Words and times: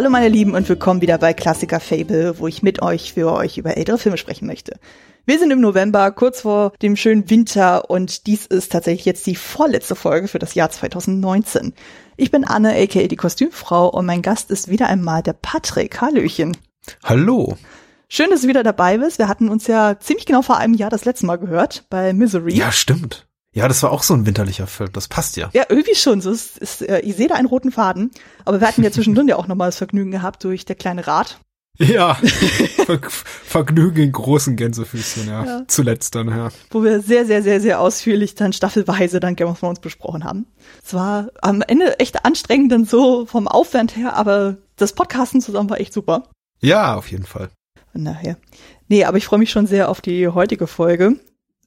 Hallo 0.00 0.08
meine 0.08 0.30
Lieben 0.30 0.54
und 0.54 0.66
willkommen 0.66 1.02
wieder 1.02 1.18
bei 1.18 1.34
Klassiker 1.34 1.78
Fable, 1.78 2.38
wo 2.38 2.46
ich 2.46 2.62
mit 2.62 2.80
euch 2.80 3.12
für 3.12 3.30
euch 3.34 3.58
über 3.58 3.76
ältere 3.76 3.98
Filme 3.98 4.16
sprechen 4.16 4.46
möchte. 4.46 4.80
Wir 5.26 5.38
sind 5.38 5.50
im 5.50 5.60
November, 5.60 6.10
kurz 6.10 6.40
vor 6.40 6.72
dem 6.80 6.96
schönen 6.96 7.28
Winter 7.28 7.90
und 7.90 8.26
dies 8.26 8.46
ist 8.46 8.72
tatsächlich 8.72 9.04
jetzt 9.04 9.26
die 9.26 9.34
vorletzte 9.34 9.94
Folge 9.94 10.26
für 10.26 10.38
das 10.38 10.54
Jahr 10.54 10.70
2019. 10.70 11.74
Ich 12.16 12.30
bin 12.30 12.46
Anne, 12.46 12.80
aka 12.80 13.08
die 13.08 13.16
Kostümfrau 13.16 13.90
und 13.90 14.06
mein 14.06 14.22
Gast 14.22 14.50
ist 14.50 14.68
wieder 14.68 14.86
einmal 14.86 15.22
der 15.22 15.34
Patrick. 15.34 16.00
Hallöchen. 16.00 16.56
Hallo. 17.04 17.58
Schön, 18.08 18.30
dass 18.30 18.40
du 18.40 18.48
wieder 18.48 18.62
dabei 18.62 18.96
bist. 18.96 19.18
Wir 19.18 19.28
hatten 19.28 19.50
uns 19.50 19.66
ja 19.66 20.00
ziemlich 20.00 20.24
genau 20.24 20.40
vor 20.40 20.56
einem 20.56 20.72
Jahr 20.72 20.88
das 20.88 21.04
letzte 21.04 21.26
Mal 21.26 21.36
gehört 21.36 21.84
bei 21.90 22.14
Misery. 22.14 22.54
Ja, 22.54 22.72
stimmt. 22.72 23.26
Ja, 23.52 23.66
das 23.66 23.82
war 23.82 23.90
auch 23.90 24.04
so 24.04 24.14
ein 24.14 24.26
winterlicher 24.26 24.66
Film. 24.66 24.90
Das 24.92 25.08
passt 25.08 25.36
ja. 25.36 25.50
Ja, 25.52 25.64
irgendwie 25.68 25.96
schon. 25.96 26.20
So 26.20 26.30
ist, 26.30 26.58
ist, 26.58 26.82
äh, 26.82 27.00
ich 27.00 27.16
sehe 27.16 27.26
da 27.26 27.34
einen 27.34 27.48
roten 27.48 27.72
Faden. 27.72 28.10
Aber 28.44 28.60
wir 28.60 28.68
hatten 28.68 28.84
ja 28.84 28.92
zwischendrin 28.92 29.28
ja 29.28 29.36
auch 29.36 29.48
nochmal 29.48 29.68
das 29.68 29.78
Vergnügen 29.78 30.12
gehabt 30.12 30.44
durch 30.44 30.64
der 30.64 30.76
kleine 30.76 31.06
Rat. 31.06 31.40
Ja, 31.78 32.14
Ver 32.86 33.00
Vergnügen 33.08 34.02
in 34.02 34.12
großen 34.12 34.54
Gänsefüßchen, 34.54 35.26
ja. 35.26 35.44
ja. 35.44 35.62
Zuletzt 35.66 36.14
dann, 36.14 36.28
ja. 36.28 36.50
Wo 36.70 36.84
wir 36.84 37.00
sehr, 37.00 37.24
sehr, 37.24 37.42
sehr, 37.42 37.60
sehr 37.60 37.80
ausführlich 37.80 38.34
dann 38.34 38.52
staffelweise 38.52 39.18
dann 39.18 39.34
Game 39.34 39.48
of 39.48 39.60
Thrones 39.60 39.80
besprochen 39.80 40.24
haben. 40.24 40.46
Es 40.84 40.92
war 40.92 41.30
am 41.40 41.62
Ende 41.62 41.98
echt 41.98 42.24
anstrengend 42.24 42.70
dann 42.70 42.84
so 42.84 43.24
vom 43.24 43.48
Aufwand 43.48 43.96
her, 43.96 44.14
aber 44.14 44.58
das 44.76 44.92
Podcasten 44.92 45.40
zusammen 45.40 45.70
war 45.70 45.80
echt 45.80 45.94
super. 45.94 46.24
Ja, 46.60 46.96
auf 46.96 47.10
jeden 47.10 47.24
Fall. 47.24 47.48
Von 47.92 48.04
daher. 48.04 48.36
Nee, 48.88 49.04
aber 49.04 49.16
ich 49.16 49.24
freue 49.24 49.38
mich 49.38 49.50
schon 49.50 49.66
sehr 49.66 49.88
auf 49.88 50.02
die 50.02 50.28
heutige 50.28 50.66
Folge 50.66 51.18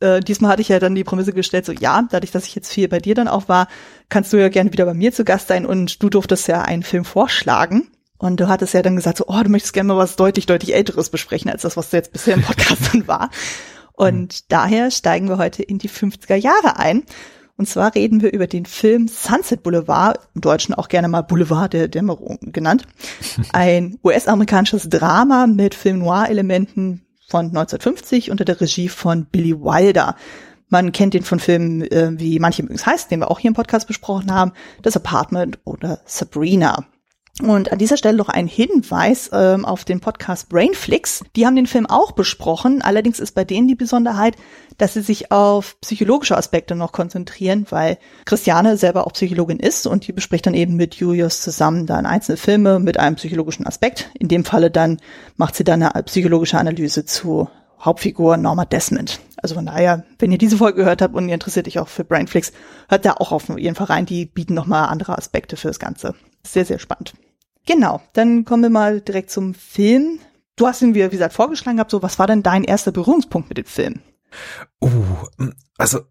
äh, 0.04 0.20
diesmal 0.20 0.52
hatte 0.52 0.62
ich 0.62 0.68
ja 0.68 0.80
dann 0.80 0.96
die 0.96 1.06
Prämisse 1.06 1.32
gestellt, 1.32 1.66
so 1.66 1.72
ja, 1.72 2.04
dadurch, 2.12 2.32
dass 2.32 2.46
ich 2.46 2.56
jetzt 2.56 2.72
viel 2.72 2.90
bei 2.90 3.00
dir 3.00 3.16
dann 3.16 3.30
auch 3.30 3.48
war, 3.48 3.68
kannst 4.10 4.34
du 4.34 4.38
ja 4.38 4.50
gerne 4.50 4.74
wieder 4.74 4.86
bei 4.86 4.94
mir 4.94 5.14
zu 5.14 5.24
Gast 5.24 5.48
sein 5.48 5.66
und 5.66 6.04
du 6.04 6.10
durftest 6.10 6.48
ja 6.48 6.62
einen 6.62 6.84
Film 6.84 7.06
vorschlagen. 7.06 7.88
Und 8.18 8.40
du 8.40 8.48
hattest 8.48 8.74
ja 8.74 8.82
dann 8.82 8.96
gesagt, 8.96 9.18
so, 9.18 9.26
oh, 9.28 9.42
du 9.44 9.50
möchtest 9.50 9.74
gerne 9.74 9.88
mal 9.88 9.98
was 9.98 10.16
deutlich, 10.16 10.46
deutlich 10.46 10.76
Älteres 10.76 11.10
besprechen, 11.10 11.52
als 11.52 11.64
das, 11.64 11.76
was 11.76 11.90
du 11.90 11.98
jetzt 11.98 12.14
bisher 12.14 12.36
im 12.36 12.42
Podcast 12.42 12.82
dann 12.94 13.08
war. 13.08 13.30
Und 13.94 14.34
mhm. 14.34 14.46
daher 14.50 14.92
steigen 14.92 15.28
wir 15.28 15.38
heute 15.38 15.64
in 15.64 15.78
die 15.78 15.90
50er 15.90 16.36
Jahre 16.36 16.78
ein. 16.78 17.04
Und 17.58 17.68
zwar 17.68 17.94
reden 17.96 18.22
wir 18.22 18.34
über 18.34 18.48
den 18.48 18.66
Film 18.66 19.08
Sunset 19.08 19.62
Boulevard, 19.62 20.20
im 20.36 20.42
Deutschen 20.42 20.74
auch 20.74 20.88
gerne 20.88 21.08
mal 21.08 21.22
Boulevard 21.22 21.74
der 21.74 21.88
Dämmerung 21.88 22.40
genannt. 22.42 22.88
Ein 23.52 24.00
US-amerikanisches 24.04 24.90
Drama 24.90 25.46
mit 25.48 25.76
Film 25.76 26.00
Noir-Elementen, 26.00 27.06
von 27.34 27.48
1950 27.48 28.30
unter 28.30 28.46
der 28.46 28.62
Regie 28.62 28.90
von 28.90 29.26
Billy 29.26 29.60
Wilder. 29.60 30.16
Man 30.70 30.92
kennt 30.92 31.16
ihn 31.16 31.24
von 31.24 31.40
Filmen 31.40 31.82
äh, 31.82 32.12
wie 32.14 32.38
Manche 32.38 32.62
mögen 32.62 32.76
es 32.76 32.86
heißt, 32.86 33.10
den 33.10 33.22
wir 33.22 33.32
auch 33.32 33.40
hier 33.40 33.48
im 33.48 33.56
Podcast 33.56 33.88
besprochen 33.88 34.32
haben, 34.32 34.52
Das 34.84 34.96
Apartment 34.96 35.58
oder 35.64 36.00
Sabrina. 36.06 36.86
Und 37.42 37.72
an 37.72 37.80
dieser 37.80 37.98
Stelle 37.98 38.16
noch 38.16 38.30
ein 38.30 38.46
Hinweis 38.46 39.32
ähm, 39.34 39.66
auf 39.66 39.86
den 39.86 40.00
Podcast 40.00 40.50
Brainflix. 40.50 41.24
Die 41.36 41.48
haben 41.48 41.56
den 41.56 41.66
Film 41.66 41.88
auch 41.88 42.12
besprochen. 42.12 42.84
Allerdings 42.84 43.20
ist 43.20 43.34
bei 43.34 43.44
denen 43.44 43.68
die 43.68 43.74
Besonderheit, 43.74 44.36
dass 44.78 44.94
sie 44.94 45.02
sich 45.02 45.32
auf 45.32 45.80
psychologische 45.82 46.38
Aspekte 46.38 46.76
noch 46.76 46.92
konzentrieren, 46.92 47.66
weil 47.72 47.98
Christiane 48.26 48.78
selber 48.78 49.08
auch 49.08 49.14
Psychologin 49.14 49.60
ist 49.60 49.88
und 49.88 50.06
die 50.08 50.14
bespricht 50.14 50.46
dann 50.46 50.54
eben 50.54 50.76
mit 50.76 50.94
Julius 50.94 51.42
zusammen 51.42 51.88
dann 51.88 52.06
einzelne 52.06 52.38
Filme 52.38 52.80
mit 52.80 53.00
einem 53.00 53.16
psychologischen 53.16 53.66
Aspekt. 53.66 54.12
In 54.20 54.28
dem 54.28 54.46
Falle 54.46 54.70
dann 54.70 55.00
macht 55.36 55.56
sie 55.56 55.64
dann 55.64 55.82
eine 55.82 56.04
psychologische 56.04 56.60
Analyse 56.60 57.04
zu 57.04 57.50
Hauptfigur 57.82 58.38
Norma 58.38 58.66
Desmond. 58.66 59.20
Also 59.38 59.56
von 59.56 59.66
daher, 59.66 60.06
wenn 60.20 60.32
ihr 60.32 60.38
diese 60.38 60.58
Folge 60.58 60.78
gehört 60.78 61.02
habt 61.02 61.16
und 61.16 61.28
ihr 61.28 61.34
interessiert 61.34 61.68
euch 61.68 61.80
auch 61.80 61.88
für 61.88 62.04
Brainflix, 62.04 62.54
hört 62.90 63.06
da 63.06 63.14
auch 63.14 63.32
auf 63.32 63.50
jeden 63.58 63.76
Fall 63.76 63.88
rein. 63.88 64.06
Die 64.06 64.28
bieten 64.28 64.54
nochmal 64.54 64.88
andere 64.88 65.18
Aspekte 65.18 65.58
für 65.58 65.68
das 65.70 65.80
Ganze. 65.80 66.14
Sehr, 66.46 66.66
sehr 66.66 66.80
spannend. 66.80 67.14
Genau, 67.66 68.02
dann 68.14 68.46
kommen 68.46 68.64
wir 68.64 68.70
mal 68.70 69.02
direkt 69.02 69.32
zum 69.32 69.54
Film. 69.54 70.20
Du 70.56 70.68
hast 70.68 70.82
ihn, 70.82 70.94
wie 70.94 71.08
gesagt, 71.08 71.34
vorgeschlagen 71.34 71.78
gehabt, 71.78 71.92
so, 71.92 72.04
was 72.04 72.20
war 72.20 72.28
denn 72.28 72.44
dein 72.44 72.64
erster 72.64 72.92
Berührungspunkt 72.92 73.50
mit 73.50 73.58
dem 73.58 73.66
Film? 73.66 74.02
Uh, 74.82 75.06
also 75.78 76.02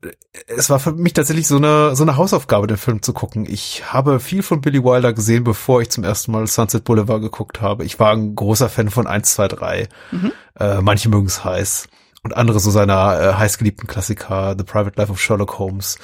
es 0.46 0.70
war 0.70 0.78
für 0.78 0.92
mich 0.92 1.12
tatsächlich 1.12 1.46
so 1.46 1.56
eine 1.56 1.94
so 1.96 2.02
eine 2.04 2.16
Hausaufgabe, 2.16 2.66
den 2.66 2.76
Film 2.76 3.02
zu 3.02 3.12
gucken. 3.12 3.46
Ich 3.48 3.92
habe 3.92 4.20
viel 4.20 4.42
von 4.42 4.60
Billy 4.60 4.82
Wilder 4.82 5.12
gesehen, 5.12 5.44
bevor 5.44 5.82
ich 5.82 5.90
zum 5.90 6.04
ersten 6.04 6.32
Mal 6.32 6.46
Sunset 6.46 6.84
Boulevard 6.84 7.20
geguckt 7.20 7.60
habe. 7.60 7.84
Ich 7.84 7.98
war 7.98 8.12
ein 8.12 8.34
großer 8.34 8.68
Fan 8.68 8.90
von 8.90 9.06
1, 9.06 9.34
2, 9.34 9.48
3. 9.48 9.88
Mhm. 10.10 10.32
Äh, 10.58 10.80
manche 10.80 11.08
mögen 11.08 11.26
es 11.26 11.44
heiß. 11.44 11.88
Und 12.24 12.36
andere 12.36 12.60
so 12.60 12.70
seiner 12.70 13.20
äh, 13.20 13.34
heißgeliebten 13.34 13.88
Klassiker, 13.88 14.54
The 14.56 14.64
Private 14.64 14.96
Life 14.96 15.10
of 15.10 15.20
Sherlock 15.20 15.58
Holmes. 15.58 15.98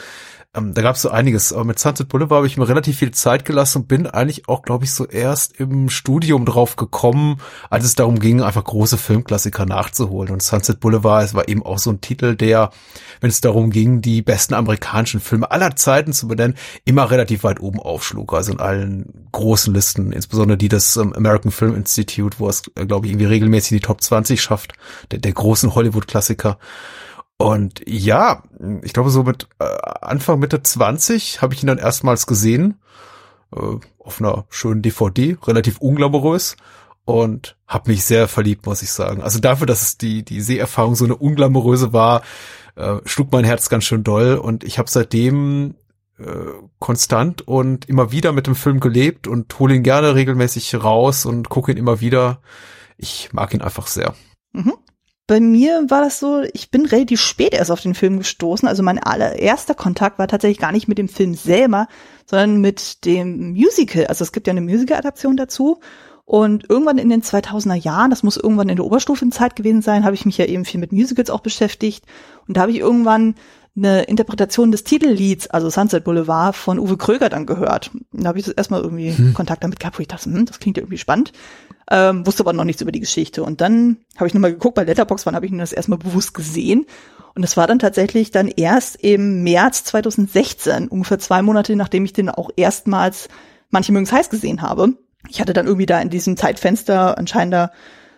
Ähm, 0.54 0.72
da 0.72 0.80
gab 0.80 0.96
es 0.96 1.02
so 1.02 1.10
einiges. 1.10 1.52
Aber 1.52 1.64
mit 1.64 1.78
Sunset 1.78 2.08
Boulevard 2.08 2.38
habe 2.38 2.46
ich 2.46 2.56
mir 2.56 2.68
relativ 2.68 2.98
viel 2.98 3.10
Zeit 3.10 3.44
gelassen 3.44 3.82
und 3.82 3.88
bin 3.88 4.06
eigentlich 4.06 4.48
auch, 4.48 4.62
glaube 4.62 4.84
ich, 4.84 4.92
so 4.92 5.06
erst 5.06 5.60
im 5.60 5.90
Studium 5.90 6.46
drauf 6.46 6.76
gekommen, 6.76 7.40
als 7.68 7.84
es 7.84 7.94
darum 7.94 8.18
ging, 8.18 8.42
einfach 8.42 8.64
große 8.64 8.96
Filmklassiker 8.96 9.66
nachzuholen. 9.66 10.32
Und 10.32 10.42
Sunset 10.42 10.80
Boulevard, 10.80 11.24
es 11.24 11.34
war 11.34 11.48
eben 11.48 11.62
auch 11.62 11.78
so 11.78 11.90
ein 11.90 12.00
Titel, 12.00 12.34
der, 12.34 12.70
wenn 13.20 13.28
es 13.28 13.42
darum 13.42 13.70
ging, 13.70 14.00
die 14.00 14.22
besten 14.22 14.54
amerikanischen 14.54 15.20
Filme 15.20 15.50
aller 15.50 15.76
Zeiten 15.76 16.14
zu 16.14 16.28
benennen, 16.28 16.56
immer 16.86 17.10
relativ 17.10 17.44
weit 17.44 17.60
oben 17.60 17.78
aufschlug. 17.80 18.32
Also 18.32 18.52
in 18.52 18.60
allen 18.60 19.28
großen 19.32 19.74
Listen, 19.74 20.12
insbesondere 20.12 20.56
die 20.56 20.68
des 20.68 20.96
um, 20.96 21.12
American 21.12 21.52
Film 21.52 21.74
Institute, 21.74 22.38
wo 22.38 22.48
es, 22.48 22.62
äh, 22.74 22.86
glaube 22.86 23.06
ich, 23.06 23.12
irgendwie 23.12 23.26
regelmäßig 23.26 23.80
die 23.80 23.86
Top 23.86 24.02
20 24.02 24.40
schafft, 24.40 24.72
der, 25.10 25.18
der 25.18 25.32
großen 25.32 25.74
Hollywood-Klassiker. 25.74 26.58
Und 27.38 27.82
ja, 27.86 28.42
ich 28.82 28.92
glaube 28.92 29.10
so 29.10 29.22
mit 29.22 29.48
äh, 29.60 29.64
Anfang 29.64 30.40
Mitte 30.40 30.60
20 30.60 31.40
habe 31.40 31.54
ich 31.54 31.62
ihn 31.62 31.68
dann 31.68 31.78
erstmals 31.78 32.26
gesehen 32.26 32.80
äh, 33.54 33.76
auf 33.98 34.20
einer 34.20 34.46
schönen 34.50 34.82
DVD, 34.82 35.38
relativ 35.44 35.78
unglamourös 35.78 36.56
und 37.04 37.56
habe 37.68 37.92
mich 37.92 38.04
sehr 38.04 38.26
verliebt, 38.26 38.66
muss 38.66 38.82
ich 38.82 38.90
sagen. 38.90 39.22
Also 39.22 39.38
dafür, 39.38 39.68
dass 39.68 39.82
es 39.82 39.98
die 39.98 40.24
die 40.24 40.40
Seherfahrung 40.40 40.96
so 40.96 41.04
eine 41.04 41.16
unglamouröse 41.16 41.92
war, 41.92 42.22
äh, 42.74 42.96
schlug 43.04 43.30
mein 43.30 43.44
Herz 43.44 43.68
ganz 43.68 43.84
schön 43.84 44.02
doll 44.02 44.34
und 44.34 44.64
ich 44.64 44.80
habe 44.80 44.90
seitdem 44.90 45.76
äh, 46.18 46.24
konstant 46.80 47.46
und 47.46 47.88
immer 47.88 48.10
wieder 48.10 48.32
mit 48.32 48.48
dem 48.48 48.56
Film 48.56 48.80
gelebt 48.80 49.28
und 49.28 49.56
hole 49.60 49.76
ihn 49.76 49.84
gerne 49.84 50.16
regelmäßig 50.16 50.74
raus 50.82 51.24
und 51.24 51.48
gucke 51.48 51.70
ihn 51.70 51.78
immer 51.78 52.00
wieder. 52.00 52.40
Ich 52.96 53.32
mag 53.32 53.54
ihn 53.54 53.62
einfach 53.62 53.86
sehr. 53.86 54.14
Mhm 54.52 54.74
bei 55.28 55.40
mir 55.40 55.84
war 55.90 56.00
das 56.00 56.18
so, 56.18 56.42
ich 56.54 56.70
bin 56.70 56.86
relativ 56.86 57.20
spät 57.20 57.52
erst 57.52 57.70
auf 57.70 57.82
den 57.82 57.94
Film 57.94 58.16
gestoßen. 58.16 58.66
Also 58.66 58.82
mein 58.82 58.98
allererster 58.98 59.74
Kontakt 59.74 60.18
war 60.18 60.26
tatsächlich 60.26 60.58
gar 60.58 60.72
nicht 60.72 60.88
mit 60.88 60.96
dem 60.96 61.08
Film 61.08 61.34
selber, 61.34 61.86
sondern 62.24 62.62
mit 62.62 63.04
dem 63.04 63.52
Musical. 63.52 64.06
Also 64.06 64.24
es 64.24 64.32
gibt 64.32 64.46
ja 64.46 64.52
eine 64.52 64.62
Musical-Adaption 64.62 65.36
dazu. 65.36 65.80
Und 66.24 66.68
irgendwann 66.70 66.96
in 66.96 67.10
den 67.10 67.22
2000er 67.22 67.74
Jahren, 67.74 68.08
das 68.08 68.22
muss 68.22 68.38
irgendwann 68.38 68.70
in 68.70 68.76
der 68.76 68.86
Oberstufenzeit 68.86 69.54
gewesen 69.54 69.82
sein, 69.82 70.04
habe 70.04 70.14
ich 70.14 70.24
mich 70.24 70.38
ja 70.38 70.46
eben 70.46 70.64
viel 70.64 70.80
mit 70.80 70.92
Musicals 70.92 71.28
auch 71.28 71.40
beschäftigt. 71.40 72.06
Und 72.46 72.56
da 72.56 72.62
habe 72.62 72.72
ich 72.72 72.78
irgendwann 72.78 73.34
eine 73.76 74.04
Interpretation 74.04 74.72
des 74.72 74.84
Titellieds, 74.84 75.48
also 75.48 75.68
Sunset 75.68 76.04
Boulevard, 76.04 76.56
von 76.56 76.78
Uwe 76.78 76.96
Kröger 76.96 77.28
dann 77.28 77.44
gehört. 77.44 77.90
Und 78.12 78.24
da 78.24 78.28
habe 78.28 78.38
ich 78.38 78.56
erstmal 78.56 78.80
irgendwie 78.80 79.12
hm. 79.12 79.34
Kontakt 79.34 79.62
damit 79.62 79.78
gehabt, 79.78 79.98
wo 79.98 80.00
ich 80.00 80.08
dachte, 80.08 80.24
hm, 80.24 80.46
das 80.46 80.58
klingt 80.58 80.78
ja 80.78 80.82
irgendwie 80.82 80.98
spannend 80.98 81.32
ähm, 81.90 82.26
wusste 82.26 82.42
aber 82.42 82.52
noch 82.52 82.64
nichts 82.64 82.82
über 82.82 82.92
die 82.92 83.00
Geschichte. 83.00 83.42
Und 83.42 83.60
dann 83.60 83.98
habe 84.16 84.26
ich 84.26 84.34
nochmal 84.34 84.52
geguckt, 84.52 84.74
bei 84.74 84.84
Letterbox 84.84 85.26
wann 85.26 85.34
habe 85.34 85.46
ich 85.46 85.56
das 85.56 85.72
erstmal 85.72 85.98
bewusst 85.98 86.34
gesehen. 86.34 86.86
Und 87.34 87.42
das 87.42 87.56
war 87.56 87.66
dann 87.66 87.78
tatsächlich 87.78 88.30
dann 88.30 88.48
erst 88.48 88.96
im 88.96 89.42
März 89.42 89.84
2016, 89.84 90.88
ungefähr 90.88 91.18
zwei 91.18 91.42
Monate, 91.42 91.76
nachdem 91.76 92.04
ich 92.04 92.12
den 92.12 92.30
auch 92.30 92.50
erstmals 92.56 93.28
manche 93.70 93.92
mögen 93.92 94.10
heiß 94.10 94.30
gesehen 94.30 94.62
habe. 94.62 94.94
Ich 95.28 95.40
hatte 95.40 95.52
dann 95.52 95.66
irgendwie 95.66 95.86
da 95.86 96.00
in 96.00 96.10
diesem 96.10 96.36
Zeitfenster 96.36 97.16
anscheinend 97.18 97.54
da 97.54 97.70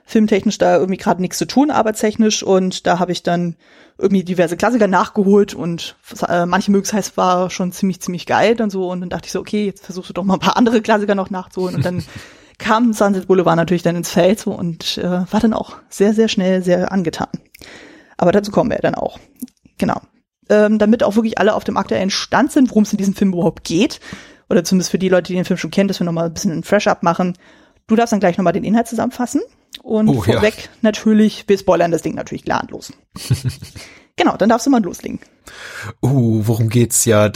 filmtechnisch 0.04 0.58
da 0.58 0.76
irgendwie 0.76 0.96
gerade 0.96 1.20
nichts 1.20 1.38
zu 1.38 1.46
tun, 1.46 1.70
arbeitstechnisch. 1.70 2.42
Und 2.42 2.86
da 2.86 2.98
habe 2.98 3.12
ich 3.12 3.22
dann 3.22 3.56
irgendwie 3.98 4.24
diverse 4.24 4.56
Klassiker 4.56 4.88
nachgeholt 4.88 5.54
und 5.54 5.96
äh, 6.26 6.46
manche 6.46 6.70
mögen 6.70 6.90
heiß 6.90 7.16
war 7.16 7.50
schon 7.50 7.72
ziemlich, 7.72 8.00
ziemlich 8.00 8.26
geil 8.26 8.56
dann 8.56 8.70
so. 8.70 8.90
Und 8.90 9.00
dann 9.00 9.10
dachte 9.10 9.26
ich 9.26 9.32
so, 9.32 9.40
okay, 9.40 9.66
jetzt 9.66 9.84
versuchst 9.84 10.10
du 10.10 10.14
doch 10.14 10.24
mal 10.24 10.34
ein 10.34 10.40
paar 10.40 10.56
andere 10.56 10.80
Klassiker 10.82 11.14
noch 11.14 11.30
nachzuholen. 11.30 11.76
Und 11.76 11.84
dann 11.84 12.02
kam 12.60 12.92
Sunset 12.92 13.26
Boulevard 13.26 13.56
natürlich 13.56 13.82
dann 13.82 13.96
ins 13.96 14.10
Feld 14.10 14.38
so 14.38 14.52
und 14.52 14.98
äh, 14.98 15.32
war 15.32 15.40
dann 15.40 15.54
auch 15.54 15.76
sehr, 15.88 16.14
sehr 16.14 16.28
schnell 16.28 16.62
sehr 16.62 16.92
angetan. 16.92 17.28
Aber 18.16 18.32
dazu 18.32 18.52
kommen 18.52 18.70
wir 18.70 18.76
ja 18.76 18.82
dann 18.82 18.94
auch. 18.94 19.18
Genau. 19.78 20.00
Ähm, 20.48 20.78
damit 20.78 21.02
auch 21.02 21.16
wirklich 21.16 21.38
alle 21.38 21.54
auf 21.54 21.64
dem 21.64 21.76
aktuellen 21.76 22.10
Stand 22.10 22.52
sind, 22.52 22.70
worum 22.70 22.82
es 22.82 22.92
in 22.92 22.98
diesem 22.98 23.14
Film 23.14 23.32
überhaupt 23.32 23.64
geht. 23.64 24.00
Oder 24.48 24.62
zumindest 24.62 24.90
für 24.90 24.98
die 24.98 25.08
Leute, 25.08 25.28
die 25.28 25.34
den 25.34 25.44
Film 25.44 25.56
schon 25.56 25.70
kennen, 25.70 25.88
dass 25.88 26.00
wir 26.00 26.04
nochmal 26.04 26.26
ein 26.26 26.34
bisschen 26.34 26.52
ein 26.52 26.64
Fresh-Up 26.64 27.02
machen. 27.02 27.38
Du 27.86 27.96
darfst 27.96 28.12
dann 28.12 28.20
gleich 28.20 28.36
nochmal 28.36 28.52
den 28.52 28.64
Inhalt 28.64 28.88
zusammenfassen. 28.88 29.40
Und 29.82 30.08
oh, 30.08 30.22
vorweg 30.22 30.56
ja. 30.56 30.64
natürlich, 30.82 31.44
wir 31.48 31.56
spoilern 31.56 31.92
das 31.92 32.02
Ding 32.02 32.14
natürlich 32.14 32.44
gnadenlos. 32.44 32.92
genau, 34.16 34.36
dann 34.36 34.48
darfst 34.48 34.66
du 34.66 34.70
mal 34.70 34.82
loslegen. 34.82 35.20
Uh, 36.02 36.42
worum 36.46 36.68
geht's 36.68 37.04
ja? 37.04 37.30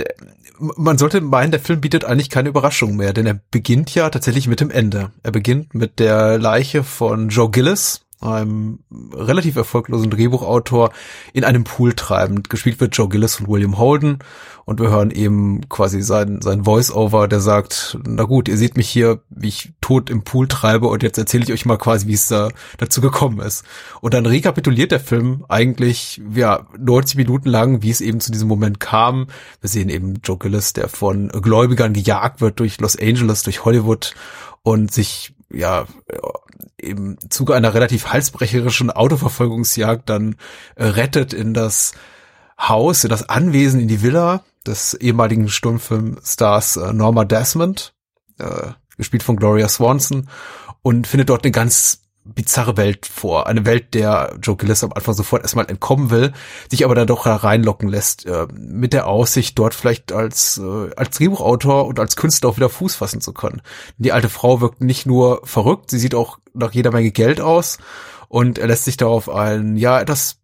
Man 0.77 0.99
sollte 0.99 1.21
meinen, 1.21 1.51
der 1.51 1.61
Film 1.61 1.81
bietet 1.81 2.05
eigentlich 2.05 2.31
keine 2.31 2.49
Überraschung 2.49 2.97
mehr, 2.97 3.13
denn 3.13 3.27
er 3.27 3.41
beginnt 3.51 3.95
ja 3.95 4.11
tatsächlich 4.11 4.49
mit 4.49 4.61
dem 4.61 4.71
Ende. 4.71 5.11
Er 5.23 5.33
beginnt 5.33 5.75
mit 5.75 5.99
der 5.99 6.39
Leiche 6.39 6.85
von 6.85 7.29
Joe 7.29 7.51
Gillis, 7.51 8.04
einem 8.25 8.81
relativ 9.13 9.57
erfolglosen 9.57 10.11
Drehbuchautor, 10.11 10.93
in 11.33 11.45
einem 11.45 11.65
Pool 11.65 11.95
treiben. 11.95 12.43
Gespielt 12.43 12.81
wird 12.81 12.97
Joe 12.97 13.09
Gillis 13.09 13.41
und 13.41 13.49
William 13.49 13.79
Holden 13.79 14.19
und 14.65 14.81
wir 14.81 14.89
hören 14.89 15.11
eben 15.11 15.69
quasi 15.69 16.01
sein, 16.03 16.41
sein 16.41 16.65
Voice-Over, 16.65 17.29
der 17.29 17.41
sagt, 17.41 17.99
na 18.07 18.25
gut, 18.25 18.49
ihr 18.49 18.57
seht 18.57 18.77
mich 18.77 18.89
hier, 18.89 19.21
wie 19.29 19.49
ich 19.49 19.73
tot 19.81 20.09
im 20.09 20.25
Pool 20.25 20.49
treibe 20.49 20.87
und 20.87 21.03
jetzt 21.03 21.19
erzähle 21.19 21.45
ich 21.45 21.53
euch 21.53 21.67
mal 21.67 21.77
quasi, 21.77 22.07
wie 22.07 22.15
es 22.15 22.29
da 22.29 22.49
dazu 22.79 23.01
gekommen 23.01 23.41
ist. 23.41 23.65
Und 24.01 24.15
dann 24.15 24.27
rekapituliert 24.27 24.91
der 24.91 25.01
Film 25.01 25.45
eigentlich, 25.49 26.23
ja, 26.35 26.67
90 26.79 27.17
Minuten 27.17 27.49
lang, 27.49 27.83
wie 27.83 27.91
es 27.91 28.01
eben 28.01 28.21
zu 28.21 28.33
diesem 28.33 28.49
Moment 28.49 28.81
kam. 28.81 29.27
Wir 29.61 29.69
sehen 29.69 29.91
eben 29.91 30.21
Joe 30.25 30.39
Gillis, 30.39 30.73
der 30.73 30.89
von 30.89 31.29
Gläubigern 31.29 31.93
gejagt 31.93 32.41
wird 32.41 32.59
durch 32.61 32.81
Los 32.81 32.99
Angeles, 32.99 33.43
durch 33.43 33.65
Hollywood 33.65 34.15
und 34.63 34.93
sich 34.93 35.35
ja 35.55 35.87
im 36.77 37.19
Zuge 37.31 37.55
einer 37.55 37.75
relativ 37.75 38.09
halsbrecherischen 38.09 38.91
Autoverfolgungsjagd 38.91 40.09
dann 40.09 40.37
äh, 40.77 40.85
rettet 40.85 41.33
in 41.33 41.55
das 41.55 41.93
Haus, 42.59 43.05
in 43.05 43.11
das 43.11 43.29
Anwesen, 43.29 43.81
in 43.81 43.89
die 43.89 44.03
Villa 44.03 44.45
des 44.67 44.95
ehemaligen 44.95 45.49
Sturmfilmstars 45.49 46.77
äh, 46.77 46.93
Norma 46.93 47.25
Desmond, 47.25 47.95
äh, 48.39 48.69
gespielt 48.97 49.23
von 49.23 49.37
Gloria 49.37 49.69
Swanson, 49.69 50.29
und 50.83 51.07
findet 51.07 51.31
dort 51.31 51.45
eine 51.45 51.53
ganz 51.53 52.04
bizarre 52.25 52.77
Welt 52.77 53.07
vor. 53.07 53.47
Eine 53.47 53.67
Welt, 53.67 53.95
der 53.95 54.37
Joe 54.43 54.57
Gillis 54.57 54.83
am 54.83 54.93
Anfang 54.93 55.15
sofort 55.15 55.43
erstmal 55.43 55.69
entkommen 55.69 56.11
will, 56.11 56.33
sich 56.71 56.85
aber 56.85 56.95
dann 56.95 57.07
doch 57.07 57.27
reinlocken 57.27 57.89
lässt, 57.89 58.27
äh, 58.27 58.47
mit 58.53 58.93
der 58.93 59.07
Aussicht, 59.07 59.59
dort 59.59 59.75
vielleicht 59.75 60.13
als, 60.13 60.59
äh, 60.59 60.91
als 60.97 61.17
Drehbuchautor 61.17 61.87
und 61.87 62.01
als 62.01 62.17
Künstler 62.17 62.51
auch 62.51 62.57
wieder 62.57 62.71
Fuß 62.71 62.95
fassen 62.95 63.21
zu 63.21 63.33
können. 63.33 63.63
Die 63.99 64.13
alte 64.13 64.29
Frau 64.29 64.61
wirkt 64.61 64.81
nicht 64.81 65.07
nur 65.07 65.43
verrückt, 65.45 65.91
sie 65.91 65.99
sieht 65.99 66.15
auch 66.15 66.39
nach 66.55 66.73
jeder 66.73 66.93
Menge 66.93 67.11
Geld 67.11 67.41
aus 67.41 67.79
und 68.29 68.59
er 68.59 68.69
lässt 68.69 68.85
sich 68.85 68.97
darauf 68.97 69.29
ein, 69.29 69.77
ja, 69.77 70.01
etwas 70.01 70.39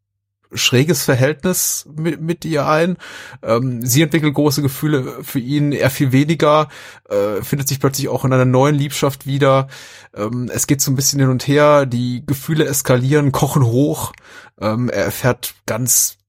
schräges 0.53 1.05
Verhältnis 1.05 1.87
mit, 1.95 2.21
mit 2.21 2.45
ihr 2.45 2.67
ein. 2.67 2.97
Ähm, 3.43 3.85
sie 3.85 4.03
entwickelt 4.03 4.35
große 4.35 4.63
Gefühle 4.63 5.23
für 5.23 5.39
ihn, 5.39 5.73
er 5.73 5.91
viel 5.91 6.13
weniger, 6.13 6.69
äh, 7.09 7.43
findet 7.43 7.69
sich 7.69 7.81
plötzlich 7.81 8.09
auch 8.09 8.25
in 8.25 8.33
einer 8.33 8.45
neuen 8.45 8.75
Liebschaft 8.75 9.27
wieder. 9.27 9.69
Ähm, 10.15 10.51
es 10.53 10.67
geht 10.67 10.81
so 10.81 10.91
ein 10.91 10.97
bisschen 10.97 11.21
hin 11.21 11.31
und 11.31 11.47
her, 11.47 11.87
die 11.87 12.25
Gefühle 12.27 12.67
eskalieren, 12.67 13.33
kochen 13.33 13.65
hoch. 13.65 14.13
Ähm, 14.61 14.89
er 14.89 15.05
erfährt 15.05 15.55
ganz 15.67 16.20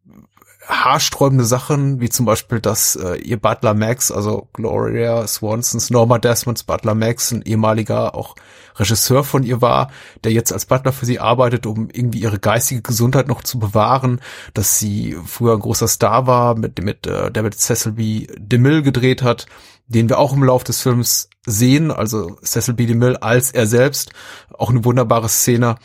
haarsträubende 0.71 1.43
Sachen, 1.43 1.99
wie 1.99 2.09
zum 2.09 2.25
Beispiel, 2.25 2.59
dass 2.59 2.95
äh, 2.95 3.15
ihr 3.15 3.37
Butler 3.37 3.73
Max, 3.73 4.11
also 4.11 4.47
Gloria 4.53 5.27
Swansons, 5.27 5.89
Norma 5.89 6.17
Desmonds 6.17 6.63
Butler 6.63 6.95
Max, 6.95 7.31
ein 7.31 7.41
ehemaliger 7.41 8.15
auch 8.15 8.35
Regisseur 8.75 9.23
von 9.23 9.43
ihr 9.43 9.61
war, 9.61 9.91
der 10.23 10.31
jetzt 10.31 10.53
als 10.53 10.65
Butler 10.65 10.93
für 10.93 11.05
sie 11.05 11.19
arbeitet, 11.19 11.65
um 11.65 11.89
irgendwie 11.91 12.19
ihre 12.19 12.39
geistige 12.39 12.81
Gesundheit 12.81 13.27
noch 13.27 13.43
zu 13.43 13.59
bewahren, 13.59 14.21
dass 14.53 14.79
sie 14.79 15.17
früher 15.25 15.53
ein 15.53 15.59
großer 15.59 15.89
Star 15.89 16.25
war, 16.25 16.57
mit, 16.57 16.81
mit 16.81 17.05
äh, 17.05 17.41
mit 17.41 17.59
Cecil 17.59 17.93
B. 17.93 18.27
DeMille 18.37 18.81
gedreht 18.81 19.23
hat, 19.23 19.47
den 19.87 20.07
wir 20.07 20.19
auch 20.19 20.33
im 20.33 20.43
Lauf 20.43 20.63
des 20.63 20.81
Films 20.81 21.29
sehen, 21.45 21.91
also 21.91 22.37
Cecil 22.43 22.75
B. 22.75 22.85
DeMille 22.85 23.21
als 23.21 23.51
er 23.51 23.67
selbst, 23.67 24.11
auch 24.57 24.69
eine 24.69 24.85
wunderbare 24.85 25.27
Szene. 25.27 25.75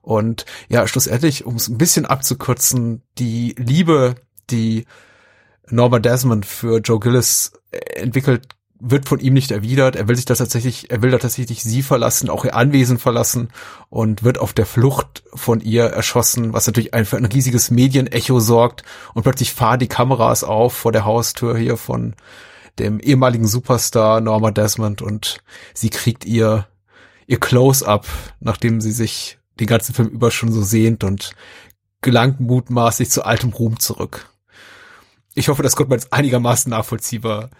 Und 0.00 0.46
ja, 0.68 0.86
schlussendlich, 0.88 1.46
um 1.46 1.54
es 1.54 1.68
ein 1.68 1.78
bisschen 1.78 2.06
abzukürzen, 2.06 3.02
die 3.18 3.54
Liebe, 3.56 4.16
die 4.50 4.86
Norma 5.68 5.98
Desmond 5.98 6.46
für 6.46 6.78
Joe 6.78 7.00
Gillis 7.00 7.52
entwickelt, 7.70 8.48
wird 8.84 9.08
von 9.08 9.20
ihm 9.20 9.34
nicht 9.34 9.52
erwidert. 9.52 9.94
Er 9.94 10.08
will 10.08 10.16
sich 10.16 10.24
das 10.24 10.38
tatsächlich, 10.38 10.90
er 10.90 11.02
will 11.02 11.12
da 11.12 11.18
tatsächlich 11.18 11.62
sie 11.62 11.82
verlassen, 11.82 12.28
auch 12.28 12.44
ihr 12.44 12.56
Anwesen 12.56 12.98
verlassen 12.98 13.50
und 13.90 14.24
wird 14.24 14.38
auf 14.38 14.52
der 14.52 14.66
Flucht 14.66 15.22
von 15.32 15.60
ihr 15.60 15.84
erschossen, 15.84 16.52
was 16.52 16.66
natürlich 16.66 16.92
ein, 16.92 17.04
für 17.04 17.16
ein 17.16 17.24
riesiges 17.24 17.70
Medienecho 17.70 18.40
sorgt. 18.40 18.82
Und 19.14 19.22
plötzlich 19.22 19.52
fahren 19.52 19.78
die 19.78 19.86
Kameras 19.86 20.42
auf 20.42 20.72
vor 20.72 20.90
der 20.90 21.04
Haustür 21.04 21.56
hier 21.56 21.76
von 21.76 22.16
dem 22.80 22.98
ehemaligen 22.98 23.46
Superstar 23.46 24.20
Norma 24.20 24.50
Desmond 24.50 25.00
und 25.00 25.38
sie 25.74 25.90
kriegt 25.90 26.24
ihr, 26.24 26.66
ihr 27.28 27.38
Close-up, 27.38 28.06
nachdem 28.40 28.80
sie 28.80 28.92
sich 28.92 29.38
den 29.60 29.68
ganzen 29.68 29.94
Film 29.94 30.08
über 30.08 30.32
schon 30.32 30.50
so 30.50 30.62
sehnt 30.62 31.04
und 31.04 31.34
gelangt 32.00 32.40
mutmaßlich 32.40 33.10
zu 33.10 33.24
altem 33.24 33.50
Ruhm 33.50 33.78
zurück. 33.78 34.31
Ich 35.34 35.48
hoffe, 35.48 35.62
das 35.62 35.76
konnte 35.76 35.90
man 35.90 35.98
jetzt 35.98 36.12
einigermaßen 36.12 36.68
nachvollziehbar. 36.68 37.50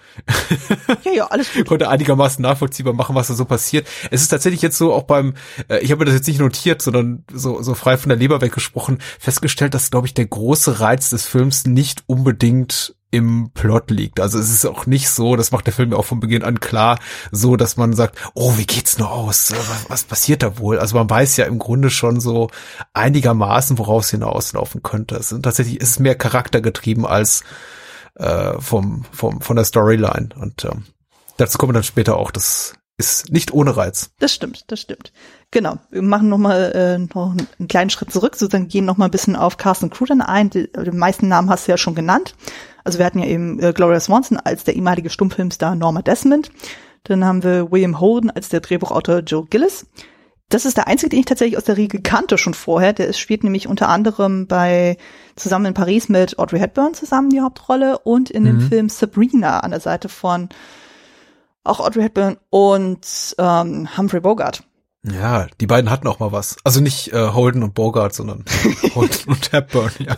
Ja, 1.05 1.13
ja, 1.13 1.27
alles 1.27 1.53
gut. 1.53 1.67
konnte 1.67 1.89
einigermaßen 1.89 2.43
nachvollziehbar 2.43 2.93
machen, 2.93 3.15
was 3.15 3.29
da 3.29 3.35
so 3.35 3.47
passiert. 3.47 3.87
Es 4.11 4.21
ist 4.21 4.29
tatsächlich 4.29 4.61
jetzt 4.61 4.77
so 4.77 4.93
auch 4.93 5.05
beim, 5.05 5.35
äh, 5.69 5.79
ich 5.79 5.91
habe 5.91 6.01
mir 6.01 6.05
das 6.05 6.15
jetzt 6.15 6.29
nicht 6.29 6.41
notiert, 6.41 6.83
sondern 6.83 7.25
so, 7.33 7.63
so 7.63 7.75
frei 7.75 7.97
von 7.97 8.11
der 8.11 8.19
Leber 8.19 8.41
weggesprochen, 8.43 8.99
festgestellt, 9.19 9.73
dass, 9.73 9.91
glaube 9.91 10.07
ich, 10.07 10.15
der 10.15 10.27
große 10.27 10.81
Reiz 10.81 11.11
des 11.11 11.27
Films 11.27 11.65
nicht 11.67 12.03
unbedingt 12.07 12.95
im 13.13 13.51
Plot 13.53 13.91
liegt. 13.91 14.21
Also 14.21 14.39
es 14.39 14.51
ist 14.51 14.65
auch 14.65 14.87
nicht 14.87 15.11
so, 15.11 15.37
das 15.37 15.53
macht 15.53 15.67
der 15.67 15.75
Film 15.75 15.93
ja 15.93 15.99
auch 15.99 16.05
von 16.07 16.19
Beginn 16.19 16.43
an 16.43 16.61
klar, 16.61 16.99
so 17.31 17.57
dass 17.57 17.77
man 17.77 17.93
sagt, 17.93 18.19
oh, 18.35 18.57
wie 18.57 18.65
geht's 18.65 18.99
nur 18.99 19.13
aus? 19.13 19.53
Was, 19.53 19.91
was 19.91 20.05
passiert 20.05 20.43
da 20.43 20.59
wohl? 20.59 20.79
Also 20.79 20.97
man 20.97 21.09
weiß 21.09 21.37
ja 21.37 21.45
im 21.45 21.59
Grunde 21.59 21.91
schon 21.91 22.21
so 22.21 22.49
einigermaßen, 22.95 23.77
woraus 23.79 24.11
hinauslaufen 24.11 24.83
könnte. 24.83 25.17
Es 25.17 25.31
ist 25.31 25.43
tatsächlich 25.43 25.81
ist 25.81 25.91
es 25.91 25.99
mehr 25.99 26.15
charaktergetrieben 26.15 27.05
als 27.05 27.45
äh, 28.15 28.59
vom, 28.59 29.05
vom, 29.13 29.43
von 29.43 29.57
der 29.57 29.67
Storyline. 29.67 30.31
Und 30.41 30.65
ähm, 30.65 30.85
dazu 31.37 31.59
kommen 31.59 31.71
wir 31.71 31.75
dann 31.75 31.83
später 31.83 32.17
auch. 32.17 32.31
Das 32.31 32.73
ist 32.97 33.31
nicht 33.31 33.53
ohne 33.53 33.77
Reiz. 33.77 34.11
Das 34.21 34.33
stimmt, 34.33 34.65
das 34.71 34.81
stimmt. 34.81 35.13
Genau. 35.51 35.77
Wir 35.91 36.03
machen 36.03 36.31
nochmal 36.31 36.73
äh, 36.75 36.99
noch 37.15 37.37
einen 37.59 37.69
kleinen 37.69 37.91
Schritt 37.91 38.11
zurück, 38.11 38.37
sozusagen 38.37 38.69
gehen 38.69 38.87
nochmal 38.87 39.09
ein 39.09 39.13
bisschen 39.13 39.37
auf 39.37 39.59
Carsten 39.59 39.91
Crew 39.91 40.07
dann 40.07 40.23
ein. 40.23 40.49
Die, 40.49 40.73
die 40.73 40.91
meisten 40.93 41.29
Namen 41.29 41.51
hast 41.51 41.69
du 41.69 41.73
ja 41.73 41.77
schon 41.77 41.95
genannt. 41.95 42.35
Also 42.85 42.99
wir 42.99 43.07
hatten 43.07 43.19
ja 43.19 43.27
eben 43.27 43.61
äh, 43.61 43.73
Gloria 43.73 44.01
Swanson 44.01 44.39
als 44.39 44.65
der 44.65 44.75
ehemalige 44.75 45.11
Stummfilmstar 45.11 45.75
Norma 45.75 46.03
Desmond. 46.03 46.51
Dann 47.05 47.25
haben 47.25 47.43
wir 47.43 47.73
William 47.73 48.01
Holden 48.01 48.31
als 48.31 48.49
der 48.49 48.61
Drehbuchautor 48.61 49.21
Joe 49.21 49.47
Gillis. 49.47 49.87
Das 50.49 50.67
ist 50.67 50.77
der 50.77 50.87
einzige, 50.87 51.09
den 51.09 51.21
ich 51.21 51.27
tatsächlich 51.27 51.57
aus 51.57 51.65
der 51.65 51.79
Riege 51.79 52.03
kannte 52.03 52.37
schon 52.37 52.53
vorher. 52.53 52.93
Der 52.93 53.13
spielt 53.15 53.43
nämlich 53.43 53.69
unter 53.69 53.89
anderem 53.89 54.47
bei 54.47 54.99
zusammen 55.35 55.67
in 55.67 55.75
Paris 55.75 56.11
mit 56.11 56.39
Audrey 56.39 56.61
Hepburn 56.61 56.93
zusammen 56.93 57.31
die 57.31 57.41
Hauptrolle 57.41 57.99
und 57.99 58.31
in 58.31 58.43
mhm. 58.43 58.47
dem 58.47 58.61
Film 58.61 58.89
Sabrina 58.91 59.61
an 59.61 59.71
der 59.71 59.81
Seite 59.81 60.11
von 60.11 60.51
auch 61.65 61.81
Audrey 61.81 62.03
Hepburn 62.03 62.37
und 62.51 63.35
ähm, 63.39 63.89
Humphrey 63.97 64.21
Bogart. 64.21 64.63
Ja, 65.05 65.47
die 65.61 65.67
beiden 65.67 65.91
hatten 65.91 66.07
auch 66.07 66.21
mal 66.21 66.33
was. 66.33 66.57
Also 66.65 66.81
nicht 66.81 67.13
äh, 67.13 67.31
Holden 67.31 67.63
und 67.63 67.75
Bogart, 67.75 68.15
sondern 68.15 68.45
Holden 68.95 69.33
und 69.33 69.53
Hepburn, 69.53 69.91
ja. 69.99 70.17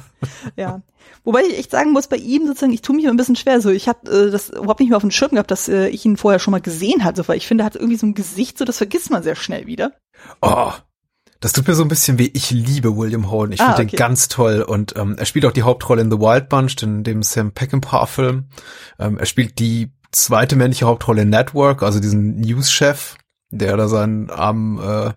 Ja. 0.56 0.83
Wobei 1.25 1.43
ich 1.43 1.59
echt 1.59 1.71
sagen 1.71 1.93
muss, 1.93 2.07
bei 2.07 2.16
ihm 2.16 2.47
sozusagen, 2.47 2.73
ich 2.73 2.83
tue 2.83 2.95
mich 2.95 3.09
ein 3.09 3.16
bisschen 3.16 3.37
schwer. 3.37 3.61
So, 3.61 3.71
ich 3.71 3.88
habe 3.88 4.11
äh, 4.11 4.31
das 4.31 4.50
überhaupt 4.50 4.81
nicht 4.81 4.90
mehr 4.90 4.97
auf 4.97 5.02
dem 5.02 5.11
Schirm 5.11 5.31
gehabt, 5.31 5.50
dass 5.50 5.69
äh, 5.69 5.88
ich 5.88 6.04
ihn 6.04 6.19
vorher 6.19 6.38
schon 6.38 6.52
mal 6.52 6.61
gesehen 6.61 7.02
hatte, 7.02 7.26
weil 7.26 7.38
ich 7.38 7.47
finde, 7.47 7.62
er 7.62 7.66
hat 7.66 7.76
irgendwie 7.76 7.97
so 7.97 8.07
ein 8.07 8.14
Gesicht, 8.14 8.59
so 8.59 8.64
das 8.64 8.76
vergisst 8.76 9.11
man 9.11 9.23
sehr 9.23 9.35
schnell 9.35 9.66
wieder. 9.66 9.93
Oh, 10.43 10.73
das 11.40 11.52
tut 11.52 11.66
mir 11.66 11.75
so 11.75 11.83
ein 11.83 11.88
bisschen 11.88 12.19
weh. 12.19 12.31
Ich 12.33 12.50
liebe 12.50 12.97
William 12.97 13.31
Holden. 13.31 13.52
Ich 13.52 13.61
ah, 13.61 13.75
finde 13.75 13.83
okay. 13.83 13.97
den 13.97 13.99
ganz 13.99 14.28
toll. 14.28 14.62
Und 14.62 14.97
ähm, 14.97 15.16
er 15.19 15.26
spielt 15.26 15.47
auch 15.47 15.52
die 15.52 15.62
Hauptrolle 15.62 16.02
in 16.02 16.11
The 16.11 16.19
Wild 16.19 16.49
Bunch, 16.49 16.76
in 16.83 17.04
dem 17.04 17.23
Sam 17.23 17.52
Peckinpah-Film. 17.52 18.49
Ähm, 18.99 19.19
er 19.19 19.26
spielt 19.26 19.59
die 19.59 19.93
zweite 20.12 20.57
männliche 20.57 20.87
Hauptrolle 20.87 21.23
in 21.23 21.31
Network, 21.31 21.83
also 21.83 22.00
diesen 22.00 22.40
News-Chef 22.40 23.16
der 23.58 23.76
da 23.76 23.88
seinen 23.88 24.30
armen 24.30 24.78
äh, 24.78 25.12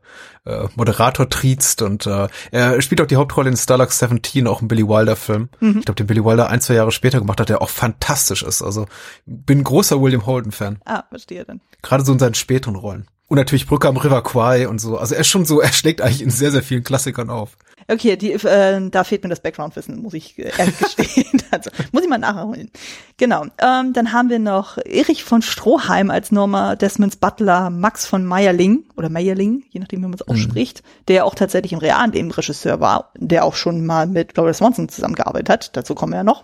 äh, 0.48 0.68
Moderator 0.76 1.30
triezt 1.30 1.82
und 1.82 2.06
äh, 2.06 2.28
er 2.52 2.82
spielt 2.82 3.02
auch 3.02 3.08
die 3.08 3.18
Hauptrolle 3.18 3.50
in 3.50 3.58
Starlux 3.58 4.00
17, 4.00 4.48
auch 4.48 4.62
im 4.62 4.68
Billy 4.68 4.88
Wilder 4.88 5.16
Film. 5.16 5.50
Mhm. 5.60 5.80
Ich 5.80 5.86
glaube, 5.86 5.98
den 5.98 6.08
Billy 6.08 6.24
Wilder 6.24 6.50
ein, 6.50 6.62
zwei 6.62 6.76
Jahre 6.76 6.92
später 6.92 7.20
gemacht 7.20 7.40
hat, 7.40 7.50
der 7.50 7.62
auch 7.62 7.70
fantastisch 7.70 8.44
ist. 8.44 8.62
Also 8.62 8.86
bin 9.26 9.64
großer 9.64 10.02
William 10.02 10.26
Holden 10.26 10.52
Fan. 10.52 10.80
Ah, 10.86 11.04
verstehe 11.10 11.44
dann. 11.46 11.62
Gerade 11.82 12.06
so 12.06 12.14
in 12.14 12.20
seinen 12.20 12.36
späteren 12.36 12.76
Rollen. 12.76 13.08
Und 13.28 13.38
natürlich 13.38 13.68
Brücke 13.68 13.90
am 13.90 13.98
River 13.98 14.24
Kwai 14.24 14.68
und 14.70 14.80
so. 14.80 14.98
Also 14.98 15.16
er 15.16 15.22
ist 15.22 15.28
schon 15.28 15.46
so, 15.46 15.60
er 15.60 15.74
schlägt 15.74 16.02
eigentlich 16.02 16.22
in 16.22 16.30
sehr, 16.30 16.52
sehr 16.52 16.64
vielen 16.64 16.84
Klassikern 16.84 17.30
auf. 17.30 17.58
Okay, 17.90 18.18
die, 18.18 18.34
äh, 18.34 18.90
da 18.90 19.04
fehlt 19.06 19.24
mir 19.24 19.30
das 19.30 19.40
Background-Wissen, 19.40 20.02
muss 20.02 20.14
ich 20.14 20.38
äh, 20.38 20.52
ehrlich 20.58 20.78
gestehen. 20.96 21.42
also, 21.52 21.70
muss 21.94 22.04
ich 22.04 22.10
mal 22.10 22.18
nachholen. 22.18 22.70
Genau. 23.16 23.46
Ähm, 23.62 23.94
dann 23.94 24.12
haben 24.12 24.30
wir 24.30 24.40
noch 24.40 24.78
Erich 24.78 25.24
von 25.24 25.42
Stroheim 25.42 26.12
als 26.12 26.32
Norma 26.32 26.76
Desmonds 26.76 27.16
Butler, 27.16 27.70
Max 27.70 28.06
von 28.06 28.26
Meyerling 28.26 28.84
oder 28.98 29.08
Meyerling, 29.08 29.64
je 29.70 29.80
nachdem, 29.80 30.02
wie 30.02 30.08
man 30.08 30.16
es 30.16 30.28
mhm. 30.28 30.34
ausspricht, 30.34 30.84
der 31.08 31.26
auch 31.26 31.34
tatsächlich 31.34 31.72
im 31.72 31.80
realen 31.80 32.12
Leben 32.12 32.30
Regisseur 32.32 32.82
war, 32.82 33.12
der 33.16 33.46
auch 33.46 33.56
schon 33.56 33.86
mal 33.86 34.06
mit 34.06 34.34
Gloria 34.34 34.54
Swanson 34.54 34.90
zusammengearbeitet 34.90 35.50
hat. 35.50 35.78
Dazu 35.78 35.96
kommen 35.96 36.12
wir 36.12 36.18
ja 36.18 36.24
noch. 36.24 36.44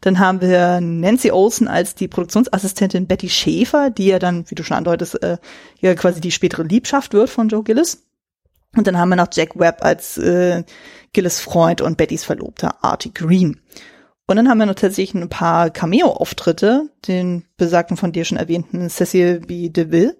Dann 0.00 0.18
haben 0.18 0.40
wir 0.40 0.80
Nancy 0.80 1.30
Olsen 1.30 1.68
als 1.68 1.94
die 1.94 2.08
Produktionsassistentin 2.08 3.06
Betty 3.06 3.30
Schäfer, 3.30 3.90
die 3.90 4.08
ja 4.08 4.18
dann, 4.18 4.44
wie 4.50 4.54
du 4.54 4.64
schon 4.64 4.76
andeutest, 4.76 5.22
äh, 5.22 5.38
ja 5.80 5.94
quasi 5.94 6.20
die 6.20 6.32
spätere 6.32 6.62
Liebschaft 6.62 7.14
wird 7.14 7.30
von 7.30 7.48
Joe 7.48 7.62
Gillis. 7.62 8.02
Und 8.76 8.86
dann 8.86 8.98
haben 8.98 9.08
wir 9.08 9.16
noch 9.16 9.28
Jack 9.32 9.58
Webb 9.58 9.78
als 9.80 10.18
äh, 10.18 10.64
Gilles 11.12 11.40
Freund 11.40 11.80
und 11.80 11.96
Bettys 11.96 12.24
Verlobter 12.24 12.82
Artie 12.82 13.12
Green. 13.12 13.60
Und 14.26 14.36
dann 14.36 14.48
haben 14.48 14.58
wir 14.58 14.66
noch 14.66 14.74
tatsächlich 14.74 15.22
ein 15.22 15.28
paar 15.28 15.70
Cameo-Auftritte, 15.70 16.88
den 17.06 17.44
besagten 17.56 17.96
von 17.96 18.12
dir 18.12 18.24
schon 18.24 18.38
erwähnten 18.38 18.88
Cecil 18.88 19.40
B. 19.40 19.68
DeVille. 19.68 20.16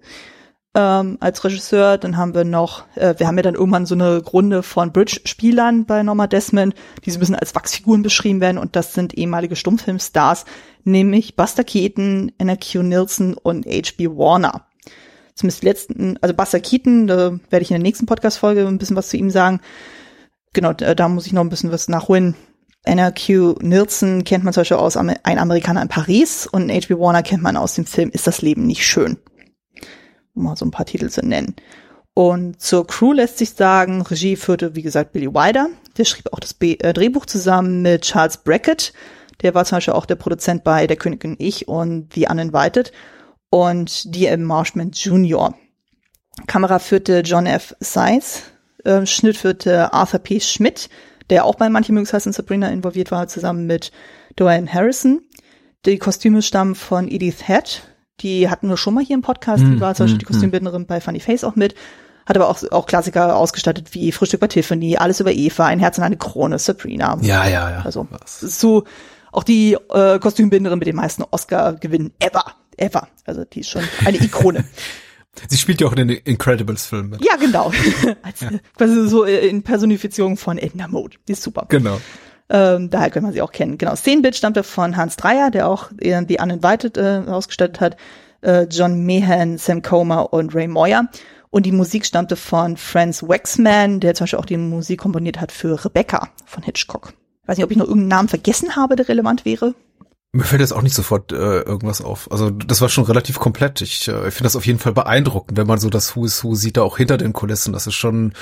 ähm, 0.75 1.17
als 1.21 1.43
Regisseur. 1.43 1.97
Dann 1.97 2.17
haben 2.17 2.35
wir 2.35 2.43
noch, 2.43 2.85
äh, 2.95 3.15
wir 3.17 3.27
haben 3.27 3.37
ja 3.37 3.43
dann 3.43 3.55
irgendwann 3.55 3.85
so 3.85 3.95
eine 3.95 4.21
Runde 4.23 4.61
von 4.61 4.91
Bridge-Spielern 4.91 5.85
bei 5.85 6.03
Norma 6.03 6.27
Desmond, 6.27 6.75
die 7.03 7.11
so 7.11 7.17
ein 7.17 7.21
bisschen 7.21 7.35
als 7.35 7.55
Wachsfiguren 7.55 8.03
beschrieben 8.03 8.41
werden 8.41 8.57
und 8.57 8.75
das 8.75 8.93
sind 8.93 9.17
ehemalige 9.17 9.55
Stummfilmstars, 9.55 10.45
nämlich 10.83 11.35
Buster 11.35 11.63
Keaton, 11.63 12.31
Anna 12.39 12.57
Q. 12.57 12.83
Nielsen 12.83 13.35
und 13.35 13.65
H.B. 13.65 14.09
Warner. 14.09 14.67
Zumindest 15.35 15.63
letzten, 15.63 16.17
also 16.21 16.33
Buster 16.33 16.61
Keaton, 16.61 17.07
da 17.07 17.37
werde 17.49 17.63
ich 17.63 17.69
in 17.69 17.75
der 17.75 17.83
nächsten 17.83 18.05
Podcast-Folge 18.05 18.65
ein 18.65 18.77
bisschen 18.77 18.95
was 18.95 19.09
zu 19.09 19.17
ihm 19.17 19.29
sagen. 19.29 19.59
Genau, 20.53 20.71
da, 20.71 21.09
muss 21.09 21.27
ich 21.27 21.33
noch 21.33 21.41
ein 21.41 21.49
bisschen 21.49 21.73
was 21.73 21.89
nachholen. 21.89 22.35
Anna 22.85 23.11
Q. 23.11 23.55
Nielsen 23.61 24.23
kennt 24.23 24.45
man 24.45 24.53
zum 24.53 24.61
Beispiel 24.61 24.77
aus 24.77 24.95
Ein 24.95 25.39
Amerikaner 25.39 25.81
in 25.81 25.89
Paris 25.89 26.47
und 26.47 26.71
H.B. 26.71 26.97
Warner 26.97 27.23
kennt 27.23 27.43
man 27.43 27.57
aus 27.57 27.75
dem 27.75 27.85
Film 27.85 28.11
Ist 28.11 28.27
das 28.27 28.41
Leben 28.41 28.65
nicht 28.65 28.85
schön? 28.85 29.17
Um 30.33 30.43
mal 30.43 30.55
so 30.55 30.65
ein 30.65 30.71
paar 30.71 30.85
Titel 30.85 31.09
zu 31.09 31.25
nennen. 31.25 31.55
Und 32.13 32.61
zur 32.61 32.87
Crew 32.87 33.11
lässt 33.11 33.37
sich 33.37 33.51
sagen, 33.51 34.01
Regie 34.01 34.37
führte, 34.37 34.75
wie 34.75 34.83
gesagt, 34.83 35.11
Billy 35.11 35.27
Wilder. 35.27 35.67
Der 35.97 36.05
schrieb 36.05 36.31
auch 36.31 36.39
das 36.39 36.53
B 36.53 36.75
äh, 36.75 36.93
Drehbuch 36.93 37.25
zusammen 37.25 37.81
mit 37.81 38.03
Charles 38.03 38.37
Brackett. 38.37 38.93
Der 39.41 39.53
war 39.53 39.65
zum 39.65 39.77
Beispiel 39.77 39.95
auch 39.95 40.05
der 40.05 40.15
Produzent 40.15 40.63
bei 40.63 40.87
Der 40.87 40.95
König 40.95 41.25
und 41.25 41.35
ich 41.39 41.67
und 41.67 42.13
The 42.13 42.27
Uninvited. 42.29 42.93
Und 43.55 44.13
D.M. 44.13 44.43
Marshman 44.43 44.91
Jr. 44.91 45.55
Kamera 46.45 46.77
führte 46.79 47.21
John 47.21 47.45
F. 47.45 47.73
Seitz. 47.79 48.43
Äh, 48.83 49.05
Schnitt 49.05 49.37
führte 49.37 49.93
Arthur 49.93 50.19
P. 50.19 50.41
Schmidt 50.41 50.89
der 51.29 51.45
auch 51.45 51.55
bei 51.55 51.69
Manche 51.69 51.93
mögen 51.93 52.05
heißen 52.05 52.33
Sabrina 52.33 52.67
involviert 52.69 53.11
war, 53.11 53.29
zusammen 53.29 53.65
mit 53.65 53.93
Dwayne 54.37 54.71
Harrison. 54.71 55.21
Die 55.85 55.97
Kostüme 55.97 56.41
stammen 56.41 56.75
von 56.75 57.07
Edith 57.07 57.47
Head. 57.47 57.83
Die 58.19 58.49
hatten 58.49 58.67
wir 58.67 58.75
schon 58.75 58.93
mal 58.93 59.05
hier 59.05 59.15
im 59.15 59.21
Podcast. 59.21 59.63
Die 59.63 59.67
hm, 59.67 59.79
war 59.79 59.95
zum 59.95 60.05
Beispiel 60.05 60.19
die 60.19 60.25
hm, 60.25 60.29
hm. 60.29 60.33
Kostümbinderin 60.33 60.85
bei 60.85 60.99
Funny 60.99 61.21
Face 61.21 61.45
auch 61.45 61.55
mit. 61.55 61.75
Hat 62.25 62.35
aber 62.35 62.49
auch, 62.49 62.61
auch 62.71 62.87
Klassiker 62.87 63.37
ausgestattet 63.37 63.93
wie 63.93 64.11
Frühstück 64.11 64.41
bei 64.41 64.47
Tiffany, 64.47 64.97
Alles 64.97 65.21
über 65.21 65.31
Eva, 65.31 65.65
Ein 65.65 65.79
Herz 65.79 65.97
und 65.97 66.03
eine 66.03 66.17
Krone, 66.17 66.59
Sabrina. 66.59 67.17
Ja, 67.21 67.47
ja, 67.47 67.71
ja. 67.71 67.81
Also 67.85 68.05
so 68.33 68.83
auch 69.31 69.43
die 69.43 69.77
äh, 69.93 70.19
Kostümbinderin 70.19 70.79
mit 70.79 70.87
den 70.87 70.95
meisten 70.95 71.23
Oscar-Gewinnen 71.23 72.13
ever. 72.19 72.45
Ever. 72.77 73.07
Also 73.25 73.45
die 73.45 73.61
ist 73.61 73.69
schon 73.69 73.83
eine 74.05 74.17
Ikone. 74.17 74.65
Sie 75.49 75.57
spielt 75.57 75.81
ja 75.81 75.87
auch 75.87 75.91
in 75.91 76.07
den 76.07 76.17
Incredibles-Filmen 76.17 77.09
mit. 77.09 77.25
Ja, 77.25 77.35
genau. 77.35 77.71
Als, 78.21 78.41
ja. 78.41 78.51
Quasi 78.77 79.07
so 79.07 79.23
in 79.25 79.63
Personifizierung 79.63 80.37
von 80.37 80.57
Edna 80.57 80.87
Mode. 80.87 81.17
Die 81.27 81.33
ist 81.33 81.43
super. 81.43 81.65
Genau. 81.69 81.99
Ähm, 82.47 82.89
daher 82.89 83.09
kann 83.09 83.23
man 83.23 83.33
sie 83.33 83.41
auch 83.41 83.51
kennen. 83.51 83.77
Genau. 83.77 83.95
Szenenbild 83.95 84.35
stammte 84.35 84.63
von 84.63 84.95
Hans 84.95 85.17
Dreier, 85.17 85.51
der 85.51 85.67
auch 85.67 85.89
die 85.99 86.37
Uninvited 86.39 86.97
äh, 86.97 87.23
ausgestattet 87.27 87.81
hat. 87.81 87.97
Äh, 88.41 88.67
John 88.69 89.03
Meehan, 89.05 89.57
Sam 89.57 89.81
Comer 89.81 90.31
und 90.31 90.55
Ray 90.55 90.67
Moyer. 90.67 91.09
Und 91.49 91.65
die 91.65 91.71
Musik 91.71 92.05
stammte 92.05 92.35
von 92.35 92.77
Franz 92.77 93.23
Waxman, 93.23 93.99
der 93.99 94.13
zum 94.13 94.25
Beispiel 94.25 94.39
auch 94.39 94.45
die 94.45 94.57
Musik 94.57 94.99
komponiert 94.99 95.39
hat 95.39 95.51
für 95.51 95.83
Rebecca 95.83 96.29
von 96.45 96.63
Hitchcock. 96.63 97.13
Ich 97.43 97.47
weiß 97.47 97.57
nicht, 97.57 97.65
ob 97.65 97.71
ich 97.71 97.77
noch 97.77 97.85
irgendeinen 97.85 98.09
Namen 98.09 98.27
vergessen 98.27 98.75
habe, 98.75 98.95
der 98.95 99.07
relevant 99.07 99.45
wäre. 99.45 99.73
Mir 100.35 100.43
fällt 100.43 100.59
jetzt 100.59 100.73
auch 100.73 100.81
nicht 100.81 100.93
sofort 100.93 101.31
äh, 101.31 101.61
irgendwas 101.61 102.01
auf. 102.01 102.29
Also 102.29 102.49
das 102.49 102.81
war 102.81 102.89
schon 102.89 103.05
relativ 103.05 103.39
komplett. 103.39 103.79
Ich, 103.79 104.09
äh, 104.09 104.27
ich 104.27 104.33
finde 104.33 104.43
das 104.43 104.57
auf 104.57 104.65
jeden 104.65 104.79
Fall 104.79 104.91
beeindruckend, 104.91 105.57
wenn 105.57 105.65
man 105.65 105.79
so 105.79 105.89
das 105.89 106.13
Who 106.13 106.25
is 106.25 106.43
Who 106.43 106.55
sieht, 106.55 106.75
da 106.75 106.81
auch 106.81 106.97
hinter 106.97 107.17
den 107.17 107.31
Kulissen. 107.31 107.71
Das 107.71 107.87
ist 107.87 107.95
schon, 107.95 108.33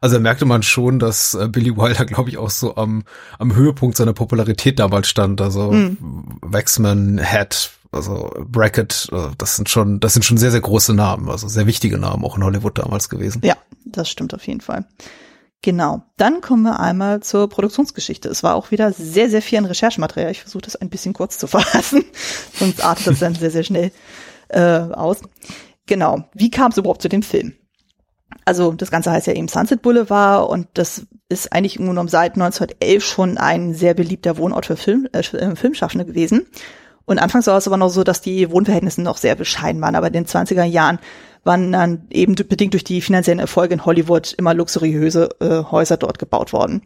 also 0.00 0.16
da 0.16 0.22
merkte 0.22 0.46
man 0.46 0.62
schon, 0.62 0.98
dass 0.98 1.34
äh, 1.34 1.46
Billy 1.48 1.76
Wilder, 1.76 2.06
glaube 2.06 2.30
ich, 2.30 2.38
auch 2.38 2.48
so 2.48 2.76
am, 2.76 3.04
am 3.38 3.54
Höhepunkt 3.54 3.98
seiner 3.98 4.14
Popularität 4.14 4.78
damals 4.78 5.06
stand. 5.06 5.42
Also 5.42 5.70
mhm. 5.70 5.98
Waxman, 6.40 7.18
Head, 7.18 7.72
also 7.92 8.32
Brackett, 8.48 9.10
äh, 9.12 9.28
das 9.36 9.56
sind 9.56 9.68
schon, 9.68 10.00
das 10.00 10.14
sind 10.14 10.24
schon 10.24 10.38
sehr, 10.38 10.50
sehr 10.50 10.62
große 10.62 10.94
Namen, 10.94 11.28
also 11.28 11.46
sehr 11.46 11.66
wichtige 11.66 11.98
Namen 11.98 12.24
auch 12.24 12.38
in 12.38 12.44
Hollywood 12.44 12.78
damals 12.78 13.10
gewesen. 13.10 13.42
Ja, 13.44 13.58
das 13.84 14.08
stimmt 14.08 14.32
auf 14.32 14.46
jeden 14.46 14.62
Fall. 14.62 14.86
Genau. 15.64 16.02
Dann 16.18 16.42
kommen 16.42 16.62
wir 16.64 16.78
einmal 16.78 17.20
zur 17.20 17.48
Produktionsgeschichte. 17.48 18.28
Es 18.28 18.42
war 18.42 18.54
auch 18.54 18.70
wieder 18.70 18.92
sehr, 18.92 19.30
sehr 19.30 19.40
viel 19.40 19.56
an 19.56 19.64
Recherchematerial. 19.64 20.30
Ich 20.30 20.42
versuche 20.42 20.60
das 20.60 20.76
ein 20.76 20.90
bisschen 20.90 21.14
kurz 21.14 21.38
zu 21.38 21.46
fassen, 21.48 22.04
sonst 22.52 22.84
artet 22.84 23.06
das 23.06 23.20
dann 23.20 23.34
sehr, 23.34 23.50
sehr 23.50 23.64
schnell 23.64 23.90
äh, 24.48 24.60
aus. 24.60 25.22
Genau. 25.86 26.24
Wie 26.34 26.50
kam 26.50 26.70
es 26.70 26.76
überhaupt 26.76 27.00
zu 27.00 27.08
dem 27.08 27.22
Film? 27.22 27.54
Also 28.44 28.72
das 28.72 28.90
Ganze 28.90 29.10
heißt 29.10 29.26
ja 29.26 29.32
eben 29.32 29.48
Sunset 29.48 29.80
Boulevard 29.80 30.50
und 30.50 30.68
das 30.74 31.06
ist 31.30 31.50
eigentlich 31.54 31.78
im 31.78 31.86
genommen 31.86 32.10
seit 32.10 32.34
1911 32.34 33.02
schon 33.02 33.38
ein 33.38 33.72
sehr 33.72 33.94
beliebter 33.94 34.36
Wohnort 34.36 34.66
für 34.66 34.76
Film, 34.76 35.08
äh, 35.12 35.20
äh, 35.20 35.56
Filmschaffende 35.56 36.04
gewesen. 36.04 36.46
Und 37.06 37.20
anfangs 37.20 37.46
war 37.46 37.56
es 37.56 37.66
aber 37.66 37.78
noch 37.78 37.88
so, 37.88 38.04
dass 38.04 38.20
die 38.20 38.50
Wohnverhältnisse 38.50 39.00
noch 39.00 39.16
sehr 39.16 39.34
bescheiden 39.34 39.80
waren. 39.80 39.96
Aber 39.96 40.08
in 40.08 40.12
den 40.12 40.26
20er 40.26 40.64
Jahren 40.64 40.98
waren 41.44 41.72
dann 41.72 42.06
eben 42.10 42.34
bedingt 42.34 42.72
durch 42.72 42.84
die 42.84 43.00
finanziellen 43.00 43.38
Erfolge 43.38 43.74
in 43.74 43.84
Hollywood 43.84 44.32
immer 44.32 44.54
luxuriöse 44.54 45.28
äh, 45.40 45.70
Häuser 45.70 45.96
dort 45.96 46.18
gebaut 46.18 46.52
worden. 46.52 46.82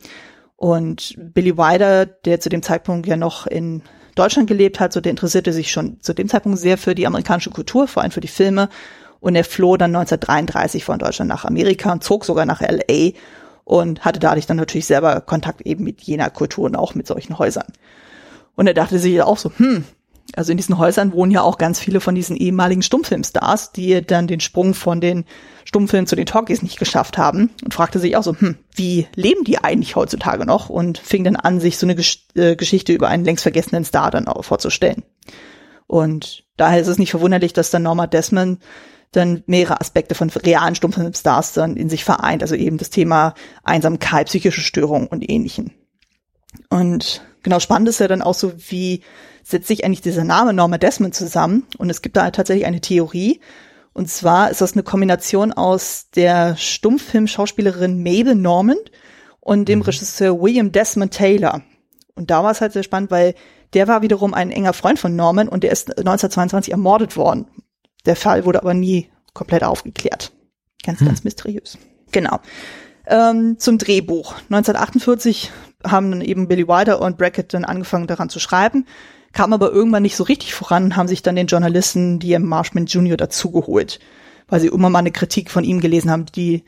Und 0.57 1.15
Billy 1.17 1.57
Wilder, 1.57 2.07
der 2.07 2.41
zu 2.41 2.49
dem 2.49 2.63
Zeitpunkt 2.63 3.07
ja 3.07 3.17
noch 3.17 3.47
in 3.47 3.83
Deutschland 4.17 4.49
gelebt 4.49 4.81
hat, 4.81 4.93
so 4.93 5.01
der 5.01 5.11
interessierte 5.11 5.53
sich 5.53 5.71
schon 5.71 6.01
zu 6.01 6.13
dem 6.13 6.29
Zeitpunkt 6.29 6.59
sehr 6.59 6.77
für 6.77 6.97
die 6.97 7.07
amerikanische 7.07 7.51
Kultur, 7.51 7.87
vor 7.87 8.03
allem 8.03 8.11
für 8.11 8.21
die 8.21 8.27
Filme. 8.29 8.69
Und 9.21 9.37
er 9.37 9.45
floh 9.45 9.77
dann 9.77 9.95
1933 9.95 10.85
von 10.85 10.99
Deutschland 10.99 11.29
nach 11.29 11.45
Amerika 11.45 11.93
und 11.93 12.03
zog 12.03 12.25
sogar 12.25 12.45
nach 12.45 12.61
LA 12.61 13.13
und 13.65 14.05
hatte 14.05 14.19
dadurch 14.19 14.47
dann 14.47 14.57
natürlich 14.57 14.87
selber 14.87 15.21
Kontakt 15.21 15.61
eben 15.61 15.85
mit 15.85 16.01
jener 16.01 16.31
Kultur 16.31 16.65
und 16.65 16.75
auch 16.75 16.95
mit 16.95 17.07
solchen 17.07 17.39
Häusern. 17.39 17.67
Und 18.57 18.67
er 18.67 18.75
dachte 18.75 18.99
sich 18.99 19.23
auch 19.23 19.39
so, 19.39 19.53
hm, 19.57 19.85
also 20.35 20.53
in 20.53 20.59
diesen 20.59 20.79
Häusern 20.79 21.13
wohnen 21.13 21.33
ja 21.33 21.43
auch 21.43 21.59
ganz 21.59 21.81
viele 21.81 22.01
von 22.01 22.15
diesen 22.15 22.37
ehemaligen 22.37 22.83
Stummfilmstars, 22.83 23.73
die 23.73 24.03
dann 24.03 24.27
den 24.27 24.41
Sprung 24.41 24.75
von 24.75 25.01
den 25.01 25.25
Stummfilmen 25.65 26.07
zu 26.07 26.17
den 26.17 26.27
Talkies 26.27 26.63
nicht 26.63 26.79
geschafft 26.79 27.19
haben 27.19 27.51
und 27.65 27.75
fragte 27.75 27.99
sich 27.99 28.17
auch 28.17 28.23
so, 28.23 28.35
hm, 28.39 28.57
wie 28.75 29.07
leben 29.15 29.45
die 29.45 29.59
eigentlich 29.59 29.97
heutzutage 29.97 30.45
noch? 30.45 30.69
Und 30.69 30.99
fing 30.99 31.25
dann 31.25 31.37
an, 31.37 31.61
sich 31.61 31.79
so 31.79 31.87
eine 31.87 31.95
Gesch 31.95 32.27
äh, 32.35 32.57
Geschichte 32.57 32.93
über 32.93 33.09
einen 33.09 33.25
längst 33.25 33.43
vergessenen 33.43 33.85
Star 33.85 34.11
dann 34.11 34.29
auch 34.29 34.45
vorzustellen. 34.45 35.03
Und 35.87 36.45
daher 36.57 36.81
ist 36.81 36.89
es 36.89 36.99
nicht 36.99 37.11
verwunderlich, 37.11 37.53
dass 37.55 37.71
dann 37.71 37.83
Norma 37.83 38.07
Desmond 38.07 38.61
dann 39.13 39.43
mehrere 39.47 39.81
Aspekte 39.81 40.15
von 40.15 40.29
realen 40.29 40.75
Stummfilmstars 40.75 41.55
dann 41.55 41.77
in 41.77 41.89
sich 41.89 42.05
vereint, 42.05 42.43
also 42.43 42.55
eben 42.55 42.77
das 42.77 42.91
Thema 42.91 43.35
Einsamkeit, 43.65 44.27
psychische 44.27 44.61
Störung 44.61 45.07
und 45.07 45.29
ähnlichen. 45.29 45.73
Und 46.71 47.23
genau 47.43 47.61
spannend 47.61 47.89
ist 47.89 48.01
ja 48.01 48.09
dann 48.09 48.23
auch 48.23 48.35
so, 48.35 48.53
wie 48.57 49.03
setzt 49.43 49.69
sich 49.69 49.85
eigentlich 49.85 50.03
dieser 50.03 50.25
Name 50.25 50.53
Norma 50.53 50.79
Desmond 50.79 51.15
zusammen. 51.15 51.67
Und 51.79 51.91
es 51.91 52.03
gibt 52.03 52.17
da 52.17 52.31
tatsächlich 52.31 52.67
eine 52.67 52.81
Theorie. 52.81 53.41
Und 53.93 54.09
zwar 54.09 54.51
ist 54.51 54.61
das 54.61 54.75
eine 54.75 54.83
Kombination 54.83 55.53
aus 55.53 56.11
der 56.15 56.57
Stummfilm-Schauspielerin 56.57 58.03
Mabel 58.03 58.35
Normand 58.35 58.93
und 59.41 59.69
dem 59.69 59.81
mhm. 59.81 59.87
Regisseur 59.87 60.41
William 60.41 60.71
Desmond 60.73 61.15
Taylor. 61.15 61.63
Und 62.15 62.31
da 62.31 62.43
war 62.45 62.51
es 62.51 62.61
halt 62.61 62.73
sehr 62.73 62.83
spannend, 62.83 63.11
weil 63.11 63.35
der 63.73 63.89
war 63.89 64.03
wiederum 64.03 64.35
ein 64.35 64.51
enger 64.51 64.73
Freund 64.73 64.99
von 64.99 65.17
Norman 65.17 65.49
und 65.49 65.65
der 65.65 65.73
ist 65.73 65.89
1922 65.91 66.73
ermordet 66.73 67.17
worden. 67.17 67.47
Der 68.07 68.17
Fall 68.17 68.45
wurde 68.45 68.61
aber 68.61 68.75
nie 68.75 69.11
komplett 69.35 69.65
aufgeklärt. 69.65 70.33
Ganz, 70.85 71.01
hm. 71.01 71.09
ganz 71.09 71.25
mysteriös. 71.25 71.79
Genau. 72.13 72.39
Ähm, 73.09 73.59
zum 73.59 73.79
Drehbuch. 73.79 74.35
1948 74.51 75.51
haben 75.85 76.11
dann 76.11 76.21
eben 76.21 76.47
Billy 76.47 76.69
Wilder 76.69 77.01
und 77.01 77.17
Brackett 77.19 77.55
dann 77.55 77.65
angefangen 77.65 78.07
daran 78.07 78.29
zu 78.29 78.39
schreiben 78.39 78.85
kam 79.33 79.53
aber 79.53 79.71
irgendwann 79.73 80.03
nicht 80.03 80.17
so 80.17 80.25
richtig 80.25 80.55
voran, 80.55 80.97
haben 80.97 81.09
sich 81.09 81.23
dann 81.23 81.37
den 81.37 81.47
Journalisten 81.47 82.19
D.M. 82.19 82.47
Marshman 82.47 82.87
Jr. 82.87 83.17
dazugeholt, 83.17 84.01
weil 84.49 84.61
sie 84.61 84.69
immer 84.69 84.91
mal 84.91 85.01
eine 85.01 85.13
Kritik 85.13 85.51
von 85.51 85.65
ihm 85.65 85.81
gelesen 85.81 86.11
haben, 86.11 86.27
die 86.27 86.65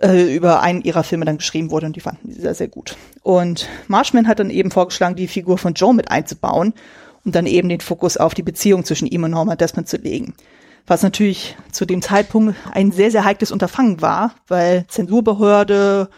äh, 0.00 0.34
über 0.34 0.60
einen 0.60 0.82
ihrer 0.82 1.04
Filme 1.04 1.24
dann 1.24 1.38
geschrieben 1.38 1.70
wurde 1.70 1.86
und 1.86 1.96
die 1.96 2.00
fanden 2.00 2.28
die 2.28 2.34
sehr, 2.34 2.54
sehr 2.54 2.68
gut. 2.68 2.96
Und 3.22 3.68
Marshman 3.88 4.28
hat 4.28 4.40
dann 4.40 4.50
eben 4.50 4.70
vorgeschlagen, 4.70 5.16
die 5.16 5.28
Figur 5.28 5.58
von 5.58 5.74
Joe 5.74 5.94
mit 5.94 6.10
einzubauen 6.10 6.74
und 7.24 7.34
dann 7.34 7.46
eben 7.46 7.68
den 7.68 7.80
Fokus 7.80 8.16
auf 8.16 8.34
die 8.34 8.42
Beziehung 8.42 8.84
zwischen 8.84 9.06
ihm 9.06 9.24
und 9.24 9.30
Norma 9.30 9.56
Desmond 9.56 9.88
zu 9.88 9.96
legen. 9.96 10.34
Was 10.86 11.02
natürlich 11.02 11.56
zu 11.72 11.86
dem 11.86 12.02
Zeitpunkt 12.02 12.56
ein 12.72 12.92
sehr, 12.92 13.10
sehr 13.10 13.24
heikles 13.24 13.50
Unterfangen 13.50 14.02
war, 14.02 14.34
weil 14.48 14.86
Zensurbehörde, 14.88 16.10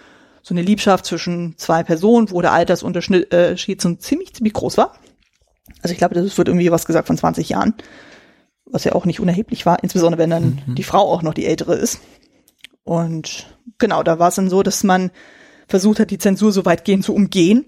so 0.43 0.55
eine 0.55 0.63
Liebschaft 0.63 1.05
zwischen 1.07 1.57
zwei 1.57 1.83
Personen, 1.83 2.31
wo 2.31 2.41
der 2.41 2.53
Altersunterschied 2.53 3.33
äh, 3.33 3.77
so 3.79 3.95
ziemlich, 3.95 4.35
ziemlich 4.35 4.53
groß 4.53 4.77
war. 4.77 4.95
Also 5.83 5.93
ich 5.93 5.99
glaube, 5.99 6.15
das 6.15 6.39
wird 6.39 6.49
irgendwie 6.49 6.71
was 6.71 6.87
gesagt 6.87 7.09
von 7.09 7.19
20 7.19 7.49
Jahren, 7.49 7.75
was 8.65 8.85
ja 8.85 8.93
auch 8.93 9.05
nicht 9.05 9.21
unerheblich 9.21 9.67
war, 9.67 9.83
insbesondere 9.83 10.21
wenn 10.21 10.31
dann 10.31 10.63
mhm. 10.67 10.75
die 10.75 10.85
Frau 10.85 11.11
auch 11.13 11.23
noch 11.23 11.35
die 11.35 11.47
ältere 11.47 11.75
ist. 11.75 12.01
Und 12.85 13.47
genau, 13.79 14.05
da 14.05 14.19
war 14.19 14.29
es 14.29 14.37
dann 14.37 14.49
so, 14.49 14.63
dass 14.63 14.85
man 14.85 15.11
versucht 15.69 15.99
hat, 15.99 16.11
die 16.11 16.19
Zensur 16.19 16.53
so 16.53 16.65
weitgehend 16.65 17.05
zu 17.05 17.15
umgehen. 17.15 17.65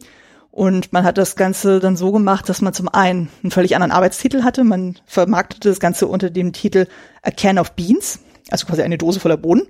Und 0.59 0.93
man 0.93 1.05
hat 1.05 1.19
das 1.19 1.37
Ganze 1.37 1.79
dann 1.79 1.97
so 1.97 2.11
gemacht, 2.11 2.49
dass 2.49 2.63
man 2.63 2.73
zum 2.73 2.89
einen 2.89 3.29
einen 3.45 3.53
völlig 3.53 3.77
anderen 3.77 3.93
Arbeitstitel 3.93 4.43
hatte. 4.43 4.65
Man 4.65 4.99
vermarktete 5.07 5.69
das 5.69 5.79
Ganze 5.79 6.09
unter 6.09 6.31
dem 6.31 6.53
Titel 6.53 6.89
A 7.23 7.31
Can 7.31 7.61
of 7.61 7.77
Beans, 7.77 8.19
also 8.51 8.67
quasi 8.67 8.83
eine 8.83 8.99
Dose 8.99 9.21
voller 9.21 9.37
Bohnen. 9.37 9.69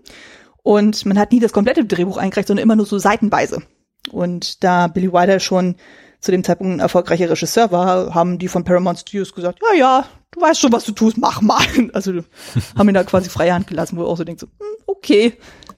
Und 0.63 1.05
man 1.05 1.19
hat 1.19 1.31
nie 1.31 1.41
das 1.41 1.53
komplette 1.53 1.85
Drehbuch 1.85 2.17
eingereicht, 2.17 2.49
sondern 2.49 2.63
immer 2.63 2.75
nur 2.75 2.87
so 2.87 2.99
seitenweise. 2.99 3.61
Und 4.11 4.65
da 4.65 4.87
Billy 4.87 5.13
Wilder 5.13 5.41
schon 5.41 5.77
zu 6.21 6.31
dem 6.31 6.43
Zeitpunkt 6.43 6.77
ein 6.77 6.81
erfolgreicher 6.81 7.29
Regisseur 7.29 7.71
war, 7.71 8.15
haben 8.15 8.39
die 8.39 8.49
von 8.49 8.65
Paramount 8.65 9.01
Studios 9.01 9.35
gesagt, 9.35 9.59
ja, 9.61 9.77
ja, 9.79 10.05
du 10.31 10.41
weißt 10.41 10.59
schon, 10.59 10.73
was 10.73 10.85
du 10.85 10.93
tust, 10.93 11.19
mach 11.19 11.43
mal. 11.43 11.67
Also 11.93 12.23
haben 12.79 12.89
ihn 12.89 12.95
da 12.95 13.05
quasi 13.05 13.29
freie 13.29 13.53
Hand 13.53 13.67
gelassen, 13.67 13.99
wo 13.99 14.05
er 14.05 14.09
auch 14.09 14.17
so 14.17 14.25
denkt, 14.25 14.41
so, 14.41 14.47
hm, 14.47 14.85
okay, 14.87 15.35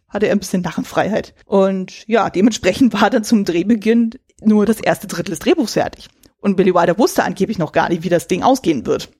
hatte 0.09 0.27
er 0.27 0.33
ein 0.33 0.39
bisschen 0.39 0.63
Narrenfreiheit. 0.63 1.35
Und 1.47 2.07
ja, 2.07 2.31
dementsprechend 2.31 2.93
war 3.01 3.11
dann 3.11 3.25
zum 3.25 3.45
Drehbeginn 3.45 4.13
nur 4.43 4.67
das 4.67 4.81
erste 4.81 5.07
Drittel 5.07 5.31
des 5.31 5.39
Drehbuchs 5.41 5.75
fertig. 5.75 6.09
Und 6.41 6.57
Billy 6.57 6.75
Wilder 6.75 6.99
wusste 6.99 7.25
angeblich 7.25 7.59
noch 7.59 7.73
gar 7.73 7.89
nicht, 7.89 8.03
wie 8.03 8.09
das 8.09 8.29
Ding 8.29 8.43
ausgehen 8.43 8.87
wird. 8.87 9.11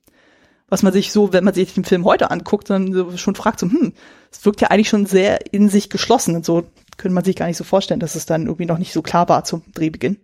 Was 0.67 0.83
man 0.83 0.93
sich 0.93 1.11
so, 1.11 1.33
wenn 1.33 1.43
man 1.43 1.53
sich 1.53 1.73
den 1.73 1.83
Film 1.83 2.05
heute 2.05 2.31
anguckt, 2.31 2.69
dann 2.69 3.17
schon 3.17 3.35
fragt, 3.35 3.59
so, 3.59 3.67
hm, 3.67 3.93
es 4.31 4.45
wirkt 4.45 4.61
ja 4.61 4.69
eigentlich 4.69 4.89
schon 4.89 5.05
sehr 5.05 5.53
in 5.53 5.69
sich 5.69 5.89
geschlossen 5.89 6.35
und 6.35 6.45
so 6.45 6.63
könnte 6.97 7.13
man 7.13 7.25
sich 7.25 7.35
gar 7.35 7.47
nicht 7.47 7.57
so 7.57 7.63
vorstellen, 7.63 7.99
dass 7.99 8.15
es 8.15 8.25
dann 8.25 8.45
irgendwie 8.45 8.65
noch 8.65 8.77
nicht 8.77 8.93
so 8.93 9.01
klar 9.01 9.27
war 9.27 9.43
zum 9.43 9.63
Drehbeginn. 9.73 10.17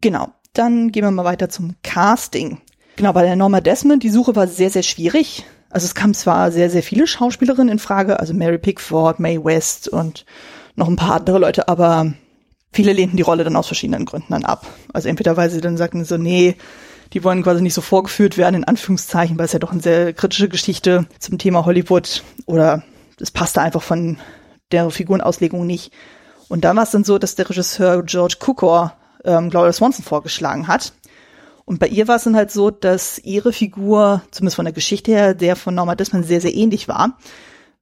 Genau. 0.00 0.32
Dann 0.52 0.90
gehen 0.90 1.04
wir 1.04 1.10
mal 1.10 1.24
weiter 1.24 1.48
zum 1.48 1.76
Casting. 1.82 2.60
Genau, 2.96 3.12
bei 3.12 3.22
der 3.22 3.36
Norma 3.36 3.60
Desmond, 3.60 4.02
die 4.02 4.10
Suche 4.10 4.34
war 4.34 4.48
sehr, 4.48 4.70
sehr 4.70 4.82
schwierig. 4.82 5.44
Also 5.70 5.84
es 5.84 5.94
kamen 5.94 6.14
zwar 6.14 6.50
sehr, 6.50 6.70
sehr 6.70 6.82
viele 6.82 7.06
Schauspielerinnen 7.06 7.72
in 7.72 7.78
Frage, 7.78 8.18
also 8.18 8.34
Mary 8.34 8.58
Pickford, 8.58 9.20
Mae 9.20 9.44
West 9.44 9.88
und 9.88 10.24
noch 10.74 10.88
ein 10.88 10.96
paar 10.96 11.16
andere 11.16 11.38
Leute, 11.38 11.68
aber 11.68 12.12
viele 12.72 12.92
lehnten 12.92 13.16
die 13.16 13.22
Rolle 13.22 13.44
dann 13.44 13.56
aus 13.56 13.66
verschiedenen 13.66 14.04
Gründen 14.04 14.32
dann 14.32 14.44
ab. 14.44 14.66
Also 14.92 15.08
entweder 15.08 15.36
weil 15.36 15.50
sie 15.50 15.60
dann 15.60 15.76
sagten 15.76 16.04
so, 16.04 16.16
nee, 16.16 16.56
die 17.12 17.24
wollen 17.24 17.42
quasi 17.42 17.62
nicht 17.62 17.74
so 17.74 17.80
vorgeführt 17.80 18.36
werden, 18.36 18.56
in 18.56 18.64
Anführungszeichen, 18.64 19.38
weil 19.38 19.46
es 19.46 19.52
ja 19.52 19.58
doch 19.58 19.72
eine 19.72 19.80
sehr 19.80 20.12
kritische 20.12 20.48
Geschichte 20.48 21.06
zum 21.18 21.38
Thema 21.38 21.64
Hollywood 21.64 22.22
oder 22.46 22.82
es 23.18 23.30
passte 23.30 23.60
einfach 23.60 23.82
von 23.82 24.18
der 24.70 24.90
Figurenauslegung 24.90 25.66
nicht. 25.66 25.92
Und 26.48 26.64
dann 26.64 26.76
war 26.76 26.84
es 26.84 26.90
dann 26.90 27.04
so, 27.04 27.18
dass 27.18 27.34
der 27.34 27.48
Regisseur 27.48 28.02
George 28.04 28.36
Cukor 28.38 28.94
ähm, 29.24 29.50
Gloria 29.50 29.72
Swanson 29.72 30.04
vorgeschlagen 30.04 30.68
hat. 30.68 30.92
Und 31.64 31.78
bei 31.78 31.86
ihr 31.86 32.08
war 32.08 32.16
es 32.16 32.24
dann 32.24 32.36
halt 32.36 32.50
so, 32.50 32.70
dass 32.70 33.18
ihre 33.18 33.52
Figur, 33.52 34.22
zumindest 34.30 34.56
von 34.56 34.64
der 34.64 34.74
Geschichte 34.74 35.12
her, 35.12 35.34
der 35.34 35.54
von 35.54 35.74
Norma 35.74 35.94
Desmond 35.94 36.26
sehr, 36.26 36.40
sehr 36.40 36.54
ähnlich 36.54 36.88
war. 36.88 37.18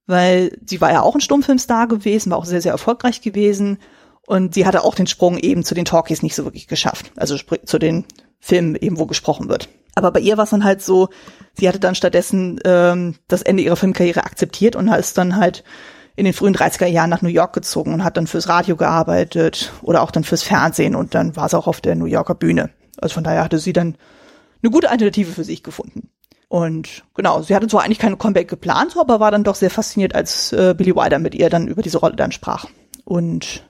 Weil 0.06 0.58
sie 0.66 0.80
war 0.80 0.92
ja 0.92 1.02
auch 1.02 1.14
ein 1.14 1.20
Stummfilmstar 1.20 1.86
gewesen, 1.86 2.30
war 2.30 2.38
auch 2.38 2.44
sehr, 2.44 2.60
sehr 2.60 2.72
erfolgreich 2.72 3.20
gewesen. 3.20 3.78
Und 4.28 4.52
sie 4.52 4.66
hatte 4.66 4.84
auch 4.84 4.94
den 4.94 5.06
Sprung 5.06 5.38
eben 5.38 5.64
zu 5.64 5.74
den 5.74 5.86
Talkies 5.86 6.22
nicht 6.22 6.34
so 6.34 6.44
wirklich 6.44 6.68
geschafft. 6.68 7.12
Also 7.16 7.38
zu 7.38 7.78
den 7.78 8.04
Filmen 8.38 8.76
eben, 8.76 8.98
wo 8.98 9.06
gesprochen 9.06 9.48
wird. 9.48 9.70
Aber 9.94 10.12
bei 10.12 10.20
ihr 10.20 10.36
war 10.36 10.44
es 10.44 10.50
dann 10.50 10.64
halt 10.64 10.82
so, 10.82 11.08
sie 11.54 11.66
hatte 11.66 11.80
dann 11.80 11.94
stattdessen 11.94 12.60
ähm, 12.66 13.14
das 13.26 13.40
Ende 13.40 13.62
ihrer 13.62 13.76
Filmkarriere 13.76 14.22
akzeptiert 14.22 14.76
und 14.76 14.88
ist 14.88 15.16
dann 15.16 15.36
halt 15.36 15.64
in 16.14 16.26
den 16.26 16.34
frühen 16.34 16.54
30er 16.54 16.84
Jahren 16.84 17.08
nach 17.08 17.22
New 17.22 17.30
York 17.30 17.54
gezogen 17.54 17.94
und 17.94 18.04
hat 18.04 18.18
dann 18.18 18.26
fürs 18.26 18.50
Radio 18.50 18.76
gearbeitet 18.76 19.72
oder 19.80 20.02
auch 20.02 20.10
dann 20.10 20.24
fürs 20.24 20.42
Fernsehen 20.42 20.94
und 20.94 21.14
dann 21.14 21.34
war 21.34 21.48
sie 21.48 21.56
auch 21.56 21.66
auf 21.66 21.80
der 21.80 21.94
New 21.96 22.04
Yorker 22.04 22.34
Bühne. 22.34 22.68
Also 23.00 23.14
von 23.14 23.24
daher 23.24 23.42
hatte 23.42 23.58
sie 23.58 23.72
dann 23.72 23.96
eine 24.62 24.70
gute 24.70 24.90
Alternative 24.90 25.32
für 25.32 25.44
sich 25.44 25.62
gefunden. 25.62 26.10
Und 26.48 27.02
genau, 27.14 27.40
sie 27.40 27.54
hatte 27.56 27.66
zwar 27.66 27.82
eigentlich 27.82 27.98
keine 27.98 28.18
Comeback 28.18 28.48
geplant, 28.48 28.94
aber 28.98 29.20
war 29.20 29.30
dann 29.30 29.44
doch 29.44 29.54
sehr 29.54 29.70
fasziniert, 29.70 30.14
als 30.14 30.52
äh, 30.52 30.74
Billy 30.76 30.94
Wilder 30.94 31.18
mit 31.18 31.34
ihr 31.34 31.48
dann 31.48 31.66
über 31.66 31.80
diese 31.80 31.96
Rolle 31.96 32.16
dann 32.16 32.30
sprach. 32.30 32.66
Und 33.06 33.62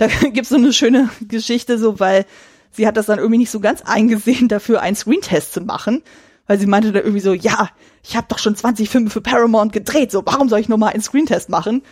da 0.00 0.06
gibt's 0.32 0.50
so 0.50 0.56
eine 0.56 0.72
schöne 0.72 1.10
Geschichte, 1.20 1.78
so 1.78 2.00
weil 2.00 2.24
sie 2.70 2.86
hat 2.86 2.96
das 2.96 3.06
dann 3.06 3.18
irgendwie 3.18 3.38
nicht 3.38 3.50
so 3.50 3.60
ganz 3.60 3.82
eingesehen, 3.82 4.48
dafür 4.48 4.80
einen 4.80 4.96
Screentest 4.96 5.52
zu 5.52 5.60
machen, 5.60 6.02
weil 6.46 6.58
sie 6.58 6.66
meinte 6.66 6.92
dann 6.92 7.02
irgendwie 7.02 7.20
so, 7.20 7.32
ja, 7.32 7.68
ich 8.02 8.16
habe 8.16 8.26
doch 8.28 8.38
schon 8.38 8.56
20 8.56 8.88
Filme 8.88 9.10
für 9.10 9.20
Paramount 9.20 9.72
gedreht, 9.72 10.10
so 10.10 10.22
warum 10.24 10.48
soll 10.48 10.60
ich 10.60 10.68
nochmal 10.68 10.92
einen 10.92 11.02
Screentest 11.02 11.48
machen? 11.48 11.82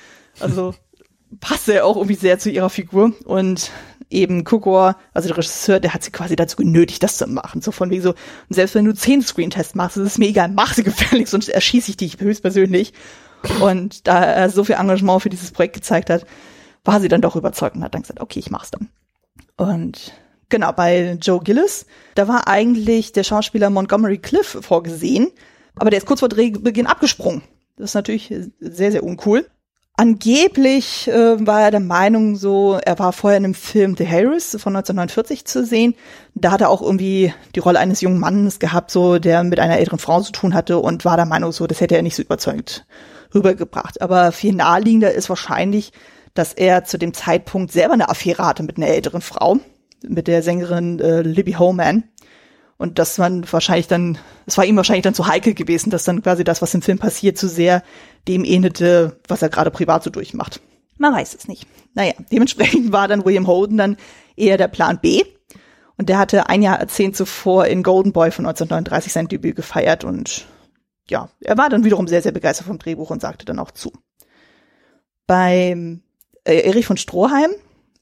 Also 0.41 0.75
passte 1.41 1.75
ja 1.75 1.85
auch 1.85 1.97
irgendwie 1.97 2.15
sehr 2.15 2.39
zu 2.39 2.51
ihrer 2.51 2.71
Figur 2.71 3.13
und 3.25 3.71
eben 4.11 4.45
Kukor, 4.45 4.97
also 5.13 5.29
der 5.29 5.37
Regisseur, 5.37 5.81
der 5.81 5.93
hat 5.93 6.03
sie 6.03 6.11
quasi 6.11 6.35
dazu 6.35 6.57
genötigt, 6.57 7.03
das 7.03 7.19
zu 7.19 7.27
machen. 7.27 7.61
So 7.61 7.73
von 7.73 7.91
wegen 7.91 8.03
so, 8.03 8.15
selbst 8.49 8.75
wenn 8.75 8.87
du 8.87 8.95
zehn 8.95 9.21
Screentests 9.21 9.75
machst, 9.75 9.99
ist 9.99 10.07
es 10.07 10.19
mir 10.19 10.29
egal, 10.29 10.49
mach 10.49 10.73
sie 10.73 10.83
gefällig, 10.85 11.29
sonst 11.29 11.49
erschieße 11.49 11.91
ich 11.91 11.99
dich 11.99 12.19
höchstpersönlich. 12.19 12.95
Und 13.61 14.07
da 14.07 14.25
er 14.25 14.51
so 14.51 14.65
viel 14.65 14.77
Engagement 14.77 15.23
für 15.23 15.29
dieses 15.29 15.51
Projekt 15.51 15.75
gezeigt 15.75 16.09
hat, 16.09 16.25
war 16.89 17.01
sie 17.01 17.09
dann 17.09 17.21
doch 17.21 17.37
überzeugt 17.37 17.77
und 17.77 17.85
hat 17.85 17.95
dann 17.95 18.01
gesagt, 18.01 18.21
okay, 18.21 18.39
ich 18.39 18.51
mach's 18.51 18.71
dann. 18.71 18.89
Und 19.59 20.15
genau, 20.49 20.73
bei 20.73 21.19
Joe 21.21 21.39
Gillis, 21.39 21.85
da 22.15 22.29
war 22.29 22.49
eigentlich 22.49 23.13
der 23.13 23.25
Schauspieler 23.25 23.69
Montgomery 23.69 24.17
Cliff 24.17 24.57
vorgesehen, 24.63 25.29
aber 25.77 25.91
der 25.91 25.99
ist 25.99 26.07
kurz 26.07 26.21
vor 26.21 26.31
Drehbeginn 26.31 26.87
abgesprungen. 26.87 27.43
Das 27.77 27.91
ist 27.91 27.95
natürlich 27.95 28.35
sehr, 28.59 28.91
sehr 28.91 29.05
uncool. 29.05 29.47
Angeblich 29.99 31.09
äh, 31.09 31.47
war 31.47 31.61
er 31.61 31.73
der 31.73 31.81
Meinung 31.81 32.37
so, 32.37 32.79
er 32.83 32.99
war 32.99 33.13
vorher 33.13 33.37
in 33.37 33.45
einem 33.45 33.55
Film 33.55 33.95
The 33.95 34.09
Harris 34.09 34.53
von 34.53 34.75
1949 34.75 35.45
zu 35.45 35.67
sehen. 35.67 35.95
Da 36.35 36.53
hat 36.53 36.63
er 36.63 36.71
auch 36.71 36.81
irgendwie 36.81 37.35
die 37.55 37.61
Rolle 37.61 37.81
eines 37.81 38.01
jungen 38.01 38.19
Mannes 38.19 38.61
gehabt, 38.61 38.91
so 38.91 39.19
der 39.19 39.43
mit 39.43 39.61
einer 39.61 39.77
älteren 39.77 39.99
Frau 39.99 40.23
zu 40.23 40.33
tun 40.33 40.55
hatte 40.55 40.79
und 40.79 41.05
war 41.05 41.17
der 41.17 41.27
Meinung 41.27 41.53
so, 41.53 41.67
das 41.67 41.83
hätte 41.83 41.97
er 41.97 42.03
nicht 42.03 42.17
so 42.17 42.23
überzeugt 42.23 42.87
rübergebracht. 43.35 44.01
Aber 44.01 44.33
viel 44.33 44.55
naheliegender 44.55 45.13
ist 45.13 45.29
wahrscheinlich, 45.29 45.93
dass 46.39 46.53
er 46.53 46.85
zu 46.85 46.99
dem 46.99 47.15
Zeitpunkt 47.15 47.73
selber 47.73 47.95
eine 47.95 48.09
Affäre 48.09 48.47
hatte 48.47 48.63
mit 48.63 48.77
einer 48.77 48.87
älteren 48.87 49.21
Frau, 49.21 49.59
mit 50.07 50.29
der 50.29 50.45
Sängerin 50.45 51.01
äh, 51.01 51.23
Libby 51.23 51.53
Holman. 51.53 52.05
Und 52.77 53.01
das 53.01 53.19
man 53.19 53.45
wahrscheinlich 53.51 53.89
dann, 53.89 54.19
es 54.47 54.57
war 54.57 54.65
ihm 54.65 54.77
wahrscheinlich 54.77 55.03
dann 55.03 55.15
zu 55.15 55.27
heikel 55.27 55.53
gewesen, 55.53 55.91
dass 55.91 56.05
dann 56.05 56.23
quasi 56.23 56.45
das, 56.45 56.63
was 56.63 56.73
im 56.75 56.83
Film 56.83 56.99
passiert, 56.99 57.37
zu 57.37 57.49
sehr 57.49 57.83
dem 58.29 58.45
ähnelte, 58.45 59.19
was 59.27 59.43
er 59.43 59.49
gerade 59.49 59.73
privat 59.73 60.05
so 60.05 60.11
durchmacht. 60.11 60.61
Man 60.97 61.13
weiß 61.13 61.35
es 61.35 61.49
nicht. 61.49 61.67
Naja, 61.95 62.13
dementsprechend 62.31 62.93
war 62.93 63.09
dann 63.09 63.25
William 63.25 63.49
Holden 63.49 63.77
dann 63.77 63.97
eher 64.37 64.59
der 64.59 64.69
Plan 64.69 65.01
B. 65.01 65.25
Und 65.97 66.09
der 66.09 66.19
hatte 66.19 66.49
ein 66.49 66.63
Jahr 66.63 66.79
erzählt 66.79 67.17
zuvor 67.17 67.67
in 67.67 67.83
Golden 67.83 68.13
Boy 68.13 68.31
von 68.31 68.47
1939 68.47 69.13
sein 69.13 69.27
Debüt 69.27 69.57
gefeiert 69.57 70.05
und 70.05 70.47
ja, 71.09 71.31
er 71.41 71.59
war 71.59 71.69
dann 71.69 71.85
wiederum 71.85 72.07
sehr, 72.07 72.23
sehr 72.23 72.31
begeistert 72.31 72.69
vom 72.69 72.79
Drehbuch 72.79 73.11
und 73.11 73.21
sagte 73.21 73.45
dann 73.45 73.59
auch 73.59 73.73
zu. 73.73 73.93
Beim 75.27 76.03
äh, 76.49 76.61
Erich 76.63 76.87
von 76.87 76.97
Stroheim 76.97 77.51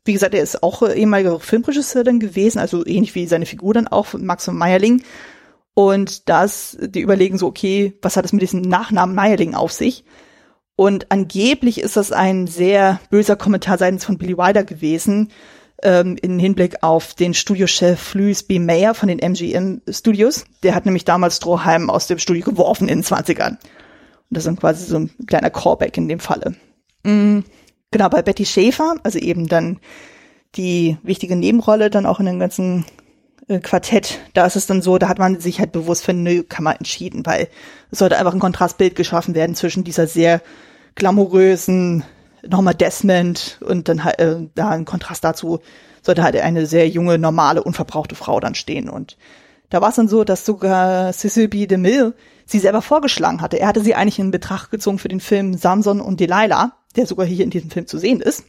wie 0.07 0.13
gesagt, 0.13 0.35
er 0.35 0.43
ist 0.43 0.63
auch 0.63 0.89
ehemaliger 0.89 1.41
Filmregisseur 1.41 2.05
dann 2.05 2.21
gewesen, 2.21 2.59
also 2.59 2.87
ähnlich 2.87 3.15
wie 3.15 3.27
seine 3.27 3.47
Figur 3.47 3.75
dann 3.75 3.89
auch, 3.89 4.15
Max 4.15 4.45
von 4.45 4.57
Meierling. 4.57 5.03
Und 5.75 6.29
das, 6.29 6.79
die 6.81 7.01
überlegen 7.01 7.37
so, 7.37 7.49
okay, 7.49 7.99
was 8.01 8.17
hat 8.17 8.25
es 8.25 8.33
mit 8.33 8.43
diesem 8.43 8.63
Nachnamen 8.63 9.15
Meierling 9.15 9.55
auf 9.55 9.73
sich? 9.73 10.05
Und 10.77 11.11
angeblich 11.11 11.81
ist 11.81 11.97
das 11.97 12.13
ein 12.13 12.47
sehr 12.47 13.01
böser 13.11 13.37
Kommentar 13.37 13.79
seitens 13.79 14.05
von 14.05 14.19
Billy 14.19 14.39
Wilder 14.39 14.65
gewesen, 14.65 15.33
ähm, 15.83 16.17
im 16.23 16.39
Hinblick 16.39 16.83
auf 16.83 17.15
den 17.15 17.35
Studiochef 17.35 18.15
Louis 18.15 18.43
B. 18.43 18.59
Mayer 18.59 18.95
von 18.95 19.09
den 19.09 19.19
MGM 19.19 19.83
Studios. 19.91 20.47
Der 20.63 20.75
hat 20.75 20.87
nämlich 20.87 21.05
damals 21.05 21.37
Stroheim 21.37 21.91
aus 21.91 22.07
dem 22.07 22.19
Studio 22.19 22.45
geworfen 22.45 22.89
in 22.89 23.01
den 23.01 23.05
20ern. 23.05 23.51
Und 23.51 23.59
das 24.31 24.45
ist 24.45 24.47
dann 24.47 24.57
quasi 24.57 24.87
so 24.87 24.97
ein 24.97 25.11
kleiner 25.27 25.51
Callback 25.51 25.97
in 25.99 26.09
dem 26.09 26.21
Falle. 26.21 26.55
Mm. 27.03 27.41
Genau, 27.91 28.09
bei 28.09 28.23
Betty 28.23 28.45
Schäfer, 28.45 28.97
also 29.03 29.19
eben 29.19 29.49
dann 29.49 29.81
die 30.57 30.97
wichtige 31.03 31.37
Nebenrolle 31.37 31.91
dann 31.91 32.07
auch 32.07 32.21
in 32.21 32.27
dem 32.27 32.39
ganzen 32.39 32.85
äh, 33.49 33.61
Quartett, 33.61 34.19
da 34.35 34.47
ist 34.47 34.57
es 34.57 34.67
dann 34.67 34.83
so, 34.83 34.99
da 34.99 35.09
hat 35.09 35.19
man 35.19 35.41
sich 35.41 35.61
halt 35.61 35.73
bewusst 35.73 36.05
für 36.05 36.13
eine 36.13 36.23
Newcomer 36.23 36.77
entschieden, 36.77 37.25
weil 37.27 37.49
es 37.91 37.99
sollte 37.99 38.19
einfach 38.19 38.33
ein 38.33 38.41
Kontrastbild 38.41 38.97
geschaffen 38.97 39.35
werden 39.35 39.55
zwischen 39.55 39.85
dieser 39.85 40.07
sehr 40.07 40.41
glamourösen 40.95 42.05
nochmal 42.49 42.75
Desmond 42.75 43.59
und 43.67 43.89
dann 43.89 44.05
halt 44.05 44.19
äh, 44.19 44.37
da 44.55 44.71
ein 44.71 44.85
Kontrast 44.85 45.25
dazu 45.25 45.61
sollte 46.07 46.23
halt 46.23 46.37
eine 46.37 46.67
sehr 46.67 46.89
junge, 46.89 47.19
normale, 47.19 47.63
unverbrauchte 47.63 48.15
Frau 48.15 48.41
dann 48.41 48.55
stehen. 48.55 48.89
Und 48.89 49.19
da 49.69 49.83
war 49.83 49.91
es 49.91 49.97
dann 49.97 50.09
so, 50.09 50.25
dass 50.25 50.47
sogar 50.47 51.13
Cecil 51.13 51.49
B. 51.49 51.67
DeMille 51.67 52.15
sie 52.47 52.61
selber 52.61 52.81
vorgeschlagen 52.81 53.43
hatte. 53.43 53.59
Er 53.59 53.67
hatte 53.67 53.83
sie 53.83 53.95
eigentlich 53.95 54.21
in 54.21 54.31
Betracht 54.31 54.71
gezogen 54.71 54.99
für 54.99 55.09
den 55.09 55.21
Film 55.21 55.55
Samson 55.55 56.01
und 56.01 56.21
Delilah 56.21 56.73
der 56.97 57.07
sogar 57.07 57.27
hier 57.27 57.45
in 57.45 57.51
diesem 57.51 57.71
Film 57.71 57.87
zu 57.87 57.99
sehen 57.99 58.21
ist. 58.21 58.45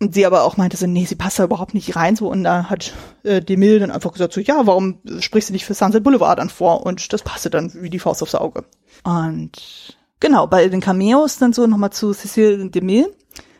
Und 0.00 0.14
sie 0.14 0.26
aber 0.26 0.44
auch 0.44 0.56
meinte 0.56 0.76
so, 0.76 0.86
nee, 0.86 1.06
sie 1.06 1.16
passt 1.16 1.40
da 1.40 1.44
überhaupt 1.44 1.74
nicht 1.74 1.96
rein 1.96 2.14
so. 2.14 2.30
Und 2.30 2.44
da 2.44 2.70
hat 2.70 2.92
äh, 3.24 3.40
Demille 3.40 3.80
dann 3.80 3.90
einfach 3.90 4.12
gesagt 4.12 4.32
so, 4.32 4.40
ja, 4.40 4.66
warum 4.66 5.00
sprichst 5.18 5.48
du 5.48 5.52
nicht 5.52 5.64
für 5.64 5.74
Sunset 5.74 6.04
Boulevard 6.04 6.38
dann 6.38 6.50
vor? 6.50 6.86
Und 6.86 7.12
das 7.12 7.22
passte 7.22 7.50
dann 7.50 7.72
wie 7.74 7.90
die 7.90 7.98
Faust 7.98 8.22
aufs 8.22 8.36
Auge. 8.36 8.64
Und 9.02 9.96
genau, 10.20 10.46
bei 10.46 10.68
den 10.68 10.80
Cameos 10.80 11.38
dann 11.38 11.52
so 11.52 11.66
nochmal 11.66 11.90
zu 11.90 12.12
Cecile 12.12 12.70
Demille. 12.70 13.12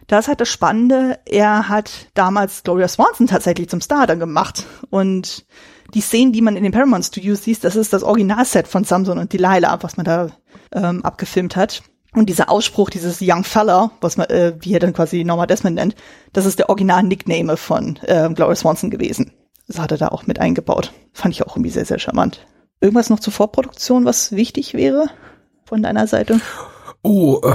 Da 0.07 0.21
ist 0.21 0.29
halt 0.29 0.41
das 0.41 0.49
Spannende, 0.49 1.19
er 1.27 1.69
hat 1.69 1.91
damals 2.15 2.63
Gloria 2.63 2.89
Swanson 2.89 3.27
tatsächlich 3.27 3.69
zum 3.69 3.83
Star 3.83 4.07
dann 4.07 4.21
gemacht. 4.21 4.65
Und 4.89 5.45
die 5.93 6.01
Szenen, 6.01 6.33
die 6.33 6.41
man 6.41 6.57
in 6.57 6.63
den 6.63 6.73
Paramount 6.73 7.05
Studios 7.05 7.43
sieht, 7.43 7.63
das 7.65 7.77
ist 7.77 7.93
das 7.93 8.03
Originalset 8.03 8.69
von 8.69 8.85
Samson 8.85 9.19
und 9.19 9.33
Delilah, 9.33 9.79
was 9.83 9.97
man 9.97 10.07
da 10.07 10.31
ähm, 10.73 11.05
abgefilmt 11.05 11.57
hat. 11.57 11.83
Und 12.15 12.29
dieser 12.29 12.51
Ausspruch, 12.51 12.91
dieses 12.91 13.19
Young 13.21 13.45
Fella, 13.45 13.91
was 14.01 14.17
man, 14.17 14.29
äh, 14.29 14.55
wie 14.61 14.73
er 14.73 14.81
dann 14.81 14.95
quasi 14.95 15.25
Norma 15.25 15.47
Desmond 15.47 15.77
nennt, 15.77 15.95
das 16.33 16.47
ist 16.47 16.59
der 16.59 16.69
Original-Nickname 16.71 17.57
von 17.57 17.99
äh, 18.03 18.29
Gloria 18.33 18.57
Swanson 18.57 18.91
gewesen. 18.91 19.33
Das 19.67 19.79
hat 19.79 19.93
er 19.93 19.99
da 19.99 20.09
auch 20.09 20.27
mit 20.27 20.39
eingebaut. 20.39 20.93
Fand 21.13 21.35
ich 21.35 21.47
auch 21.47 21.55
irgendwie 21.55 21.71
sehr, 21.71 21.85
sehr 21.85 21.99
charmant. 21.99 22.47
Irgendwas 22.81 23.11
noch 23.11 23.21
zur 23.21 23.33
Vorproduktion, 23.33 24.05
was 24.05 24.33
wichtig 24.33 24.75
wäre 24.75 25.11
von 25.65 25.83
deiner 25.83 26.07
Seite? 26.07 26.41
Oh, 27.11 27.41
äh, 27.43 27.55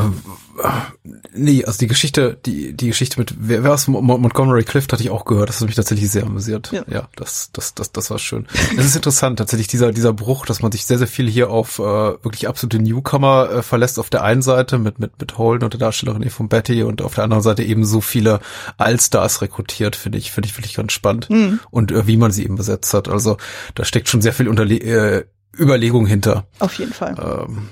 nee, 1.35 1.63
also 1.63 1.77
die 1.77 1.85
Geschichte, 1.85 2.39
die, 2.43 2.73
die 2.73 2.87
Geschichte 2.87 3.19
mit, 3.19 3.35
wer, 3.37 3.63
wer 3.63 3.71
aus 3.71 3.87
Montgomery 3.87 4.63
Clift 4.63 4.91
hatte 4.91 5.03
ich 5.03 5.11
auch 5.11 5.25
gehört, 5.25 5.49
das 5.49 5.61
hat 5.61 5.67
mich 5.67 5.75
tatsächlich 5.75 6.09
sehr 6.09 6.23
amüsiert. 6.23 6.71
Ja, 6.71 6.83
ja 6.89 7.07
das, 7.15 7.51
das, 7.53 7.75
das, 7.75 7.91
das 7.91 8.09
war 8.09 8.17
schön. 8.17 8.47
Es 8.75 8.83
ist 8.83 8.95
interessant, 8.95 9.37
tatsächlich 9.37 9.67
dieser, 9.67 9.91
dieser 9.91 10.11
Bruch, 10.11 10.47
dass 10.47 10.63
man 10.63 10.71
sich 10.71 10.87
sehr, 10.87 10.97
sehr 10.97 11.05
viel 11.05 11.29
hier 11.29 11.51
auf 11.51 11.77
äh, 11.77 11.83
wirklich 11.83 12.47
absolute 12.47 12.79
Newcomer 12.79 13.47
äh, 13.51 13.61
verlässt 13.61 13.99
auf 13.99 14.09
der 14.09 14.23
einen 14.23 14.41
Seite 14.41 14.79
mit, 14.79 14.97
mit, 14.97 15.21
mit 15.21 15.37
Holden 15.37 15.65
und 15.65 15.73
der 15.73 15.79
Darstellerin 15.79 16.27
von 16.31 16.49
Betty 16.49 16.81
und 16.81 17.03
auf 17.03 17.13
der 17.13 17.25
anderen 17.25 17.43
Seite 17.43 17.61
eben 17.61 17.85
so 17.85 18.01
viele 18.01 18.39
Allstars 18.77 19.43
rekrutiert, 19.43 19.95
finde 19.95 20.17
ich, 20.17 20.31
finde 20.31 20.49
ich 20.49 20.57
wirklich 20.57 20.73
ganz 20.73 20.93
spannend. 20.93 21.29
Mhm. 21.29 21.59
Und 21.69 21.91
äh, 21.91 22.07
wie 22.07 22.17
man 22.17 22.31
sie 22.31 22.43
eben 22.43 22.55
besetzt 22.55 22.91
hat. 22.95 23.07
Also 23.07 23.37
da 23.75 23.85
steckt 23.85 24.09
schon 24.09 24.23
sehr 24.23 24.33
viel 24.33 24.47
Unterle 24.47 24.77
äh, 24.77 25.25
Überlegung 25.55 26.07
hinter. 26.07 26.47
Auf 26.57 26.73
jeden 26.79 26.93
Fall. 26.93 27.15
Ähm, 27.47 27.69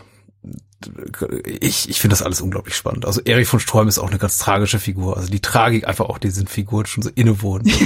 ich, 1.45 1.89
ich 1.89 1.99
finde 1.99 2.13
das 2.13 2.21
alles 2.21 2.41
unglaublich 2.41 2.75
spannend. 2.75 3.05
Also 3.05 3.21
Erich 3.21 3.47
von 3.47 3.59
Stroheim 3.59 3.87
ist 3.87 3.99
auch 3.99 4.09
eine 4.09 4.17
ganz 4.17 4.37
tragische 4.37 4.79
Figur. 4.79 5.17
Also 5.17 5.29
die 5.29 5.39
Tragik 5.39 5.87
einfach 5.87 6.05
auch 6.09 6.17
diesen 6.17 6.47
Figuren 6.47 6.85
schon 6.85 7.03
so 7.03 7.09
innewohnt. 7.13 7.69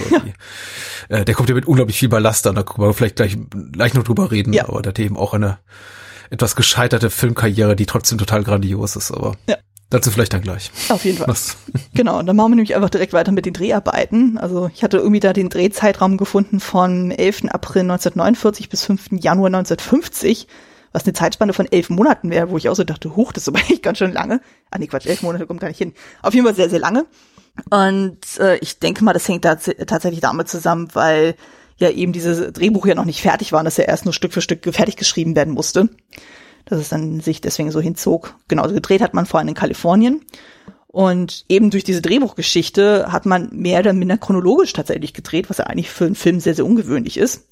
Also 1.08 1.22
äh, 1.22 1.26
der 1.26 1.36
kommt 1.36 1.50
ja 1.50 1.56
mit 1.56 1.66
unglaublich 1.66 2.00
viel 2.00 2.10
Ballast 2.10 2.48
an, 2.48 2.56
da 2.56 2.64
können 2.64 2.88
wir 2.88 2.94
vielleicht 2.94 3.18
gleich, 3.18 3.38
gleich 3.72 3.94
noch 3.94 4.04
drüber 4.04 4.32
reden, 4.32 4.54
ja. 4.54 4.68
aber 4.68 4.82
der 4.82 4.90
hat 4.90 5.00
eben 5.00 5.18
auch 5.18 5.34
eine 5.34 5.60
etwas 6.30 6.56
gescheiterte 6.56 7.10
Filmkarriere, 7.10 7.76
die 7.76 7.86
trotzdem 7.86 8.18
total 8.18 8.44
grandios 8.44 8.96
ist, 8.96 9.12
aber 9.12 9.36
ja. 9.48 9.58
dazu 9.90 10.12
vielleicht 10.12 10.34
dann 10.34 10.42
gleich. 10.42 10.72
Auf 10.90 11.06
jeden 11.06 11.18
Fall. 11.18 11.28
Was? 11.28 11.58
Genau, 11.94 12.20
und 12.20 12.26
dann 12.26 12.36
machen 12.36 12.52
wir 12.52 12.56
nämlich 12.56 12.76
einfach 12.76 12.90
direkt 12.90 13.14
weiter 13.14 13.32
mit 13.32 13.46
den 13.46 13.54
Dreharbeiten. 13.54 14.38
Also 14.38 14.70
ich 14.74 14.84
hatte 14.84 14.98
irgendwie 14.98 15.20
da 15.20 15.32
den 15.32 15.50
Drehzeitraum 15.50 16.18
gefunden 16.18 16.60
von 16.60 17.12
11. 17.12 17.46
April 17.50 17.82
1949 17.84 18.70
bis 18.70 18.84
5. 18.84 19.08
Januar 19.12 19.48
1950 19.48 20.48
was 20.96 21.04
eine 21.04 21.14
Zeitspanne 21.14 21.52
von 21.52 21.70
elf 21.70 21.90
Monaten 21.90 22.32
wäre, 22.32 22.50
wo 22.50 22.58
ich 22.58 22.70
auch 22.70 22.76
so 22.76 22.86
dachte, 22.86 23.18
huch, 23.18 23.34
das 23.34 23.44
ist 23.44 23.50
aber 23.50 23.60
echt 23.70 23.84
ganz 23.84 23.98
schön 23.98 24.14
lange. 24.14 24.40
Ah 24.72 24.78
nee, 24.80 24.88
Quatsch, 24.88 25.06
elf 25.06 25.22
Monate 25.22 25.46
kommt 25.46 25.60
gar 25.60 25.68
nicht 25.68 25.78
hin. 25.78 25.94
Auf 26.22 26.34
jeden 26.34 26.46
Fall 26.46 26.56
sehr, 26.56 26.70
sehr 26.70 26.80
lange. 26.80 27.06
Und 27.70 28.20
äh, 28.40 28.58
ich 28.58 28.80
denke 28.80 29.04
mal, 29.04 29.14
das 29.14 29.28
hängt 29.28 29.46
da 29.46 29.56
tatsächlich 29.56 30.22
damit 30.22 30.48
zusammen, 30.48 30.88
weil 30.94 31.36
ja 31.78 31.90
eben 31.90 32.14
dieses 32.14 32.54
Drehbuch 32.54 32.86
ja 32.86 32.96
noch 32.96 33.06
nicht 33.06 33.22
fertig 33.22 33.52
war 33.52 33.60
und 33.60 33.66
das 33.66 33.76
ja 33.78 33.84
erst 33.84 34.06
nur 34.06 34.14
Stück 34.14 34.32
für 34.32 34.42
Stück 34.42 34.64
fertig 34.74 34.96
geschrieben 34.96 35.36
werden 35.36 35.54
musste. 35.54 35.90
Dass 36.64 36.80
es 36.80 36.90
dann 36.90 37.20
sich 37.20 37.42
deswegen 37.42 37.72
so 37.72 37.82
hinzog. 37.82 38.36
Genauso 38.48 38.74
gedreht 38.74 39.02
hat 39.02 39.14
man 39.14 39.26
vor 39.26 39.40
allem 39.40 39.50
in 39.50 39.54
Kalifornien. 39.54 40.22
Und 40.88 41.44
eben 41.50 41.72
durch 41.72 41.84
diese 41.84 42.02
Drehbuchgeschichte 42.02 43.12
hat 43.12 43.26
man 43.26 43.50
mehr 43.52 43.82
oder 43.82 43.92
minder 43.92 44.18
chronologisch 44.18 44.72
tatsächlich 44.72 45.14
gedreht, 45.14 45.50
was 45.50 45.58
ja 45.58 45.66
eigentlich 45.66 45.90
für 45.90 46.06
einen 46.06 46.16
Film 46.16 46.40
sehr, 46.40 46.56
sehr 46.56 46.66
ungewöhnlich 46.66 47.18
ist. 47.18 47.44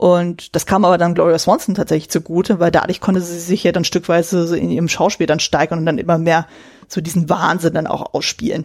Und 0.00 0.56
das 0.56 0.64
kam 0.64 0.86
aber 0.86 0.96
dann 0.96 1.14
Gloria 1.14 1.38
Swanson 1.38 1.74
tatsächlich 1.74 2.08
zugute, 2.08 2.58
weil 2.58 2.70
dadurch 2.70 3.02
konnte 3.02 3.20
sie 3.20 3.38
sich 3.38 3.64
ja 3.64 3.70
dann 3.70 3.84
stückweise 3.84 4.46
so 4.46 4.54
in 4.54 4.70
ihrem 4.70 4.88
Schauspiel 4.88 5.26
dann 5.26 5.40
steigern 5.40 5.78
und 5.78 5.84
dann 5.84 5.98
immer 5.98 6.16
mehr 6.16 6.46
so 6.88 7.02
diesen 7.02 7.28
Wahnsinn 7.28 7.74
dann 7.74 7.86
auch 7.86 8.14
ausspielen, 8.14 8.64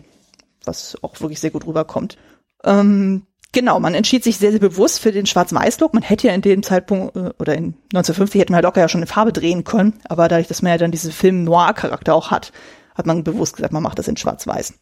was 0.63 0.97
auch 1.01 1.19
wirklich 1.19 1.41
sehr 1.41 1.49
gut 1.49 1.67
rüberkommt. 1.67 2.17
Ähm, 2.63 3.23
genau, 3.51 3.81
man 3.81 3.95
entschied 3.95 4.23
sich 4.23 4.37
sehr, 4.37 4.51
sehr 4.51 4.61
bewusst 4.61 5.01
für 5.01 5.11
den 5.11 5.25
Schwarz-Weiß-Look. 5.25 5.93
Man 5.93 6.03
hätte 6.03 6.27
ja 6.27 6.33
in 6.33 6.41
dem 6.41 6.63
Zeitpunkt, 6.63 7.17
äh, 7.17 7.31
oder 7.37 7.53
in 7.53 7.73
1950 7.93 8.39
hätte 8.39 8.53
man 8.53 8.61
ja 8.63 8.69
locker 8.69 8.79
ja 8.79 8.87
schon 8.87 9.01
in 9.01 9.07
Farbe 9.07 9.33
drehen 9.33 9.65
können, 9.65 9.99
aber 10.07 10.29
dadurch, 10.29 10.47
dass 10.47 10.61
man 10.61 10.71
ja 10.71 10.77
dann 10.77 10.91
diesen 10.91 11.11
Film-Noir-Charakter 11.11 12.15
auch 12.15 12.31
hat, 12.31 12.53
hat 12.95 13.07
man 13.07 13.25
bewusst 13.25 13.57
gesagt, 13.57 13.73
man 13.73 13.83
macht 13.83 13.99
das 13.99 14.07
in 14.07 14.15
Schwarz-Weiß. 14.15 14.73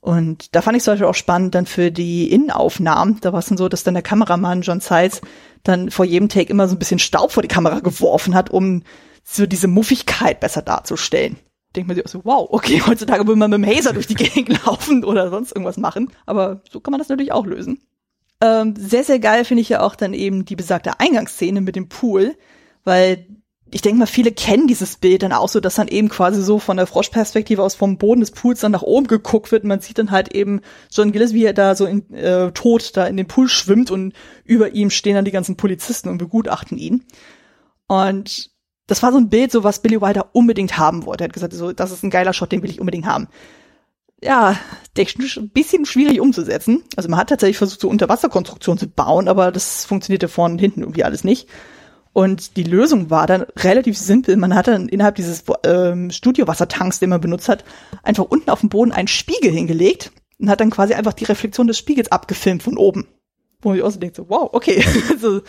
Und 0.00 0.54
da 0.54 0.62
fand 0.62 0.76
ich 0.76 0.84
Beispiel 0.84 1.06
auch 1.06 1.14
spannend 1.14 1.54
dann 1.54 1.66
für 1.66 1.90
die 1.90 2.30
Innenaufnahmen. 2.30 3.18
Da 3.20 3.32
war 3.32 3.40
es 3.40 3.46
dann 3.46 3.58
so, 3.58 3.68
dass 3.68 3.84
dann 3.84 3.94
der 3.94 4.02
Kameramann 4.02 4.62
John 4.62 4.80
Seitz 4.80 5.20
dann 5.62 5.90
vor 5.90 6.04
jedem 6.04 6.28
Take 6.28 6.50
immer 6.50 6.68
so 6.68 6.74
ein 6.74 6.78
bisschen 6.78 6.98
Staub 6.98 7.32
vor 7.32 7.42
die 7.42 7.48
Kamera 7.48 7.80
geworfen 7.80 8.34
hat, 8.34 8.50
um 8.50 8.82
so 9.24 9.46
diese 9.46 9.68
Muffigkeit 9.68 10.40
besser 10.40 10.62
darzustellen. 10.62 11.36
Denkt 11.76 11.88
man 11.88 11.96
sich 11.96 12.06
auch 12.06 12.10
so, 12.10 12.24
wow, 12.24 12.48
okay, 12.50 12.82
heutzutage 12.86 13.26
will 13.26 13.36
man 13.36 13.50
mit 13.50 13.62
dem 13.62 13.76
Hazer 13.76 13.92
durch 13.92 14.06
die 14.06 14.14
Gegend 14.14 14.64
laufen 14.66 15.04
oder 15.04 15.30
sonst 15.30 15.52
irgendwas 15.52 15.76
machen. 15.76 16.10
Aber 16.26 16.62
so 16.70 16.80
kann 16.80 16.92
man 16.92 16.98
das 16.98 17.08
natürlich 17.08 17.32
auch 17.32 17.46
lösen. 17.46 17.80
Ähm, 18.40 18.74
sehr, 18.76 19.04
sehr 19.04 19.18
geil 19.18 19.44
finde 19.44 19.62
ich 19.62 19.68
ja 19.68 19.80
auch 19.80 19.96
dann 19.96 20.14
eben 20.14 20.44
die 20.44 20.56
besagte 20.56 21.00
Eingangsszene 21.00 21.60
mit 21.60 21.76
dem 21.76 21.88
Pool, 21.88 22.36
weil 22.84 23.26
ich 23.70 23.82
denke 23.82 23.98
mal, 23.98 24.06
viele 24.06 24.32
kennen 24.32 24.66
dieses 24.66 24.96
Bild 24.96 25.22
dann 25.22 25.32
auch 25.32 25.48
so, 25.48 25.60
dass 25.60 25.74
dann 25.74 25.88
eben 25.88 26.08
quasi 26.08 26.42
so 26.42 26.58
von 26.58 26.76
der 26.76 26.86
Froschperspektive 26.86 27.62
aus 27.62 27.74
vom 27.74 27.98
Boden 27.98 28.20
des 28.20 28.30
Pools 28.30 28.60
dann 28.60 28.72
nach 28.72 28.82
oben 28.82 29.06
geguckt 29.06 29.52
wird. 29.52 29.64
Man 29.64 29.80
sieht 29.80 29.98
dann 29.98 30.10
halt 30.10 30.34
eben 30.34 30.60
John 30.90 31.12
Gillis, 31.12 31.34
wie 31.34 31.44
er 31.44 31.52
da 31.52 31.74
so 31.74 31.84
in, 31.84 32.12
äh, 32.14 32.50
tot 32.52 32.96
da 32.96 33.06
in 33.06 33.16
den 33.16 33.26
Pool 33.26 33.48
schwimmt 33.48 33.90
und 33.90 34.14
über 34.44 34.74
ihm 34.74 34.90
stehen 34.90 35.14
dann 35.14 35.24
die 35.24 35.32
ganzen 35.32 35.56
Polizisten 35.56 36.08
und 36.08 36.18
begutachten 36.18 36.78
ihn. 36.78 37.04
Und 37.86 38.50
das 38.86 39.02
war 39.02 39.12
so 39.12 39.18
ein 39.18 39.28
Bild, 39.28 39.52
so 39.52 39.64
was 39.64 39.82
Billy 39.82 40.00
Wilder 40.00 40.30
unbedingt 40.32 40.78
haben 40.78 41.04
wollte. 41.04 41.24
Er 41.24 41.26
hat 41.26 41.34
gesagt, 41.34 41.52
so, 41.52 41.72
das 41.72 41.90
ist 41.90 42.02
ein 42.02 42.10
geiler 42.10 42.32
Shot, 42.32 42.52
den 42.52 42.62
will 42.62 42.70
ich 42.70 42.80
unbedingt 42.80 43.06
haben. 43.06 43.28
Ja, 44.22 44.56
technisch 44.94 45.36
ein 45.36 45.50
bisschen 45.50 45.84
schwierig 45.84 46.20
umzusetzen. 46.20 46.82
Also 46.96 47.08
man 47.08 47.18
hat 47.18 47.28
tatsächlich 47.28 47.58
versucht, 47.58 47.80
so 47.80 47.88
Unterwasserkonstruktionen 47.88 48.78
zu 48.78 48.88
bauen, 48.88 49.28
aber 49.28 49.52
das 49.52 49.84
funktionierte 49.84 50.28
vorne 50.28 50.54
und 50.54 50.58
hinten 50.58 50.80
irgendwie 50.80 51.04
alles 51.04 51.22
nicht. 51.22 51.48
Und 52.18 52.56
die 52.56 52.64
Lösung 52.64 53.10
war 53.10 53.28
dann 53.28 53.42
relativ 53.58 53.96
simpel. 53.96 54.36
Man 54.36 54.52
hat 54.52 54.66
dann 54.66 54.88
innerhalb 54.88 55.14
dieses 55.14 55.44
ähm, 55.64 56.10
Studiowassertanks, 56.10 56.98
den 56.98 57.10
man 57.10 57.20
benutzt 57.20 57.48
hat, 57.48 57.64
einfach 58.02 58.24
unten 58.24 58.50
auf 58.50 58.58
dem 58.58 58.70
Boden 58.70 58.90
einen 58.90 59.06
Spiegel 59.06 59.52
hingelegt 59.52 60.10
und 60.40 60.50
hat 60.50 60.58
dann 60.58 60.70
quasi 60.70 60.94
einfach 60.94 61.12
die 61.12 61.26
Reflexion 61.26 61.68
des 61.68 61.78
Spiegels 61.78 62.10
abgefilmt 62.10 62.64
von 62.64 62.76
oben. 62.76 63.06
Wo 63.60 63.72
ich 63.72 63.84
auch 63.84 63.92
so 63.92 64.00
denke, 64.00 64.16
so, 64.16 64.28
wow, 64.28 64.50
okay. 64.52 64.84
also, 65.10 65.42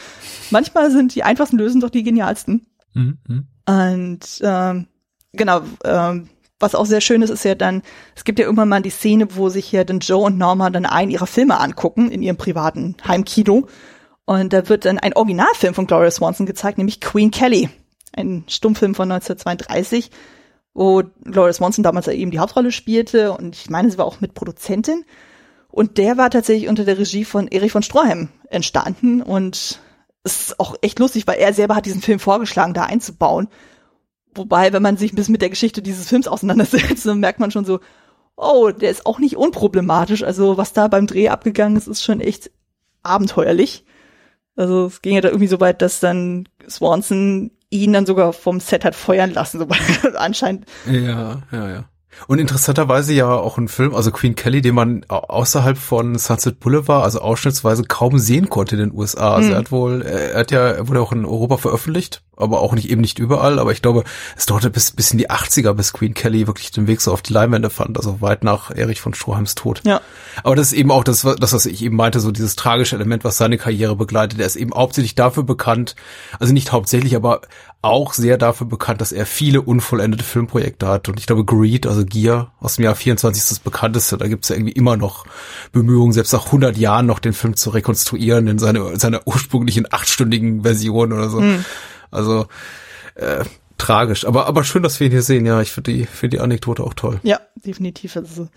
manchmal 0.51 0.91
sind 0.91 1.15
die 1.15 1.23
einfachsten 1.23 1.57
Lösungen 1.57 1.81
doch 1.81 1.89
die 1.89 2.03
genialsten. 2.03 2.67
Mhm. 2.93 3.47
Und 3.65 4.39
ähm, 4.43 4.85
genau, 5.33 5.61
ähm, 5.83 6.29
was 6.59 6.75
auch 6.75 6.85
sehr 6.85 7.01
schön 7.01 7.23
ist, 7.23 7.31
ist 7.31 7.45
ja 7.45 7.55
dann, 7.55 7.81
es 8.15 8.25
gibt 8.25 8.37
ja 8.37 8.45
irgendwann 8.45 8.69
mal 8.69 8.83
die 8.83 8.91
Szene, 8.91 9.35
wo 9.35 9.49
sich 9.49 9.71
ja 9.71 9.85
dann 9.85 10.01
Joe 10.01 10.27
und 10.27 10.37
Norma 10.37 10.69
dann 10.69 10.85
einen 10.85 11.09
ihrer 11.09 11.25
Filme 11.25 11.59
angucken 11.59 12.11
in 12.11 12.21
ihrem 12.21 12.37
privaten 12.37 12.95
Heimkino. 13.07 13.67
Und 14.29 14.53
da 14.53 14.69
wird 14.69 14.85
dann 14.85 14.99
ein 14.99 15.15
Originalfilm 15.15 15.73
von 15.73 15.87
Gloria 15.87 16.11
Swanson 16.11 16.45
gezeigt, 16.45 16.77
nämlich 16.77 17.01
Queen 17.01 17.31
Kelly. 17.31 17.67
Ein 18.13 18.43
Stummfilm 18.47 18.93
von 18.93 19.11
1932, 19.11 20.11
wo 20.75 21.01
Gloria 21.23 21.51
Swanson 21.51 21.81
damals 21.81 22.07
eben 22.09 22.29
die 22.29 22.37
Hauptrolle 22.37 22.71
spielte 22.71 23.31
und 23.31 23.55
ich 23.55 23.71
meine, 23.71 23.89
sie 23.89 23.97
war 23.97 24.05
auch 24.05 24.21
mit 24.21 24.35
Produzentin. 24.35 25.03
Und 25.71 25.97
der 25.97 26.17
war 26.17 26.29
tatsächlich 26.29 26.69
unter 26.69 26.85
der 26.85 26.99
Regie 26.99 27.25
von 27.25 27.47
Erich 27.47 27.71
von 27.71 27.81
Stroheim 27.81 28.29
entstanden 28.51 29.23
und 29.23 29.81
es 30.23 30.41
ist 30.41 30.59
auch 30.59 30.75
echt 30.83 30.99
lustig, 30.99 31.25
weil 31.25 31.39
er 31.39 31.51
selber 31.51 31.73
hat 31.73 31.87
diesen 31.87 32.03
Film 32.03 32.19
vorgeschlagen, 32.19 32.75
da 32.75 32.83
einzubauen. 32.83 33.47
Wobei, 34.35 34.71
wenn 34.73 34.83
man 34.83 34.97
sich 34.97 35.11
ein 35.11 35.15
bisschen 35.15 35.31
mit 35.31 35.41
der 35.41 35.49
Geschichte 35.49 35.81
dieses 35.81 36.07
Films 36.07 36.27
auseinandersetzt, 36.27 37.03
dann 37.03 37.19
merkt 37.19 37.39
man 37.39 37.49
schon 37.49 37.65
so, 37.65 37.79
oh, 38.37 38.69
der 38.69 38.91
ist 38.91 39.07
auch 39.07 39.17
nicht 39.17 39.37
unproblematisch. 39.37 40.21
Also 40.21 40.55
was 40.55 40.73
da 40.73 40.87
beim 40.87 41.07
Dreh 41.07 41.29
abgegangen 41.29 41.77
ist, 41.77 41.87
ist 41.87 42.03
schon 42.03 42.21
echt 42.21 42.51
abenteuerlich. 43.01 43.85
Also 44.59 44.87
es 44.87 45.01
ging 45.01 45.15
ja 45.15 45.21
da 45.21 45.29
irgendwie 45.29 45.47
so 45.47 45.61
weit, 45.61 45.81
dass 45.81 46.01
dann 46.01 46.49
Swanson 46.69 47.51
ihn 47.69 47.93
dann 47.93 48.05
sogar 48.05 48.33
vom 48.33 48.59
Set 48.59 48.83
hat 48.83 48.93
feuern 48.93 49.31
lassen, 49.31 49.57
so 49.57 49.67
anscheinend. 50.17 50.65
Ja, 50.85 51.41
ja, 51.49 51.69
ja. 51.69 51.85
Und 52.27 52.39
interessanterweise 52.39 53.13
ja 53.13 53.31
auch 53.31 53.57
ein 53.57 53.69
Film, 53.69 53.95
also 53.95 54.11
Queen 54.11 54.35
Kelly, 54.35 54.61
den 54.61 54.75
man 54.75 55.05
außerhalb 55.07 55.77
von 55.77 56.17
Sunset 56.17 56.59
Boulevard, 56.59 57.05
also 57.05 57.21
ausschnittsweise 57.21 57.83
kaum 57.83 58.19
sehen 58.19 58.49
konnte 58.49 58.75
in 58.75 58.81
den 58.89 58.93
USA. 58.93 59.35
Also 59.35 59.47
mhm. 59.47 59.53
er 59.53 59.59
hat 59.59 59.71
wohl, 59.71 60.01
er 60.01 60.39
hat 60.39 60.51
ja, 60.51 60.67
er 60.67 60.89
wurde 60.89 60.99
auch 60.99 61.13
in 61.13 61.23
Europa 61.23 61.55
veröffentlicht, 61.55 62.21
aber 62.39 62.61
auch 62.61 62.73
nicht 62.73 62.89
eben 62.89 63.01
nicht 63.01 63.19
überall. 63.19 63.59
Aber 63.59 63.71
ich 63.71 63.81
glaube, 63.81 64.03
es 64.35 64.45
dauerte 64.45 64.69
bis, 64.69 64.91
bis 64.91 65.11
in 65.11 65.17
die 65.17 65.29
80er, 65.29 65.73
bis 65.73 65.93
Queen 65.93 66.13
Kelly 66.13 66.47
wirklich 66.47 66.71
den 66.71 66.87
Weg 66.87 67.01
so 67.01 67.11
auf 67.11 67.21
die 67.21 67.33
Leinwände 67.33 67.69
fand, 67.69 67.97
also 67.97 68.21
weit 68.21 68.43
nach 68.43 68.71
Erich 68.71 69.01
von 69.01 69.13
Stroheims 69.13 69.55
Tod. 69.55 69.81
Ja. 69.85 70.01
Aber 70.43 70.55
das 70.55 70.67
ist 70.67 70.73
eben 70.73 70.91
auch 70.91 71.03
das, 71.03 71.21
das, 71.21 71.53
was 71.53 71.65
ich 71.65 71.83
eben 71.83 71.95
meinte, 71.95 72.19
so 72.19 72.31
dieses 72.31 72.55
tragische 72.55 72.95
Element, 72.95 73.23
was 73.23 73.37
seine 73.37 73.57
Karriere 73.57 73.95
begleitet. 73.95 74.39
Er 74.39 74.45
ist 74.45 74.55
eben 74.55 74.73
hauptsächlich 74.73 75.15
dafür 75.15 75.43
bekannt, 75.43 75.95
also 76.39 76.53
nicht 76.53 76.71
hauptsächlich, 76.71 77.15
aber 77.15 77.41
auch 77.81 78.13
sehr 78.13 78.37
dafür 78.37 78.67
bekannt, 78.67 78.99
dass 78.99 79.13
er 79.13 79.25
viele 79.25 79.61
unvollendete 79.61 80.23
Filmprojekte 80.23 80.87
hat. 80.87 81.07
Und 81.07 81.19
ich 81.19 81.27
glaube, 81.27 81.45
Greed, 81.45 81.87
also 81.87 82.03
Gier 82.05 82.51
aus 82.59 82.75
dem 82.75 82.83
Jahr 82.83 82.95
24 82.95 83.41
ist 83.41 83.51
das 83.51 83.59
bekannteste. 83.59 84.17
Da 84.17 84.27
gibt 84.27 84.43
es 84.43 84.49
ja 84.49 84.55
irgendwie 84.55 84.73
immer 84.73 84.97
noch 84.97 85.25
Bemühungen, 85.71 86.11
selbst 86.11 86.33
nach 86.33 86.47
100 86.47 86.77
Jahren 86.77 87.05
noch 87.05 87.19
den 87.19 87.33
Film 87.33 87.55
zu 87.55 87.69
rekonstruieren 87.69 88.47
in 88.47 88.59
seine, 88.59 88.99
seiner 88.99 89.25
ursprünglichen 89.25 89.87
achtstündigen 89.91 90.63
Version 90.63 91.13
oder 91.13 91.29
so. 91.29 91.39
Mhm. 91.39 91.63
Also 92.11 92.47
äh, 93.15 93.43
tragisch. 93.77 94.25
Aber, 94.25 94.47
aber 94.47 94.63
schön, 94.63 94.83
dass 94.83 94.99
wir 94.99 95.07
ihn 95.07 95.11
hier 95.11 95.21
sehen. 95.21 95.45
Ja, 95.45 95.61
ich 95.61 95.71
finde 95.71 95.93
die, 95.93 96.05
finde 96.05 96.37
die 96.37 96.41
Anekdote 96.41 96.83
auch 96.83 96.93
toll. 96.93 97.19
Ja, 97.23 97.39
definitiv. 97.55 98.15
Also 98.15 98.47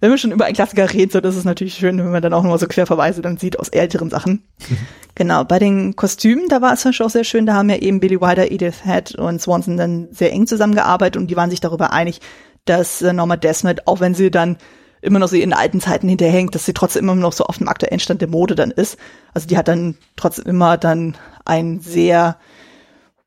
wenn 0.00 0.10
wir 0.10 0.18
schon 0.18 0.32
über 0.32 0.44
einen 0.44 0.54
Klassiker 0.54 0.92
reden, 0.92 1.10
so 1.10 1.20
das 1.20 1.36
ist 1.36 1.44
natürlich 1.44 1.74
schön, 1.74 1.98
wenn 1.98 2.10
man 2.10 2.22
dann 2.22 2.34
auch 2.34 2.42
nochmal 2.42 2.58
so 2.58 2.66
Querverweise 2.66 3.22
dann 3.22 3.38
sieht 3.38 3.58
aus 3.58 3.70
älteren 3.70 4.10
Sachen. 4.10 4.42
Mhm. 4.68 4.78
Genau, 5.14 5.44
bei 5.44 5.58
den 5.58 5.96
Kostümen, 5.96 6.48
da 6.48 6.60
war 6.60 6.74
es 6.74 6.80
zum 6.80 6.90
Beispiel 6.90 7.06
auch 7.06 7.10
sehr 7.10 7.24
schön, 7.24 7.46
da 7.46 7.54
haben 7.54 7.70
ja 7.70 7.76
eben 7.76 8.00
Billy 8.00 8.20
Wilder, 8.20 8.50
Edith 8.50 8.84
Head 8.84 9.14
und 9.14 9.40
Swanson 9.40 9.78
dann 9.78 10.08
sehr 10.10 10.32
eng 10.32 10.46
zusammengearbeitet 10.46 11.16
und 11.20 11.28
die 11.28 11.36
waren 11.36 11.48
sich 11.48 11.60
darüber 11.60 11.92
einig, 11.92 12.20
dass 12.66 13.00
äh, 13.00 13.14
Norma 13.14 13.36
Desmond, 13.36 13.86
auch 13.86 14.00
wenn 14.00 14.14
sie 14.14 14.30
dann 14.30 14.58
immer 15.00 15.18
noch 15.18 15.28
so 15.28 15.36
in 15.36 15.52
alten 15.54 15.80
Zeiten 15.80 16.08
hinterhängt, 16.08 16.54
dass 16.54 16.66
sie 16.66 16.74
trotzdem 16.74 17.04
immer 17.04 17.14
noch 17.14 17.32
so 17.32 17.44
auf 17.44 17.58
dem 17.58 17.68
aktuellen 17.68 18.00
Stand 18.00 18.20
der 18.20 18.28
Mode 18.28 18.54
dann 18.54 18.70
ist. 18.70 18.98
Also 19.32 19.46
die 19.46 19.56
hat 19.56 19.68
dann 19.68 19.96
trotzdem 20.16 20.46
immer 20.46 20.76
dann 20.76 21.16
einen 21.44 21.80
sehr 21.80 22.36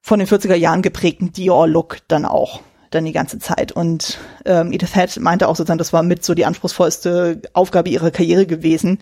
von 0.02 0.20
den 0.20 0.28
40er 0.28 0.56
Jahren 0.56 0.82
geprägten 0.82 1.32
Dior-Look 1.32 1.98
dann 2.08 2.26
auch 2.26 2.62
dann 2.92 3.06
die 3.06 3.12
ganze 3.12 3.40
Zeit. 3.40 3.72
Und 3.72 4.18
ähm, 4.46 4.72
Edith 4.72 4.94
Head 4.94 5.20
meinte 5.20 5.48
auch 5.48 5.56
sozusagen, 5.56 5.78
das 5.78 5.94
war 5.94 6.04
mit 6.04 6.24
so 6.24 6.34
die 6.34 6.46
anspruchsvollste 6.46 7.42
Aufgabe 7.54 7.90
ihrer 7.90 8.12
Karriere 8.12 8.46
gewesen. 8.46 9.00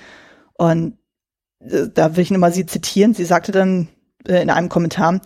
Und 0.53 0.97
äh, 1.61 1.87
da 1.93 2.15
will 2.15 2.23
ich 2.23 2.31
nur 2.31 2.39
mal 2.39 2.53
sie 2.53 2.65
zitieren. 2.65 3.13
Sie 3.13 3.25
sagte 3.25 3.51
dann 3.51 3.87
äh, 4.27 4.41
in 4.41 4.49
einem 4.49 4.69
Kommentar, 4.69 5.21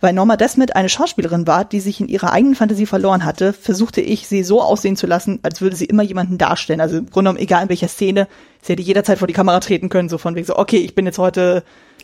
weil 0.00 0.12
Norma 0.12 0.36
Desmond 0.36 0.74
eine 0.74 0.88
Schauspielerin 0.88 1.46
war, 1.46 1.64
die 1.64 1.78
sich 1.78 2.00
in 2.00 2.08
ihrer 2.08 2.32
eigenen 2.32 2.56
Fantasie 2.56 2.86
verloren 2.86 3.24
hatte, 3.24 3.52
versuchte 3.52 4.00
ich, 4.00 4.26
sie 4.26 4.42
so 4.42 4.60
aussehen 4.60 4.96
zu 4.96 5.06
lassen, 5.06 5.38
als 5.42 5.60
würde 5.60 5.76
sie 5.76 5.84
immer 5.84 6.02
jemanden 6.02 6.38
darstellen. 6.38 6.80
Also 6.80 6.98
im 6.98 7.06
Grunde 7.06 7.30
genommen, 7.30 7.38
egal 7.38 7.62
in 7.62 7.68
welcher 7.68 7.88
Szene, 7.88 8.26
sie 8.62 8.72
hätte 8.72 8.82
jederzeit 8.82 9.18
vor 9.18 9.28
die 9.28 9.34
Kamera 9.34 9.60
treten 9.60 9.88
können, 9.88 10.08
so 10.08 10.18
von 10.18 10.34
wegen 10.34 10.46
so, 10.46 10.56
okay, 10.56 10.78
ich 10.78 10.96
bin 10.96 11.06
jetzt 11.06 11.18
heute 11.18 11.62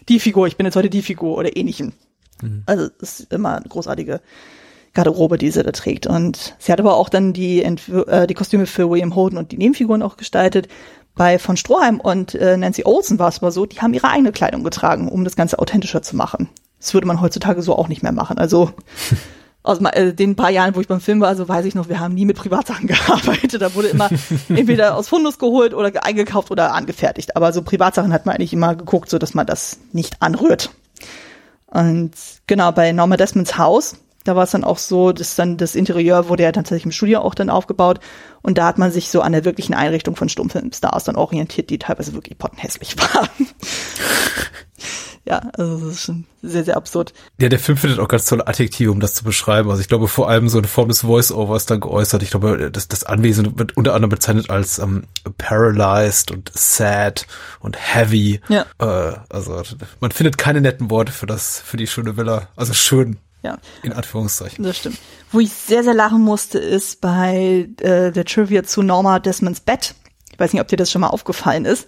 die 0.08 0.20
Figur, 0.20 0.46
ich 0.46 0.56
bin 0.56 0.64
jetzt 0.64 0.76
heute 0.76 0.90
die 0.90 1.02
Figur 1.02 1.36
oder 1.36 1.56
ähnlichem. 1.56 1.92
Mhm. 2.42 2.62
Also 2.66 2.88
es 3.00 3.20
ist 3.20 3.32
immer 3.32 3.56
eine 3.56 3.68
großartige 3.68 4.20
Garderobe, 4.94 5.38
die 5.38 5.50
sie 5.50 5.62
da 5.62 5.72
trägt. 5.72 6.06
Und 6.06 6.56
sie 6.58 6.72
hat 6.72 6.80
aber 6.80 6.96
auch 6.96 7.08
dann 7.08 7.32
die, 7.32 7.62
Entw 7.62 8.02
äh, 8.08 8.26
die 8.26 8.34
Kostüme 8.34 8.66
für 8.66 8.90
William 8.90 9.14
Holden 9.14 9.38
und 9.38 9.52
die 9.52 9.58
Nebenfiguren 9.58 10.02
auch 10.02 10.16
gestaltet. 10.16 10.68
Bei 11.14 11.38
von 11.38 11.56
Stroheim 11.56 12.00
und 12.00 12.34
äh, 12.34 12.56
Nancy 12.56 12.84
Olsen 12.84 13.18
war 13.18 13.28
es 13.28 13.38
aber 13.38 13.50
so, 13.50 13.66
die 13.66 13.80
haben 13.80 13.92
ihre 13.92 14.08
eigene 14.08 14.32
Kleidung 14.32 14.62
getragen, 14.62 15.08
um 15.08 15.24
das 15.24 15.36
Ganze 15.36 15.58
authentischer 15.58 16.02
zu 16.02 16.16
machen. 16.16 16.48
Das 16.80 16.94
würde 16.94 17.06
man 17.08 17.20
heutzutage 17.20 17.60
so 17.62 17.76
auch 17.76 17.88
nicht 17.88 18.04
mehr 18.04 18.12
machen. 18.12 18.38
Also 18.38 18.70
aus 19.64 19.80
äh, 19.80 20.14
den 20.14 20.36
paar 20.36 20.50
Jahren, 20.50 20.74
wo 20.74 20.80
ich 20.80 20.88
beim 20.88 21.00
Film 21.00 21.20
war, 21.20 21.28
also 21.28 21.48
weiß 21.48 21.66
ich 21.66 21.74
noch, 21.74 21.88
wir 21.88 22.00
haben 22.00 22.14
nie 22.14 22.24
mit 22.24 22.36
Privatsachen 22.36 22.86
gearbeitet. 22.88 23.60
Da 23.60 23.74
wurde 23.74 23.88
immer 23.88 24.08
entweder 24.48 24.96
aus 24.96 25.08
Fundus 25.08 25.38
geholt 25.38 25.74
oder 25.74 25.92
eingekauft 26.04 26.50
oder 26.50 26.72
angefertigt. 26.74 27.36
Aber 27.36 27.52
so 27.52 27.62
Privatsachen 27.62 28.12
hat 28.12 28.24
man 28.24 28.36
eigentlich 28.36 28.52
immer 28.52 28.74
geguckt, 28.74 29.10
so 29.10 29.18
dass 29.18 29.34
man 29.34 29.46
das 29.46 29.78
nicht 29.92 30.22
anrührt. 30.22 30.70
Und 31.70 32.12
genau, 32.46 32.72
bei 32.72 32.92
Norma 32.92 33.16
Desmonds 33.16 33.58
Haus, 33.58 33.96
da 34.24 34.36
war 34.36 34.44
es 34.44 34.50
dann 34.50 34.64
auch 34.64 34.78
so, 34.78 35.12
dass 35.12 35.36
dann 35.36 35.56
das 35.56 35.74
Interieur 35.74 36.28
wurde 36.28 36.42
ja 36.42 36.52
tatsächlich 36.52 36.86
im 36.86 36.92
Studio 36.92 37.20
auch 37.20 37.34
dann 37.34 37.50
aufgebaut. 37.50 38.00
Und 38.42 38.58
da 38.58 38.66
hat 38.66 38.78
man 38.78 38.90
sich 38.90 39.10
so 39.10 39.20
an 39.20 39.32
der 39.32 39.44
wirklichen 39.44 39.74
Einrichtung 39.74 40.16
von 40.16 40.28
Stummfilmstars 40.28 41.04
dann 41.04 41.16
orientiert, 41.16 41.70
die 41.70 41.78
teilweise 41.78 42.14
wirklich 42.14 42.38
pottenhässlich 42.38 42.96
waren 43.14 43.48
ja, 45.28 45.42
also 45.58 45.76
das 45.76 45.96
ist 45.96 46.00
schon 46.00 46.24
sehr, 46.40 46.64
sehr 46.64 46.76
absurd. 46.76 47.12
Ja, 47.38 47.50
der 47.50 47.58
Film 47.58 47.76
findet 47.76 47.98
auch 47.98 48.08
ganz 48.08 48.24
tolle 48.24 48.46
Adjektive, 48.46 48.90
um 48.90 48.98
das 48.98 49.14
zu 49.14 49.24
beschreiben. 49.24 49.68
Also 49.68 49.82
ich 49.82 49.88
glaube 49.88 50.08
vor 50.08 50.30
allem 50.30 50.48
so 50.48 50.56
eine 50.56 50.68
Form 50.68 50.88
des 50.88 51.02
Voice-Overs 51.02 51.66
dann 51.66 51.80
geäußert. 51.80 52.22
Ich 52.22 52.30
glaube, 52.30 52.70
das, 52.70 52.88
das 52.88 53.04
Anwesen 53.04 53.58
wird 53.58 53.76
unter 53.76 53.94
anderem 53.94 54.08
bezeichnet 54.08 54.48
als 54.48 54.78
ähm, 54.78 55.04
paralyzed 55.36 56.30
und 56.30 56.50
sad 56.54 57.26
und 57.60 57.76
heavy. 57.76 58.40
Ja. 58.48 58.64
Äh, 58.78 59.18
also 59.28 59.62
man 60.00 60.12
findet 60.12 60.38
keine 60.38 60.62
netten 60.62 60.88
Worte 60.88 61.12
für 61.12 61.26
das, 61.26 61.60
für 61.60 61.76
die 61.76 61.86
schöne 61.86 62.16
Villa. 62.16 62.48
Also 62.56 62.72
schön. 62.72 63.18
Ja. 63.42 63.58
In 63.82 63.92
Anführungszeichen. 63.92 64.64
Das 64.64 64.78
stimmt. 64.78 64.98
Wo 65.30 65.40
ich 65.40 65.52
sehr, 65.52 65.84
sehr 65.84 65.94
lachen 65.94 66.22
musste, 66.22 66.58
ist 66.58 67.02
bei 67.02 67.68
äh, 67.80 68.12
der 68.12 68.24
Trivia 68.24 68.64
zu 68.64 68.82
Norma 68.82 69.18
Desmonds 69.18 69.60
Bett. 69.60 69.94
Ich 70.32 70.38
weiß 70.38 70.54
nicht, 70.54 70.62
ob 70.62 70.68
dir 70.68 70.76
das 70.76 70.90
schon 70.90 71.02
mal 71.02 71.08
aufgefallen 71.08 71.66
ist. 71.66 71.86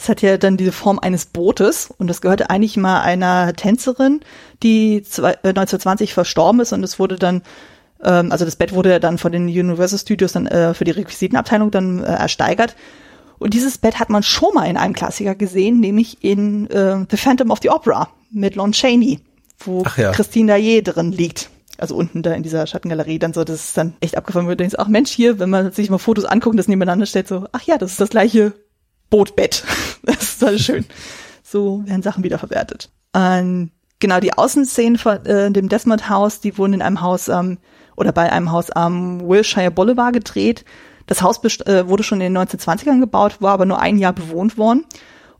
Es 0.00 0.08
hat 0.08 0.22
ja 0.22 0.38
dann 0.38 0.56
diese 0.56 0.72
Form 0.72 0.98
eines 0.98 1.26
Bootes 1.26 1.92
und 1.98 2.08
das 2.08 2.22
gehörte 2.22 2.48
eigentlich 2.48 2.78
mal 2.78 3.02
einer 3.02 3.52
Tänzerin, 3.52 4.20
die 4.62 5.04
1920 5.04 6.10
äh, 6.10 6.14
verstorben 6.14 6.60
ist 6.60 6.72
und 6.72 6.82
es 6.82 6.98
wurde 6.98 7.16
dann 7.16 7.42
ähm, 8.02 8.32
also 8.32 8.46
das 8.46 8.56
Bett 8.56 8.72
wurde 8.72 8.90
ja 8.90 8.98
dann 8.98 9.18
von 9.18 9.30
den 9.30 9.44
Universal 9.44 9.98
Studios 9.98 10.32
dann 10.32 10.46
äh, 10.46 10.72
für 10.72 10.84
die 10.84 10.92
Requisitenabteilung 10.92 11.70
dann 11.70 12.02
äh, 12.02 12.06
ersteigert. 12.06 12.76
Und 13.38 13.52
dieses 13.52 13.76
Bett 13.76 13.98
hat 13.98 14.08
man 14.08 14.22
schon 14.22 14.54
mal 14.54 14.64
in 14.68 14.78
einem 14.78 14.94
Klassiker 14.94 15.34
gesehen, 15.34 15.80
nämlich 15.80 16.24
in 16.24 16.70
äh, 16.70 17.04
The 17.10 17.16
Phantom 17.18 17.50
of 17.50 17.58
the 17.60 17.68
Opera 17.68 18.08
mit 18.30 18.54
Lon 18.54 18.72
Chaney, 18.72 19.20
wo 19.58 19.84
ja. 19.98 20.12
Christine 20.12 20.52
Dayer 20.52 20.80
drin 20.80 21.12
liegt. 21.12 21.50
Also 21.76 21.94
unten 21.94 22.22
da 22.22 22.32
in 22.32 22.42
dieser 22.42 22.66
Schattengalerie, 22.66 23.18
dann 23.18 23.34
so, 23.34 23.44
das 23.44 23.64
ist 23.66 23.76
dann 23.76 23.94
echt 24.00 24.16
abgefahren, 24.16 24.46
wo 24.46 24.50
du 24.50 24.56
denkst, 24.56 24.76
ach 24.78 24.88
Mensch, 24.88 25.10
hier, 25.10 25.38
wenn 25.38 25.50
man 25.50 25.72
sich 25.72 25.90
mal 25.90 25.98
Fotos 25.98 26.24
anguckt, 26.24 26.58
das 26.58 26.68
nebeneinander 26.68 27.04
stellt, 27.04 27.28
so, 27.28 27.46
ach 27.52 27.62
ja, 27.62 27.76
das 27.76 27.92
ist 27.92 28.00
das 28.00 28.10
gleiche 28.10 28.54
Bootbett. 29.10 29.64
Das 30.02 30.22
ist 30.22 30.40
total 30.40 30.58
schön. 30.58 30.86
So 31.42 31.82
werden 31.84 32.02
Sachen 32.02 32.24
wiederverwertet. 32.24 32.88
Ähm, 33.14 33.70
genau, 33.98 34.18
die 34.18 34.32
Außenszenen 34.32 34.96
von 34.96 35.26
äh, 35.26 35.50
dem 35.50 35.68
Desmond 35.68 36.08
House, 36.08 36.40
die 36.40 36.56
wurden 36.56 36.72
in 36.72 36.82
einem 36.82 37.02
Haus 37.02 37.28
ähm, 37.28 37.58
oder 37.96 38.12
bei 38.12 38.32
einem 38.32 38.50
Haus 38.50 38.70
am 38.70 39.20
Wilshire 39.20 39.70
Boulevard 39.70 40.14
gedreht. 40.14 40.64
Das 41.06 41.20
Haus 41.20 41.44
äh, 41.44 41.86
wurde 41.86 42.02
schon 42.02 42.20
in 42.22 42.32
den 42.32 42.42
1920ern 42.42 43.00
gebaut, 43.00 43.42
war 43.42 43.52
aber 43.52 43.66
nur 43.66 43.78
ein 43.78 43.98
Jahr 43.98 44.14
bewohnt 44.14 44.56
worden 44.56 44.86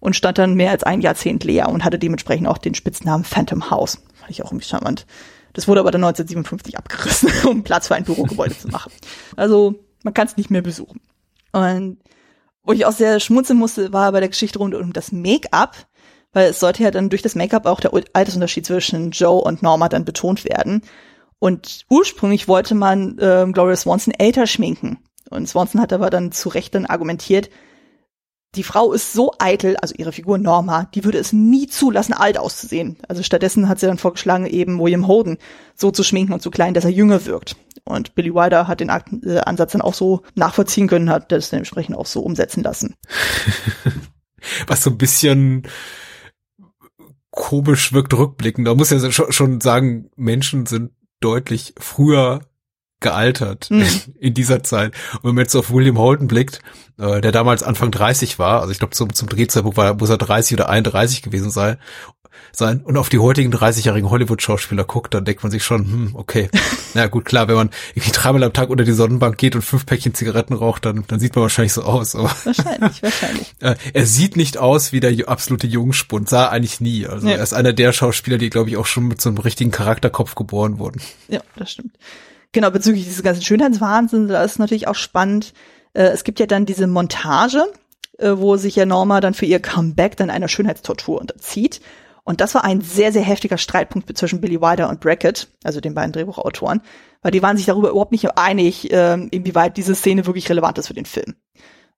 und 0.01 0.17
stand 0.17 0.37
dann 0.37 0.55
mehr 0.55 0.73
als 0.73 0.83
ein 0.83 1.01
Jahrzehnt 1.01 1.45
leer 1.45 1.69
und 1.69 1.85
hatte 1.85 1.99
dementsprechend 1.99 2.49
auch 2.49 2.59
den 2.59 2.75
Spitznamen 2.75 3.25
Phantom 3.25 3.71
House. 3.71 3.99
Fand 4.15 4.31
ich 4.31 4.43
auch 4.43 4.51
irgendwie 4.51 4.67
charmant. 4.67 5.07
Das 5.53 5.69
wurde 5.69 5.81
aber 5.81 5.91
dann 5.91 6.05
1957 6.05 6.77
abgerissen, 6.77 7.31
um 7.49 7.63
Platz 7.63 7.89
für 7.89 7.95
ein 7.95 8.05
Bürogebäude 8.05 8.57
zu 8.57 8.69
machen. 8.69 8.93
Also 9.37 9.77
man 10.03 10.15
kann 10.15 10.27
es 10.27 10.37
nicht 10.37 10.51
mehr 10.51 10.63
besuchen. 10.63 11.01
Und 11.53 11.99
wo 12.71 12.73
ich 12.73 12.87
auch 12.87 12.93
sehr 12.93 13.19
schmunzeln 13.19 13.59
musste, 13.59 13.93
war 13.93 14.13
bei 14.13 14.21
der 14.21 14.29
Geschichte 14.29 14.61
rund 14.61 14.77
um 14.77 14.93
das 14.93 15.11
Make-up, 15.11 15.89
weil 16.33 16.51
es 16.51 16.61
sollte 16.61 16.85
ja 16.85 16.93
dann 16.93 17.09
durch 17.09 17.21
das 17.21 17.35
Make-up 17.35 17.67
auch 17.67 17.81
der 17.81 17.91
Altersunterschied 18.13 18.65
zwischen 18.65 19.11
Joe 19.11 19.41
und 19.41 19.61
Norma 19.61 19.89
dann 19.89 20.05
betont 20.05 20.45
werden. 20.45 20.83
Und 21.41 21.85
ursprünglich 21.91 22.47
wollte 22.47 22.77
man 22.77 23.19
äh, 23.19 23.45
Gloria 23.53 23.75
Swanson 23.75 24.15
älter 24.17 24.47
schminken. 24.47 24.99
Und 25.31 25.49
Swanson 25.49 25.81
hat 25.81 25.93
aber 25.93 26.11
dann 26.11 26.31
zu 26.31 26.49
Recht 26.49 26.77
dann 26.77 26.87
argumentiert, 26.87 27.51
die 28.55 28.63
Frau 28.63 28.93
ist 28.93 29.13
so 29.13 29.33
eitel, 29.41 29.77
also 29.77 29.97
ihre 29.97 30.13
Figur 30.13 30.39
Norma, 30.39 30.89
die 30.95 31.03
würde 31.03 31.19
es 31.19 31.33
nie 31.33 31.67
zulassen, 31.67 32.13
alt 32.13 32.39
auszusehen. 32.39 32.99
Also 33.09 33.25
stattdessen 33.25 33.69
hat 33.69 33.81
sie 33.81 33.87
dann 33.87 33.99
vorgeschlagen, 33.99 34.47
eben 34.47 34.79
William 34.79 35.09
Holden 35.09 35.39
so 35.75 35.91
zu 35.91 36.05
schminken 36.05 36.33
und 36.33 36.43
zu 36.43 36.53
klein, 36.53 36.75
dass 36.75 36.85
er 36.85 36.91
jünger 36.91 37.27
wirkt. 37.27 37.57
Und 37.85 38.15
Billy 38.15 38.35
Wilder 38.35 38.69
hat 38.69 38.81
den 38.81 38.89
äh, 38.89 39.39
Ansatz 39.39 39.73
dann 39.73 39.83
auch 39.83 39.95
so 39.95 40.23
nachvollziehen 40.35 40.89
können, 40.89 41.11
hat 41.11 41.33
das 41.33 41.51
dementsprechend 41.51 41.97
auch 41.97 42.07
so 42.07 42.21
umsetzen 42.21 42.63
lassen. 42.63 42.95
Was 44.67 44.83
so 44.83 44.91
ein 44.91 44.99
bisschen 44.99 45.67
komisch 47.31 47.93
wirkt 47.93 48.15
rückblickend. 48.15 48.67
Da 48.67 48.75
muss 48.75 48.91
ja 48.91 49.11
schon 49.11 49.61
sagen, 49.61 50.11
Menschen 50.17 50.67
sind 50.67 50.93
deutlich 51.21 51.75
früher 51.79 52.41
gealtert 53.01 53.71
mhm. 53.71 53.87
in 54.19 54.35
dieser 54.35 54.63
Zeit. 54.63 54.95
Und 55.17 55.25
wenn 55.25 55.35
man 55.35 55.45
jetzt 55.45 55.55
auf 55.57 55.73
William 55.73 55.99
Holden 55.99 56.29
blickt, 56.29 56.61
äh, 56.99 57.21
der 57.21 57.33
damals 57.33 57.63
Anfang 57.63 57.91
30 57.91 58.39
war, 58.39 58.61
also 58.61 58.73
ich 58.73 58.79
glaube 58.79 58.95
zum, 58.95 59.13
zum 59.15 59.29
Drehzeitpunkt 59.29 59.77
war, 59.77 59.95
muss 59.95 60.11
er 60.11 60.19
30 60.19 60.55
oder 60.55 60.69
31 60.69 61.23
gewesen 61.23 61.51
sein, 61.51 61.79
sein 62.53 62.81
und 62.81 62.97
auf 62.97 63.09
die 63.09 63.19
heutigen 63.19 63.53
30-jährigen 63.53 64.11
Hollywood-Schauspieler 64.11 64.85
guckt, 64.85 65.15
dann 65.15 65.25
denkt 65.25 65.43
man 65.43 65.51
sich 65.51 65.65
schon, 65.65 65.85
hm, 65.85 66.11
okay. 66.15 66.49
Na 66.95 67.07
gut, 67.07 67.25
klar, 67.25 67.49
wenn 67.49 67.55
man 67.55 67.71
irgendwie 67.95 68.13
dreimal 68.13 68.43
am 68.45 68.53
Tag 68.53 68.71
unter 68.71 68.85
die 68.85 68.93
Sonnenbank 68.93 69.39
geht 69.39 69.55
und 69.55 69.63
fünf 69.63 69.87
Päckchen 69.87 70.15
Zigaretten 70.15 70.55
raucht, 70.55 70.85
dann, 70.85 71.05
dann 71.07 71.21
sieht 71.21 71.35
man 71.37 71.43
wahrscheinlich 71.43 71.73
so 71.73 71.83
aus. 71.83 72.15
Aber 72.15 72.31
wahrscheinlich, 72.45 73.03
wahrscheinlich. 73.03 73.55
Äh, 73.61 73.77
er 73.93 74.07
sieht 74.07 74.37
nicht 74.37 74.59
aus 74.59 74.93
wie 74.93 75.01
der 75.01 75.29
absolute 75.29 75.67
Jungspund, 75.67 76.29
sah 76.29 76.49
eigentlich 76.49 76.81
nie. 76.81 77.07
Also 77.07 77.29
ja. 77.29 77.37
er 77.37 77.43
ist 77.43 77.53
einer 77.53 77.73
der 77.73 77.93
Schauspieler, 77.93 78.39
die, 78.39 78.51
glaube 78.51 78.71
ich, 78.71 78.77
auch 78.77 78.87
schon 78.87 79.07
mit 79.07 79.21
so 79.21 79.29
einem 79.29 79.39
richtigen 79.39 79.71
Charakterkopf 79.71 80.35
geboren 80.35 80.79
wurden. 80.79 81.01
Ja, 81.29 81.41
das 81.57 81.73
stimmt. 81.73 81.97
Genau, 82.53 82.71
bezüglich 82.71 83.05
dieses 83.05 83.23
ganzen 83.23 83.43
Schönheitswahnsinn, 83.43 84.29
da 84.29 84.43
ist 84.43 84.59
natürlich 84.59 84.89
auch 84.89 84.97
spannend. 84.97 85.53
Äh, 85.93 86.09
es 86.09 86.25
gibt 86.25 86.41
ja 86.41 86.47
dann 86.47 86.67
diese 86.67 86.87
Montage, 86.87 87.65
äh, 88.19 88.33
wo 88.37 88.57
sich 88.57 88.77
ja 88.77 88.87
Norma 88.87 89.21
dann 89.21 89.35
für 89.35 89.47
ihr 89.47 89.61
Comeback 89.61 90.17
dann 90.17 90.31
einer 90.31 90.49
Schönheitstortur 90.49 91.21
unterzieht. 91.21 91.81
Und 92.25 92.41
das 92.41 92.55
war 92.55 92.65
ein 92.65 92.81
sehr, 92.81 93.13
sehr 93.13 93.23
heftiger 93.23 93.59
Streitpunkt 93.59 94.17
zwischen 94.17 94.41
Billy 94.41 94.61
Wilder 94.61 94.89
und 94.89 95.01
Brackett, 95.01 95.49
also 95.65 95.81
den 95.81 95.95
beiden 95.95 96.13
Drehbuchautoren, 96.13 96.83
weil 97.23 97.33
die 97.33 97.43
waren 97.43 97.57
sich 97.57 97.67
darüber 97.67 97.91
überhaupt 97.91 98.13
nicht 98.13 98.37
einig, 98.37 98.93
äh, 98.93 99.15
inwieweit 99.15 99.77
diese 99.77 99.95
Szene 99.95 100.27
wirklich 100.27 100.49
relevant 100.49 100.79
ist 100.79 100.89
für 100.89 100.95
den 100.95 101.07
Film. 101.07 101.35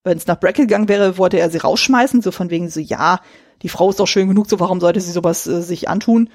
Wenn 0.04 0.16
es 0.16 0.26
nach 0.26 0.40
Brackett 0.40 0.68
gegangen 0.68 0.88
wäre, 0.88 1.18
wollte 1.18 1.38
er 1.38 1.50
sie 1.50 1.58
rausschmeißen, 1.58 2.22
so 2.22 2.32
von 2.32 2.50
wegen 2.50 2.68
so, 2.68 2.80
ja, 2.80 3.20
die 3.62 3.68
Frau 3.68 3.90
ist 3.90 4.00
doch 4.00 4.06
schön 4.06 4.28
genug, 4.28 4.48
so 4.48 4.58
warum 4.58 4.80
sollte 4.80 5.00
sie 5.00 5.12
sowas 5.12 5.46
äh, 5.46 5.62
sich 5.62 5.88
antun? 5.88 6.28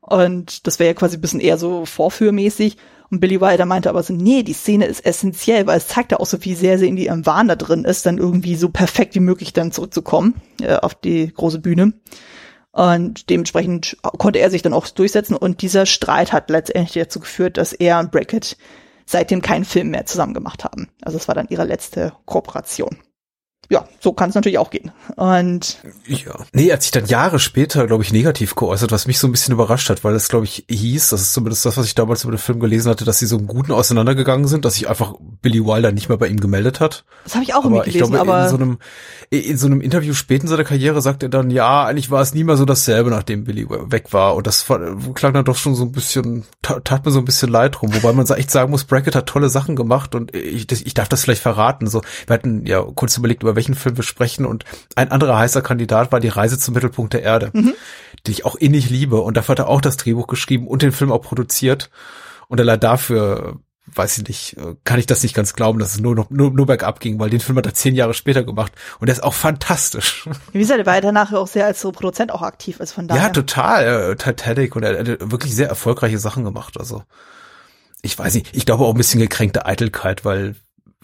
Und 0.00 0.66
das 0.66 0.78
wäre 0.78 0.88
ja 0.90 0.94
quasi 0.94 1.16
ein 1.16 1.20
bisschen 1.22 1.40
eher 1.40 1.56
so 1.56 1.86
vorführmäßig. 1.86 2.76
Und 3.10 3.20
Billy 3.20 3.40
Wilder 3.40 3.64
meinte 3.64 3.88
aber 3.88 4.02
so, 4.02 4.12
nee, 4.12 4.42
die 4.42 4.52
Szene 4.52 4.86
ist 4.86 5.04
essentiell, 5.06 5.66
weil 5.66 5.78
es 5.78 5.88
zeigt 5.88 6.12
ja 6.12 6.20
auch 6.20 6.26
so, 6.26 6.44
wie 6.44 6.54
sehr 6.54 6.78
sie 6.78 6.88
in 6.88 6.96
ihrem 6.96 7.24
Wahn 7.26 7.48
da 7.48 7.56
drin 7.56 7.84
ist, 7.84 8.04
dann 8.06 8.18
irgendwie 8.18 8.56
so 8.56 8.68
perfekt 8.68 9.14
wie 9.14 9.20
möglich 9.20 9.52
dann 9.52 9.72
zurückzukommen 9.72 10.34
äh, 10.60 10.76
auf 10.76 10.94
die 10.94 11.32
große 11.32 11.60
Bühne. 11.60 11.94
Und 12.74 13.30
dementsprechend 13.30 13.96
konnte 14.02 14.40
er 14.40 14.50
sich 14.50 14.62
dann 14.62 14.72
auch 14.72 14.88
durchsetzen. 14.88 15.36
Und 15.36 15.62
dieser 15.62 15.86
Streit 15.86 16.32
hat 16.32 16.50
letztendlich 16.50 17.04
dazu 17.04 17.20
geführt, 17.20 17.56
dass 17.56 17.72
er 17.72 18.00
und 18.00 18.10
Brackett 18.10 18.56
seitdem 19.06 19.42
keinen 19.42 19.64
Film 19.64 19.90
mehr 19.90 20.06
zusammen 20.06 20.34
gemacht 20.34 20.64
haben. 20.64 20.88
Also 21.02 21.16
es 21.16 21.28
war 21.28 21.36
dann 21.36 21.46
ihre 21.48 21.64
letzte 21.64 22.14
Kooperation 22.24 22.98
ja, 23.70 23.84
so 24.00 24.12
kann 24.12 24.30
es 24.30 24.34
natürlich 24.34 24.58
auch 24.58 24.70
gehen. 24.70 24.92
Und 25.16 25.78
ja. 26.06 26.34
Nee, 26.52 26.68
er 26.68 26.74
hat 26.74 26.82
sich 26.82 26.90
dann 26.90 27.06
Jahre 27.06 27.38
später, 27.38 27.86
glaube 27.86 28.02
ich, 28.02 28.12
negativ 28.12 28.54
geäußert, 28.54 28.92
was 28.92 29.06
mich 29.06 29.18
so 29.18 29.26
ein 29.26 29.32
bisschen 29.32 29.54
überrascht 29.54 29.90
hat, 29.90 30.04
weil 30.04 30.14
es, 30.14 30.28
glaube 30.28 30.44
ich, 30.44 30.64
hieß, 30.68 31.10
das 31.10 31.22
ist 31.22 31.32
zumindest 31.32 31.64
das, 31.64 31.76
was 31.76 31.86
ich 31.86 31.94
damals 31.94 32.24
über 32.24 32.32
den 32.32 32.38
Film 32.38 32.60
gelesen 32.60 32.90
hatte, 32.90 33.04
dass 33.04 33.18
sie 33.18 33.26
so 33.26 33.38
im 33.38 33.46
Guten 33.46 33.72
auseinandergegangen 33.72 34.46
sind, 34.46 34.64
dass 34.64 34.74
sich 34.74 34.88
einfach 34.88 35.14
Billy 35.42 35.64
Wilder 35.64 35.92
nicht 35.92 36.08
mehr 36.08 36.18
bei 36.18 36.28
ihm 36.28 36.40
gemeldet 36.40 36.80
hat. 36.80 37.04
Das 37.24 37.34
habe 37.34 37.44
ich 37.44 37.54
auch 37.54 37.64
aber 37.64 37.76
irgendwie 37.76 37.92
gelesen, 37.92 38.14
ich 38.14 38.20
glaube, 38.20 38.32
aber 38.32 38.44
in 38.44 38.50
so 38.50 38.56
einem 38.56 38.78
in 39.30 39.56
so 39.56 39.66
einem 39.66 39.80
Interview 39.80 40.14
spät 40.14 40.42
in 40.42 40.48
seiner 40.48 40.64
Karriere 40.64 41.00
sagt 41.02 41.22
er 41.22 41.28
dann, 41.28 41.50
ja, 41.50 41.84
eigentlich 41.84 42.10
war 42.10 42.20
es 42.20 42.34
nie 42.34 42.44
mehr 42.44 42.56
so 42.56 42.64
dasselbe, 42.64 43.10
nachdem 43.10 43.44
Billy 43.44 43.66
weg 43.68 44.12
war. 44.12 44.36
Und 44.36 44.46
das 44.46 44.68
war, 44.68 44.80
klang 45.14 45.32
dann 45.32 45.44
doch 45.44 45.56
schon 45.56 45.74
so 45.74 45.84
ein 45.84 45.92
bisschen, 45.92 46.44
tat 46.62 47.04
mir 47.04 47.10
so 47.10 47.18
ein 47.18 47.24
bisschen 47.24 47.50
leid 47.50 47.80
rum. 47.82 47.94
Wobei 47.94 48.12
man 48.12 48.26
echt 48.26 48.50
sagen 48.50 48.70
muss, 48.70 48.84
Brackett 48.84 49.16
hat 49.16 49.26
tolle 49.26 49.48
Sachen 49.48 49.76
gemacht 49.76 50.14
und 50.14 50.34
ich, 50.34 50.70
ich 50.70 50.94
darf 50.94 51.08
das 51.08 51.22
vielleicht 51.22 51.42
verraten. 51.42 51.86
So, 51.86 52.02
wir 52.26 52.34
hatten 52.34 52.66
ja 52.66 52.82
kurz 52.94 53.16
überlegt, 53.16 53.42
über 53.42 53.53
welchen 53.56 53.74
Film 53.74 53.96
wir 53.96 54.04
sprechen 54.04 54.46
und 54.46 54.64
ein 54.96 55.10
anderer 55.10 55.38
heißer 55.38 55.62
Kandidat 55.62 56.12
war 56.12 56.20
die 56.20 56.28
Reise 56.28 56.58
zum 56.58 56.74
Mittelpunkt 56.74 57.12
der 57.12 57.22
Erde, 57.22 57.50
mhm. 57.52 57.74
die 58.26 58.32
ich 58.32 58.44
auch 58.44 58.56
innig 58.56 58.90
liebe. 58.90 59.20
Und 59.20 59.36
dafür 59.36 59.52
hat 59.54 59.58
er 59.60 59.68
auch 59.68 59.80
das 59.80 59.96
Drehbuch 59.96 60.26
geschrieben 60.26 60.66
und 60.66 60.82
den 60.82 60.92
Film 60.92 61.12
auch 61.12 61.22
produziert. 61.22 61.90
Und 62.48 62.60
allein 62.60 62.80
dafür 62.80 63.58
weiß 63.86 64.18
ich 64.18 64.28
nicht, 64.28 64.56
kann 64.84 64.98
ich 64.98 65.06
das 65.06 65.22
nicht 65.22 65.34
ganz 65.34 65.52
glauben, 65.52 65.78
dass 65.78 65.94
es 65.94 66.00
nur 66.00 66.14
noch 66.14 66.30
nur, 66.30 66.50
nur 66.50 66.66
bergab 66.66 67.00
ging, 67.00 67.18
weil 67.18 67.30
den 67.30 67.40
Film 67.40 67.58
hat 67.58 67.66
er 67.66 67.74
zehn 67.74 67.94
Jahre 67.94 68.14
später 68.14 68.42
gemacht 68.42 68.72
und 68.98 69.08
der 69.08 69.14
ist 69.14 69.22
auch 69.22 69.34
fantastisch. 69.34 70.28
Wie 70.52 70.58
gesagt, 70.58 70.80
er 70.80 70.86
war 70.86 71.00
danach 71.00 71.32
auch 71.32 71.46
sehr 71.46 71.66
als 71.66 71.80
so 71.80 71.92
Produzent 71.92 72.32
auch 72.32 72.42
aktiv 72.42 72.80
ist 72.80 72.92
von 72.92 73.08
daher. 73.08 73.24
Ja, 73.24 73.28
total, 73.28 74.12
äh, 74.12 74.16
Titanic 74.16 74.74
und 74.74 74.84
er 74.84 74.98
hat 74.98 75.30
wirklich 75.30 75.54
sehr 75.54 75.68
erfolgreiche 75.68 76.18
Sachen 76.18 76.44
gemacht, 76.44 76.78
also 76.78 77.02
ich 78.02 78.18
weiß 78.18 78.34
nicht, 78.34 78.54
ich 78.54 78.66
glaube 78.66 78.84
auch 78.84 78.90
ein 78.90 78.98
bisschen 78.98 79.20
gekränkte 79.20 79.64
Eitelkeit, 79.64 80.24
weil 80.24 80.56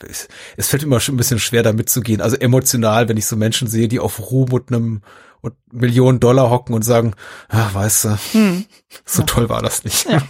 es, 0.08 0.28
es 0.56 0.68
fällt 0.68 0.82
immer 0.82 1.00
schon 1.00 1.14
ein 1.14 1.18
bisschen 1.18 1.38
schwer 1.38 1.62
damit 1.62 1.90
zu 1.90 2.00
gehen, 2.00 2.20
also 2.20 2.36
emotional, 2.36 3.08
wenn 3.08 3.16
ich 3.16 3.26
so 3.26 3.36
Menschen 3.36 3.68
sehe, 3.68 3.88
die 3.88 4.00
auf 4.00 4.30
Ruhm 4.30 4.52
und 4.52 4.72
einem 4.72 5.02
und 5.42 5.54
Millionen 5.72 6.20
Dollar 6.20 6.50
hocken 6.50 6.74
und 6.74 6.82
sagen, 6.82 7.14
ah, 7.48 7.70
weißt 7.72 8.04
du, 8.04 8.18
hm. 8.32 8.64
so 9.04 9.22
ja. 9.22 9.26
toll 9.26 9.48
war 9.48 9.62
das 9.62 9.84
nicht. 9.84 10.06
Ja. 10.08 10.22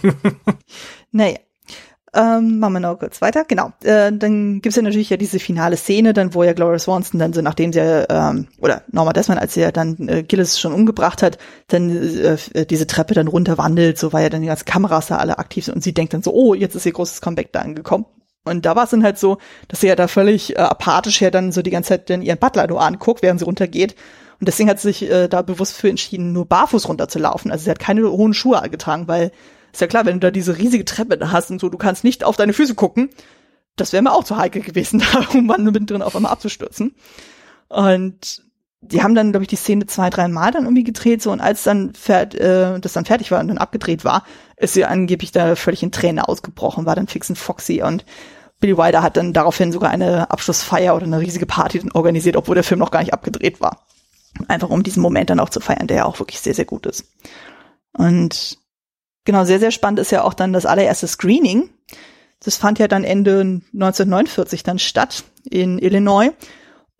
naja, 1.11 1.37
ähm, 2.13 2.59
machen 2.59 2.73
wir 2.73 2.79
noch 2.81 2.99
kurz 2.99 3.21
weiter. 3.21 3.45
Genau. 3.45 3.71
Äh, 3.83 4.11
dann 4.11 4.61
gibt's 4.61 4.75
ja 4.75 4.81
natürlich 4.81 5.09
ja 5.09 5.17
diese 5.17 5.39
finale 5.39 5.77
Szene, 5.77 6.11
dann 6.11 6.33
wo 6.33 6.43
ja 6.43 6.51
Gloria 6.51 6.77
Swanson 6.77 7.19
dann 7.19 7.31
so, 7.31 7.41
nachdem 7.41 7.71
sie 7.71 7.79
ähm, 7.79 8.47
oder 8.59 8.83
Norma 8.91 9.13
Desmond, 9.13 9.39
als 9.39 9.53
sie 9.53 9.61
ja 9.61 9.71
dann 9.71 10.09
äh, 10.09 10.23
Gillis 10.23 10.59
schon 10.59 10.73
umgebracht 10.73 11.23
hat, 11.23 11.37
dann 11.67 11.89
äh, 11.89 12.65
diese 12.65 12.87
Treppe 12.87 13.13
dann 13.13 13.27
runterwandelt, 13.27 13.97
so 13.97 14.11
weil 14.11 14.23
ja 14.23 14.29
dann 14.29 14.41
die 14.41 14.47
ganzen 14.47 14.65
Kameras 14.65 15.07
da 15.07 15.17
alle 15.17 15.39
aktiv 15.39 15.65
sind 15.65 15.75
und 15.75 15.83
sie 15.83 15.93
denkt 15.93 16.13
dann 16.13 16.21
so, 16.21 16.33
oh, 16.33 16.53
jetzt 16.53 16.75
ist 16.75 16.85
ihr 16.85 16.91
großes 16.91 17.21
Comeback 17.21 17.53
da 17.53 17.61
angekommen. 17.61 18.05
Und 18.43 18.65
da 18.65 18.75
war 18.75 18.85
es 18.85 18.89
dann 18.89 19.03
halt 19.03 19.19
so, 19.19 19.37
dass 19.67 19.81
sie 19.81 19.87
ja 19.87 19.95
da 19.95 20.07
völlig 20.07 20.55
äh, 20.55 20.59
apathisch 20.59 21.21
ja 21.21 21.29
dann 21.29 21.51
so 21.51 21.61
die 21.61 21.69
ganze 21.69 21.89
Zeit 21.89 22.09
dann 22.09 22.21
ihren 22.21 22.39
Butler 22.39 22.67
nur 22.67 22.81
anguckt, 22.81 23.21
während 23.21 23.39
sie 23.39 23.45
runtergeht. 23.45 23.95
Und 24.39 24.47
deswegen 24.47 24.69
hat 24.69 24.79
sie 24.79 24.87
sich 24.87 25.09
äh, 25.09 25.27
da 25.27 25.43
bewusst 25.43 25.73
für 25.73 25.89
entschieden, 25.89 26.33
nur 26.33 26.47
barfuß 26.47 26.87
runterzulaufen. 26.87 27.51
Also 27.51 27.65
sie 27.65 27.69
hat 27.69 27.79
keine 27.79 28.09
hohen 28.09 28.33
Schuhe 28.33 28.59
getragen, 28.69 29.07
weil 29.07 29.31
ist 29.71 29.81
ja 29.81 29.87
klar, 29.87 30.05
wenn 30.05 30.15
du 30.15 30.27
da 30.27 30.31
diese 30.31 30.57
riesige 30.57 30.85
Treppe 30.85 31.17
da 31.17 31.31
hast 31.31 31.51
und 31.51 31.61
so, 31.61 31.69
du 31.69 31.77
kannst 31.77 32.03
nicht 32.03 32.23
auf 32.23 32.35
deine 32.35 32.53
Füße 32.53 32.75
gucken. 32.75 33.09
Das 33.75 33.93
wäre 33.93 34.03
mir 34.03 34.11
auch 34.11 34.23
zu 34.23 34.37
heikel 34.37 34.61
gewesen, 34.61 34.99
da 35.13 35.19
irgendwann 35.19 35.63
mittendrin 35.63 36.01
auf 36.01 36.15
einmal 36.15 36.31
abzustürzen. 36.31 36.95
Und 37.69 38.43
die 38.81 39.03
haben 39.03 39.15
dann, 39.15 39.31
glaube 39.31 39.43
ich, 39.43 39.47
die 39.47 39.55
Szene 39.55 39.85
zwei, 39.85 40.09
drei 40.09 40.27
Mal 40.27 40.51
dann 40.51 40.63
irgendwie 40.63 40.83
gedreht, 40.83 41.21
so 41.21 41.31
und 41.31 41.39
als 41.39 41.63
dann 41.63 41.93
fährt, 41.93 42.35
äh, 42.35 42.79
das 42.79 42.93
dann 42.93 43.05
fertig 43.05 43.31
war 43.31 43.39
und 43.39 43.47
dann 43.47 43.57
abgedreht 43.57 44.03
war, 44.03 44.23
ist 44.57 44.73
sie 44.73 44.85
angeblich 44.85 45.31
da 45.31 45.55
völlig 45.55 45.83
in 45.83 45.91
Tränen 45.91 46.19
ausgebrochen, 46.19 46.85
war 46.85 46.95
dann 46.95 47.07
fix 47.07 47.29
und 47.29 47.37
foxy 47.37 47.81
und 47.83 48.05
Billy 48.59 48.77
Wilder 48.77 49.01
hat 49.01 49.17
dann 49.17 49.33
daraufhin 49.33 49.71
sogar 49.71 49.89
eine 49.89 50.29
Abschlussfeier 50.29 50.95
oder 50.95 51.05
eine 51.05 51.19
riesige 51.19 51.47
Party 51.47 51.79
dann 51.79 51.91
organisiert, 51.91 52.35
obwohl 52.35 52.55
der 52.55 52.63
Film 52.63 52.79
noch 52.79 52.91
gar 52.91 52.99
nicht 52.99 53.13
abgedreht 53.13 53.59
war. 53.59 53.87
Einfach 54.47 54.69
um 54.69 54.83
diesen 54.83 55.01
Moment 55.01 55.31
dann 55.31 55.39
auch 55.39 55.49
zu 55.49 55.59
feiern, 55.59 55.87
der 55.87 55.97
ja 55.97 56.05
auch 56.05 56.19
wirklich 56.19 56.39
sehr, 56.39 56.53
sehr 56.53 56.65
gut 56.65 56.85
ist. 56.85 57.05
Und 57.93 58.61
Genau, 59.25 59.45
sehr, 59.45 59.59
sehr 59.59 59.71
spannend 59.71 59.99
ist 59.99 60.11
ja 60.11 60.23
auch 60.23 60.33
dann 60.33 60.53
das 60.53 60.65
allererste 60.65 61.07
Screening. 61.07 61.69
Das 62.43 62.57
fand 62.57 62.79
ja 62.79 62.87
dann 62.87 63.03
Ende 63.03 63.61
1949 63.73 64.63
dann 64.63 64.79
statt 64.79 65.23
in 65.43 65.77
Illinois. 65.77 66.31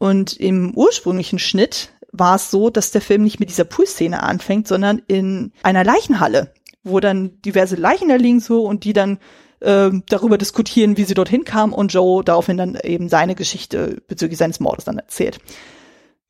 Und 0.02 0.34
im 0.34 0.74
ursprünglichen 0.74 1.38
Schnitt 1.38 1.90
war 2.12 2.38
es 2.38 2.50
so, 2.50 2.72
dass 2.72 2.90
der 2.90 3.02
Film 3.02 3.22
nicht 3.22 3.40
mit 3.40 3.50
dieser 3.50 3.66
Poolszene 3.66 4.24
anfängt, 4.24 4.68
sondern 4.68 5.00
in 5.06 5.52
einer 5.62 5.84
Leichenhalle, 5.84 6.56
wo 6.84 7.00
dann 7.00 7.40
diverse 7.44 7.76
Leichen 7.76 8.10
da 8.10 8.16
liegen 8.16 8.40
so 8.40 8.64
und 8.64 8.84
die 8.84 8.94
dann 8.94 9.20
äh, 9.60 9.92
darüber 10.10 10.40
diskutieren, 10.40 10.98
wie 10.98 11.04
sie 11.04 11.14
dorthin 11.14 11.44
kam 11.44 11.72
und 11.72 11.94
Joe 11.94 12.24
daraufhin 12.24 12.58
dann 12.58 12.80
eben 12.84 13.10
seine 13.10 13.36
Geschichte 13.36 14.02
bezüglich 14.08 14.40
seines 14.40 14.60
Mordes 14.60 14.86
dann 14.86 14.98
erzählt 14.98 15.38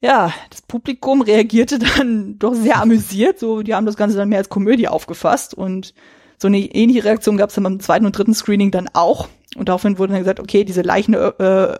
ja, 0.03 0.33
das 0.49 0.63
Publikum 0.63 1.21
reagierte 1.21 1.77
dann 1.77 2.35
doch 2.39 2.55
sehr 2.55 2.81
amüsiert. 2.81 3.37
So, 3.37 3.61
die 3.61 3.75
haben 3.75 3.85
das 3.85 3.97
Ganze 3.97 4.17
dann 4.17 4.29
mehr 4.29 4.39
als 4.39 4.49
Komödie 4.49 4.87
aufgefasst 4.87 5.53
und 5.53 5.93
so 6.39 6.47
eine 6.47 6.57
ähnliche 6.57 7.03
Reaktion 7.03 7.37
gab 7.37 7.49
es 7.49 7.55
dann 7.55 7.65
beim 7.65 7.79
zweiten 7.79 8.07
und 8.07 8.17
dritten 8.17 8.33
Screening 8.33 8.71
dann 8.71 8.89
auch. 8.93 9.27
Und 9.55 9.69
daraufhin 9.69 9.99
wurde 9.99 10.13
dann 10.13 10.23
gesagt, 10.23 10.39
okay, 10.39 10.63
diese 10.63 10.81
Leichen, 10.81 11.13
äh, 11.13 11.77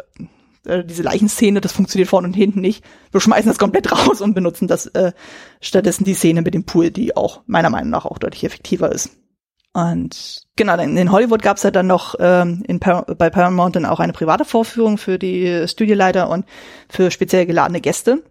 äh, 0.65 0.83
diese 0.83 1.03
Leichenszene, 1.03 1.61
das 1.61 1.71
funktioniert 1.71 2.09
vorne 2.09 2.27
und 2.27 2.33
hinten 2.33 2.61
nicht. 2.61 2.83
Wir 3.11 3.21
schmeißen 3.21 3.49
das 3.49 3.59
komplett 3.59 3.91
raus 4.07 4.21
und 4.21 4.33
benutzen 4.33 4.67
das 4.67 4.87
äh, 4.87 5.11
stattdessen 5.59 6.03
die 6.03 6.13
Szene 6.13 6.41
mit 6.41 6.53
dem 6.53 6.65
Pool, 6.65 6.91
die 6.91 7.15
auch 7.15 7.41
meiner 7.47 7.69
Meinung 7.69 7.89
nach 7.89 8.05
auch 8.05 8.17
deutlich 8.17 8.43
effektiver 8.43 8.91
ist. 8.91 9.09
Und 9.73 10.41
genau, 10.57 10.77
in 10.77 11.11
Hollywood 11.11 11.41
gab 11.41 11.55
es 11.57 11.63
ja 11.63 11.71
dann 11.71 11.87
noch 11.87 12.15
ähm, 12.19 12.61
in 12.67 12.81
Par 12.81 13.05
bei 13.05 13.29
Paramount 13.29 13.77
dann 13.77 13.85
auch 13.85 14.01
eine 14.01 14.11
private 14.11 14.43
Vorführung 14.43 14.97
für 14.97 15.17
die 15.17 15.65
Studioleiter 15.65 16.29
und 16.29 16.45
für 16.89 17.09
speziell 17.09 17.45
geladene 17.45 17.79
Gäste. 17.79 18.21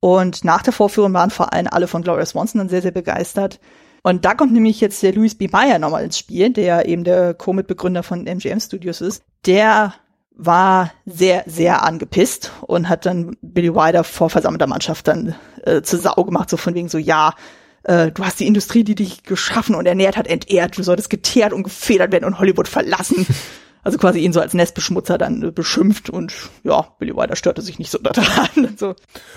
Und 0.00 0.44
nach 0.44 0.62
der 0.62 0.72
Vorführung 0.72 1.12
waren 1.14 1.30
vor 1.30 1.52
allem 1.52 1.66
alle 1.68 1.88
von 1.88 2.02
Gloria 2.02 2.24
Swanson 2.24 2.60
dann 2.60 2.68
sehr, 2.68 2.82
sehr 2.82 2.92
begeistert. 2.92 3.58
Und 4.04 4.24
da 4.24 4.34
kommt 4.34 4.52
nämlich 4.52 4.80
jetzt 4.80 5.02
der 5.02 5.12
Louis 5.12 5.34
B. 5.34 5.48
Mayer 5.50 5.80
nochmal 5.80 6.04
ins 6.04 6.18
Spiel, 6.18 6.50
der 6.50 6.86
eben 6.86 7.02
der 7.02 7.34
Co-Mitbegründer 7.34 8.04
von 8.04 8.26
MGM 8.26 8.60
Studios 8.60 9.00
ist. 9.00 9.24
Der 9.44 9.94
war 10.38 10.92
sehr, 11.04 11.42
sehr 11.46 11.82
angepisst 11.82 12.52
und 12.62 12.88
hat 12.88 13.04
dann 13.04 13.36
Billy 13.42 13.74
Wilder 13.74 14.04
vor 14.04 14.30
versammelter 14.30 14.68
Mannschaft 14.68 15.08
dann 15.08 15.34
äh, 15.64 15.82
zur 15.82 15.98
Sau 15.98 16.24
gemacht, 16.24 16.48
so 16.48 16.56
von 16.56 16.74
wegen 16.74 16.88
so, 16.88 16.96
ja, 16.96 17.34
äh, 17.82 18.12
du 18.12 18.24
hast 18.24 18.38
die 18.38 18.46
Industrie, 18.46 18.84
die 18.84 18.94
dich 18.94 19.24
geschaffen 19.24 19.74
und 19.74 19.84
ernährt 19.84 20.16
hat, 20.16 20.28
entehrt, 20.28 20.78
du 20.78 20.82
solltest 20.82 21.10
geteert 21.10 21.52
und 21.52 21.64
gefedert 21.64 22.12
werden 22.12 22.24
und 22.24 22.38
Hollywood 22.38 22.68
verlassen. 22.68 23.26
Also 23.84 23.96
quasi 23.96 24.18
ihn 24.18 24.32
so 24.32 24.40
als 24.40 24.54
Nestbeschmutzer 24.54 25.16
dann 25.16 25.40
äh, 25.40 25.50
beschimpft 25.50 26.10
und 26.10 26.34
ja, 26.62 26.88
Billy 26.98 27.16
Wilder 27.16 27.36
störte 27.36 27.62
sich 27.62 27.78
nicht 27.78 27.90
so 27.90 27.96
daran. 27.96 28.74
so. 28.76 28.96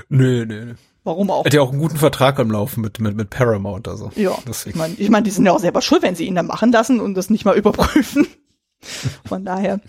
Nö, 0.09 0.45
nö, 0.45 0.65
nö. 0.65 0.73
Warum 1.03 1.29
auch? 1.29 1.45
Hat 1.45 1.53
ja 1.53 1.61
auch 1.61 1.69
einen 1.69 1.79
guten 1.79 1.95
Vertrag 1.95 2.39
am 2.39 2.51
Laufen 2.51 2.81
mit, 2.81 2.99
mit, 2.99 3.15
mit 3.15 3.29
Paramount, 3.29 3.87
also. 3.87 4.11
Ja. 4.15 4.37
Deswegen. 4.47 4.71
Ich 4.71 4.75
meine, 4.75 4.95
ich 4.97 5.09
mein, 5.09 5.23
die 5.23 5.29
sind 5.29 5.45
ja 5.45 5.53
auch 5.53 5.59
selber 5.59 5.81
schuld, 5.81 6.01
wenn 6.01 6.15
sie 6.15 6.25
ihn 6.25 6.35
dann 6.35 6.47
machen 6.47 6.71
lassen 6.71 6.99
und 6.99 7.13
das 7.13 7.29
nicht 7.29 7.45
mal 7.45 7.55
überprüfen. 7.55 8.27
Von 9.25 9.45
daher. 9.45 9.79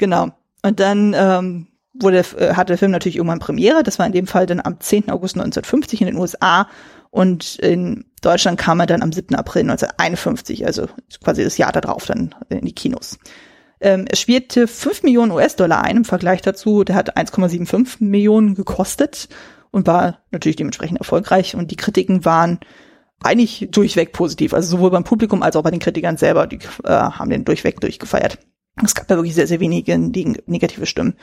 Genau. 0.00 0.30
Und 0.62 0.80
dann 0.80 1.14
ähm, 1.14 1.66
wurde, 1.92 2.24
äh, 2.38 2.54
hatte 2.54 2.72
der 2.72 2.78
Film 2.78 2.90
natürlich 2.90 3.16
irgendwann 3.16 3.38
Premiere. 3.38 3.82
Das 3.82 3.98
war 3.98 4.06
in 4.06 4.12
dem 4.12 4.26
Fall 4.26 4.46
dann 4.46 4.60
am 4.64 4.80
10. 4.80 5.10
August 5.10 5.36
1950 5.36 6.00
in 6.00 6.06
den 6.06 6.16
USA 6.16 6.66
und 7.10 7.56
in 7.56 8.06
Deutschland 8.22 8.58
kam 8.58 8.80
er 8.80 8.86
dann 8.86 9.02
am 9.02 9.12
7. 9.12 9.34
April 9.34 9.62
1951, 9.62 10.64
also 10.64 10.86
quasi 11.22 11.44
das 11.44 11.58
Jahr 11.58 11.72
darauf 11.72 12.06
dann 12.06 12.34
in 12.48 12.64
die 12.64 12.72
Kinos. 12.72 13.18
Ähm, 13.78 14.06
er 14.08 14.16
spielte 14.16 14.66
5 14.66 15.02
Millionen 15.02 15.32
US-Dollar 15.32 15.82
ein 15.82 15.98
im 15.98 16.04
Vergleich 16.06 16.40
dazu. 16.40 16.82
Der 16.82 16.96
hat 16.96 17.18
1,75 17.18 17.96
Millionen 18.02 18.54
gekostet 18.54 19.28
und 19.70 19.86
war 19.86 20.20
natürlich 20.30 20.56
dementsprechend 20.56 20.96
erfolgreich. 20.96 21.54
Und 21.56 21.70
die 21.70 21.76
Kritiken 21.76 22.24
waren 22.24 22.58
eigentlich 23.22 23.68
durchweg 23.70 24.12
positiv. 24.12 24.54
Also 24.54 24.76
sowohl 24.76 24.90
beim 24.90 25.04
Publikum 25.04 25.42
als 25.42 25.56
auch 25.56 25.62
bei 25.62 25.70
den 25.70 25.80
Kritikern 25.80 26.16
selber, 26.16 26.46
die 26.46 26.60
äh, 26.84 26.88
haben 26.88 27.28
den 27.28 27.44
durchweg 27.44 27.80
durchgefeiert. 27.80 28.38
Es 28.84 28.94
gab 28.94 29.08
da 29.08 29.16
wirklich 29.16 29.34
sehr, 29.34 29.46
sehr 29.46 29.60
wenige 29.60 29.98
negative 29.98 30.86
Stimmen. 30.86 31.14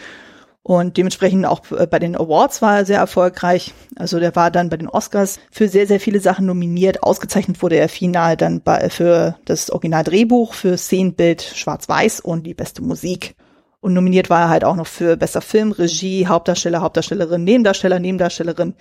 Und 0.67 0.97
dementsprechend 0.97 1.45
auch 1.45 1.61
äh, 1.71 1.87
bei 1.87 1.97
den 1.97 2.17
Awards 2.17 2.61
war 2.61 2.79
er 2.79 2.85
sehr 2.85 2.97
erfolgreich. 2.97 3.73
Also 3.95 4.19
der 4.19 4.35
war 4.35 4.51
dann 4.51 4.67
bei 4.67 4.75
den 4.75 4.89
Oscars 4.89 5.39
für 5.49 5.69
sehr, 5.69 5.87
sehr 5.87 6.01
viele 6.01 6.19
Sachen 6.19 6.45
nominiert. 6.45 7.03
Ausgezeichnet 7.03 7.61
wurde 7.61 7.77
er 7.77 7.87
final 7.87 8.35
dann 8.35 8.59
bei, 8.59 8.89
für 8.89 9.37
das 9.45 9.69
Originaldrehbuch, 9.69 10.53
für 10.53 10.77
Szenenbild 10.77 11.41
Schwarz-Weiß 11.41 12.19
und 12.19 12.43
die 12.43 12.53
beste 12.53 12.81
Musik. 12.83 13.35
Und 13.79 13.93
nominiert 13.93 14.29
war 14.29 14.41
er 14.41 14.49
halt 14.49 14.65
auch 14.65 14.75
noch 14.75 14.87
für 14.87 15.15
bester 15.15 15.39
Film, 15.39 15.71
Regie, 15.71 16.27
Hauptdarsteller, 16.27 16.81
Hauptdarstellerin, 16.81 17.45
Nebendarsteller, 17.45 17.99
Nebendarstellerin, 17.99 18.73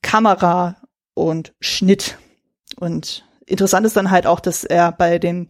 Kamera 0.00 0.76
und 1.14 1.54
Schnitt. 1.58 2.18
Und 2.76 3.24
interessant 3.46 3.84
ist 3.84 3.96
dann 3.96 4.12
halt 4.12 4.28
auch, 4.28 4.38
dass 4.38 4.62
er 4.62 4.92
bei 4.92 5.18
dem 5.18 5.48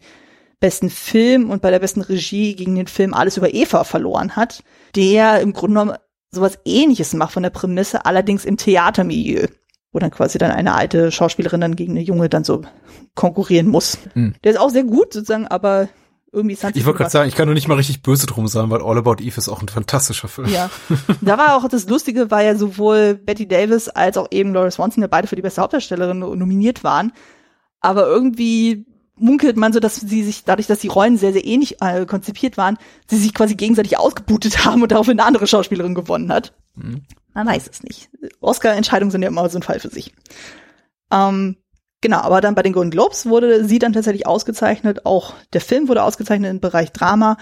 besten 0.63 0.89
Film 0.89 1.49
und 1.49 1.61
bei 1.61 1.71
der 1.71 1.79
besten 1.79 1.99
Regie 1.99 2.55
gegen 2.55 2.75
den 2.75 2.87
Film 2.87 3.13
Alles 3.13 3.35
über 3.35 3.53
Eva 3.53 3.83
verloren 3.83 4.37
hat, 4.37 4.63
der 4.95 5.41
im 5.41 5.51
Grunde 5.51 5.73
genommen 5.73 5.97
sowas 6.31 6.57
ähnliches 6.63 7.13
macht 7.13 7.33
von 7.33 7.43
der 7.43 7.49
Prämisse, 7.49 8.05
allerdings 8.05 8.45
im 8.45 8.55
Theatermilieu, 8.55 9.47
wo 9.91 9.99
dann 9.99 10.09
quasi 10.09 10.37
dann 10.37 10.51
eine 10.51 10.73
alte 10.73 11.11
Schauspielerin 11.11 11.59
dann 11.59 11.75
gegen 11.75 11.91
eine 11.91 12.01
junge 12.01 12.29
dann 12.29 12.45
so 12.45 12.61
konkurrieren 13.13 13.67
muss. 13.67 13.97
Hm. 14.13 14.35
Der 14.45 14.53
ist 14.53 14.57
auch 14.57 14.69
sehr 14.69 14.85
gut 14.85 15.11
sozusagen, 15.11 15.47
aber 15.47 15.89
irgendwie 16.31 16.53
ist 16.53 16.63
Ich 16.63 16.85
wollte 16.85 16.99
gerade 16.99 17.11
sagen, 17.11 17.27
ich 17.27 17.35
kann 17.35 17.47
nur 17.47 17.55
nicht 17.55 17.67
mal 17.67 17.75
richtig 17.75 18.01
böse 18.01 18.25
drum 18.25 18.47
sein, 18.47 18.69
weil 18.69 18.81
All 18.81 18.97
About 18.97 19.21
Eve 19.21 19.37
ist 19.37 19.49
auch 19.49 19.61
ein 19.61 19.67
fantastischer 19.67 20.29
Film. 20.29 20.47
Ja. 20.47 20.69
Da 21.19 21.37
war 21.37 21.57
auch 21.57 21.67
das 21.67 21.89
Lustige, 21.89 22.31
weil 22.31 22.45
ja 22.45 22.55
sowohl 22.55 23.15
Betty 23.15 23.49
Davis 23.49 23.89
als 23.89 24.15
auch 24.15 24.29
eben 24.31 24.53
Laura 24.53 24.71
Swanson 24.71 25.03
ja 25.03 25.07
beide 25.07 25.27
für 25.27 25.35
die 25.35 25.41
beste 25.41 25.61
Hauptdarstellerin 25.61 26.19
nominiert 26.19 26.85
waren. 26.85 27.11
Aber 27.81 28.07
irgendwie 28.07 28.85
munkelt 29.23 29.55
man 29.55 29.71
so, 29.71 29.79
dass 29.79 29.95
sie 29.95 30.23
sich, 30.23 30.43
dadurch, 30.43 30.67
dass 30.67 30.79
die 30.79 30.89
Rollen 30.89 31.17
sehr, 31.17 31.31
sehr 31.31 31.45
ähnlich 31.45 31.81
äh, 31.81 32.05
konzipiert 32.05 32.57
waren, 32.57 32.77
sie 33.07 33.17
sich 33.17 33.33
quasi 33.33 33.55
gegenseitig 33.55 33.97
ausgebootet 33.97 34.65
haben 34.65 34.81
und 34.83 34.91
daraufhin 34.91 35.19
eine 35.19 35.27
andere 35.27 35.47
Schauspielerin 35.47 35.95
gewonnen 35.95 36.31
hat. 36.31 36.53
Mhm. 36.75 37.03
Man 37.33 37.47
weiß 37.47 37.67
es 37.71 37.83
nicht. 37.83 38.09
Oscar-Entscheidungen 38.41 39.11
sind 39.11 39.23
ja 39.23 39.29
immer 39.29 39.49
so 39.49 39.57
ein 39.57 39.63
Fall 39.63 39.79
für 39.79 39.89
sich. 39.89 40.13
Ähm, 41.11 41.55
genau, 42.01 42.17
aber 42.17 42.41
dann 42.41 42.53
bei 42.53 42.61
den 42.61 42.73
Golden 42.73 42.91
Globes 42.91 43.25
wurde 43.25 43.65
sie 43.65 43.79
dann 43.79 43.93
tatsächlich 43.93 44.27
ausgezeichnet. 44.27 45.05
Auch 45.05 45.33
der 45.53 45.61
Film 45.61 45.87
wurde 45.87 46.03
ausgezeichnet 46.03 46.51
im 46.51 46.59
Bereich 46.59 46.91
Drama 46.91 47.37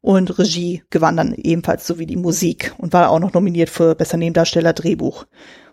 und 0.00 0.38
Regie 0.38 0.84
gewann 0.88 1.16
dann 1.16 1.34
ebenfalls 1.34 1.86
sowie 1.86 2.06
die 2.06 2.16
Musik 2.16 2.74
und 2.78 2.92
war 2.92 3.10
auch 3.10 3.20
noch 3.20 3.34
nominiert 3.34 3.68
für 3.68 3.94
Besser 3.94 4.16
Nebendarsteller, 4.16 4.72
Drehbuch 4.72 5.26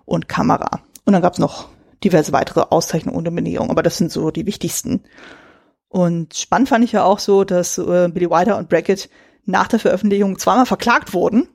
und 0.05 0.28
Kamera. 0.28 0.82
Und 1.05 1.14
dann 1.14 1.22
gab's 1.22 1.39
noch 1.39 1.70
diverse 2.03 2.34
weitere 2.34 2.66
Auszeichnungen 2.70 3.18
und 3.18 3.24
Nominierungen, 3.24 3.72
aber 3.72 3.84
das 3.84 3.97
sind 3.97 4.11
so 4.11 4.30
die 4.30 4.45
wichtigsten. 4.45 5.03
Und 5.94 6.34
spannend 6.34 6.70
fand 6.70 6.84
ich 6.84 6.91
ja 6.91 7.04
auch 7.04 7.20
so, 7.20 7.44
dass 7.44 7.78
äh, 7.78 8.10
Billy 8.12 8.28
Wilder 8.28 8.58
und 8.58 8.68
Brackett 8.68 9.12
nach 9.46 9.68
der 9.68 9.78
Veröffentlichung 9.78 10.39
zweimal 10.39 10.66
verklagt 10.66 11.14
wurden, 11.14 11.48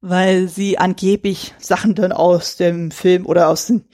weil 0.00 0.46
sie 0.46 0.78
angeblich 0.78 1.52
Sachen 1.58 1.96
dann 1.96 2.12
aus 2.12 2.54
dem 2.54 2.92
Film 2.92 3.26
oder 3.26 3.48
aus 3.48 3.66
den, 3.66 3.84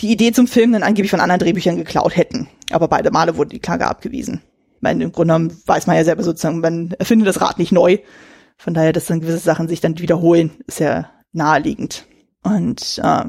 die 0.00 0.10
Idee 0.10 0.32
zum 0.32 0.46
Film 0.46 0.72
dann 0.72 0.82
angeblich 0.82 1.10
von 1.10 1.20
anderen 1.20 1.40
Drehbüchern 1.40 1.76
geklaut 1.76 2.16
hätten. 2.16 2.48
Aber 2.70 2.88
beide 2.88 3.10
Male 3.10 3.36
wurde 3.36 3.50
die 3.50 3.58
Klage 3.58 3.86
abgewiesen. 3.86 4.40
Weil 4.80 5.02
im 5.02 5.12
Grunde 5.12 5.34
genommen 5.34 5.62
weiß 5.66 5.86
man 5.86 5.96
ja 5.96 6.04
selber 6.04 6.22
sozusagen, 6.22 6.60
man 6.60 6.92
erfindet 6.92 7.28
das 7.28 7.42
Rad 7.42 7.58
nicht 7.58 7.72
neu. 7.72 7.98
Von 8.56 8.72
daher, 8.72 8.94
dass 8.94 9.04
dann 9.04 9.20
gewisse 9.20 9.36
Sachen 9.36 9.68
sich 9.68 9.82
dann 9.82 9.98
wiederholen, 9.98 10.62
ist 10.66 10.80
ja 10.80 11.10
naheliegend. 11.34 12.06
Und 12.42 13.02
äh, 13.04 13.24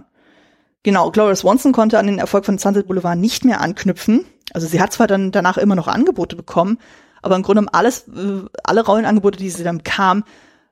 genau, 0.83 1.11
Gloria 1.11 1.35
Swanson 1.35 1.73
konnte 1.73 1.99
an 1.99 2.07
den 2.07 2.19
Erfolg 2.19 2.45
von 2.45 2.57
Sunset 2.57 2.87
Boulevard 2.87 3.19
nicht 3.19 3.43
mehr 3.43 3.59
anknüpfen. 3.59 4.23
Also 4.53 4.67
sie 4.67 4.81
hat 4.81 4.93
zwar 4.93 5.07
dann 5.07 5.31
danach 5.31 5.57
immer 5.57 5.75
noch 5.75 5.87
Angebote 5.87 6.35
bekommen, 6.35 6.79
aber 7.21 7.35
im 7.35 7.43
Grunde 7.43 7.61
genommen 7.61 7.73
alles, 7.73 8.07
äh, 8.07 8.45
alle 8.63 8.85
Rollenangebote, 8.85 9.37
die 9.37 9.49
sie 9.49 9.63
dann 9.63 9.83
kam, 9.83 10.23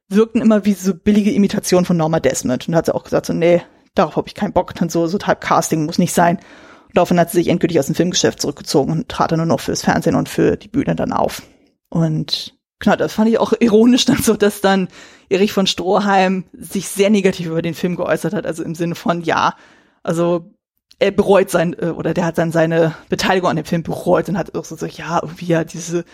wirkten 0.10 0.42
immer 0.42 0.66
wie 0.66 0.74
so 0.74 0.94
billige 0.94 1.32
Imitationen 1.32 1.86
von 1.86 1.98
Norma 1.98 2.20
Desmond. 2.20 2.68
Und 2.68 2.72
da 2.72 2.78
hat 2.78 2.86
sie 2.86 2.96
auch 2.96 3.04
gesagt, 3.04 3.26
so, 3.26 3.34
nee, 3.34 3.62
darauf 3.96 4.16
habe 4.16 4.28
ich 4.28 4.36
keinen 4.36 4.54
Bock, 4.54 4.74
dann 4.76 4.90
so, 4.90 5.08
so 5.08 5.18
Typecasting 5.18 5.86
muss 5.86 5.98
nicht 5.98 6.14
sein. 6.14 6.38
Und 6.38 6.96
daraufhin 6.96 7.20
hat 7.20 7.32
sie 7.32 7.40
sich 7.40 7.50
endgültig 7.50 7.80
aus 7.80 7.88
dem 7.88 7.96
Filmgeschäft 7.96 8.42
zurückgezogen 8.42 8.92
und 8.92 9.10
trat 9.10 9.32
dann 9.32 9.40
nur 9.40 9.46
noch 9.46 9.60
fürs 9.60 9.82
Fernsehen 9.82 10.16
und 10.16 10.30
für 10.30 10.56
die 10.56 10.70
Bühne 10.70 10.96
dann 10.96 11.12
auf. 11.12 11.42
Und 11.90 12.56
genau, 12.80 12.96
das 12.96 13.14
fand 13.14 13.30
ich 13.30 13.40
auch 13.40 13.54
ironisch 13.60 14.06
dann 14.06 14.22
so, 14.22 14.36
dass 14.36 14.62
dann 14.62 14.88
Erich 15.30 15.52
von 15.52 15.68
Stroheim 15.68 16.46
sich 16.54 16.88
sehr 16.88 17.10
negativ 17.10 17.48
über 17.48 17.62
den 17.62 17.74
Film 17.74 17.98
geäußert 17.98 18.34
hat, 18.34 18.46
also 18.46 18.64
im 18.64 18.76
Sinne 18.76 18.96
von, 18.96 19.22
ja, 19.22 19.56
also 20.04 20.54
er 21.00 21.12
bereut 21.12 21.50
sein, 21.50 21.76
äh, 21.80 21.88
oder 21.88 22.14
der 22.14 22.26
hat 22.26 22.38
dann 22.38 22.52
seine 22.52 22.96
Beteiligung 23.10 23.50
an 23.50 23.56
dem 23.56 23.66
Film 23.66 23.84
bereut 23.84 24.30
und 24.30 24.38
hat 24.38 24.56
auch 24.56 24.66
so, 24.66 24.76
so 24.76 24.86
ja, 24.86 25.20
irgendwie 25.22 25.46
ja 25.46 25.64
diese 25.64 26.06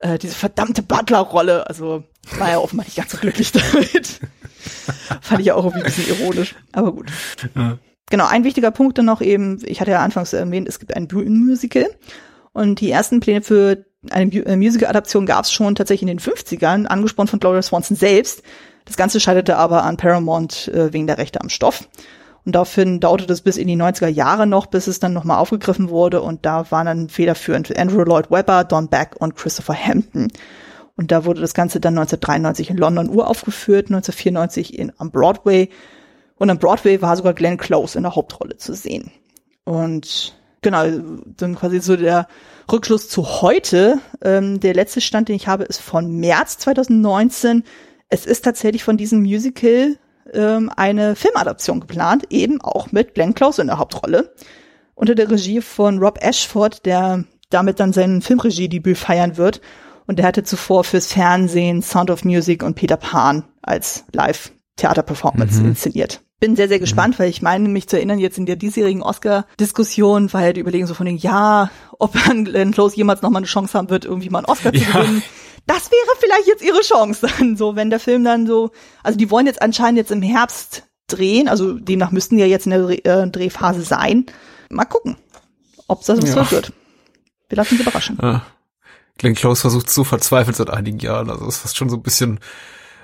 äh, 0.00 0.18
diese 0.18 0.34
verdammte 0.34 0.82
Butler-Rolle. 0.82 1.66
Also 1.68 2.04
war 2.38 2.50
er 2.50 2.62
offenbar 2.62 2.86
nicht 2.86 2.96
ganz 2.96 3.12
so 3.12 3.18
glücklich 3.18 3.52
damit. 3.72 4.20
Fand 5.20 5.40
ich 5.40 5.46
ja 5.46 5.54
auch 5.54 5.64
irgendwie 5.64 5.84
ein 5.84 5.92
bisschen 5.92 6.08
ironisch. 6.08 6.54
Aber 6.72 6.92
gut. 6.92 7.10
Ja. 7.54 7.78
Genau, 8.10 8.26
ein 8.26 8.44
wichtiger 8.44 8.70
Punkt 8.70 8.96
dann 8.98 9.04
noch 9.04 9.20
eben, 9.20 9.60
ich 9.64 9.80
hatte 9.80 9.90
ja 9.90 10.02
anfangs 10.02 10.32
erwähnt, 10.32 10.68
es 10.68 10.78
gibt 10.78 10.96
ein 10.96 11.08
Bühnenmusical. 11.08 11.86
Und 12.52 12.80
die 12.80 12.90
ersten 12.90 13.20
Pläne 13.20 13.42
für 13.42 13.84
eine 14.10 14.32
äh, 14.32 14.56
Musical-Adaption 14.56 15.26
gab 15.26 15.44
es 15.44 15.52
schon 15.52 15.74
tatsächlich 15.74 16.08
in 16.08 16.18
den 16.18 16.20
50ern, 16.20 16.86
angesprochen 16.86 17.28
von 17.28 17.40
Gloria 17.40 17.62
Swanson 17.62 17.96
selbst. 17.96 18.42
Das 18.84 18.96
Ganze 18.96 19.20
scheiterte 19.20 19.56
aber 19.56 19.84
an 19.84 19.98
Paramount 19.98 20.68
äh, 20.68 20.92
wegen 20.92 21.06
der 21.06 21.18
Rechte 21.18 21.40
am 21.40 21.50
Stoff. 21.50 21.88
Und 22.44 22.54
daraufhin 22.54 23.00
dauerte 23.00 23.26
das 23.26 23.42
bis 23.42 23.56
in 23.56 23.68
die 23.68 23.76
90er 23.76 24.08
Jahre 24.08 24.46
noch, 24.46 24.66
bis 24.66 24.86
es 24.86 25.00
dann 25.00 25.12
nochmal 25.12 25.38
aufgegriffen 25.38 25.90
wurde. 25.90 26.22
Und 26.22 26.46
da 26.46 26.70
waren 26.70 26.86
dann 26.86 27.08
federführend 27.08 27.76
Andrew 27.78 28.02
Lloyd 28.02 28.30
Webber, 28.30 28.64
Don 28.64 28.88
Beck 28.88 29.16
und 29.18 29.36
Christopher 29.36 29.74
Hampton. 29.74 30.28
Und 30.96 31.12
da 31.12 31.24
wurde 31.24 31.40
das 31.40 31.54
Ganze 31.54 31.78
dann 31.78 31.96
1993 31.96 32.70
in 32.70 32.76
London 32.76 33.08
uraufgeführt, 33.08 33.86
1994 33.86 34.78
in, 34.78 34.92
am 34.98 35.10
Broadway. 35.10 35.68
Und 36.36 36.50
am 36.50 36.58
Broadway 36.58 37.00
war 37.02 37.16
sogar 37.16 37.34
Glenn 37.34 37.56
Close 37.56 37.96
in 37.96 38.04
der 38.04 38.16
Hauptrolle 38.16 38.56
zu 38.56 38.74
sehen. 38.74 39.12
Und 39.64 40.36
genau, 40.62 40.84
dann 41.36 41.54
quasi 41.54 41.80
so 41.80 41.96
der 41.96 42.28
Rückschluss 42.70 43.08
zu 43.08 43.42
heute. 43.42 43.98
Ähm, 44.22 44.60
der 44.60 44.74
letzte 44.74 45.00
Stand, 45.00 45.28
den 45.28 45.36
ich 45.36 45.48
habe, 45.48 45.64
ist 45.64 45.80
von 45.80 46.10
März 46.18 46.58
2019. 46.58 47.64
Es 48.08 48.26
ist 48.26 48.44
tatsächlich 48.44 48.84
von 48.84 48.96
diesem 48.96 49.20
Musical 49.20 49.98
ähm, 50.32 50.70
eine 50.76 51.16
Filmadaption 51.16 51.80
geplant, 51.80 52.24
eben 52.30 52.60
auch 52.60 52.92
mit 52.92 53.14
Glenn 53.14 53.34
Close 53.34 53.60
in 53.60 53.68
der 53.68 53.78
Hauptrolle. 53.78 54.34
Unter 54.94 55.14
der 55.14 55.30
Regie 55.30 55.60
von 55.60 55.98
Rob 55.98 56.18
Ashford, 56.20 56.84
der 56.84 57.24
damit 57.50 57.80
dann 57.80 57.92
sein 57.92 58.20
Filmregiedebüt 58.20 58.98
feiern 58.98 59.36
wird. 59.36 59.60
Und 60.06 60.18
der 60.18 60.26
hatte 60.26 60.42
zuvor 60.42 60.84
fürs 60.84 61.12
Fernsehen 61.12 61.82
Sound 61.82 62.10
of 62.10 62.24
Music 62.24 62.62
und 62.62 62.74
Peter 62.74 62.96
Pan 62.96 63.44
als 63.62 64.04
Live-Theater-Performance 64.12 65.60
mhm. 65.60 65.68
inszeniert. 65.68 66.22
Bin 66.40 66.56
sehr, 66.56 66.68
sehr 66.68 66.78
gespannt, 66.78 67.18
mhm. 67.18 67.22
weil 67.22 67.30
ich 67.30 67.42
meine, 67.42 67.68
mich 67.68 67.88
zu 67.88 67.96
erinnern, 67.96 68.18
jetzt 68.18 68.38
in 68.38 68.46
der 68.46 68.56
diesjährigen 68.56 69.02
Oscar-Diskussion 69.02 70.32
war 70.32 70.44
ja 70.44 70.52
die 70.52 70.60
Überlegung 70.60 70.86
so 70.86 70.94
von 70.94 71.06
den, 71.06 71.18
ja, 71.18 71.70
ob 71.98 72.12
Glenn 72.44 72.72
Close 72.72 72.96
jemals 72.96 73.22
nochmal 73.22 73.40
eine 73.40 73.46
Chance 73.46 73.76
haben 73.76 73.90
wird, 73.90 74.04
irgendwie 74.04 74.30
mal 74.30 74.38
einen 74.38 74.46
Oscar 74.46 74.74
ja. 74.74 74.80
zu 74.80 74.92
gewinnen 74.92 75.22
das 75.68 75.90
wäre 75.90 76.16
vielleicht 76.18 76.48
jetzt 76.48 76.62
ihre 76.62 76.80
Chance 76.80 77.28
dann 77.38 77.56
so, 77.56 77.76
wenn 77.76 77.90
der 77.90 78.00
Film 78.00 78.24
dann 78.24 78.46
so, 78.46 78.70
also 79.02 79.18
die 79.18 79.30
wollen 79.30 79.46
jetzt 79.46 79.62
anscheinend 79.62 79.98
jetzt 79.98 80.10
im 80.10 80.22
Herbst 80.22 80.84
drehen, 81.06 81.46
also 81.46 81.74
demnach 81.74 82.10
müssten 82.10 82.36
die 82.36 82.42
ja 82.42 82.48
jetzt 82.48 82.66
in 82.66 82.70
der 82.70 83.06
äh, 83.06 83.30
Drehphase 83.30 83.82
sein. 83.82 84.26
Mal 84.70 84.86
gucken, 84.86 85.16
ob 85.86 86.04
das 86.04 86.20
was 86.22 86.34
ja. 86.34 86.50
wird. 86.50 86.72
Wir 87.48 87.56
lassen 87.56 87.74
uns 87.74 87.82
überraschen. 87.82 88.18
Ja. 88.20 88.42
Glenn 89.18 89.34
Close 89.34 89.60
versucht 89.60 89.90
so 89.90 90.04
verzweifelt 90.04 90.56
seit 90.56 90.70
einigen 90.70 90.98
Jahren, 91.00 91.28
also 91.28 91.46
es 91.46 91.56
ist 91.56 91.60
fast 91.60 91.76
schon 91.76 91.90
so 91.90 91.96
ein 91.96 92.02
bisschen, 92.02 92.40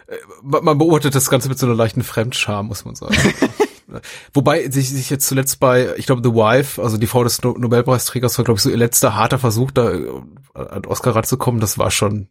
äh, 0.06 0.16
man 0.42 0.78
beobachtet 0.78 1.14
das 1.14 1.28
Ganze 1.28 1.48
mit 1.50 1.58
so 1.58 1.66
einer 1.66 1.74
leichten 1.74 2.02
Fremdscham, 2.02 2.66
muss 2.66 2.84
man 2.84 2.94
sagen. 2.94 3.14
Wobei 4.32 4.70
sich, 4.70 4.88
sich 4.88 5.10
jetzt 5.10 5.28
zuletzt 5.28 5.60
bei, 5.60 5.94
ich 5.96 6.06
glaube, 6.06 6.22
The 6.24 6.34
Wife, 6.34 6.82
also 6.82 6.96
die 6.96 7.06
Frau 7.06 7.24
des 7.24 7.42
Nobelpreisträgers, 7.42 8.38
war, 8.38 8.44
glaube 8.44 8.56
ich, 8.56 8.62
so 8.62 8.70
ihr 8.70 8.76
letzter 8.76 9.14
harter 9.14 9.38
Versuch, 9.38 9.70
da 9.70 9.92
äh, 9.92 10.08
an 10.54 10.86
Oscar 10.86 11.14
ranzukommen. 11.14 11.60
Das 11.60 11.78
war 11.78 11.90
schon 11.90 12.28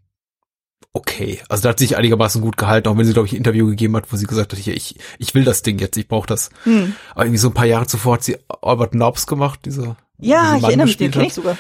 okay. 0.93 1.41
Also 1.49 1.63
da 1.63 1.69
hat 1.69 1.79
sich 1.79 1.97
einigermaßen 1.97 2.41
gut 2.41 2.57
gehalten, 2.57 2.87
auch 2.87 2.97
wenn 2.97 3.05
sie, 3.05 3.13
glaube 3.13 3.27
ich, 3.27 3.33
ein 3.33 3.37
Interview 3.37 3.67
gegeben 3.67 3.95
hat, 3.95 4.11
wo 4.11 4.15
sie 4.15 4.27
gesagt 4.27 4.53
hat, 4.53 4.59
ich, 4.59 4.97
ich 5.19 5.35
will 5.35 5.43
das 5.43 5.63
Ding 5.63 5.79
jetzt, 5.79 5.97
ich 5.97 6.07
brauche 6.07 6.27
das. 6.27 6.49
Hm. 6.63 6.95
Aber 7.11 7.25
irgendwie 7.25 7.39
so 7.39 7.49
ein 7.49 7.53
paar 7.53 7.65
Jahre 7.65 7.87
zuvor 7.87 8.15
hat 8.15 8.23
sie 8.23 8.37
Albert 8.61 8.91
Knobs 8.91 9.27
gemacht, 9.27 9.61
diese. 9.65 9.95
Ja, 10.19 10.55
ich 10.57 10.63
erinnere 10.63 10.87
mich, 10.87 10.97
den 10.97 11.11
kenne 11.11 11.27
ich 11.27 11.33
sogar. 11.33 11.57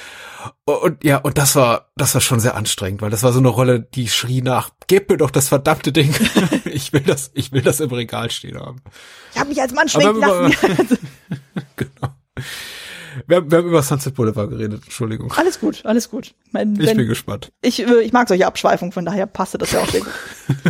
Und 0.65 1.03
ja, 1.03 1.17
und 1.17 1.37
das 1.37 1.55
war, 1.55 1.89
das 1.95 2.13
war 2.13 2.21
schon 2.21 2.39
sehr 2.39 2.55
anstrengend, 2.55 3.01
weil 3.01 3.09
das 3.09 3.23
war 3.23 3.31
so 3.31 3.39
eine 3.39 3.47
Rolle, 3.47 3.79
die 3.81 4.07
schrie 4.07 4.41
nach, 4.41 4.69
gib 4.87 5.09
mir 5.09 5.17
doch 5.17 5.31
das 5.31 5.49
verdammte 5.49 5.91
Ding. 5.91 6.13
ich 6.65 6.93
will 6.93 7.01
das, 7.01 7.31
ich 7.33 7.51
will 7.51 7.61
das 7.61 7.79
im 7.79 7.91
Regal 7.91 8.29
stehen 8.31 8.59
haben. 8.59 8.81
Ich 9.33 9.39
habe 9.39 9.49
mich 9.49 9.61
als 9.61 9.73
Mann 9.73 9.89
schwenken 9.89 10.19
lassen. 10.19 10.55
genau. 11.75 12.13
Wir, 13.27 13.49
wir 13.49 13.57
haben 13.59 13.67
über 13.67 13.81
Sunset 13.81 14.15
Boulevard 14.15 14.49
geredet, 14.49 14.83
Entschuldigung. 14.83 15.31
Alles 15.35 15.59
gut, 15.59 15.85
alles 15.85 16.09
gut. 16.09 16.35
Wenn, 16.51 16.79
ich 16.79 16.87
wenn, 16.87 16.97
bin 16.97 17.07
gespannt. 17.07 17.51
Ich, 17.61 17.85
äh, 17.85 18.01
ich 18.01 18.13
mag 18.13 18.27
solche 18.27 18.47
Abschweifungen, 18.47 18.91
von 18.91 19.05
daher 19.05 19.25
passte 19.25 19.57
das 19.57 19.71
ja 19.71 19.81
auch 19.81 19.89
sehr 19.89 20.01
gut. 20.01 20.13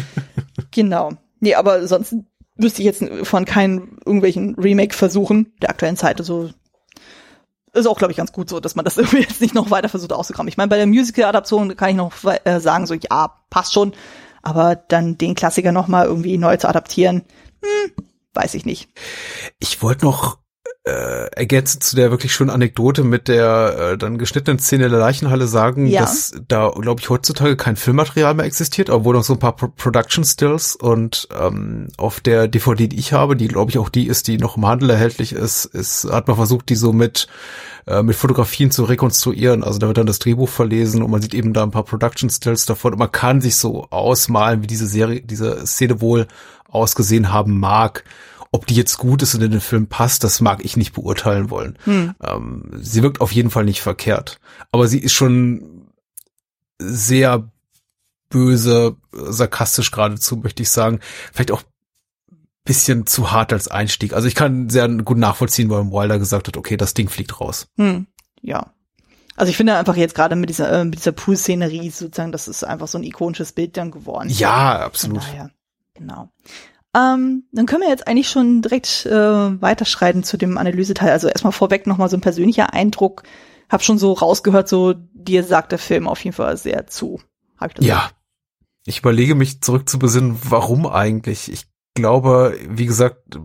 genau. 0.71 1.11
Nee, 1.39 1.55
aber 1.55 1.87
sonst 1.87 2.15
wüsste 2.55 2.81
ich 2.81 2.85
jetzt 2.85 3.03
von 3.23 3.45
keinen 3.45 3.97
irgendwelchen 4.05 4.55
Remake-Versuchen 4.55 5.53
der 5.61 5.69
aktuellen 5.69 5.97
Zeit. 5.97 6.19
Also 6.19 6.51
ist 7.73 7.87
auch, 7.87 7.97
glaube 7.97 8.11
ich, 8.11 8.17
ganz 8.17 8.31
gut 8.31 8.49
so, 8.49 8.59
dass 8.59 8.75
man 8.75 8.85
das 8.85 8.97
irgendwie 8.97 9.21
jetzt 9.21 9.41
nicht 9.41 9.55
noch 9.55 9.71
weiter 9.71 9.89
versucht 9.89 10.13
auszukramen. 10.13 10.47
Ich 10.47 10.57
meine, 10.57 10.69
bei 10.69 10.77
der 10.77 10.87
Musical-Adaption 10.87 11.75
kann 11.75 11.89
ich 11.89 11.95
noch 11.95 12.13
äh, 12.43 12.59
sagen, 12.59 12.85
so 12.85 12.93
ja, 12.93 13.33
passt 13.49 13.73
schon. 13.73 13.93
Aber 14.41 14.75
dann 14.75 15.17
den 15.17 15.35
Klassiker 15.35 15.71
noch 15.71 15.87
mal 15.87 16.05
irgendwie 16.05 16.37
neu 16.37 16.57
zu 16.57 16.67
adaptieren, 16.67 17.23
hm, 17.61 17.91
weiß 18.33 18.55
ich 18.55 18.65
nicht. 18.65 18.89
Ich 19.59 19.81
wollte 19.81 20.05
noch 20.05 20.37
äh, 20.85 21.27
ergänzend 21.35 21.83
zu 21.83 21.95
der 21.95 22.11
wirklich 22.11 22.33
schönen 22.33 22.49
Anekdote 22.49 23.05
mit 23.05 23.29
der 23.29 23.93
äh, 23.93 23.97
dann 23.97 24.17
geschnittenen 24.17 24.59
Szene 24.59 24.89
der 24.89 24.99
Leichenhalle 24.99 25.47
sagen, 25.47 25.87
ja. 25.87 26.01
dass 26.01 26.33
da, 26.49 26.69
glaube 26.69 26.99
ich, 26.99 27.09
heutzutage 27.09 27.55
kein 27.55 27.77
Filmmaterial 27.77 28.33
mehr 28.33 28.45
existiert, 28.45 28.89
obwohl 28.89 29.15
noch 29.15 29.23
so 29.23 29.33
ein 29.33 29.39
paar 29.39 29.55
Pro 29.55 29.69
Production 29.69 30.25
Stills 30.25 30.75
und 30.75 31.29
ähm, 31.39 31.87
auf 31.97 32.19
der 32.19 32.49
DVD, 32.49 32.89
die 32.89 32.99
ich 32.99 33.13
habe, 33.13 33.37
die 33.37 33.47
glaube 33.47 33.71
ich 33.71 33.77
auch 33.77 33.87
die 33.87 34.07
ist, 34.07 34.27
die 34.27 34.37
noch 34.37 34.57
im 34.57 34.65
Handel 34.65 34.89
erhältlich 34.89 35.31
ist, 35.31 35.65
ist 35.65 36.05
hat 36.11 36.27
man 36.27 36.35
versucht, 36.35 36.67
die 36.67 36.75
so 36.75 36.91
mit 36.91 37.27
äh, 37.87 38.03
mit 38.03 38.17
Fotografien 38.17 38.69
zu 38.69 38.83
rekonstruieren. 38.83 39.63
Also 39.63 39.79
da 39.79 39.87
wird 39.87 39.97
dann 39.97 40.05
das 40.05 40.19
Drehbuch 40.19 40.49
verlesen 40.49 41.01
und 41.01 41.11
man 41.11 41.21
sieht 41.21 41.33
eben 41.33 41.53
da 41.53 41.63
ein 41.63 41.71
paar 41.71 41.83
Production 41.83 42.29
Stills 42.29 42.65
davon 42.65 42.93
und 42.93 42.99
man 42.99 43.11
kann 43.11 43.39
sich 43.39 43.55
so 43.55 43.87
ausmalen, 43.89 44.61
wie 44.61 44.67
diese 44.67 44.87
Serie, 44.87 45.21
diese 45.21 45.65
Szene 45.65 46.01
wohl 46.01 46.27
ausgesehen 46.69 47.31
haben 47.31 47.59
mag. 47.59 48.03
Ob 48.53 48.67
die 48.67 48.75
jetzt 48.75 48.99
gut 48.99 49.23
ist 49.23 49.33
und 49.33 49.41
in 49.41 49.51
den 49.51 49.61
Film 49.61 49.87
passt, 49.87 50.23
das 50.23 50.39
mag 50.39 50.63
ich 50.63 50.77
nicht 50.77 50.93
beurteilen 50.93 51.49
wollen. 51.49 51.77
Hm. 51.85 52.13
Ähm, 52.23 52.69
sie 52.79 53.01
wirkt 53.01 53.19
auf 53.19 53.31
jeden 53.31 53.49
Fall 53.49 53.65
nicht 53.65 53.81
verkehrt. 53.81 54.39
Aber 54.71 54.87
sie 54.87 54.99
ist 54.99 55.13
schon 55.13 55.87
sehr 56.77 57.49
böse, 58.29 58.95
sarkastisch 59.11 59.89
geradezu, 59.89 60.37
möchte 60.37 60.61
ich 60.61 60.69
sagen. 60.69 60.99
Vielleicht 61.31 61.51
auch 61.51 61.63
bisschen 62.63 63.05
zu 63.07 63.31
hart 63.31 63.51
als 63.51 63.67
Einstieg. 63.67 64.13
Also 64.13 64.27
ich 64.27 64.35
kann 64.35 64.69
sehr 64.69 64.87
gut 64.87 65.17
nachvollziehen, 65.17 65.69
warum 65.69 65.91
Wilder 65.91 66.19
gesagt 66.19 66.47
hat, 66.47 66.55
okay, 66.55 66.77
das 66.77 66.93
Ding 66.93 67.09
fliegt 67.09 67.41
raus. 67.41 67.67
Hm. 67.77 68.07
Ja. 68.41 68.71
Also 69.35 69.49
ich 69.49 69.57
finde 69.57 69.75
einfach 69.75 69.95
jetzt 69.95 70.15
gerade 70.15 70.35
mit 70.35 70.49
dieser, 70.49 70.71
äh, 70.71 70.85
mit 70.85 70.99
dieser 70.99 71.11
Pool-Szenerie 71.11 71.89
sozusagen, 71.89 72.31
das 72.31 72.47
ist 72.47 72.63
einfach 72.63 72.87
so 72.87 72.99
ein 72.99 73.03
ikonisches 73.03 73.51
Bild 73.51 73.75
dann 73.77 73.91
geworden. 73.91 74.29
Ja, 74.29 74.79
absolut. 74.79 75.23
Daher, 75.23 75.49
genau. 75.95 76.29
Ähm, 76.95 77.45
dann 77.51 77.65
können 77.65 77.81
wir 77.81 77.89
jetzt 77.89 78.07
eigentlich 78.07 78.29
schon 78.29 78.61
direkt 78.61 79.05
äh, 79.05 79.61
weiterschreiten 79.61 80.23
zu 80.23 80.37
dem 80.37 80.57
Analyseteil. 80.57 81.09
Also 81.09 81.27
erstmal 81.27 81.53
vorweg 81.53 81.87
nochmal 81.87 82.09
so 82.09 82.17
ein 82.17 82.21
persönlicher 82.21 82.73
Eindruck. 82.73 83.23
Hab 83.69 83.83
schon 83.83 83.97
so 83.97 84.13
rausgehört, 84.13 84.69
so 84.69 84.93
dir 85.13 85.43
sagt 85.43 85.71
der 85.71 85.79
Film 85.79 86.07
auf 86.07 86.23
jeden 86.23 86.35
Fall 86.35 86.55
sehr 86.57 86.85
zu. 86.87 87.19
Hab 87.57 87.69
ich 87.69 87.75
das 87.75 87.85
ja. 87.85 88.09
So? 88.09 88.15
Ich 88.85 88.99
überlege 88.99 89.33
mich 89.33 89.61
zurück 89.61 89.89
zu 89.89 89.97
besinnen, 89.97 90.37
warum 90.43 90.85
eigentlich. 90.85 91.51
Ich 91.51 91.65
glaube, 91.95 92.57
wie 92.69 92.85
gesagt, 92.85 93.39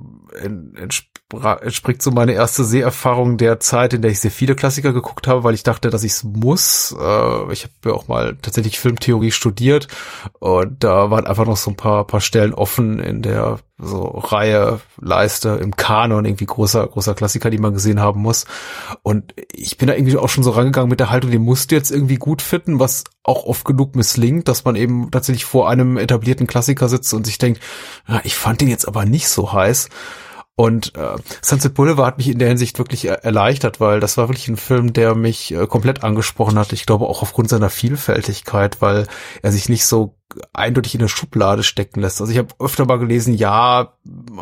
entspricht 1.33 2.01
so 2.01 2.11
meine 2.11 2.33
erste 2.33 2.65
Seherfahrung 2.65 3.37
der 3.37 3.61
Zeit, 3.61 3.93
in 3.93 4.01
der 4.01 4.11
ich 4.11 4.21
sehr 4.21 4.31
viele 4.31 4.55
Klassiker 4.55 4.95
geguckt 4.95 5.27
habe, 5.27 5.45
weil 5.45 5.55
ich 5.55 5.63
dachte, 5.63 5.91
dass 5.91 6.03
ich 6.03 6.13
es 6.13 6.25
muss. 6.25 6.97
Äh, 6.99 7.53
ich 7.53 7.65
habe 7.65 7.73
ja 7.85 7.93
auch 7.93 8.09
mal 8.09 8.37
tatsächlich 8.41 8.79
Filmtheorie 8.79 9.31
studiert 9.31 9.89
und 10.39 10.83
da 10.83 11.11
waren 11.11 11.27
einfach 11.27 11.45
noch 11.45 11.59
so 11.59 11.71
ein 11.71 11.77
paar, 11.77 12.07
paar 12.07 12.23
Stellen 12.23 12.55
offen 12.55 12.99
in 12.99 13.21
der 13.21 13.59
so 13.81 14.05
Reihe, 14.07 14.81
Leiste, 15.01 15.51
im 15.63 15.77
Kanon, 15.77 16.25
irgendwie 16.25 16.47
großer, 16.47 16.87
großer 16.87 17.15
Klassiker, 17.15 17.51
die 17.51 17.59
man 17.59 17.75
gesehen 17.75 18.01
haben 18.01 18.23
muss. 18.23 18.47
Und 19.03 19.35
ich 19.53 19.79
bin 19.79 19.87
da 19.87 19.95
irgendwie 19.95 20.17
auch 20.17 20.29
schon 20.29 20.43
so 20.43 20.51
rangegangen 20.51 20.91
mit 20.91 20.99
der 20.99 21.11
Haltung, 21.11 21.31
den 21.31 21.43
musst 21.43 21.71
du 21.71 21.77
jetzt 21.77 21.93
irgendwie 21.93 22.17
gut 22.17 22.43
finden, 22.43 22.81
was 22.81 23.05
auch 23.23 23.45
oft 23.45 23.65
genug 23.65 23.95
misslingt, 23.95 24.49
dass 24.49 24.65
man 24.65 24.75
eben 24.75 25.11
tatsächlich 25.11 25.45
vor 25.45 25.69
einem 25.69 25.97
etablierten 25.97 26.47
Klassiker 26.47 26.89
sitzt 26.89 27.13
und 27.15 27.25
sich 27.25 27.39
denkt, 27.39 27.61
na, 28.07 28.21
ich 28.25 28.35
fand 28.35 28.63
den 28.63 28.69
jetzt 28.69 28.89
aber 28.89 29.05
nicht 29.05 29.29
so 29.29 29.53
heiß. 29.53 29.91
Und 30.59 30.97
äh, 30.97 31.15
Sunset 31.41 31.75
Boulevard 31.75 32.09
hat 32.09 32.19
mich 32.19 32.31
in 32.31 32.41
der 32.41 32.49
Hinsicht 32.49 32.79
wirklich 32.79 33.05
erleichtert, 33.05 33.79
weil 33.79 34.01
das 34.01 34.17
war 34.17 34.29
wirklich 34.29 34.49
ein 34.49 34.57
Film, 34.57 34.93
der 34.93 35.15
mich 35.15 35.55
äh, 35.55 35.69
komplett 35.69 36.03
angesprochen 36.03 36.59
hat. 36.59 36.73
Ich 36.73 36.85
glaube 36.85 37.07
auch 37.07 37.23
aufgrund 37.23 37.49
seiner 37.49 37.71
Vielfältigkeit, 37.71 38.83
weil 38.83 39.07
er 39.41 39.53
sich 39.53 39.69
nicht 39.69 39.87
so 39.87 40.17
eindeutig 40.53 40.95
in 40.95 41.01
der 41.01 41.07
Schublade 41.07 41.63
stecken 41.63 42.01
lässt. 42.01 42.21
Also 42.21 42.33
ich 42.33 42.39
habe 42.39 42.49
öfter 42.59 42.87
mal 42.87 42.99
gelesen, 42.99 43.35
ja, 43.35 43.93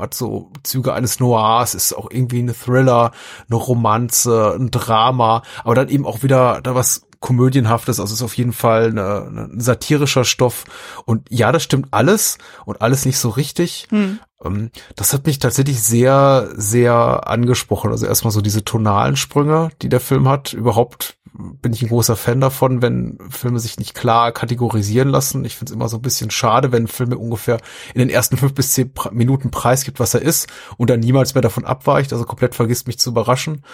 hat 0.01 0.14
so 0.14 0.53
Züge 0.62 0.95
eines 0.95 1.21
Noirs, 1.21 1.75
ist 1.75 1.93
auch 1.93 2.11
irgendwie 2.11 2.41
ein 2.41 2.55
Thriller, 2.55 3.12
eine 3.51 3.57
Romanze, 3.57 4.57
ein 4.59 4.71
Drama, 4.71 5.43
aber 5.64 5.75
dann 5.75 5.91
eben 5.91 6.07
auch 6.07 6.23
wieder 6.23 6.62
da 6.62 6.75
was 6.75 7.03
komödienhaftes, 7.21 8.01
also 8.01 8.14
ist 8.14 8.23
auf 8.23 8.37
jeden 8.37 8.53
Fall 8.53 8.91
eine, 8.91 9.51
ein 9.51 9.61
satirischer 9.61 10.25
Stoff. 10.25 10.64
Und 11.05 11.27
ja, 11.31 11.53
das 11.53 11.62
stimmt 11.62 11.89
alles 11.91 12.39
und 12.64 12.81
alles 12.81 13.05
nicht 13.05 13.19
so 13.19 13.29
richtig. 13.29 13.87
Hm. 13.91 14.19
Ähm, 14.47 14.70
das 14.94 15.12
hat 15.12 15.26
mich 15.26 15.38
tatsächlich 15.38 15.82
sehr, 15.82 16.49
sehr 16.57 17.28
angesprochen. 17.28 17.90
Also 17.90 18.07
erstmal 18.07 18.32
so 18.32 18.40
diese 18.40 18.64
tonalen 18.64 19.16
Sprünge, 19.16 19.70
die 19.82 19.88
der 19.88 20.01
Film 20.01 20.28
hat. 20.28 20.53
Überhaupt 20.53 21.16
bin 21.38 21.72
ich 21.72 21.82
ein 21.82 21.88
großer 21.88 22.16
Fan 22.16 22.40
davon, 22.40 22.82
wenn 22.82 23.18
Filme 23.28 23.59
sich 23.59 23.78
nicht 23.78 23.94
klar 23.94 24.32
kategorisieren 24.32 25.09
lassen. 25.09 25.44
Ich 25.44 25.57
finde 25.57 25.70
es 25.70 25.76
immer 25.76 25.88
so 25.88 25.99
ein 25.99 26.03
bisschen 26.03 26.30
schade, 26.30 26.72
wenn 26.72 26.88
Filme 26.88 27.18
ungefähr 27.18 27.59
in 27.94 27.99
den 27.99 28.11
ersten 28.11 28.36
fünf 28.36 28.55
bis 28.55 28.72
zehn 28.72 28.90
Minuten 29.12 29.51
preisgibt, 29.51 30.01
was 30.01 30.14
er 30.14 30.22
ist 30.22 30.49
und 30.76 30.88
dann 30.88 31.01
niemals 31.01 31.34
mehr 31.34 31.42
davon 31.42 31.64
abweicht, 31.64 32.12
also 32.12 32.24
komplett 32.24 32.55
vergisst, 32.55 32.86
mich 32.86 32.99
zu 32.99 33.11
überraschen. 33.11 33.64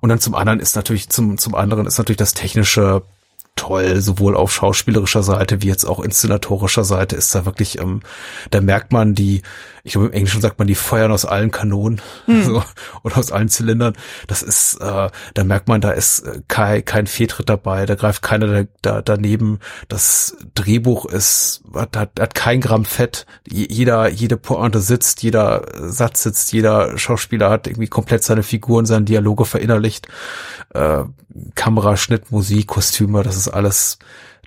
Und 0.00 0.08
dann 0.08 0.20
zum 0.20 0.34
anderen 0.34 0.60
ist 0.60 0.76
natürlich, 0.76 1.08
zum, 1.08 1.38
zum 1.38 1.54
anderen 1.54 1.86
ist 1.86 1.98
natürlich 1.98 2.16
das 2.16 2.34
technische 2.34 3.02
toll, 3.56 4.00
sowohl 4.00 4.36
auf 4.36 4.52
schauspielerischer 4.52 5.22
Seite 5.22 5.62
wie 5.62 5.68
jetzt 5.68 5.84
auch 5.84 6.00
inszenatorischer 6.00 6.84
Seite 6.84 7.14
ist 7.14 7.34
da 7.34 7.46
wirklich, 7.46 7.78
ähm, 7.78 8.00
da 8.50 8.60
merkt 8.60 8.92
man 8.92 9.14
die, 9.14 9.42
ich 9.86 9.92
glaube 9.92 10.06
im 10.08 10.12
Englischen 10.14 10.40
sagt 10.40 10.58
man 10.58 10.66
die 10.66 10.74
feuern 10.74 11.12
aus 11.12 11.26
allen 11.26 11.50
Kanonen 11.50 12.00
hm. 12.24 12.42
so, 12.44 12.64
oder 13.02 13.18
aus 13.18 13.30
allen 13.30 13.50
Zylindern. 13.50 13.94
Das 14.26 14.42
ist, 14.42 14.76
äh, 14.80 15.10
da 15.34 15.44
merkt 15.44 15.68
man, 15.68 15.82
da 15.82 15.90
ist 15.90 16.20
äh, 16.20 16.40
kein, 16.48 16.84
kein 16.86 17.06
Fehltritt 17.06 17.50
dabei, 17.50 17.84
da 17.84 17.94
greift 17.94 18.22
keiner 18.22 18.46
da, 18.46 18.68
da, 18.80 19.02
daneben. 19.02 19.60
Das 19.88 20.36
Drehbuch 20.54 21.04
ist, 21.04 21.62
hat, 21.74 21.98
hat, 21.98 22.18
hat 22.18 22.34
kein 22.34 22.62
Gramm 22.62 22.86
Fett. 22.86 23.26
Jeder, 23.46 24.08
jede 24.08 24.38
Pointe 24.38 24.80
sitzt, 24.80 25.22
jeder 25.22 25.66
Satz 25.74 26.22
sitzt, 26.22 26.52
jeder 26.54 26.96
Schauspieler 26.96 27.50
hat 27.50 27.66
irgendwie 27.66 27.88
komplett 27.88 28.24
seine 28.24 28.42
Figuren, 28.42 28.86
seine 28.86 29.04
Dialoge 29.04 29.44
verinnerlicht. 29.44 30.08
Äh, 30.72 31.04
Kameraschnitt, 31.54 32.32
Musik, 32.32 32.68
Kostüme, 32.68 33.22
das 33.22 33.36
ist 33.36 33.48
alles 33.48 33.98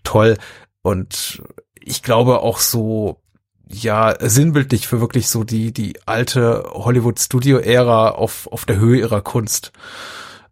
toll. 0.04 0.38
Und 0.82 1.44
ich 1.80 2.02
glaube 2.02 2.40
auch 2.40 2.58
so, 2.58 3.22
ja, 3.70 4.15
sinnbildlich 4.20 4.88
für 4.88 5.01
wirklich 5.01 5.28
so 5.30 5.43
die, 5.43 5.72
die 5.72 5.99
alte 6.05 6.63
Hollywood-Studio-Ära 6.74 8.11
auf, 8.11 8.47
auf 8.51 8.65
der 8.65 8.78
Höhe 8.78 8.99
ihrer 8.99 9.22
Kunst. 9.22 9.72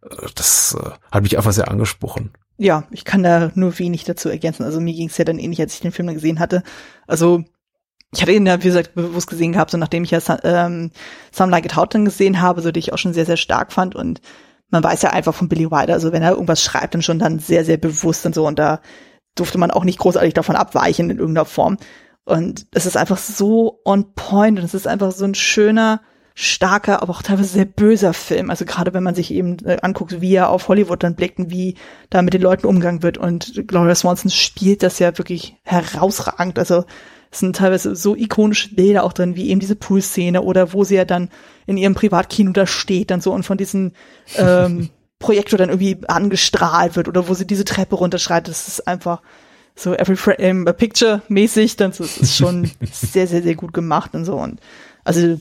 Äh, 0.04 0.28
das 0.36 0.78
äh, 0.80 0.90
hat 1.12 1.24
mich 1.24 1.38
einfach 1.38 1.54
sehr 1.54 1.70
angesprochen. 1.70 2.32
Ja, 2.58 2.86
ich 2.92 3.04
kann 3.04 3.24
da 3.24 3.52
nur 3.56 3.78
wenig 3.80 4.06
dazu 4.06 4.30
ergänzen. 4.30 4.64
Also 4.64 4.80
mir 4.80 4.94
ging 4.94 5.10
es 5.10 5.18
ja 5.18 5.26
dann 5.26 5.40
ähnlich, 5.40 5.60
als 5.60 5.74
ich 5.74 5.82
den 5.82 5.92
Film 5.92 6.08
dann 6.08 6.16
gesehen 6.16 6.40
hatte. 6.40 6.64
Also 7.06 7.44
ich 8.14 8.22
hatte 8.22 8.32
ihn 8.32 8.46
ja, 8.46 8.60
wie 8.60 8.68
gesagt, 8.68 8.96
bewusst 8.96 9.30
gesehen 9.30 9.52
gehabt, 9.52 9.72
so 9.72 9.78
nachdem 9.78 10.04
ich 10.04 10.12
ja 10.12 10.20
ähm, 10.44 10.92
Some 11.32 11.52
Like 11.52 11.66
It 11.66 11.76
Hot 11.76 11.94
dann 11.94 12.06
gesehen 12.06 12.40
habe, 12.40 12.62
so 12.62 12.72
die 12.72 12.80
ich 12.80 12.94
auch 12.94 12.98
schon 12.98 13.14
sehr, 13.14 13.26
sehr 13.26 13.36
stark 13.36 13.74
fand 13.74 13.94
und 13.94 14.22
man 14.70 14.84
weiß 14.84 15.02
ja 15.02 15.10
einfach 15.10 15.36
von 15.36 15.50
Billy 15.50 15.70
Wilder, 15.70 15.94
also 15.94 16.14
wenn 16.14 16.24
er 16.24 16.32
irgendwas 16.32 16.64
schreibt, 16.64 16.94
dann 16.94 17.02
schon 17.02 17.20
dann 17.20 17.40
sehr, 17.40 17.66
sehr 17.66 17.78
bewusst 17.78 18.26
und 18.26 18.34
so 18.34 18.48
und 18.48 18.58
da 18.58 18.80
durfte 19.36 19.58
man 19.58 19.70
auch 19.70 19.84
nicht 19.84 20.00
großartig 20.00 20.34
davon 20.34 20.56
abweichen 20.56 21.10
in 21.10 21.20
irgendeiner 21.20 21.46
Form. 21.46 21.78
Und 22.26 22.66
es 22.72 22.86
ist 22.86 22.98
einfach 22.98 23.18
so 23.18 23.80
on 23.86 24.14
point 24.16 24.60
und 24.60 24.66
es 24.66 24.74
ist 24.74 24.88
einfach 24.88 25.12
so 25.12 25.26
ein 25.26 25.36
schöner, 25.36 26.02
starker, 26.38 27.02
aber 27.02 27.12
auch 27.12 27.22
teilweise 27.22 27.48
sehr 27.48 27.66
böser 27.66 28.14
Film. 28.14 28.50
Also 28.50 28.66
gerade 28.66 28.94
wenn 28.94 29.04
man 29.04 29.16
sich 29.16 29.34
eben 29.34 29.58
äh, 29.66 29.78
anguckt, 29.82 30.20
wie 30.20 30.36
er 30.36 30.50
auf 30.50 30.68
Hollywood 30.68 31.02
dann 31.02 31.16
blickt 31.16 31.40
und 31.40 31.50
wie 31.50 31.76
da 32.10 32.22
mit 32.22 32.34
den 32.34 32.42
Leuten 32.42 32.68
umgegangen 32.68 33.04
wird. 33.04 33.18
Und 33.18 33.68
Gloria 33.68 33.96
Swanson 33.96 34.30
spielt 34.30 34.84
das 34.84 35.00
ja 35.00 35.18
wirklich 35.18 35.56
herausragend. 35.64 36.60
Also 36.60 36.84
es 37.32 37.40
sind 37.40 37.56
teilweise 37.56 37.96
so 37.96 38.16
ikonische 38.16 38.76
Bilder 38.76 39.06
auch 39.06 39.14
drin, 39.14 39.38
wie 39.38 39.50
eben 39.50 39.62
diese 39.62 39.78
Pool-Szene 39.78 40.42
oder 40.42 40.74
wo 40.74 40.84
sie 40.84 40.96
ja 40.96 41.06
dann 41.06 41.30
in 41.66 41.78
ihrem 41.78 41.96
Privatkino 41.96 42.52
da 42.52 42.68
steht 42.68 43.12
dann 43.12 43.22
so 43.22 43.32
und 43.32 43.44
von 43.44 43.58
diesem 43.58 43.94
ähm, 44.36 44.90
Projektor 45.20 45.58
dann 45.58 45.70
irgendwie 45.70 45.98
angestrahlt 46.08 46.98
wird 46.98 47.08
oder 47.08 47.30
wo 47.30 47.34
sie 47.34 47.48
diese 47.48 47.64
Treppe 47.64 47.96
runterschreitet. 47.96 48.50
Das 48.50 48.68
ist 48.68 48.88
einfach 48.90 49.22
so 49.76 49.94
every 49.94 50.16
frame 50.16 50.68
a 50.68 50.74
picture 50.74 51.22
mäßig, 51.28 51.76
dann 51.76 51.92
so, 51.92 52.04
das 52.04 52.18
ist 52.18 52.36
schon 52.36 52.72
sehr, 52.92 53.28
sehr, 53.28 53.44
sehr 53.44 53.56
gut 53.56 53.74
gemacht 53.74 54.14
und 54.16 54.26
so 54.26 54.36
und 54.36 54.60
also 55.04 55.40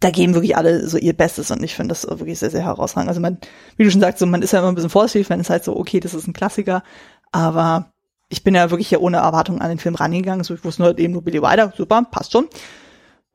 da 0.00 0.10
geben 0.10 0.34
wirklich 0.34 0.56
alle 0.56 0.86
so 0.88 0.98
ihr 0.98 1.12
Bestes 1.12 1.50
und 1.50 1.62
ich 1.62 1.74
finde 1.74 1.90
das 1.90 2.08
wirklich 2.08 2.38
sehr, 2.38 2.50
sehr 2.50 2.64
herausragend. 2.64 3.08
Also 3.08 3.20
man, 3.20 3.38
wie 3.76 3.84
du 3.84 3.90
schon 3.90 4.00
sagst, 4.00 4.18
so 4.18 4.26
man 4.26 4.42
ist 4.42 4.52
ja 4.52 4.60
immer 4.60 4.68
ein 4.68 4.74
bisschen 4.74 4.90
vorsichtig, 4.90 5.28
wenn 5.28 5.40
es 5.40 5.50
halt 5.50 5.64
so, 5.64 5.76
okay, 5.76 6.00
das 6.00 6.14
ist 6.14 6.26
ein 6.26 6.32
Klassiker, 6.32 6.82
aber 7.30 7.92
ich 8.32 8.42
bin 8.42 8.54
ja 8.54 8.70
wirklich 8.70 8.90
ja 8.90 8.98
ohne 8.98 9.18
Erwartung 9.18 9.60
an 9.60 9.68
den 9.68 9.78
Film 9.78 9.94
rangegangen. 9.94 10.42
So, 10.42 10.54
ich 10.54 10.64
wusste 10.64 10.82
nur 10.82 10.98
eben 10.98 11.12
nur 11.12 11.22
Billy 11.22 11.42
Wilder, 11.42 11.72
super, 11.76 12.02
passt 12.10 12.32
schon. 12.32 12.48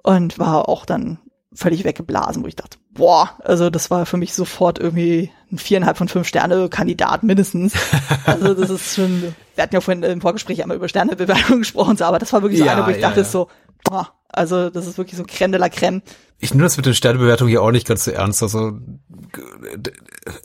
Und 0.01 0.39
war 0.39 0.67
auch 0.67 0.85
dann 0.85 1.19
völlig 1.57 1.83
weggeblasen, 1.83 2.43
wo 2.43 2.47
ich 2.47 2.55
dachte, 2.55 2.77
boah, 2.93 3.31
also 3.43 3.71
das 3.71 3.89
war 3.89 4.05
für 4.05 4.17
mich 4.17 4.33
sofort 4.33 4.77
irgendwie 4.77 5.31
ein 5.51 5.57
viereinhalb 5.57 5.97
von 5.97 6.07
fünf 6.07 6.27
Sterne 6.27 6.69
Kandidat 6.69 7.23
mindestens. 7.23 7.73
Also 8.25 8.53
das 8.53 8.69
ist 8.69 8.95
schon, 8.95 9.33
wir 9.55 9.63
hatten 9.63 9.73
ja 9.73 9.79
vorhin 9.79 10.03
im 10.03 10.19
Vorgespräch 10.19 10.61
einmal 10.61 10.75
über 10.75 10.89
Sternebewertung 10.89 11.59
gesprochen, 11.59 11.99
aber 12.01 12.19
das 12.19 12.33
war 12.33 12.41
wirklich 12.41 12.59
so 12.59 12.65
ja, 12.65 12.73
eine, 12.73 12.85
wo 12.85 12.89
ich 12.89 12.97
ja, 12.97 13.07
dachte 13.07 13.21
ja. 13.21 13.25
so, 13.25 13.47
boah, 13.85 14.09
also 14.27 14.69
das 14.69 14.85
ist 14.85 14.97
wirklich 14.97 15.17
so 15.17 15.23
Crème 15.23 15.51
de 15.51 15.59
la 15.59 15.67
Crème 15.67 16.01
ich 16.39 16.53
nehme 16.53 16.63
das 16.63 16.77
mit 16.77 16.85
den 16.85 16.93
Sternebewertungen 16.93 17.49
hier 17.49 17.63
auch 17.63 17.71
nicht 17.71 17.87
ganz 17.87 18.03
so 18.03 18.11
ernst. 18.11 18.43
Also 18.43 18.73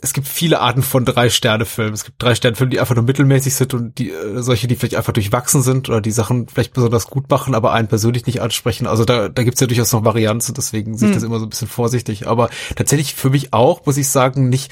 es 0.01 0.13
gibt 0.13 0.27
viele 0.27 0.59
Arten 0.59 0.81
von 0.81 1.05
Drei-Sterne-Filmen. 1.05 1.93
Es 1.93 2.03
gibt 2.03 2.21
Drei-Sterne-Filme, 2.21 2.71
die 2.71 2.79
einfach 2.79 2.95
nur 2.95 3.03
mittelmäßig 3.03 3.53
sind 3.53 3.73
und 3.75 3.99
die 3.99 4.09
äh, 4.09 4.41
solche, 4.41 4.67
die 4.67 4.75
vielleicht 4.75 4.95
einfach 4.95 5.13
durchwachsen 5.13 5.61
sind 5.61 5.89
oder 5.89 6.01
die 6.01 6.11
Sachen 6.11 6.47
vielleicht 6.47 6.73
besonders 6.73 7.07
gut 7.07 7.29
machen, 7.29 7.53
aber 7.53 7.73
einen 7.73 7.89
persönlich 7.89 8.25
nicht 8.25 8.41
ansprechen. 8.41 8.87
Also 8.87 9.05
da, 9.05 9.29
da 9.29 9.43
gibt's 9.43 9.59
ja 9.59 9.67
durchaus 9.67 9.91
noch 9.93 10.03
Varianzen, 10.03 10.55
deswegen 10.55 10.97
sehe 10.97 11.09
ich 11.09 11.15
hm. 11.15 11.21
das 11.21 11.27
immer 11.27 11.39
so 11.39 11.45
ein 11.45 11.49
bisschen 11.49 11.67
vorsichtig. 11.67 12.27
Aber 12.27 12.49
tatsächlich 12.75 13.13
für 13.13 13.29
mich 13.29 13.53
auch, 13.53 13.85
muss 13.85 13.97
ich 13.97 14.09
sagen, 14.09 14.49
nicht 14.49 14.71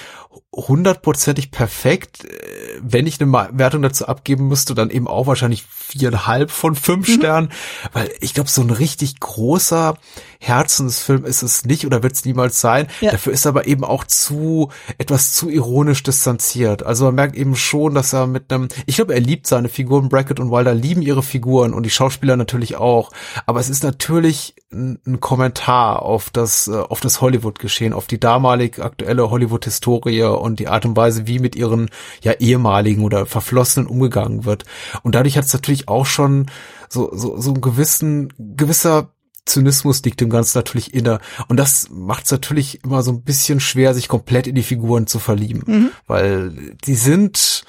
hundertprozentig 0.55 1.51
perfekt. 1.51 2.25
Äh, 2.25 2.79
wenn 2.81 3.05
ich 3.05 3.21
eine 3.21 3.31
Wertung 3.31 3.83
dazu 3.83 4.07
abgeben 4.07 4.47
müsste, 4.47 4.73
dann 4.73 4.89
eben 4.89 5.07
auch 5.07 5.27
wahrscheinlich 5.27 5.63
viereinhalb 5.63 6.49
von 6.49 6.75
fünf 6.75 7.07
mhm. 7.07 7.13
Sternen, 7.13 7.51
weil 7.93 8.09
ich 8.21 8.33
glaube, 8.33 8.49
so 8.49 8.61
ein 8.61 8.71
richtig 8.71 9.19
großer 9.19 9.97
Herzensfilm 10.43 11.23
ist 11.23 11.43
es 11.43 11.65
nicht 11.65 11.85
oder 11.85 12.01
wird 12.01 12.13
es 12.13 12.25
niemals 12.25 12.59
sein. 12.59 12.87
Ja. 12.99 13.11
Dafür 13.11 13.31
ist 13.31 13.45
aber 13.45 13.67
eben 13.67 13.83
auch 13.83 14.05
zu 14.05 14.69
etwas 14.97 15.33
zu 15.33 15.49
ironisch 15.49 16.01
distanziert. 16.01 16.83
Also 16.83 17.05
man 17.05 17.15
merkt 17.15 17.35
eben 17.35 17.55
schon, 17.55 17.93
dass 17.93 18.11
er 18.11 18.25
mit 18.25 18.51
einem, 18.51 18.67
ich 18.87 18.95
glaube, 18.95 19.13
er 19.13 19.19
liebt 19.19 19.45
seine 19.45 19.69
Figuren. 19.69 20.09
Brackett 20.09 20.39
und 20.39 20.49
Wilder 20.49 20.73
lieben 20.73 21.03
ihre 21.03 21.21
Figuren 21.21 21.75
und 21.75 21.83
die 21.83 21.91
Schauspieler 21.91 22.37
natürlich 22.37 22.75
auch. 22.77 23.11
Aber 23.45 23.59
es 23.59 23.69
ist 23.69 23.83
natürlich 23.83 24.55
ein, 24.73 24.97
ein 25.05 25.19
Kommentar 25.19 26.01
auf 26.01 26.31
das 26.31 26.67
äh, 26.67 26.71
auf 26.71 27.01
das 27.01 27.21
Hollywood-Geschehen, 27.21 27.93
auf 27.93 28.07
die 28.07 28.19
damalig 28.19 28.79
aktuelle 28.79 29.29
Hollywood-Historie 29.29 30.23
und 30.23 30.59
die 30.59 30.67
Art 30.67 30.85
und 30.85 30.97
Weise, 30.97 31.27
wie 31.27 31.37
mit 31.37 31.55
ihren 31.55 31.91
ja 32.23 32.31
ehemaligen 32.33 33.03
oder 33.03 33.27
Verflossenen 33.27 33.87
umgegangen 33.87 34.43
wird. 34.45 34.65
Und 35.03 35.13
dadurch 35.13 35.37
hat 35.37 35.45
es 35.45 35.53
natürlich 35.53 35.87
auch 35.87 36.07
schon 36.07 36.47
so 36.89 37.11
so 37.13 37.39
so 37.39 37.51
einen 37.51 37.61
gewissen 37.61 38.33
gewisser 38.39 39.11
Zynismus 39.45 40.03
liegt 40.03 40.21
dem 40.21 40.29
Ganzen 40.29 40.57
natürlich 40.57 40.93
inne. 40.93 41.19
Und 41.47 41.57
das 41.57 41.89
macht 41.89 42.25
es 42.25 42.31
natürlich 42.31 42.83
immer 42.83 43.03
so 43.03 43.11
ein 43.11 43.23
bisschen 43.23 43.59
schwer, 43.59 43.93
sich 43.93 44.07
komplett 44.07 44.47
in 44.47 44.55
die 44.55 44.63
Figuren 44.63 45.07
zu 45.07 45.19
verlieben. 45.19 45.63
Mhm. 45.65 45.91
Weil 46.07 46.75
die 46.85 46.95
sind 46.95 47.63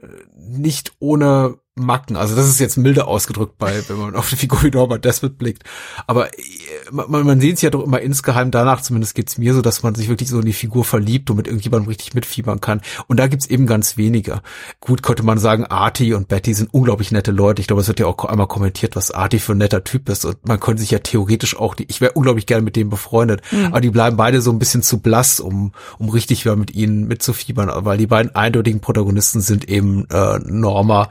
äh, 0.00 0.06
nicht 0.36 0.92
ohne 0.98 1.58
Macken. 1.84 2.16
Also 2.16 2.36
das 2.36 2.48
ist 2.48 2.60
jetzt 2.60 2.76
milde 2.76 3.06
ausgedrückt 3.06 3.58
bei, 3.58 3.82
wenn 3.88 3.96
man 3.96 4.16
auf 4.16 4.28
die 4.30 4.36
Figur 4.36 4.62
wie 4.62 4.70
Norbert 4.70 5.04
Desmond 5.04 5.38
blickt. 5.38 5.64
Aber 6.06 6.28
äh, 6.28 6.42
man, 6.90 7.26
man 7.26 7.40
sieht 7.40 7.56
es 7.56 7.62
ja 7.62 7.70
doch 7.70 7.84
immer 7.84 8.00
insgeheim 8.00 8.50
danach, 8.50 8.82
zumindest 8.82 9.14
geht's 9.14 9.38
mir 9.38 9.54
so, 9.54 9.62
dass 9.62 9.82
man 9.82 9.94
sich 9.94 10.08
wirklich 10.08 10.28
so 10.28 10.38
in 10.38 10.46
die 10.46 10.52
Figur 10.52 10.84
verliebt 10.84 11.30
und 11.30 11.36
mit 11.36 11.46
irgendjemandem 11.46 11.88
richtig 11.88 12.14
mitfiebern 12.14 12.60
kann. 12.60 12.80
Und 13.06 13.18
da 13.18 13.26
gibt's 13.26 13.46
eben 13.46 13.66
ganz 13.66 13.96
wenige. 13.96 14.42
Gut, 14.80 15.02
könnte 15.02 15.22
man 15.22 15.38
sagen, 15.38 15.64
Artie 15.64 16.14
und 16.14 16.28
Betty 16.28 16.54
sind 16.54 16.72
unglaublich 16.72 17.12
nette 17.12 17.32
Leute. 17.32 17.60
Ich 17.60 17.66
glaube, 17.66 17.82
es 17.82 17.88
wird 17.88 18.00
ja 18.00 18.06
auch 18.06 18.24
einmal 18.24 18.48
kommentiert, 18.48 18.96
was 18.96 19.10
Artie 19.10 19.38
für 19.38 19.52
ein 19.52 19.58
netter 19.58 19.84
Typ 19.84 20.08
ist. 20.08 20.24
Und 20.24 20.46
man 20.46 20.60
könnte 20.60 20.82
sich 20.82 20.90
ja 20.90 20.98
theoretisch 20.98 21.56
auch, 21.56 21.74
die, 21.74 21.86
ich 21.88 22.00
wäre 22.00 22.12
unglaublich 22.12 22.46
gerne 22.46 22.62
mit 22.62 22.76
dem 22.76 22.90
befreundet. 22.90 23.42
Mhm. 23.50 23.66
Aber 23.66 23.80
die 23.80 23.90
bleiben 23.90 24.16
beide 24.16 24.40
so 24.40 24.50
ein 24.50 24.58
bisschen 24.58 24.82
zu 24.82 25.00
blass, 25.00 25.40
um, 25.40 25.72
um 25.98 26.08
richtig 26.08 26.44
mit 26.56 26.74
ihnen 26.74 27.06
mitzufiebern, 27.06 27.70
weil 27.84 27.98
die 27.98 28.06
beiden 28.06 28.34
eindeutigen 28.34 28.80
Protagonisten 28.80 29.40
sind 29.40 29.68
eben 29.68 30.06
äh, 30.10 30.38
Norma 30.38 31.08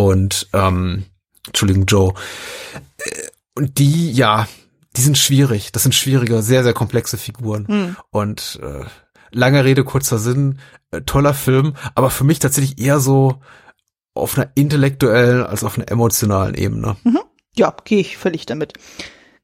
und 0.00 0.48
ähm, 0.54 1.04
Entschuldigung, 1.46 1.84
Joe. 1.84 2.14
Äh, 2.98 3.10
und 3.54 3.78
die, 3.78 4.10
ja, 4.12 4.48
die 4.96 5.02
sind 5.02 5.18
schwierig. 5.18 5.72
Das 5.72 5.82
sind 5.82 5.94
schwierige, 5.94 6.42
sehr, 6.42 6.62
sehr 6.62 6.72
komplexe 6.72 7.18
Figuren. 7.18 7.66
Hm. 7.68 7.96
Und 8.10 8.58
äh, 8.62 8.84
lange 9.30 9.64
Rede, 9.64 9.84
kurzer 9.84 10.18
Sinn, 10.18 10.58
äh, 10.90 11.02
toller 11.02 11.34
Film, 11.34 11.74
aber 11.94 12.10
für 12.10 12.24
mich 12.24 12.38
tatsächlich 12.38 12.78
eher 12.78 12.98
so 12.98 13.40
auf 14.14 14.36
einer 14.38 14.50
intellektuellen 14.54 15.44
als 15.44 15.64
auf 15.64 15.76
einer 15.76 15.90
emotionalen 15.90 16.54
Ebene. 16.54 16.96
Mhm. 17.04 17.20
Ja, 17.54 17.74
gehe 17.84 18.00
ich 18.00 18.16
völlig 18.16 18.46
damit. 18.46 18.72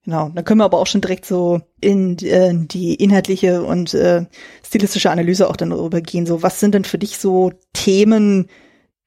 Genau, 0.04 0.30
dann 0.30 0.44
können 0.44 0.60
wir 0.60 0.64
aber 0.64 0.78
auch 0.78 0.86
schon 0.86 1.00
direkt 1.00 1.26
so 1.26 1.60
in 1.80 2.18
äh, 2.18 2.52
die 2.54 2.94
inhaltliche 2.94 3.62
und 3.62 3.92
äh, 3.94 4.26
stilistische 4.64 5.10
Analyse 5.10 5.48
auch 5.50 5.56
dann 5.56 5.70
darüber 5.70 6.00
gehen. 6.00 6.26
So, 6.26 6.42
was 6.42 6.60
sind 6.60 6.74
denn 6.74 6.84
für 6.84 6.98
dich 6.98 7.18
so 7.18 7.52
Themen, 7.72 8.48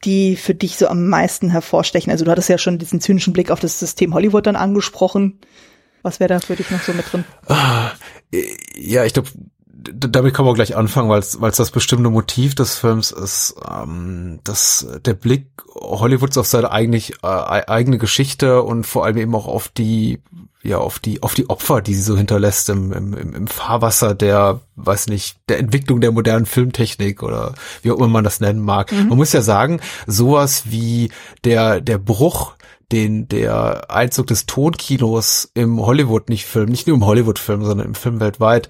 die 0.06 0.36
für 0.36 0.56
dich 0.56 0.78
so 0.78 0.88
am 0.88 1.08
meisten 1.08 1.50
hervorstechen? 1.50 2.12
Also 2.12 2.26
du 2.26 2.32
hattest 2.32 2.50
ja 2.50 2.58
schon 2.58 2.80
diesen 2.80 3.02
zynischen 3.02 3.34
Blick 3.34 3.52
auf 3.52 3.60
das 3.60 3.80
System 3.80 4.14
Hollywood 4.14 4.47
dann 4.47 4.56
angesprochen. 4.56 5.39
Was 6.02 6.20
wäre 6.20 6.30
da 6.30 6.39
für 6.39 6.56
dich 6.56 6.72
noch 6.72 6.82
so 6.82 6.93
mit 6.93 7.12
drin? 7.12 7.26
Ah, 7.47 7.91
ja, 8.76 9.04
ich 9.04 9.14
glaube, 9.14 9.30
damit 9.74 10.34
kann 10.34 10.45
man 10.45 10.56
gleich 10.56 10.76
anfangen, 10.76 11.10
weil 11.10 11.20
es 11.20 11.58
das 11.58 11.72
bestimmte 11.72 12.10
Motiv 12.10 12.56
des 12.56 12.78
Films 12.78 13.12
ist, 13.12 13.56
ähm, 13.70 14.39
dass 14.43 14.88
der 15.06 15.14
Blick 15.14 15.47
Hollywoods 15.76 16.38
auf 16.38 16.47
seine 16.47 16.72
eigentlich 16.72 17.14
äh, 17.24 17.28
eigene 17.28 17.97
Geschichte 17.97 18.62
und 18.64 18.86
vor 18.86 19.06
allem 19.06 19.18
eben 19.18 19.36
auch 19.36 19.47
auf 19.47 19.70
die 19.70 20.22
ja 20.62 20.78
auf 20.78 20.99
die 20.99 21.24
auf 21.24 21.34
die 21.34 21.49
Opfer, 21.49 21.82
die 21.82 21.93
sie 21.93 22.01
so 22.01 22.18
hinterlässt 22.18 22.70
im, 22.70 22.91
im, 22.91 23.14
im 23.14 23.47
Fahrwasser 23.47 24.14
der 24.14 24.60
weiß 24.76 25.07
nicht 25.07 25.38
der 25.47 25.60
Entwicklung 25.60 26.01
der 26.01 26.12
modernen 26.12 26.45
Filmtechnik 26.45 27.24
oder 27.24 27.53
wie 27.82 27.91
auch 27.91 27.97
immer 27.97 28.07
man 28.07 28.24
das 28.24 28.39
nennen 28.39 28.60
mag. 28.60 28.91
Mhm. 28.91 29.10
Man 29.10 29.18
muss 29.18 29.34
ja 29.34 29.41
sagen, 29.41 29.80
sowas 30.05 30.64
wie 30.66 31.12
der 31.43 31.82
der 31.82 31.97
Bruch 31.97 32.55
den 32.91 33.28
der 33.28 33.91
Einzug 33.91 34.28
des 34.28 34.45
Tonkinos 34.47 35.51
im 35.53 35.80
Hollywood 35.80 36.30
nicht 36.30 36.45
Film, 36.45 36.70
nicht 36.70 36.88
nur 36.88 36.97
im 36.97 37.05
Hollywood-Film, 37.05 37.64
sondern 37.64 37.88
im 37.88 37.95
Film 37.95 38.20
weltweit 38.20 38.68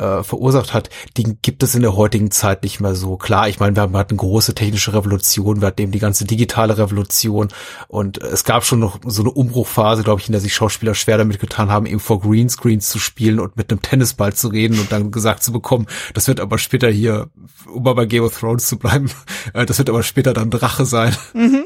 äh, 0.00 0.22
verursacht 0.22 0.72
hat, 0.72 0.90
die 1.16 1.36
gibt 1.42 1.62
es 1.62 1.74
in 1.74 1.82
der 1.82 1.94
heutigen 1.94 2.30
Zeit 2.30 2.62
nicht 2.62 2.80
mehr 2.80 2.94
so. 2.94 3.16
Klar, 3.16 3.48
ich 3.48 3.60
meine, 3.60 3.76
wir 3.76 3.98
hatten 3.98 4.16
große 4.16 4.54
technische 4.54 4.94
Revolution, 4.94 5.60
wir 5.60 5.68
hatten 5.68 5.82
eben 5.82 5.92
die 5.92 5.98
ganze 5.98 6.24
digitale 6.24 6.78
Revolution 6.78 7.48
und 7.88 8.18
es 8.18 8.44
gab 8.44 8.64
schon 8.64 8.80
noch 8.80 8.98
so 9.04 9.22
eine 9.22 9.30
Umbruchphase, 9.30 10.02
glaube 10.02 10.20
ich, 10.20 10.28
in 10.28 10.32
der 10.32 10.40
sich 10.40 10.54
Schauspieler 10.54 10.94
schwer 10.94 11.18
damit 11.18 11.38
getan 11.38 11.70
haben, 11.70 11.86
eben 11.86 12.00
vor 12.00 12.20
Greenscreens 12.20 12.88
zu 12.88 12.98
spielen 12.98 13.38
und 13.38 13.56
mit 13.56 13.70
einem 13.70 13.82
Tennisball 13.82 14.32
zu 14.32 14.48
reden 14.48 14.78
und 14.80 14.90
dann 14.90 15.10
gesagt 15.10 15.42
zu 15.42 15.52
bekommen, 15.52 15.86
das 16.14 16.28
wird 16.28 16.40
aber 16.40 16.58
später 16.58 16.88
hier, 16.88 17.28
um 17.72 17.82
mal 17.82 17.94
bei 17.94 18.06
Game 18.06 18.24
of 18.24 18.38
Thrones 18.38 18.66
zu 18.66 18.78
bleiben, 18.78 19.10
äh, 19.54 19.66
das 19.66 19.78
wird 19.78 19.90
aber 19.90 20.02
später 20.02 20.32
dann 20.32 20.50
Drache 20.50 20.86
sein. 20.86 21.14
Mhm. 21.34 21.64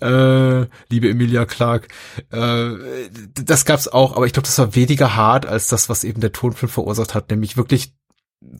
Äh, 0.00 0.66
liebe 0.88 1.08
Emilia 1.08 1.44
Clark. 1.46 1.88
Äh, 2.30 2.70
das 3.32 3.64
gab's 3.64 3.88
auch, 3.88 4.16
aber 4.16 4.26
ich 4.26 4.32
glaube, 4.32 4.46
das 4.46 4.58
war 4.58 4.74
weniger 4.74 5.16
hart 5.16 5.46
als 5.46 5.68
das, 5.68 5.88
was 5.88 6.04
eben 6.04 6.20
der 6.20 6.32
Tonfilm 6.32 6.70
verursacht 6.70 7.14
hat, 7.14 7.30
nämlich 7.30 7.56
wirklich 7.56 7.94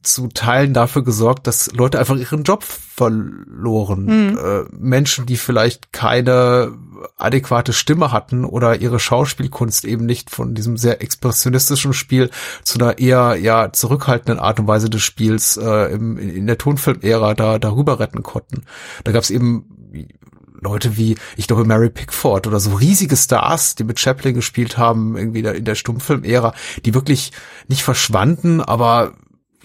zu 0.02 0.28
Teilen 0.28 0.74
dafür 0.74 1.04
gesorgt, 1.04 1.46
dass 1.46 1.72
Leute 1.72 1.98
einfach 1.98 2.16
ihren 2.16 2.42
Job 2.42 2.62
verloren. 2.62 4.04
Mhm. 4.04 4.38
Äh, 4.38 4.64
Menschen, 4.72 5.26
die 5.26 5.36
vielleicht 5.36 5.92
keine 5.92 6.72
adäquate 7.16 7.72
Stimme 7.72 8.12
hatten 8.12 8.44
oder 8.44 8.80
ihre 8.80 8.98
Schauspielkunst 8.98 9.84
eben 9.84 10.06
nicht 10.06 10.30
von 10.30 10.54
diesem 10.54 10.76
sehr 10.76 11.02
expressionistischen 11.02 11.92
Spiel 11.92 12.30
zu 12.62 12.78
einer 12.78 12.98
eher 12.98 13.36
ja 13.36 13.72
zurückhaltenden 13.72 14.38
Art 14.38 14.60
und 14.60 14.66
Weise 14.66 14.90
des 14.90 15.02
Spiels 15.02 15.56
äh, 15.56 15.92
im, 15.92 16.18
in 16.18 16.46
der 16.46 16.58
Tonfilmära 16.58 17.34
da 17.34 17.58
darüber 17.58 18.00
retten 18.00 18.22
konnten. 18.22 18.64
Da 19.04 19.12
gab 19.12 19.22
es 19.22 19.30
eben 19.30 19.66
Leute 20.64 20.96
wie, 20.96 21.16
ich 21.36 21.46
glaube, 21.46 21.64
Mary 21.64 21.90
Pickford 21.90 22.46
oder 22.46 22.58
so 22.58 22.74
riesige 22.74 23.16
Stars, 23.16 23.76
die 23.76 23.84
mit 23.84 24.00
Chaplin 24.00 24.34
gespielt 24.34 24.76
haben, 24.78 25.16
irgendwie 25.16 25.40
in 25.40 25.64
der 25.64 25.74
Stummfilm-Ära, 25.74 26.54
die 26.84 26.94
wirklich 26.94 27.32
nicht 27.68 27.84
verschwanden, 27.84 28.60
aber 28.60 29.12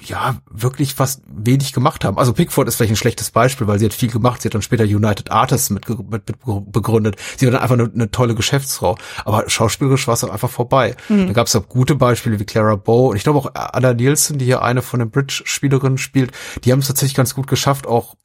ja, 0.02 0.38
wirklich 0.50 0.93
fast 0.93 1.22
wenig 1.28 1.74
gemacht 1.74 2.06
haben. 2.06 2.18
Also 2.18 2.34
Pickford 2.34 2.68
ist 2.68 2.76
vielleicht 2.76 2.93
ein 2.93 2.97
schlechtes 2.97 3.32
Beispiel, 3.32 3.68
weil 3.68 3.80
sie 3.80 3.86
hat 3.86 3.93
viel 3.93 4.10
gemacht. 4.10 4.41
Sie 4.41 4.47
hat 4.47 4.54
dann 4.54 4.62
später 4.62 4.84
United 4.84 5.32
Artists 5.32 5.70
mit, 5.70 5.88
mit, 5.89 6.12
mit 6.12 6.72
begründet. 6.72 7.18
Sie 7.38 7.45
war 7.45 7.52
dann 7.52 7.62
einfach 7.62 7.78
eine, 7.78 7.91
eine, 7.93 8.12
tolle 8.12 8.36
Geschäftsfrau. 8.36 8.97
Aber 9.26 9.50
schauspielerisch 9.50 10.08
war 10.08 10.14
es 10.14 10.22
dann 10.22 10.32
einfach 10.32 10.50
vorbei. 10.50 10.95
Mhm. 11.10 11.28
Da 11.28 11.34
gab 11.34 11.47
es 11.47 11.56
auch 11.56 11.68
gute 11.68 11.95
Beispiele 11.95 12.39
wie 12.39 12.45
Clara 12.45 12.76
Bow 12.76 13.10
und 13.10 13.18
ich 13.18 13.24
glaube 13.24 13.39
auch 13.39 13.52
Anna 13.54 13.93
Nielsen, 13.93 14.38
die 14.38 14.45
hier 14.45 14.62
eine 14.62 14.82
von 14.82 15.00
den 15.00 15.12
Bridge-Spielerinnen 15.12 15.97
spielt. 15.97 16.32
Die 16.64 16.72
haben 16.72 16.80
es 16.80 16.88
tatsächlich 16.88 17.16
ganz 17.16 17.36
gut 17.36 17.47
geschafft, 17.47 17.88
auch 17.88 18.16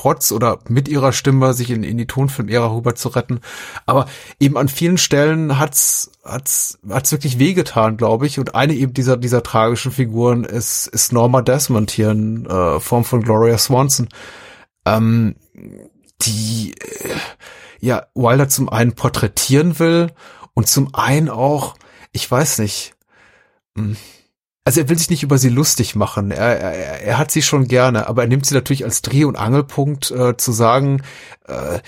trotz 0.00 0.32
oder 0.32 0.60
mit 0.68 0.88
ihrer 0.88 1.12
Stimme 1.12 1.52
sich 1.52 1.70
in, 1.70 1.82
in 1.82 1.98
die 1.98 2.06
Tonfilm-Ära 2.06 2.74
rüber 2.74 2.94
zu 2.94 3.08
retten. 3.08 3.40
Aber 3.84 4.06
eben 4.38 4.56
an 4.56 4.68
vielen 4.68 4.96
Stellen 4.96 5.58
hat's, 5.58 6.12
hat's, 6.24 6.78
hat's 6.88 7.12
wirklich 7.12 7.38
wehgetan, 7.38 7.98
glaube 7.98 8.26
ich. 8.26 8.38
Und 8.38 8.54
eine 8.54 8.72
eben 8.72 8.94
dieser, 8.94 9.18
dieser 9.18 9.42
tragischen 9.42 9.92
Figuren 9.92 10.44
ist, 10.44 10.86
ist 10.86 11.12
Norma 11.12 11.42
Desmond 11.42 11.90
hier 11.90 12.12
in 12.12 12.46
äh, 12.46 12.80
Form 12.80 13.04
von 13.04 13.22
Gloria 13.22 13.58
Swanson. 13.58 14.08
Ähm, 14.86 15.36
die, 16.22 16.74
äh, 16.80 17.14
ja, 17.80 18.06
Wilder 18.14 18.48
zum 18.48 18.70
einen 18.70 18.94
porträtieren 18.94 19.78
will 19.78 20.12
und 20.54 20.66
zum 20.66 20.94
einen 20.94 21.28
auch, 21.28 21.74
ich 22.12 22.30
weiß 22.30 22.58
nicht, 22.60 22.94
mh, 23.74 23.84
hm, 23.84 23.96
also 24.70 24.82
er 24.82 24.88
will 24.88 24.98
sich 24.98 25.10
nicht 25.10 25.24
über 25.24 25.36
sie 25.36 25.48
lustig 25.48 25.96
machen. 25.96 26.30
Er, 26.30 26.60
er, 26.60 27.02
er 27.02 27.18
hat 27.18 27.32
sie 27.32 27.42
schon 27.42 27.66
gerne, 27.66 28.06
aber 28.06 28.22
er 28.22 28.28
nimmt 28.28 28.46
sie 28.46 28.54
natürlich 28.54 28.84
als 28.84 29.02
Dreh- 29.02 29.24
und 29.24 29.34
Angelpunkt 29.34 30.12
äh, 30.12 30.36
zu 30.36 30.52
sagen, 30.52 31.02
äh, 31.48 31.80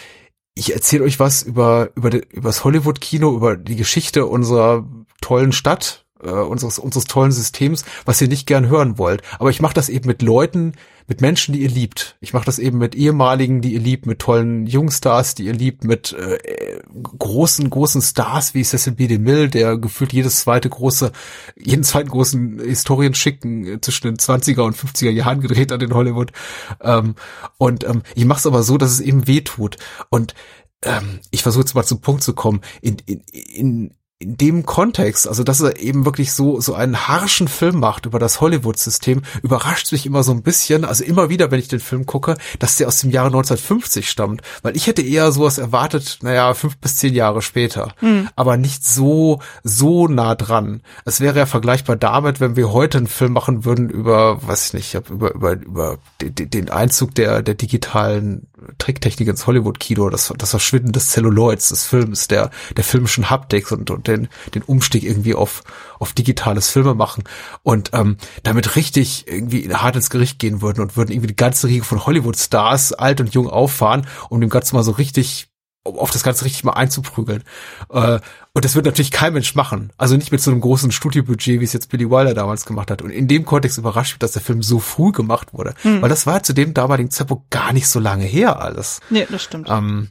ich 0.57 0.74
erzähle 0.74 1.05
euch 1.05 1.20
was 1.20 1.45
über 1.45 1.91
über, 1.95 2.11
über 2.12 2.49
das 2.49 2.64
Hollywood-Kino, 2.64 3.37
über 3.37 3.57
die 3.57 3.76
Geschichte 3.76 4.26
unserer 4.26 4.85
tollen 5.20 5.53
Stadt, 5.53 6.02
äh, 6.23 6.31
unseres 6.31 6.79
unseres 6.79 7.05
tollen 7.05 7.33
Systems, 7.33 7.85
was 8.05 8.20
ihr 8.20 8.29
nicht 8.29 8.47
gern 8.47 8.68
hören 8.68 8.99
wollt. 8.99 9.23
Aber 9.39 9.51
ich 9.51 9.61
mache 9.61 9.75
das 9.75 9.89
eben 9.89 10.07
mit 10.07 10.23
Leuten, 10.23 10.75
mit 11.09 11.20
Menschen, 11.20 11.53
die 11.53 11.62
ihr 11.62 11.68
liebt. 11.68 12.16
Ich 12.20 12.33
mache 12.33 12.45
das 12.45 12.59
eben 12.59 12.79
mit 12.79 12.95
ehemaligen, 12.95 13.61
die 13.61 13.75
ihr 13.75 13.81
liebt, 13.81 14.07
mit 14.07 14.20
tollen 14.20 14.66
Jungstars, 14.66 15.35
die 15.35 15.45
ihr 15.45 15.53
liebt, 15.53 15.85
mit 15.85 16.12
äh, 16.12 16.81
großen, 17.18 17.68
großen 17.68 18.03
Stars 18.03 18.55
wie 18.55 18.62
Cecil 18.62 18.95
B. 18.95 19.09
DeMille, 19.09 19.49
der 19.49 19.79
gefühlt 19.79 20.12
jedes 20.12 20.41
zweite 20.41 20.68
große, 20.68 21.12
jeden 21.57 21.85
zweiten 21.85 22.09
großen 22.09 22.61
Historienschicken 22.61 23.66
äh, 23.66 23.81
zwischen 23.81 24.07
den 24.07 24.16
20er 24.16 24.62
und 24.62 24.77
50er 24.77 25.11
Jahren 25.11 25.41
gedreht 25.41 25.73
hat 25.73 25.83
in 25.83 25.95
Hollywood. 25.95 26.33
Ähm, 26.81 27.14
und 27.59 27.85
ähm, 27.85 28.03
ich 28.14 28.25
mache 28.25 28.39
es 28.39 28.47
aber 28.47 28.62
so, 28.62 28.79
dass 28.79 28.93
es 28.93 29.01
eben 29.01 29.27
weh 29.27 29.41
tut. 29.41 29.77
Und 30.09 30.35
ähm, 30.83 31.20
ich 31.31 31.43
versuche 31.43 31.62
jetzt 31.62 31.75
mal 31.75 31.85
zum 31.85 32.01
Punkt 32.01 32.23
zu 32.23 32.35
kommen. 32.35 32.61
In, 32.81 32.97
in, 33.07 33.20
in, 33.55 33.95
in 34.23 34.37
dem 34.37 34.64
Kontext, 34.64 35.27
also 35.29 35.43
dass 35.43 35.61
er 35.61 35.79
eben 35.81 36.05
wirklich 36.05 36.33
so 36.33 36.61
so 36.61 36.75
einen 36.75 37.09
harschen 37.09 37.49
Film 37.49 37.81
macht 37.81 38.07
über 38.07 38.18
das 38.18 38.41
Hollywood-System, 38.41 39.23
überrascht 39.43 39.93
mich 39.93 40.07
immer 40.07 40.23
so 40.23 40.33
ein 40.33 40.43
bisschen, 40.43 40.85
also 40.85 41.05
immer 41.05 41.29
wieder, 41.29 41.51
wenn 41.51 41.59
ich 41.59 41.68
den 41.68 41.81
Film 41.81 42.07
gucke, 42.07 42.37
dass 42.59 42.77
der 42.77 42.89
aus 42.89 43.01
dem 43.01 43.11
Jahre 43.11 43.27
1950 43.29 44.09
stammt, 44.09 44.43
weil 44.62 44.77
ich 44.77 44.87
hätte 44.87 45.03
eher 45.03 45.33
sowas 45.33 45.59
erwartet, 45.59 46.20
naja, 46.23 46.55
fünf 46.55 46.79
bis 46.79 46.97
zehn 46.97 47.14
Jahre 47.14 47.43
später, 47.43 47.95
mhm. 48.01 48.29
aber 48.37 48.57
nicht 48.57 48.85
so 48.87 49.41
so 49.64 50.09
nah 50.09 50.35
dran. 50.35 50.83
Es 51.05 51.20
wäre 51.20 51.39
ja 51.39 51.47
vergleichbar 51.47 51.97
damit, 51.97 52.41
wenn 52.41 52.57
wir 52.57 52.73
heute 52.73 52.99
einen 52.99 53.07
Film 53.09 53.33
machen 53.33 53.64
würden 53.64 53.91
über, 53.91 54.47
weiß 54.47 54.66
ich 54.66 54.73
nicht, 54.75 55.11
über 55.11 55.35
über 55.35 55.53
über 55.53 55.99
den 56.20 56.70
Einzug 56.70 57.14
der 57.14 57.43
der 57.43 57.55
digitalen 57.55 58.47
Tricktechnik 58.79 59.29
ins 59.29 59.47
Hollywood-Kino, 59.47 60.11
das, 60.11 60.33
das 60.37 60.51
Verschwinden 60.51 60.93
des 60.93 61.09
Celluloids 61.09 61.69
des 61.69 61.87
Films, 61.87 62.29
der, 62.29 62.51
der 62.77 62.85
filmischen 62.85 63.31
Haptik 63.31 63.71
und, 63.73 63.91
und 63.91 64.07
den, 64.07 64.29
den 64.55 64.63
Umstieg 64.63 65.05
irgendwie 65.05 65.35
auf, 65.35 65.63
auf 65.99 66.13
digitales 66.13 66.69
Filme 66.69 66.95
machen. 66.95 67.25
Und 67.63 67.91
ähm, 67.93 68.17
damit 68.43 68.77
richtig 68.77 69.27
irgendwie 69.29 69.73
hart 69.73 69.97
ins 69.97 70.11
Gericht 70.11 70.39
gehen 70.39 70.63
würden 70.63 70.81
und 70.81 70.97
würden 70.97 71.13
irgendwie 71.13 71.29
die 71.29 71.37
ganze 71.37 71.69
Riege 71.69 71.85
von 71.85 72.05
Hollywood-Stars 72.05 72.93
alt 72.95 73.21
und 73.21 73.35
jung 73.35 73.49
auffahren, 73.49 74.07
um 74.29 74.41
dem 74.41 74.51
Ganzen 74.51 74.77
mal 74.77 74.83
so 74.83 74.93
richtig 74.93 75.52
um 75.85 75.99
auf 75.99 76.11
das 76.11 76.22
Ganze 76.22 76.45
richtig 76.45 76.64
mal 76.64 76.72
einzuprügeln. 76.72 77.43
Äh, 77.91 78.20
und 78.53 78.64
das 78.64 78.74
wird 78.74 78.87
natürlich 78.87 79.11
kein 79.11 79.33
Mensch 79.33 79.55
machen. 79.55 79.93
Also 79.97 80.16
nicht 80.16 80.33
mit 80.33 80.41
so 80.41 80.51
einem 80.51 80.61
großen 80.61 80.93
Studiobudget, 80.93 81.61
wie 81.61 81.64
es 81.64 81.72
jetzt 81.72 81.89
Billy 81.89 82.09
Wilder 82.09 82.35
damals 82.35 82.66
gemacht 82.66 82.91
hat. 82.91 83.03
Und 83.03 83.11
in 83.11 83.28
dem 83.28 83.45
Kontext 83.45 83.78
überrascht 83.78 84.14
mich, 84.14 84.18
dass 84.20 84.33
der 84.33 84.43
Film 84.43 84.62
so 84.62 84.78
früh 84.78 85.12
gemacht 85.12 85.55
wurde. 85.55 85.74
Hm. 85.83 86.03
Weil 86.03 86.09
das 86.09 86.26
war 86.26 86.43
zu 86.43 86.53
dem 86.53 86.74
damaligen 86.74 87.11
Zeitpunkt 87.11 87.51
gar 87.51 87.72
nicht 87.72 87.89
so 87.89 87.99
lange 87.99 88.24
her 88.24 88.61
alles. 88.61 89.01
Nee, 89.11 89.26
das 89.30 89.43
stimmt. 89.43 89.68
Ähm, 89.70 90.09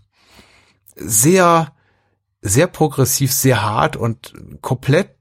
sehr, 0.95 1.73
sehr 2.41 2.67
progressiv, 2.67 3.31
sehr 3.31 3.63
hart 3.63 3.95
und 3.95 4.33
komplett 4.61 5.15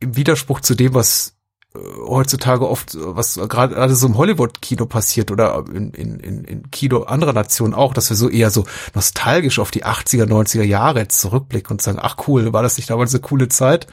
im 0.00 0.16
Widerspruch 0.16 0.60
zu 0.60 0.74
dem, 0.74 0.94
was 0.94 1.36
heutzutage 1.74 2.68
oft, 2.68 2.96
was 2.98 3.36
gerade 3.36 3.74
gerade 3.74 3.94
so 3.94 4.08
im 4.08 4.16
Hollywood-Kino 4.18 4.86
passiert 4.86 5.30
oder 5.30 5.64
in, 5.72 5.92
in, 5.92 6.18
in, 6.18 6.44
in 6.44 6.70
Kino 6.72 7.04
anderer 7.04 7.32
Nationen 7.32 7.74
auch, 7.74 7.94
dass 7.94 8.10
wir 8.10 8.16
so 8.16 8.28
eher 8.28 8.50
so 8.50 8.66
nostalgisch 8.94 9.60
auf 9.60 9.70
die 9.70 9.84
80er, 9.84 10.24
90er 10.24 10.64
Jahre 10.64 10.98
jetzt 10.98 11.20
zurückblicken 11.20 11.70
und 11.70 11.82
sagen, 11.82 11.98
ach 12.02 12.16
cool, 12.26 12.52
war 12.52 12.64
das 12.64 12.76
nicht 12.76 12.90
damals 12.90 13.14
eine 13.14 13.20
coole 13.20 13.48
Zeit? 13.48 13.86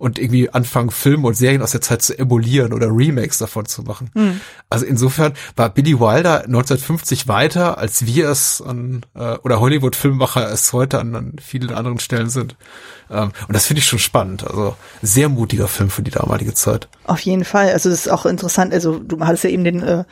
Und 0.00 0.18
irgendwie 0.18 0.50
anfangen, 0.50 0.90
Filme 0.90 1.28
und 1.28 1.34
Serien 1.34 1.62
aus 1.62 1.70
der 1.70 1.80
Zeit 1.82 2.02
zu 2.02 2.18
emulieren 2.18 2.72
oder 2.72 2.88
Remakes 2.90 3.38
davon 3.38 3.66
zu 3.66 3.82
machen. 3.82 4.10
Mhm. 4.14 4.40
Also 4.68 4.84
insofern 4.86 5.34
war 5.54 5.70
Billy 5.70 6.00
Wilder 6.00 6.46
1950 6.46 7.28
weiter, 7.28 7.78
als 7.78 8.06
wir 8.06 8.28
es 8.28 8.60
an, 8.60 9.06
äh, 9.14 9.36
oder 9.44 9.60
Hollywood-Filmmacher 9.60 10.50
es 10.50 10.72
heute 10.72 10.98
an, 10.98 11.14
an 11.14 11.36
vielen 11.40 11.72
anderen 11.72 12.00
Stellen 12.00 12.28
sind. 12.28 12.56
Ähm, 13.10 13.32
und 13.48 13.54
das 13.54 13.66
finde 13.66 13.80
ich 13.80 13.86
schon 13.86 13.98
spannend. 13.98 14.46
Also 14.46 14.76
sehr 15.02 15.28
mutiger 15.28 15.68
Film 15.68 15.90
für 15.90 16.02
die 16.02 16.10
damalige 16.10 16.54
Zeit. 16.54 16.88
Auf 17.04 17.20
jeden 17.20 17.44
Fall. 17.44 17.70
Also 17.70 17.90
das 17.90 18.06
ist 18.06 18.08
auch 18.08 18.26
interessant. 18.26 18.72
Also 18.72 18.98
du 18.98 19.18
hattest 19.20 19.44
ja 19.44 19.50
eben 19.50 19.64
den, 19.64 19.82
äh, 19.82 20.04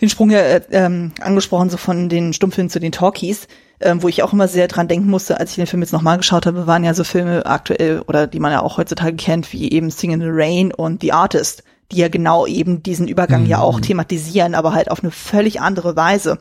den 0.00 0.08
Sprung 0.08 0.30
ja 0.30 0.40
äh, 0.40 0.62
ähm, 0.70 1.12
angesprochen, 1.20 1.70
so 1.70 1.76
von 1.76 2.08
den 2.08 2.32
Stummfilmen 2.32 2.70
zu 2.70 2.80
den 2.80 2.92
Talkies. 2.92 3.48
Ähm, 3.84 4.00
wo 4.00 4.06
ich 4.06 4.22
auch 4.22 4.32
immer 4.32 4.46
sehr 4.46 4.68
dran 4.68 4.86
denken 4.86 5.10
musste, 5.10 5.40
als 5.40 5.50
ich 5.50 5.56
den 5.56 5.66
Film 5.66 5.82
jetzt 5.82 5.92
nochmal 5.92 6.16
geschaut 6.16 6.46
habe, 6.46 6.68
waren 6.68 6.84
ja 6.84 6.94
so 6.94 7.02
Filme 7.02 7.44
aktuell 7.46 8.00
oder 8.02 8.28
die 8.28 8.38
man 8.38 8.52
ja 8.52 8.62
auch 8.62 8.78
heutzutage 8.78 9.16
kennt, 9.16 9.52
wie 9.52 9.72
eben 9.72 9.90
Sing 9.90 10.12
in 10.12 10.20
the 10.20 10.28
Rain 10.28 10.72
und 10.72 11.02
The 11.02 11.12
Artist, 11.12 11.64
die 11.90 11.96
ja 11.96 12.06
genau 12.06 12.46
eben 12.46 12.84
diesen 12.84 13.08
Übergang 13.08 13.42
mhm. 13.42 13.48
ja 13.48 13.58
auch 13.58 13.80
thematisieren, 13.80 14.54
aber 14.54 14.72
halt 14.72 14.88
auf 14.88 15.02
eine 15.02 15.10
völlig 15.10 15.60
andere 15.60 15.96
Weise. 15.96 16.38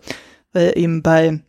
Weil 0.54 0.74
eben 0.76 1.02
bei 1.02 1.40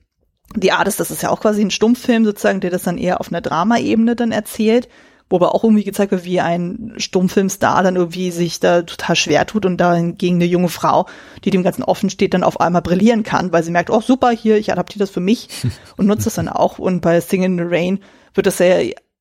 die 0.55 0.73
Artist, 0.73 1.01
das 1.01 1.11
ist 1.11 1.23
ja 1.23 1.31
auch 1.31 1.41
quasi 1.41 1.63
ein 1.63 1.71
Stummfilm 1.71 2.25
sozusagen, 2.25 2.61
der 2.61 2.71
das 2.71 2.83
dann 2.83 2.99
eher 2.99 3.21
auf 3.21 3.29
einer 3.29 3.41
Dramaebene 3.41 4.17
dann 4.17 4.33
erzählt, 4.33 4.89
wo 5.29 5.37
aber 5.37 5.55
auch 5.55 5.65
irgendwie 5.65 5.85
gezeigt 5.85 6.13
wird, 6.13 6.25
wie 6.25 6.41
ein 6.41 6.93
Stummfilmstar 6.99 7.83
dann 7.83 7.97
irgendwie 7.97 8.31
sich 8.31 8.61
da 8.61 8.83
total 8.83 9.17
schwer 9.17 9.47
tut 9.47 9.65
und 9.65 9.79
da 9.79 9.95
hingegen 9.95 10.37
eine 10.37 10.45
junge 10.45 10.69
Frau, 10.69 11.07
die 11.45 11.51
dem 11.51 11.63
Ganzen 11.63 11.83
offen 11.83 12.11
steht, 12.11 12.35
dann 12.35 12.45
auf 12.45 12.61
einmal 12.61 12.83
brillieren 12.83 13.23
kann, 13.23 13.51
weil 13.53 13.65
sie 13.65 13.71
merkt, 13.71 13.91
oh 13.91 14.03
super, 14.03 14.31
hier, 14.31 14.59
ich 14.59 14.71
adaptiere 14.71 15.01
das 15.01 15.11
für 15.11 15.21
mich 15.21 15.49
und 15.97 16.07
nutze 16.07 16.25
das 16.25 16.35
dann 16.35 16.49
auch. 16.49 16.79
Und 16.79 17.01
bei 17.01 17.21
Sing 17.21 17.43
in 17.43 17.57
the 17.57 17.65
Rain 17.67 18.01
wird 18.35 18.47
das 18.47 18.59
ja, 18.59 18.79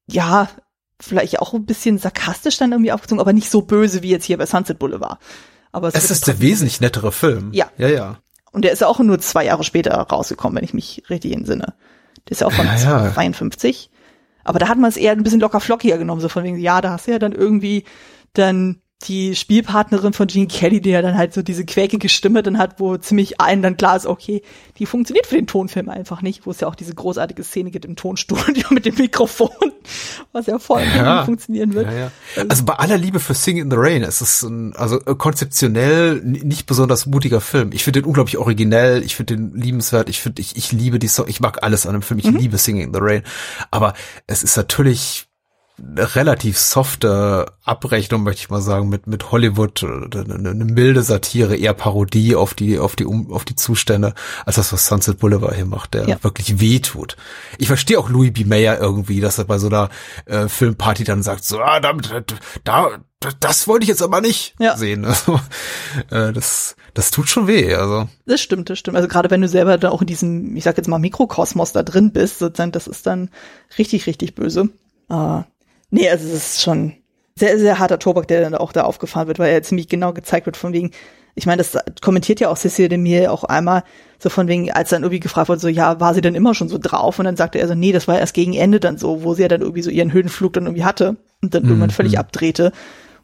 ja, 0.08 0.50
vielleicht 1.00 1.40
auch 1.40 1.54
ein 1.54 1.66
bisschen 1.66 1.98
sarkastisch 1.98 2.58
dann 2.58 2.74
irgendwie 2.74 2.92
aufgezogen, 2.92 3.22
aber 3.22 3.34
nicht 3.34 3.50
so 3.50 3.62
böse 3.62 4.04
wie 4.04 4.10
jetzt 4.10 4.26
hier 4.26 4.38
bei 4.38 4.46
Sunset 4.46 4.80
Boulevard. 4.80 5.18
Aber 5.72 5.88
es, 5.88 5.96
es 5.96 6.12
ist 6.12 6.28
der 6.28 6.42
wesentlich 6.42 6.82
nettere 6.82 7.12
Film. 7.12 7.50
Ja. 7.54 7.72
Ja, 7.78 7.88
ja. 7.88 8.18
Und 8.52 8.64
der 8.66 8.72
ist 8.72 8.82
ja 8.82 8.88
auch 8.88 9.00
nur 9.00 9.20
zwei 9.20 9.46
Jahre 9.46 9.64
später 9.64 9.94
rausgekommen, 9.94 10.58
wenn 10.58 10.64
ich 10.64 10.74
mich 10.74 11.04
richtig 11.10 11.34
entsinne. 11.34 11.74
Der 12.28 12.32
ist 12.32 12.42
ja 12.42 12.48
auch 12.48 12.52
von 12.52 12.66
ja, 12.66 13.06
ja. 13.06 13.14
52. 13.14 13.90
Aber 14.44 14.60
da 14.60 14.68
hat 14.68 14.78
man 14.78 14.90
es 14.90 14.98
eher 14.98 15.12
ein 15.12 15.24
bisschen 15.24 15.40
locker 15.40 15.60
flockiger 15.60 15.98
genommen, 15.98 16.22
so 16.22 16.30
von 16.30 16.44
wegen, 16.44 16.58
ja, 16.58 16.82
da 16.82 16.92
hast 16.92 17.08
du 17.08 17.12
ja 17.12 17.20
dann 17.20 17.32
irgendwie 17.32 17.86
dann 18.34 18.81
die 19.08 19.36
Spielpartnerin 19.36 20.14
von 20.14 20.28
Gene 20.28 20.48
Kelly, 20.48 20.82
die 20.82 20.92
ja 20.92 21.02
dann 21.02 21.18
halt 21.18 21.34
so 21.34 21.42
diese 21.42 21.66
quäkige 21.66 22.10
Stimme 22.10 22.44
dann 22.44 22.58
hat, 22.58 22.80
wo 22.80 22.98
ziemlich 22.98 23.42
allen 23.42 23.62
dann 23.62 23.78
klar 23.78 23.96
ist, 23.96 24.06
okay, 24.06 24.42
die 24.78 24.86
funktioniert 24.86 25.26
für 25.26 25.36
den 25.36 25.48
Tonfilm 25.48 25.90
einfach 25.90 26.22
nicht, 26.22 26.46
wo 26.46 26.52
es 26.52 26.60
ja 26.60 26.68
auch 26.68 26.76
diese 26.76 26.94
großartige 26.94 27.44
Szene 27.44 27.72
gibt 27.72 27.86
im 27.86 27.96
Tonstudio 27.96 28.68
mit 28.72 28.86
dem 28.86 28.96
Mikrofon, 28.96 29.50
was 30.32 30.46
ja 30.46 30.60
voll 30.60 30.84
ja, 30.96 31.26
funktionieren 31.26 31.74
wird. 31.74 31.88
Ja, 31.88 31.98
ja. 31.98 32.12
Also 32.48 32.64
bei 32.64 32.74
aller 32.74 32.98
Liebe 32.98 33.20
für 33.20 33.34
Sing 33.34 33.58
in 33.58 33.72
the 33.72 33.78
Rain, 33.78 34.04
es 34.04 34.22
ist 34.22 34.44
ein, 34.44 34.76
also 34.76 35.00
äh, 35.06 35.16
konzeptionell 35.16 36.22
nicht 36.22 36.68
besonders 36.68 37.06
mutiger 37.06 37.42
Film. 37.42 37.72
Ich 37.74 37.84
finde 37.84 38.02
den 38.02 38.08
unglaublich 38.08 38.38
originell, 38.38 39.04
ich 39.04 39.16
finde 39.16 39.36
den 39.36 39.56
liebenswert, 39.56 40.10
ich 40.10 40.22
finde, 40.22 40.42
ich, 40.42 40.56
ich 40.56 40.72
liebe 40.72 41.00
die 41.00 41.08
Song, 41.08 41.28
ich 41.28 41.40
mag 41.40 41.64
alles 41.64 41.86
an 41.86 41.94
dem 41.94 42.02
Film, 42.02 42.20
ich 42.20 42.26
mhm. 42.26 42.38
liebe 42.38 42.58
Singing 42.58 42.84
in 42.84 42.94
the 42.94 43.00
Rain. 43.02 43.24
Aber 43.72 43.94
es 44.28 44.44
ist 44.44 44.56
natürlich 44.58 45.28
relativ 45.96 46.58
softe 46.58 47.52
Abrechnung, 47.64 48.24
möchte 48.24 48.42
ich 48.42 48.50
mal 48.50 48.62
sagen, 48.62 48.90
mit, 48.90 49.08
mit 49.08 49.32
Hollywood, 49.32 49.84
eine, 49.84 50.50
eine 50.50 50.66
milde 50.66 51.04
Satire, 51.04 51.56
eher 51.56 51.74
Parodie 51.74 52.36
auf 52.36 52.54
die, 52.54 52.80
auf 52.80 52.96
die, 52.96 53.06
auf 53.06 53.46
die 53.46 53.56
Zustände, 53.56 54.14
als 54.46 54.56
das, 54.56 54.72
was 54.72 54.86
Sunset 54.86 55.20
Boulevard 55.20 55.56
hier 55.56 55.66
macht, 55.66 55.94
der 55.94 56.08
ja. 56.08 56.24
wirklich 56.24 56.60
wehtut. 56.60 57.18
Ich 57.58 57.68
verstehe 57.68 58.00
auch 58.00 58.10
Louis 58.10 58.34
B. 58.34 58.46
Mayer 58.46 58.80
irgendwie, 58.80 59.22
dass 59.22 59.38
er 59.38 59.46
bei 59.46 59.58
so 59.58 59.68
einer 59.68 59.90
äh, 60.26 60.48
Filmparty 60.48 61.04
dann 61.04 61.24
sagt, 61.24 61.44
so, 61.44 61.60
ah, 61.60 61.80
damit, 61.80 62.12
da, 62.64 62.90
das 63.40 63.68
wollte 63.68 63.84
ich 63.84 63.90
jetzt 63.90 64.04
aber 64.04 64.22
nicht 64.22 64.56
ja. 64.60 64.78
sehen. 64.78 65.06
Also, 65.12 65.40
äh, 66.10 66.32
das, 66.32 66.76
das 66.94 67.12
tut 67.12 67.30
schon 67.30 67.48
weh. 67.48 67.74
Also. 67.74 68.08
Das 68.26 68.42
stimmt, 68.42 68.70
das 68.70 68.80
stimmt. 68.80 68.96
Also 68.96 69.08
gerade 69.08 69.30
wenn 69.30 69.42
du 69.42 69.48
selber 69.48 69.78
da 69.78 69.90
auch 69.90 70.02
in 70.02 70.08
diesem, 70.08 70.56
ich 70.56 70.64
sag 70.64 70.78
jetzt 70.78 70.88
mal, 70.88 71.00
Mikrokosmos 71.00 71.74
da 71.74 71.84
drin 71.84 72.12
bist, 72.12 72.40
sozusagen, 72.40 72.72
das 72.72 72.88
ist 72.88 73.06
dann 73.06 73.30
richtig, 73.78 74.08
richtig 74.08 74.36
böse. 74.36 74.70
Uh, 75.10 75.44
Nee, 75.92 76.10
also 76.10 76.26
es 76.28 76.34
ist 76.34 76.62
schon 76.62 76.94
sehr, 77.36 77.60
sehr 77.60 77.80
harter 77.80 78.00
Tobak, 78.00 78.28
der 78.28 78.42
dann 78.42 78.56
auch 78.56 78.74
da 78.74 78.84
aufgefahren 78.84 79.28
wird, 79.28 79.40
weil 79.40 79.52
er 79.52 79.64
ziemlich 79.64 79.88
genau 79.88 80.14
gezeigt 80.14 80.46
wird 80.46 80.58
von 80.58 80.74
wegen, 80.74 80.92
ich 81.36 81.46
meine, 81.46 81.58
das 81.58 81.78
kommentiert 82.02 82.40
ja 82.40 82.50
auch 82.50 82.58
Cecile 82.58 82.90
de 82.90 82.98
Mille 82.98 83.32
auch 83.32 83.44
einmal, 83.44 83.84
so 84.20 84.30
von 84.30 84.48
wegen, 84.48 84.72
als 84.72 84.90
dann 84.90 85.04
irgendwie 85.04 85.22
gefragt 85.22 85.50
wurde, 85.50 85.62
so, 85.62 85.68
ja, 85.68 86.00
war 86.00 86.14
sie 86.14 86.22
denn 86.22 86.36
immer 86.36 86.54
schon 86.54 86.70
so 86.70 86.78
drauf? 86.78 87.20
Und 87.20 87.26
dann 87.26 87.38
sagte 87.38 87.60
er 87.60 87.68
so, 87.68 87.76
nee, 87.76 87.92
das 87.92 88.08
war 88.08 88.20
erst 88.20 88.34
gegen 88.34 88.54
Ende 88.54 88.80
dann 88.80 88.98
so, 88.98 89.24
wo 89.24 89.34
sie 89.34 89.44
ja 89.44 89.48
dann 89.48 89.62
irgendwie 89.62 89.82
so 89.82 89.90
ihren 89.90 90.12
Höhenflug 90.12 90.54
dann 90.54 90.66
irgendwie 90.66 90.84
hatte 90.84 91.18
und 91.42 91.54
dann 91.54 91.64
mhm. 91.64 91.70
irgendwann 91.70 91.90
völlig 91.90 92.20
abdrehte, 92.20 92.72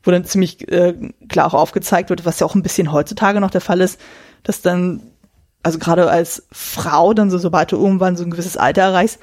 wo 0.04 0.12
dann 0.12 0.26
ziemlich 0.26 0.72
äh, 0.72 0.94
klar 1.28 1.48
auch 1.48 1.54
aufgezeigt 1.54 2.10
wird, 2.10 2.26
was 2.26 2.40
ja 2.40 2.48
auch 2.48 2.56
ein 2.56 2.64
bisschen 2.64 2.92
heutzutage 2.92 3.42
noch 3.42 3.52
der 3.52 3.62
Fall 3.62 3.82
ist, 3.82 4.00
dass 4.44 4.62
dann, 4.62 5.02
also 5.64 5.78
gerade 5.78 6.10
als 6.10 6.48
Frau 6.52 7.14
dann 7.14 7.30
so, 7.30 7.38
sobald 7.38 7.72
du 7.72 7.76
irgendwann 7.76 8.16
so 8.16 8.24
ein 8.24 8.32
gewisses 8.32 8.58
Alter 8.58 8.84
erreichst, 8.84 9.20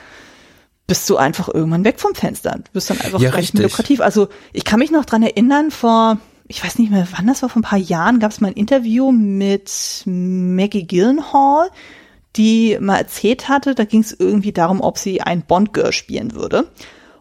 bist 0.86 1.08
du 1.08 1.16
einfach 1.16 1.48
irgendwann 1.48 1.84
weg 1.84 2.00
vom 2.00 2.14
Fenster. 2.14 2.52
Du 2.52 2.70
bist 2.72 2.90
dann 2.90 3.00
einfach 3.00 3.20
ja, 3.20 3.30
mehr 3.30 3.62
lukrativ. 3.62 4.00
Also 4.00 4.28
ich 4.52 4.64
kann 4.64 4.78
mich 4.78 4.90
noch 4.90 5.04
dran 5.04 5.22
erinnern, 5.22 5.70
vor, 5.70 6.18
ich 6.46 6.62
weiß 6.62 6.78
nicht 6.78 6.90
mehr, 6.90 7.08
wann 7.16 7.26
das 7.26 7.42
war, 7.42 7.48
vor 7.48 7.60
ein 7.60 7.64
paar 7.64 7.78
Jahren 7.78 8.20
gab 8.20 8.30
es 8.30 8.40
mal 8.40 8.48
ein 8.48 8.54
Interview 8.54 9.10
mit 9.10 10.02
Maggie 10.04 10.86
Gyllenhaal, 10.86 11.70
die 12.36 12.76
mal 12.80 12.98
erzählt 12.98 13.48
hatte, 13.48 13.74
da 13.74 13.84
ging 13.84 14.00
es 14.00 14.12
irgendwie 14.12 14.52
darum, 14.52 14.80
ob 14.80 14.98
sie 14.98 15.22
ein 15.22 15.42
Bond-Girl 15.42 15.92
spielen 15.92 16.34
würde. 16.34 16.68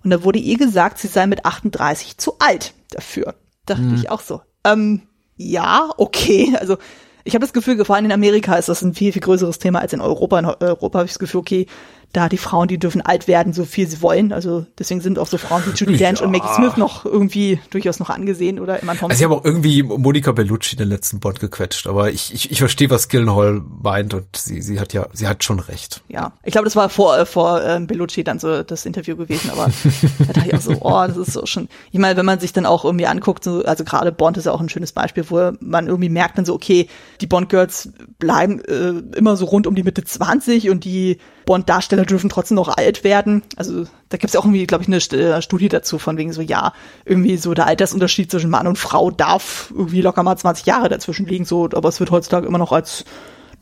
Und 0.03 0.09
da 0.09 0.23
wurde 0.23 0.39
ihr 0.39 0.57
gesagt, 0.57 0.99
sie 0.99 1.07
sei 1.07 1.27
mit 1.27 1.45
38 1.45 2.17
zu 2.17 2.35
alt 2.39 2.73
dafür. 2.89 3.35
Dachte 3.65 3.83
hm. 3.83 3.95
ich 3.95 4.09
auch 4.09 4.19
so. 4.19 4.41
Ähm, 4.65 5.03
ja, 5.37 5.89
okay. 5.97 6.55
Also 6.59 6.77
ich 7.23 7.35
habe 7.35 7.45
das 7.45 7.53
Gefühl, 7.53 7.83
vor 7.85 7.95
allem 7.95 8.05
in 8.05 8.11
Amerika 8.11 8.55
ist 8.55 8.69
das 8.69 8.81
ein 8.81 8.93
viel, 8.93 9.13
viel 9.13 9.21
größeres 9.21 9.59
Thema 9.59 9.79
als 9.79 9.93
in 9.93 10.01
Europa. 10.01 10.39
In 10.39 10.45
Europa 10.45 10.99
habe 10.99 11.05
ich 11.05 11.13
das 11.13 11.19
Gefühl, 11.19 11.39
okay, 11.39 11.67
da 12.13 12.29
die 12.29 12.37
Frauen, 12.37 12.67
die 12.67 12.77
dürfen 12.77 13.01
alt 13.01 13.27
werden, 13.27 13.53
so 13.53 13.65
viel 13.65 13.87
sie 13.87 14.01
wollen. 14.03 14.31
Also 14.31 14.67
deswegen 14.77 15.01
sind 15.01 15.17
auch 15.17 15.25
so 15.25 15.39
Frauen 15.39 15.63
wie 15.65 15.71
Judy 15.71 15.97
Dench 15.97 16.19
ja. 16.19 16.25
und 16.25 16.31
Maggie 16.31 16.53
Smith 16.55 16.77
noch 16.77 17.05
irgendwie 17.05 17.59
durchaus 17.71 17.99
noch 17.99 18.11
angesehen 18.11 18.59
oder 18.59 18.81
immer 18.81 18.91
Thompson. 18.91 19.09
Also 19.09 19.19
ich 19.19 19.25
habe 19.25 19.35
auch 19.35 19.43
irgendwie 19.43 19.81
Monika 19.81 20.31
Bellucci 20.31 20.73
in 20.73 20.77
den 20.77 20.89
letzten 20.89 21.19
Bond 21.19 21.39
gequetscht, 21.39 21.87
aber 21.87 22.11
ich, 22.11 22.31
ich, 22.31 22.51
ich 22.51 22.59
verstehe, 22.59 22.91
was 22.91 23.09
Gillenhall 23.09 23.63
meint 23.81 24.13
und 24.13 24.35
sie, 24.35 24.61
sie 24.61 24.79
hat 24.79 24.93
ja, 24.93 25.07
sie 25.11 25.27
hat 25.27 25.43
schon 25.43 25.59
recht. 25.59 26.03
Ja, 26.07 26.33
ich 26.43 26.51
glaube, 26.51 26.65
das 26.65 26.75
war 26.75 26.89
vor, 26.89 27.17
äh, 27.17 27.25
vor 27.25 27.63
ähm, 27.63 27.87
Bellucci 27.87 28.23
dann 28.23 28.37
so 28.37 28.61
das 28.61 28.85
Interview 28.85 29.15
gewesen, 29.15 29.49
aber 29.49 29.71
da 30.19 30.33
dachte 30.33 30.47
ich 30.47 30.53
auch 30.53 30.61
so, 30.61 30.77
oh, 30.81 31.03
das 31.07 31.17
ist 31.17 31.33
so 31.33 31.47
schon. 31.47 31.67
Ich 31.91 31.99
meine, 31.99 32.15
wenn 32.15 32.27
man 32.27 32.39
sich 32.39 32.53
dann 32.53 32.67
auch 32.67 32.85
irgendwie 32.85 33.07
anguckt, 33.07 33.43
so, 33.43 33.65
also 33.65 33.83
gerade 33.83 34.11
Bond 34.11 34.37
ist 34.37 34.45
ja 34.45 34.51
auch 34.51 34.61
ein 34.61 34.69
schönes 34.69 34.91
Beispiel, 34.91 35.25
wo 35.29 35.51
man 35.59 35.87
irgendwie 35.87 36.09
merkt 36.09 36.37
dann 36.37 36.45
so, 36.45 36.53
okay, 36.53 36.87
die 37.21 37.27
Bond-Girls 37.27 37.89
bleiben 38.19 38.63
äh, 38.65 39.17
immer 39.17 39.35
so 39.35 39.45
rund 39.45 39.65
um 39.65 39.73
die 39.73 39.83
Mitte 39.83 40.03
20 40.03 40.69
und 40.69 40.85
die 40.85 41.17
Bond-Darsteller 41.45 42.05
dürfen 42.05 42.29
trotzdem 42.29 42.55
noch 42.55 42.69
alt 42.69 43.03
werden. 43.03 43.43
Also 43.55 43.85
da 44.09 44.17
gibt 44.17 44.25
es 44.25 44.33
ja 44.33 44.39
auch 44.39 44.45
irgendwie, 44.45 44.65
glaube 44.65 44.83
ich, 44.83 44.87
eine 44.87 44.97
äh, 44.97 45.41
Studie 45.41 45.69
dazu, 45.69 45.99
von 45.99 46.17
wegen 46.17 46.33
so, 46.33 46.41
ja, 46.41 46.73
irgendwie 47.05 47.37
so 47.37 47.53
der 47.53 47.67
Altersunterschied 47.67 48.31
zwischen 48.31 48.49
Mann 48.49 48.67
und 48.67 48.77
Frau 48.77 49.11
darf 49.11 49.71
irgendwie 49.75 50.01
locker 50.01 50.23
mal 50.23 50.37
20 50.37 50.65
Jahre 50.65 50.89
dazwischen 50.89 51.25
liegen, 51.25 51.45
so, 51.45 51.65
aber 51.65 51.89
es 51.89 51.99
wird 51.99 52.11
heutzutage 52.11 52.47
immer 52.47 52.57
noch 52.57 52.71
als 52.71 53.05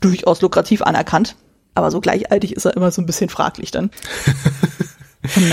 durchaus 0.00 0.40
lukrativ 0.40 0.82
anerkannt. 0.82 1.36
Aber 1.74 1.90
so 1.90 2.00
gleichaltig 2.00 2.52
ist 2.52 2.66
er 2.66 2.76
immer 2.76 2.90
so 2.90 3.00
ein 3.00 3.06
bisschen 3.06 3.30
fraglich 3.30 3.70
dann. 3.70 3.90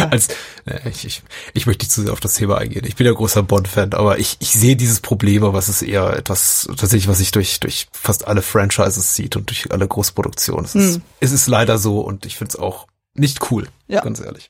Als, 0.10 0.30
äh, 0.66 0.90
ich, 0.90 1.06
ich, 1.06 1.22
ich 1.54 1.66
möchte 1.66 1.84
nicht 1.84 1.92
zu 1.92 2.02
sehr 2.02 2.14
auf 2.14 2.20
das 2.20 2.34
Thema 2.34 2.58
eingehen. 2.58 2.86
Ich 2.86 2.96
bin 2.96 3.06
ja 3.06 3.14
großer 3.14 3.44
Bond-Fan, 3.44 3.94
aber 3.94 4.18
ich, 4.18 4.38
ich 4.40 4.52
sehe 4.52 4.76
dieses 4.76 5.00
Problem, 5.00 5.44
aber 5.44 5.60
es 5.60 5.70
ist 5.70 5.82
eher 5.82 6.16
etwas 6.16 6.68
tatsächlich, 6.68 7.08
was 7.08 7.20
sich 7.20 7.32
durch, 7.32 7.60
durch 7.60 7.88
fast 7.92 8.28
alle 8.28 8.42
Franchises 8.42 9.16
sieht 9.16 9.36
und 9.36 9.50
durch 9.50 9.72
alle 9.72 9.88
Großproduktionen. 9.88 10.66
Es, 10.66 10.76
ist, 10.76 10.96
hm. 10.96 11.02
es 11.20 11.32
ist 11.32 11.48
leider 11.48 11.78
so 11.78 12.02
und 12.02 12.26
ich 12.26 12.38
finde 12.38 12.50
es 12.50 12.56
auch 12.60 12.88
nicht 13.14 13.52
cool, 13.52 13.68
ja. 13.88 14.02
ganz 14.02 14.20
ehrlich. 14.20 14.50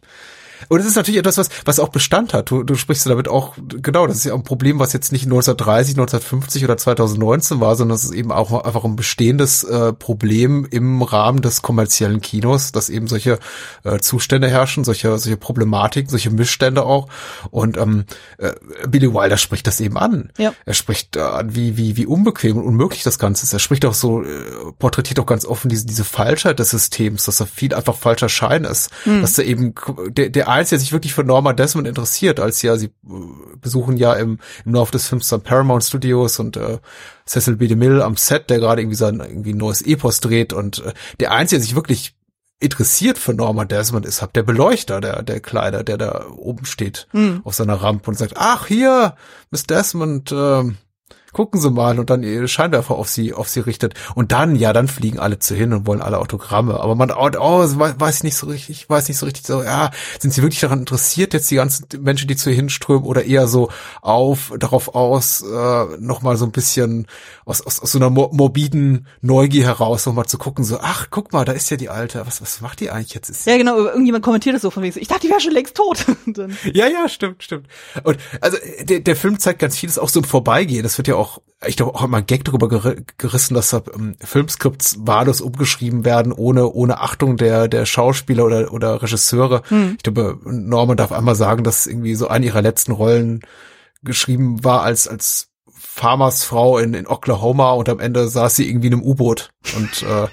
Und 0.67 0.79
es 0.79 0.85
ist 0.85 0.95
natürlich 0.95 1.19
etwas, 1.19 1.37
was, 1.37 1.49
was 1.65 1.79
auch 1.79 1.89
Bestand 1.89 2.33
hat. 2.33 2.51
Du, 2.51 2.63
du 2.63 2.75
sprichst 2.75 3.05
damit 3.05 3.27
auch, 3.27 3.55
genau, 3.81 4.07
das 4.07 4.17
ist 4.17 4.25
ja 4.25 4.33
ein 4.33 4.43
Problem, 4.43 4.79
was 4.79 4.93
jetzt 4.93 5.11
nicht 5.11 5.25
1930, 5.25 5.95
1950 5.95 6.63
oder 6.63 6.77
2019 6.77 7.59
war, 7.59 7.75
sondern 7.75 7.95
es 7.95 8.03
ist 8.03 8.13
eben 8.13 8.31
auch 8.31 8.63
einfach 8.63 8.83
ein 8.83 8.95
bestehendes 8.95 9.63
äh, 9.63 9.93
Problem 9.93 10.67
im 10.69 11.01
Rahmen 11.01 11.41
des 11.41 11.61
kommerziellen 11.61 12.21
Kinos, 12.21 12.71
dass 12.71 12.89
eben 12.89 13.07
solche 13.07 13.39
äh, 13.83 13.99
Zustände 13.99 14.49
herrschen, 14.49 14.83
solche, 14.83 15.17
solche 15.17 15.37
Problematiken, 15.37 16.09
solche 16.09 16.29
Missstände 16.29 16.83
auch. 16.83 17.07
Und 17.51 17.77
ähm, 17.77 18.05
äh, 18.37 18.51
Billy 18.87 19.13
Wilder 19.13 19.37
spricht 19.37 19.67
das 19.67 19.79
eben 19.79 19.97
an. 19.97 20.31
Ja. 20.37 20.53
Er 20.65 20.73
spricht 20.73 21.15
äh, 21.15 21.21
an, 21.21 21.55
wie, 21.55 21.77
wie, 21.77 21.95
wie 21.97 22.05
unbequem 22.05 22.57
und 22.57 22.63
unmöglich 22.63 23.03
das 23.03 23.19
Ganze 23.19 23.43
ist. 23.43 23.53
Er 23.53 23.59
spricht 23.59 23.85
auch 23.85 23.93
so, 23.93 24.23
äh, 24.23 24.27
porträtiert 24.77 25.19
auch 25.19 25.25
ganz 25.25 25.45
offen 25.45 25.69
diese, 25.69 25.85
diese 25.85 26.03
Falschheit 26.03 26.59
des 26.59 26.71
Systems, 26.71 27.25
dass 27.25 27.39
er 27.39 27.47
viel 27.47 27.73
einfach 27.73 27.95
falscher 27.95 28.29
Schein 28.29 28.63
ist. 28.63 28.89
Mhm. 29.05 29.21
Dass 29.21 29.37
er 29.37 29.45
eben 29.45 29.73
der, 30.09 30.29
der 30.29 30.48
Eins, 30.49 30.69
der 30.69 30.79
sich 30.79 30.91
wirklich 30.91 31.13
für 31.13 31.23
Norma 31.23 31.53
Desmond 31.53 31.87
interessiert, 31.87 32.39
als 32.39 32.61
ja, 32.61 32.75
sie 32.77 32.87
äh, 32.87 32.91
besuchen 33.61 33.97
ja 33.97 34.13
im, 34.13 34.39
im 34.65 34.73
Laufe 34.73 34.91
des 34.91 35.07
Films 35.07 35.29
dann 35.29 35.41
Paramount 35.41 35.83
Studios 35.83 36.39
und 36.39 36.57
äh, 36.57 36.79
Cecil 37.27 37.55
B. 37.55 37.67
DeMille 37.67 38.03
am 38.03 38.17
Set, 38.17 38.49
der 38.49 38.59
gerade 38.59 38.81
irgendwie 38.81 38.97
sein 38.97 39.19
irgendwie 39.19 39.53
ein 39.53 39.57
neues 39.57 39.81
Epos 39.81 40.19
dreht 40.19 40.53
und 40.53 40.83
äh, 40.85 40.93
der 41.19 41.31
Einzige, 41.31 41.59
der 41.59 41.65
sich 41.65 41.75
wirklich 41.75 42.15
interessiert 42.59 43.17
für 43.17 43.33
Norma 43.33 43.65
Desmond 43.65 44.05
ist, 44.05 44.21
habt 44.21 44.35
der 44.35 44.43
Beleuchter, 44.43 44.99
der, 44.99 45.23
der 45.23 45.39
Kleider, 45.39 45.83
der 45.83 45.97
da 45.97 46.25
oben 46.35 46.65
steht 46.65 47.07
mhm. 47.13 47.41
auf 47.45 47.55
seiner 47.55 47.75
Rampe 47.75 48.09
und 48.09 48.17
sagt, 48.17 48.33
ach 48.35 48.67
hier, 48.67 49.15
Miss 49.49 49.63
Desmond, 49.63 50.31
äh, 50.31 50.63
gucken 51.33 51.59
Sie 51.59 51.69
mal 51.69 51.99
und 51.99 52.09
dann 52.09 52.23
ihre 52.23 52.47
Scheinwerfer 52.47 52.95
auf 52.95 53.09
sie, 53.09 53.33
auf 53.33 53.49
sie 53.49 53.59
richtet. 53.59 53.93
Und 54.15 54.31
dann, 54.31 54.55
ja, 54.55 54.73
dann 54.73 54.87
fliegen 54.87 55.19
alle 55.19 55.39
zu 55.39 55.55
hin 55.55 55.73
und 55.73 55.87
wollen 55.87 56.01
alle 56.01 56.19
Autogramme. 56.19 56.79
Aber 56.79 56.95
man, 56.95 57.11
oh, 57.11 57.29
oh 57.39 57.63
weiß 57.63 58.17
ich 58.17 58.23
nicht 58.23 58.35
so 58.35 58.47
richtig, 58.47 58.89
weiß 58.89 59.07
nicht 59.07 59.17
so 59.17 59.25
richtig 59.25 59.45
so, 59.45 59.63
ja, 59.63 59.91
sind 60.19 60.33
sie 60.33 60.41
wirklich 60.41 60.59
daran 60.59 60.79
interessiert, 60.79 61.33
jetzt 61.33 61.49
die 61.51 61.55
ganzen 61.55 61.87
Menschen, 61.99 62.27
die 62.27 62.35
zu 62.35 62.49
ihr 62.49 62.55
hinströmen 62.55 63.03
oder 63.03 63.23
eher 63.25 63.47
so 63.47 63.69
auf, 64.01 64.53
darauf 64.57 64.95
aus, 64.95 65.41
äh, 65.41 65.85
nochmal 65.99 66.37
so 66.37 66.45
ein 66.45 66.51
bisschen 66.51 67.07
aus, 67.45 67.61
aus, 67.61 67.79
aus 67.81 67.91
so 67.91 67.99
einer 67.99 68.09
morbiden 68.09 69.07
Neugier 69.21 69.65
heraus 69.65 70.05
nochmal 70.05 70.25
zu 70.25 70.37
gucken, 70.37 70.63
so, 70.63 70.79
ach, 70.81 71.07
guck 71.09 71.33
mal, 71.33 71.45
da 71.45 71.51
ist 71.51 71.69
ja 71.69 71.77
die 71.77 71.89
Alte, 71.89 72.25
was, 72.25 72.41
was 72.41 72.61
macht 72.61 72.79
die 72.79 72.91
eigentlich 72.91 73.13
jetzt? 73.13 73.29
Ist 73.29 73.45
ja, 73.45 73.57
genau, 73.57 73.77
irgendjemand 73.77 74.23
kommentiert 74.23 74.55
das 74.55 74.61
so 74.61 74.71
von 74.71 74.83
wegen, 74.83 74.97
ich 74.99 75.07
dachte, 75.07 75.21
die 75.21 75.29
wäre 75.29 75.39
schon 75.39 75.53
längst 75.53 75.75
tot. 75.75 76.05
ja, 76.73 76.87
ja, 76.87 77.07
stimmt, 77.09 77.43
stimmt. 77.43 77.67
Und 78.03 78.17
also 78.41 78.57
der, 78.81 78.99
der 78.99 79.15
Film 79.15 79.39
zeigt 79.39 79.59
ganz 79.59 79.77
vieles 79.77 79.97
auch 79.97 80.09
so 80.09 80.19
im 80.19 80.25
Vorbeigehen. 80.25 80.83
Das 80.83 80.97
wird 80.97 81.07
ja 81.07 81.15
auch, 81.19 81.41
ich 81.65 81.77
glaube, 81.77 81.95
auch 81.95 82.03
immer 82.03 82.17
ein 82.17 82.25
Gag 82.25 82.45
darüber 82.45 82.67
gerissen, 83.17 83.53
dass 83.53 83.69
da 83.69 83.81
ähm, 83.93 84.15
Filmskripts 84.19 84.97
wahllos 85.01 85.41
umgeschrieben 85.41 86.05
werden, 86.05 86.31
ohne, 86.31 86.69
ohne 86.69 86.99
Achtung 86.99 87.37
der, 87.37 87.67
der 87.67 87.85
Schauspieler 87.85 88.45
oder, 88.45 88.73
oder 88.73 89.01
Regisseure. 89.01 89.61
Hm. 89.69 89.95
Ich 89.97 90.03
glaube, 90.03 90.39
Norman 90.45 90.97
darf 90.97 91.11
einmal 91.11 91.35
sagen, 91.35 91.63
dass 91.63 91.87
irgendwie 91.87 92.15
so 92.15 92.27
eine 92.27 92.45
ihrer 92.45 92.61
letzten 92.61 92.91
Rollen 92.91 93.41
geschrieben 94.03 94.63
war 94.63 94.83
als, 94.83 95.07
als 95.07 95.49
Farmersfrau 95.99 96.77
in, 96.77 96.93
in 96.93 97.07
Oklahoma 97.07 97.71
und 97.71 97.89
am 97.89 97.99
Ende 97.99 98.27
saß 98.27 98.55
sie 98.55 98.69
irgendwie 98.69 98.87
in 98.87 98.93
einem 98.93 99.03
U-Boot 99.03 99.51
und 99.75 100.03
äh, 100.03 100.27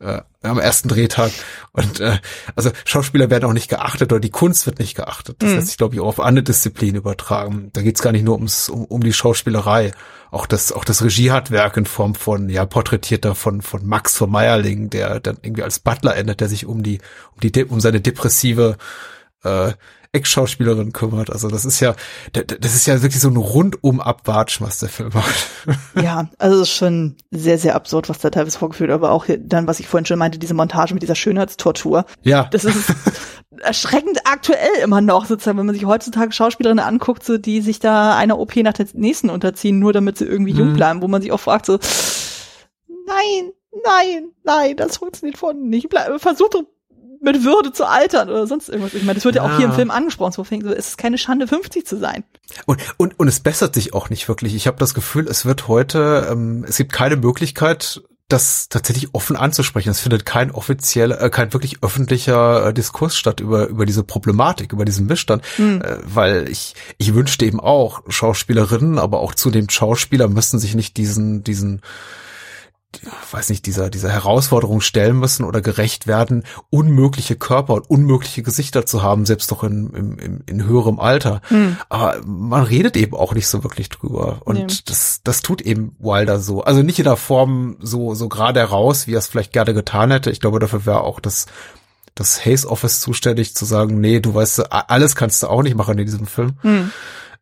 äh, 0.04 0.22
am 0.42 0.58
ersten 0.58 0.88
Drehtag. 0.88 1.32
Und 1.72 2.00
äh, 2.00 2.18
also 2.56 2.70
Schauspieler 2.84 3.30
werden 3.30 3.44
auch 3.44 3.52
nicht 3.52 3.68
geachtet 3.68 4.12
oder 4.12 4.20
die 4.20 4.30
Kunst 4.30 4.66
wird 4.66 4.78
nicht 4.78 4.94
geachtet. 4.96 5.36
Das 5.40 5.50
mhm. 5.50 5.56
lässt 5.56 5.68
sich, 5.68 5.76
glaube 5.76 5.94
ich, 5.94 6.00
auch 6.00 6.06
auf 6.06 6.20
andere 6.20 6.44
Disziplinen 6.44 6.96
übertragen. 6.96 7.70
Da 7.72 7.82
geht's 7.82 8.02
gar 8.02 8.12
nicht 8.12 8.24
nur 8.24 8.36
ums, 8.36 8.68
um, 8.68 8.84
um 8.84 9.02
die 9.02 9.12
Schauspielerei. 9.12 9.92
Auch 10.30 10.46
das, 10.46 10.72
auch 10.72 10.84
das 10.84 11.02
Regiehandwerk 11.02 11.76
in 11.76 11.86
Form 11.86 12.14
von, 12.14 12.48
ja, 12.48 12.64
porträtierter 12.64 13.34
von, 13.34 13.62
von 13.62 13.84
Max 13.86 14.16
von 14.16 14.30
Meierling, 14.30 14.88
der 14.88 15.20
dann 15.20 15.38
irgendwie 15.42 15.62
als 15.62 15.80
Butler 15.80 16.16
endet, 16.16 16.40
der 16.40 16.48
sich 16.48 16.66
um 16.66 16.82
die, 16.82 17.00
um 17.34 17.40
die, 17.40 17.64
um 17.64 17.80
seine 17.80 18.00
depressive 18.00 18.76
äh, 19.44 19.72
Ex-Schauspielerin 20.12 20.92
kümmert. 20.92 21.30
Also 21.30 21.48
das 21.48 21.64
ist 21.64 21.78
ja, 21.80 21.94
das 22.32 22.74
ist 22.74 22.86
ja 22.86 23.00
wirklich 23.00 23.20
so 23.20 23.28
ein 23.28 23.36
rundum 23.36 24.00
Abwatsch, 24.00 24.60
was 24.60 24.78
der 24.78 24.88
Film 24.88 25.10
macht. 25.14 25.46
Ja, 26.02 26.28
also 26.38 26.56
es 26.56 26.68
ist 26.68 26.76
schon 26.76 27.16
sehr, 27.30 27.58
sehr 27.58 27.74
absurd, 27.74 28.08
was 28.08 28.18
da 28.18 28.30
teilweise 28.30 28.58
vorgeführt, 28.58 28.90
aber 28.90 29.10
auch 29.10 29.26
dann, 29.38 29.66
was 29.66 29.80
ich 29.80 29.86
vorhin 29.86 30.06
schon 30.06 30.18
meinte, 30.18 30.38
diese 30.38 30.54
Montage 30.54 30.94
mit 30.94 31.02
dieser 31.02 31.14
Schönheitstortur. 31.14 32.06
Ja. 32.22 32.48
Das 32.50 32.64
ist 32.64 32.92
erschreckend 33.60 34.20
aktuell 34.24 34.78
immer 34.82 35.00
noch, 35.00 35.26
sozusagen, 35.26 35.58
wenn 35.58 35.66
man 35.66 35.74
sich 35.74 35.84
heutzutage 35.84 36.32
Schauspielerinnen 36.32 36.84
anguckt, 36.84 37.24
so, 37.24 37.38
die 37.38 37.60
sich 37.60 37.78
da 37.78 38.16
einer 38.16 38.38
OP 38.38 38.56
nach 38.56 38.72
der 38.72 38.86
nächsten 38.94 39.30
unterziehen, 39.30 39.78
nur 39.78 39.92
damit 39.92 40.18
sie 40.18 40.24
irgendwie 40.24 40.52
mhm. 40.54 40.58
jung 40.58 40.74
bleiben, 40.74 41.02
wo 41.02 41.08
man 41.08 41.22
sich 41.22 41.32
auch 41.32 41.40
fragt, 41.40 41.66
so, 41.66 41.78
nein, 43.06 43.52
nein, 43.84 44.30
nein, 44.44 44.76
das 44.76 44.96
funktioniert 44.96 45.38
von 45.38 45.68
nicht. 45.68 45.88
Bleib, 45.88 46.20
versuch 46.20 46.48
doch 46.48 46.64
mit 47.20 47.44
Würde 47.44 47.72
zu 47.72 47.86
altern 47.86 48.30
oder 48.30 48.46
sonst 48.46 48.68
irgendwas. 48.68 48.94
Ich 48.94 49.02
meine, 49.02 49.14
das 49.14 49.24
wird 49.24 49.36
ja, 49.36 49.44
ja 49.44 49.52
auch 49.52 49.56
hier 49.56 49.66
im 49.66 49.72
Film 49.72 49.90
angesprochen. 49.90 50.32
So, 50.32 50.42
es 50.42 50.88
ist 50.88 50.98
keine 50.98 51.18
Schande, 51.18 51.46
50 51.46 51.86
zu 51.86 51.98
sein. 51.98 52.24
Und, 52.66 52.80
und, 52.96 53.18
und 53.18 53.28
es 53.28 53.40
bessert 53.40 53.74
sich 53.74 53.94
auch 53.94 54.10
nicht 54.10 54.28
wirklich. 54.28 54.54
Ich 54.54 54.66
habe 54.66 54.78
das 54.78 54.94
Gefühl, 54.94 55.28
es 55.28 55.44
wird 55.44 55.68
heute, 55.68 56.28
ähm, 56.30 56.64
es 56.66 56.78
gibt 56.78 56.92
keine 56.92 57.16
Möglichkeit, 57.16 58.02
das 58.32 58.68
tatsächlich 58.68 59.14
offen 59.14 59.36
anzusprechen. 59.36 59.90
Es 59.90 60.00
findet 60.00 60.24
kein 60.24 60.50
offizieller, 60.50 61.20
äh, 61.20 61.30
kein 61.30 61.52
wirklich 61.52 61.82
öffentlicher 61.82 62.68
äh, 62.68 62.74
Diskurs 62.74 63.16
statt 63.16 63.40
über 63.40 63.66
über 63.66 63.86
diese 63.86 64.04
Problematik, 64.04 64.72
über 64.72 64.84
diesen 64.84 65.06
Missstand, 65.06 65.42
mhm. 65.58 65.82
äh, 65.82 65.96
weil 66.02 66.48
ich 66.48 66.74
ich 66.96 67.14
wünschte 67.14 67.44
eben 67.44 67.60
auch 67.60 68.02
Schauspielerinnen, 68.08 68.98
aber 68.98 69.20
auch 69.20 69.34
zu 69.34 69.50
dem 69.50 69.68
Schauspieler 69.68 70.28
müssen 70.28 70.58
sich 70.58 70.74
nicht 70.74 70.96
diesen 70.96 71.44
diesen 71.44 71.82
weiß 73.30 73.50
nicht, 73.50 73.66
dieser, 73.66 73.88
dieser 73.88 74.10
Herausforderung 74.10 74.80
stellen 74.80 75.18
müssen 75.18 75.44
oder 75.44 75.60
gerecht 75.60 76.06
werden, 76.06 76.44
unmögliche 76.70 77.36
Körper 77.36 77.74
und 77.74 77.88
unmögliche 77.88 78.42
Gesichter 78.42 78.84
zu 78.84 79.02
haben, 79.02 79.26
selbst 79.26 79.50
doch 79.52 79.62
in, 79.62 79.90
in, 79.90 80.42
in 80.46 80.64
höherem 80.64 80.98
Alter. 80.98 81.40
Mhm. 81.50 81.76
Aber 81.88 82.20
man 82.24 82.64
redet 82.64 82.96
eben 82.96 83.14
auch 83.14 83.34
nicht 83.34 83.46
so 83.46 83.62
wirklich 83.62 83.88
drüber. 83.88 84.40
Und 84.44 84.56
nee. 84.56 84.66
das, 84.86 85.20
das 85.22 85.42
tut 85.42 85.60
eben 85.60 85.94
Wilder 86.00 86.40
so. 86.40 86.62
Also 86.62 86.82
nicht 86.82 86.98
in 86.98 87.04
der 87.04 87.16
Form 87.16 87.76
so, 87.80 88.14
so 88.14 88.28
gerade 88.28 88.60
heraus, 88.60 89.06
wie 89.06 89.14
er 89.14 89.18
es 89.18 89.28
vielleicht 89.28 89.52
gerne 89.52 89.72
getan 89.72 90.10
hätte. 90.10 90.30
Ich 90.30 90.40
glaube, 90.40 90.58
dafür 90.58 90.84
wäre 90.84 91.02
auch 91.02 91.20
das, 91.20 91.46
das 92.14 92.44
Haze 92.44 92.68
Office 92.68 93.00
zuständig 93.00 93.54
zu 93.54 93.64
sagen, 93.64 94.00
nee, 94.00 94.20
du 94.20 94.34
weißt, 94.34 94.72
alles 94.72 95.14
kannst 95.14 95.42
du 95.42 95.46
auch 95.46 95.62
nicht 95.62 95.76
machen 95.76 95.96
in 95.96 96.06
diesem 96.06 96.26
Film. 96.26 96.54
Mhm. 96.62 96.90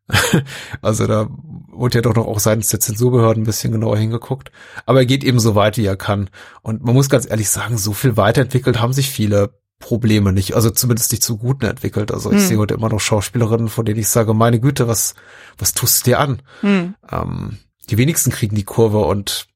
Also 0.83 1.07
da 1.07 1.29
wurde 1.71 1.99
ja 1.99 2.03
doch 2.03 2.15
noch 2.15 2.27
auch 2.27 2.41
seitens 2.41 2.69
der 2.69 2.81
Zensurbehörden 2.81 3.43
ein 3.43 3.47
bisschen 3.47 3.73
genauer 3.73 3.99
hingeguckt. 3.99 4.51
Aber 4.87 5.01
er 5.01 5.07
geht 5.07 5.25
eben 5.25 5.39
so 5.39 5.55
weit, 5.55 5.77
wie 5.77 5.87
er 5.87 5.97
kann. 5.97 6.31
Und 6.63 6.85
man 6.85 6.95
muss 6.95 7.09
ganz 7.09 7.29
ehrlich 7.29 7.51
sagen, 7.51 7.79
so 7.79 7.93
viel 7.93 8.17
weiterentwickelt 8.17 8.81
haben 8.81 8.93
sich 8.93 9.11
viele 9.11 9.51
Probleme 9.79 10.33
nicht. 10.33 10.55
Also 10.55 10.71
zumindest 10.71 11.13
nicht 11.13 11.23
zu 11.23 11.39
Guten 11.39 11.67
entwickelt. 11.67 12.13
Also 12.13 12.31
ich 12.31 12.39
hm. 12.39 12.47
sehe 12.47 12.59
heute 12.59 12.75
immer 12.75 12.89
noch 12.89 13.01
Schauspielerinnen, 13.01 13.69
von 13.69 13.85
denen 13.85 14.01
ich 14.01 14.09
sage, 14.09 14.35
meine 14.35 14.61
Güte, 14.61 14.89
was, 14.89 15.15
was 15.57 15.73
tust 15.73 16.07
du 16.07 16.11
dir 16.11 16.19
an? 16.19 16.43
Hm. 16.61 16.95
Ähm, 17.11 17.59
die 17.91 17.99
wenigsten 17.99 18.31
kriegen 18.31 18.57
die 18.57 18.65
Kurve 18.65 18.99
und 18.99 19.47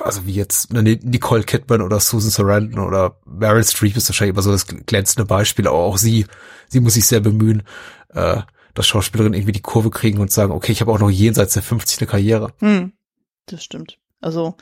also 0.00 0.24
wie 0.24 0.32
jetzt 0.32 0.72
Nicole 0.72 1.42
Kidman 1.42 1.82
oder 1.82 2.00
Susan 2.00 2.30
Sarandon 2.30 2.82
oder 2.82 3.18
Meryl 3.26 3.62
Streep 3.62 3.96
ist 3.96 4.08
wahrscheinlich 4.08 4.34
immer 4.34 4.42
so 4.42 4.50
das 4.50 4.66
glänzende 4.66 5.26
Beispiel, 5.26 5.68
aber 5.68 5.76
auch 5.76 5.98
sie, 5.98 6.24
sie 6.68 6.80
muss 6.80 6.94
sich 6.94 7.04
sehr 7.04 7.20
bemühen, 7.20 7.62
äh, 8.14 8.40
dass 8.74 8.86
Schauspielerinnen 8.86 9.34
irgendwie 9.34 9.52
die 9.52 9.62
Kurve 9.62 9.90
kriegen 9.90 10.18
und 10.18 10.30
sagen, 10.30 10.52
okay, 10.52 10.72
ich 10.72 10.80
habe 10.80 10.92
auch 10.92 10.98
noch 10.98 11.10
jenseits 11.10 11.54
der 11.54 11.62
50 11.62 12.00
eine 12.00 12.06
Karriere. 12.06 12.52
Hm, 12.58 12.92
das 13.46 13.62
stimmt. 13.64 13.98
Also 14.20 14.56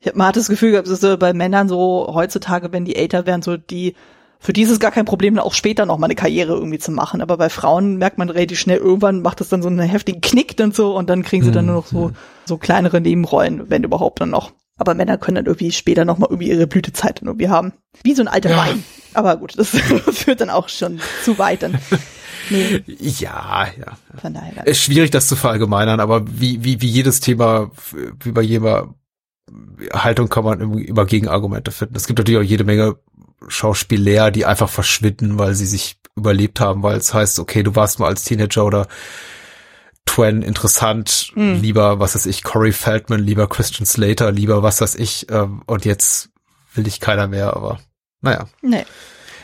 ich 0.00 0.06
hab, 0.06 0.16
man 0.16 0.28
hat 0.28 0.36
das 0.36 0.48
Gefühl 0.48 0.72
gehabt, 0.72 0.88
dass 0.88 1.00
so 1.00 1.16
bei 1.16 1.32
Männern 1.32 1.68
so 1.68 2.10
heutzutage, 2.12 2.72
wenn 2.72 2.84
die 2.84 2.96
älter 2.96 3.26
werden, 3.26 3.42
so 3.42 3.56
die 3.56 3.94
für 4.40 4.52
die 4.52 4.62
ist 4.62 4.70
es 4.70 4.78
gar 4.78 4.92
kein 4.92 5.04
Problem, 5.04 5.36
auch 5.38 5.52
später 5.52 5.84
noch 5.84 5.98
mal 5.98 6.06
eine 6.06 6.14
Karriere 6.14 6.54
irgendwie 6.54 6.78
zu 6.78 6.92
machen. 6.92 7.22
Aber 7.22 7.36
bei 7.36 7.48
Frauen 7.48 7.96
merkt 7.96 8.18
man 8.18 8.30
relativ 8.30 8.58
schnell, 8.58 8.78
irgendwann 8.78 9.20
macht 9.20 9.40
es 9.40 9.48
dann 9.48 9.62
so 9.62 9.68
einen 9.68 9.80
heftigen 9.80 10.20
Knick 10.20 10.54
und 10.60 10.74
so 10.74 10.96
und 10.96 11.10
dann 11.10 11.24
kriegen 11.24 11.44
sie 11.44 11.50
dann 11.50 11.66
nur 11.66 11.74
noch 11.74 11.86
so, 11.86 12.08
hm. 12.08 12.16
so 12.44 12.56
kleinere 12.56 13.00
Nebenrollen, 13.00 13.68
wenn 13.68 13.82
überhaupt 13.82 14.20
dann 14.20 14.30
noch. 14.30 14.52
Aber 14.76 14.94
Männer 14.94 15.18
können 15.18 15.34
dann 15.34 15.46
irgendwie 15.46 15.72
später 15.72 16.04
noch 16.04 16.18
mal 16.18 16.28
irgendwie 16.30 16.50
ihre 16.50 16.68
Blütezeit 16.68 17.20
dann 17.20 17.26
irgendwie 17.26 17.48
haben. 17.48 17.72
Wie 18.04 18.14
so 18.14 18.22
ein 18.22 18.28
alter 18.28 18.50
ja. 18.50 18.58
Wein. 18.58 18.84
Aber 19.12 19.36
gut, 19.36 19.58
das 19.58 19.70
führt 20.10 20.40
dann 20.40 20.50
auch 20.50 20.68
schon 20.68 21.00
zu 21.24 21.36
weit. 21.38 21.64
Dann 21.64 21.76
Nee. 22.50 22.82
Ja, 22.86 23.66
ja. 23.78 23.98
Von 24.20 24.34
daher. 24.34 24.62
Es 24.64 24.78
ist 24.78 24.84
schwierig, 24.84 25.10
das 25.10 25.28
zu 25.28 25.36
verallgemeinern, 25.36 26.00
aber 26.00 26.24
wie, 26.28 26.64
wie, 26.64 26.80
wie 26.80 26.88
jedes 26.88 27.20
Thema, 27.20 27.70
wie 28.20 28.32
bei 28.32 28.42
jeder 28.42 28.94
Haltung 29.92 30.28
kann 30.28 30.44
man 30.44 30.78
immer 30.78 31.06
Gegenargumente 31.06 31.70
finden. 31.70 31.96
Es 31.96 32.06
gibt 32.06 32.18
natürlich 32.18 32.40
auch 32.40 32.48
jede 32.48 32.64
Menge 32.64 32.96
Schauspieler, 33.46 34.30
die 34.30 34.44
einfach 34.44 34.68
verschwinden, 34.68 35.38
weil 35.38 35.54
sie 35.54 35.66
sich 35.66 36.00
überlebt 36.16 36.60
haben, 36.60 36.82
weil 36.82 36.96
es 36.98 37.14
heißt, 37.14 37.38
okay, 37.38 37.62
du 37.62 37.76
warst 37.76 37.98
mal 37.98 38.08
als 38.08 38.24
Teenager 38.24 38.64
oder 38.64 38.88
Twen 40.04 40.42
interessant, 40.42 41.32
hm. 41.34 41.60
lieber, 41.60 42.00
was 42.00 42.14
weiß 42.14 42.26
ich, 42.26 42.42
Corey 42.42 42.72
Feldman, 42.72 43.20
lieber 43.20 43.48
Christian 43.48 43.86
Slater, 43.86 44.32
lieber 44.32 44.62
was 44.62 44.80
weiß 44.80 44.96
ich, 44.96 45.26
ähm, 45.30 45.62
und 45.66 45.84
jetzt 45.84 46.30
will 46.74 46.86
ich 46.86 46.98
keiner 46.98 47.28
mehr, 47.28 47.54
aber 47.54 47.78
naja. 48.20 48.48
Nee. 48.62 48.84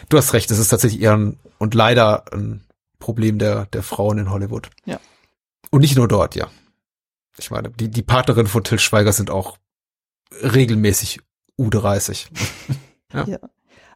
Du 0.08 0.16
hast 0.16 0.32
recht, 0.32 0.50
es 0.50 0.58
ist 0.58 0.68
tatsächlich 0.68 1.02
eher 1.02 1.16
ein, 1.16 1.38
und 1.58 1.74
leider 1.74 2.24
ein 2.32 2.63
Problem 3.04 3.38
der, 3.38 3.66
der 3.66 3.82
Frauen 3.82 4.16
in 4.16 4.30
Hollywood. 4.30 4.70
Ja. 4.86 4.98
Und 5.70 5.82
nicht 5.82 5.94
nur 5.94 6.08
dort, 6.08 6.34
ja. 6.34 6.48
Ich 7.38 7.50
meine, 7.50 7.68
die, 7.68 7.90
die 7.90 8.02
Partnerin 8.02 8.46
von 8.46 8.64
Till 8.64 8.78
Schweiger 8.78 9.12
sind 9.12 9.30
auch 9.30 9.58
regelmäßig 10.42 11.20
U30. 11.58 12.28
ja. 13.12 13.24
ja. 13.24 13.38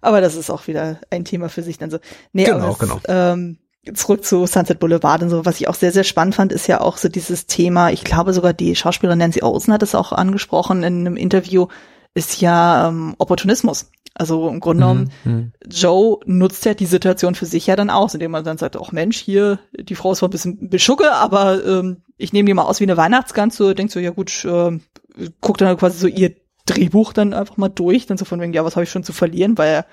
Aber 0.02 0.20
das 0.20 0.34
ist 0.34 0.50
auch 0.50 0.66
wieder 0.66 1.00
ein 1.08 1.24
Thema 1.24 1.48
für 1.48 1.62
sich 1.62 1.78
dann 1.78 1.90
so. 1.90 1.98
Nee, 2.32 2.44
genau, 2.44 2.72
es, 2.72 2.78
genau. 2.78 3.00
Ähm, 3.08 3.58
zurück 3.94 4.26
zu 4.26 4.44
Sunset 4.46 4.78
Boulevard 4.78 5.22
und 5.22 5.30
so, 5.30 5.46
was 5.46 5.58
ich 5.58 5.68
auch 5.68 5.74
sehr, 5.74 5.90
sehr 5.90 6.04
spannend 6.04 6.34
fand, 6.34 6.52
ist 6.52 6.66
ja 6.66 6.82
auch 6.82 6.98
so 6.98 7.08
dieses 7.08 7.46
Thema, 7.46 7.90
ich 7.90 8.04
glaube 8.04 8.34
sogar 8.34 8.52
die 8.52 8.76
Schauspielerin 8.76 9.18
Nancy 9.18 9.42
Olsen 9.42 9.72
hat 9.72 9.82
es 9.82 9.94
auch 9.94 10.12
angesprochen 10.12 10.82
in 10.82 11.06
einem 11.06 11.16
Interview, 11.16 11.68
ist 12.12 12.42
ja 12.42 12.88
ähm, 12.88 13.14
Opportunismus. 13.16 13.90
Also 14.18 14.48
im 14.48 14.58
Grunde 14.60 14.82
genommen, 14.82 15.12
mhm. 15.24 15.52
Joe 15.70 16.18
nutzt 16.26 16.64
ja 16.64 16.74
die 16.74 16.86
Situation 16.86 17.36
für 17.36 17.46
sich 17.46 17.68
ja 17.68 17.76
dann 17.76 17.88
aus, 17.88 18.14
indem 18.14 18.32
man 18.32 18.44
dann 18.44 18.58
sagt, 18.58 18.76
ach 18.76 18.90
Mensch, 18.90 19.16
hier, 19.16 19.60
die 19.78 19.94
Frau 19.94 20.12
ist 20.12 20.18
zwar 20.18 20.28
ein 20.28 20.32
bisschen 20.32 20.68
beschugge, 20.68 21.12
aber 21.12 21.64
ähm, 21.64 22.02
ich 22.16 22.32
nehme 22.32 22.46
die 22.46 22.54
mal 22.54 22.64
aus 22.64 22.80
wie 22.80 22.84
eine 22.84 22.96
Weihnachtsgans, 22.96 23.56
so 23.56 23.72
denkt 23.74 23.92
so, 23.92 24.00
ja 24.00 24.10
gut, 24.10 24.44
äh, 24.44 24.78
guckt 25.40 25.60
dann 25.60 25.76
quasi 25.76 25.98
so 25.98 26.08
ihr 26.08 26.34
Drehbuch 26.66 27.12
dann 27.12 27.32
einfach 27.32 27.56
mal 27.56 27.68
durch, 27.68 28.06
dann 28.06 28.18
so 28.18 28.24
von 28.24 28.40
wegen, 28.40 28.52
ja, 28.52 28.64
was 28.64 28.76
habe 28.76 28.84
ich 28.84 28.90
schon 28.90 29.04
zu 29.04 29.12
verlieren, 29.12 29.56
weil 29.56 29.84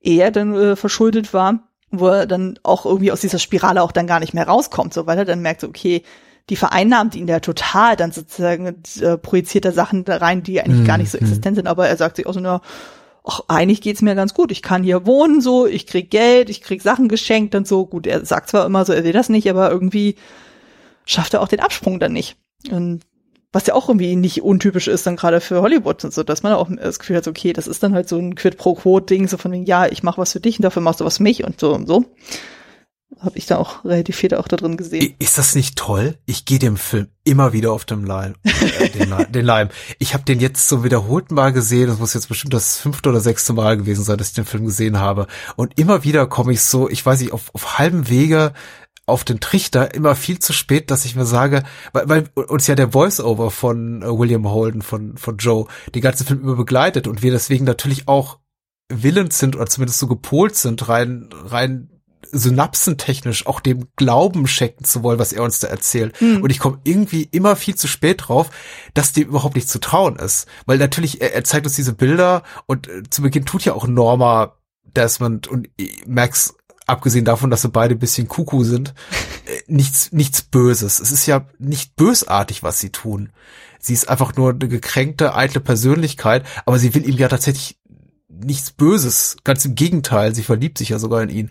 er 0.00 0.30
dann 0.30 0.54
äh, 0.54 0.76
verschuldet 0.76 1.34
war, 1.34 1.68
wo 1.90 2.08
er 2.08 2.26
dann 2.26 2.58
auch 2.62 2.86
irgendwie 2.86 3.10
aus 3.10 3.20
dieser 3.20 3.38
Spirale 3.38 3.82
auch 3.82 3.92
dann 3.92 4.06
gar 4.06 4.20
nicht 4.20 4.34
mehr 4.34 4.46
rauskommt, 4.46 4.94
so 4.94 5.06
weil 5.06 5.18
er 5.18 5.24
dann 5.24 5.42
merkt, 5.42 5.62
so, 5.62 5.68
okay, 5.68 6.02
die 6.50 6.56
vereinnahmt 6.56 7.14
ihn 7.14 7.26
ja 7.26 7.40
total, 7.40 7.96
dann 7.96 8.12
sozusagen 8.12 8.82
äh, 9.00 9.16
projiziert 9.16 9.64
er 9.64 9.72
Sachen 9.72 10.04
da 10.04 10.18
rein, 10.18 10.42
die 10.42 10.60
eigentlich 10.60 10.82
mhm. 10.82 10.86
gar 10.86 10.98
nicht 10.98 11.10
so 11.10 11.18
mhm. 11.18 11.24
existent 11.24 11.56
sind, 11.56 11.66
aber 11.66 11.88
er 11.88 11.96
sagt 11.96 12.16
sich 12.16 12.26
auch 12.26 12.34
so, 12.34 12.40
na, 12.40 12.60
ach, 13.24 13.40
eigentlich 13.48 13.80
geht's 13.80 14.02
mir 14.02 14.14
ganz 14.14 14.34
gut. 14.34 14.52
Ich 14.52 14.62
kann 14.62 14.82
hier 14.82 15.06
wohnen, 15.06 15.40
so, 15.40 15.66
ich 15.66 15.86
krieg 15.86 16.10
Geld, 16.10 16.50
ich 16.50 16.62
krieg 16.62 16.82
Sachen 16.82 17.08
geschenkt 17.08 17.54
und 17.54 17.66
so. 17.66 17.86
Gut, 17.86 18.06
er 18.06 18.24
sagt 18.24 18.50
zwar 18.50 18.66
immer 18.66 18.84
so, 18.84 18.92
er 18.92 19.04
will 19.04 19.12
das 19.12 19.28
nicht, 19.28 19.48
aber 19.48 19.70
irgendwie 19.70 20.16
schafft 21.06 21.34
er 21.34 21.40
auch 21.40 21.48
den 21.48 21.60
Absprung 21.60 21.98
dann 21.98 22.12
nicht. 22.12 22.36
Und 22.70 23.00
was 23.52 23.66
ja 23.66 23.74
auch 23.74 23.88
irgendwie 23.88 24.16
nicht 24.16 24.42
untypisch 24.42 24.88
ist 24.88 25.06
dann 25.06 25.16
gerade 25.16 25.40
für 25.40 25.62
Hollywood 25.62 26.04
und 26.04 26.12
so, 26.12 26.22
dass 26.22 26.42
man 26.42 26.52
auch 26.54 26.68
das 26.70 26.98
Gefühl 26.98 27.16
hat, 27.16 27.28
okay, 27.28 27.52
das 27.52 27.66
ist 27.66 27.82
dann 27.82 27.94
halt 27.94 28.08
so 28.08 28.18
ein 28.18 28.34
Quid 28.34 28.56
pro 28.58 28.74
Quo 28.74 29.00
Ding, 29.00 29.28
so 29.28 29.36
von 29.36 29.52
wegen, 29.52 29.64
ja, 29.64 29.86
ich 29.86 30.02
mache 30.02 30.20
was 30.20 30.32
für 30.32 30.40
dich 30.40 30.58
und 30.58 30.64
dafür 30.64 30.82
machst 30.82 31.00
du 31.00 31.04
was 31.04 31.18
für 31.18 31.22
mich 31.22 31.44
und 31.44 31.60
so 31.60 31.72
und 31.72 31.86
so 31.86 32.04
habe 33.20 33.38
ich 33.38 33.46
da 33.46 33.56
auch 33.56 33.84
relativ 33.84 34.16
viel 34.16 34.34
auch 34.34 34.48
da 34.48 34.56
drin 34.56 34.76
gesehen. 34.76 35.14
Ist 35.18 35.38
das 35.38 35.54
nicht 35.54 35.76
toll? 35.76 36.18
Ich 36.26 36.44
gehe 36.44 36.58
dem 36.58 36.76
Film 36.76 37.08
immer 37.24 37.52
wieder 37.52 37.72
auf 37.72 37.84
dem 37.84 38.04
Leim. 38.04 38.34
Äh, 38.42 38.90
den, 38.90 39.14
den 39.32 39.44
Leim. 39.44 39.68
Ich 39.98 40.14
habe 40.14 40.24
den 40.24 40.40
jetzt 40.40 40.68
so 40.68 40.84
wiederholten 40.84 41.34
Mal 41.34 41.52
gesehen. 41.52 41.88
Das 41.88 41.98
muss 41.98 42.14
jetzt 42.14 42.28
bestimmt 42.28 42.54
das 42.54 42.78
fünfte 42.78 43.08
oder 43.08 43.20
sechste 43.20 43.52
Mal 43.52 43.76
gewesen 43.76 44.04
sein, 44.04 44.18
dass 44.18 44.28
ich 44.28 44.34
den 44.34 44.44
Film 44.44 44.64
gesehen 44.64 44.98
habe. 44.98 45.26
Und 45.56 45.78
immer 45.78 46.04
wieder 46.04 46.26
komme 46.26 46.52
ich 46.52 46.62
so, 46.62 46.88
ich 46.88 47.04
weiß 47.04 47.20
nicht, 47.20 47.32
auf, 47.32 47.54
auf 47.54 47.78
halbem 47.78 48.08
Wege 48.08 48.52
auf 49.06 49.24
den 49.24 49.40
Trichter 49.40 49.94
immer 49.94 50.16
viel 50.16 50.38
zu 50.38 50.52
spät, 50.52 50.90
dass 50.90 51.04
ich 51.04 51.14
mir 51.14 51.26
sage, 51.26 51.62
weil, 51.92 52.08
weil 52.08 52.44
uns 52.46 52.66
ja 52.66 52.74
der 52.74 52.92
Voice-Over 52.92 53.50
von 53.50 54.02
äh, 54.02 54.06
William 54.06 54.48
Holden, 54.48 54.82
von, 54.82 55.16
von 55.18 55.36
Joe, 55.36 55.66
den 55.94 56.02
ganzen 56.02 56.26
Film 56.26 56.40
immer 56.40 56.56
begleitet 56.56 57.06
und 57.06 57.22
wir 57.22 57.30
deswegen 57.30 57.66
natürlich 57.66 58.08
auch 58.08 58.38
willens 58.88 59.38
sind 59.38 59.56
oder 59.56 59.66
zumindest 59.66 59.98
so 59.98 60.06
gepolt 60.06 60.56
sind, 60.56 60.88
rein, 60.88 61.28
rein 61.32 61.90
synapsentechnisch 62.32 63.46
auch 63.46 63.60
dem 63.60 63.88
Glauben 63.96 64.46
schenken 64.46 64.84
zu 64.84 65.02
wollen, 65.02 65.18
was 65.18 65.32
er 65.32 65.42
uns 65.42 65.60
da 65.60 65.68
erzählt. 65.68 66.20
Mhm. 66.20 66.42
Und 66.42 66.50
ich 66.50 66.58
komme 66.58 66.80
irgendwie 66.84 67.28
immer 67.30 67.56
viel 67.56 67.74
zu 67.74 67.86
spät 67.86 68.24
drauf, 68.26 68.50
dass 68.94 69.12
dem 69.12 69.28
überhaupt 69.28 69.56
nicht 69.56 69.68
zu 69.68 69.80
trauen 69.80 70.16
ist. 70.16 70.46
Weil 70.66 70.78
natürlich, 70.78 71.20
er, 71.20 71.34
er 71.34 71.44
zeigt 71.44 71.66
uns 71.66 71.76
diese 71.76 71.92
Bilder 71.92 72.42
und 72.66 72.88
äh, 72.88 73.02
zu 73.08 73.22
Beginn 73.22 73.44
tut 73.44 73.64
ja 73.64 73.74
auch 73.74 73.86
Norma 73.86 74.56
Desmond 74.96 75.48
und 75.48 75.68
Max, 76.06 76.54
abgesehen 76.86 77.24
davon, 77.24 77.50
dass 77.50 77.62
sie 77.62 77.68
beide 77.68 77.94
ein 77.94 78.00
bisschen 78.00 78.28
Kuckuck 78.28 78.64
sind, 78.64 78.94
äh, 79.46 79.60
nichts, 79.66 80.12
nichts 80.12 80.42
Böses. 80.42 81.00
Es 81.00 81.10
ist 81.10 81.26
ja 81.26 81.46
nicht 81.58 81.96
bösartig, 81.96 82.62
was 82.62 82.80
sie 82.80 82.90
tun. 82.90 83.30
Sie 83.78 83.92
ist 83.92 84.08
einfach 84.08 84.34
nur 84.36 84.50
eine 84.50 84.68
gekränkte, 84.68 85.34
eitle 85.34 85.60
Persönlichkeit, 85.60 86.46
aber 86.64 86.78
sie 86.78 86.94
will 86.94 87.06
ihm 87.06 87.18
ja 87.18 87.28
tatsächlich 87.28 87.78
nichts 88.42 88.70
Böses, 88.70 89.36
ganz 89.44 89.64
im 89.64 89.74
Gegenteil, 89.74 90.34
sie 90.34 90.42
verliebt 90.42 90.78
sich 90.78 90.90
ja 90.90 90.98
sogar 90.98 91.22
in 91.22 91.30
ihn. 91.30 91.50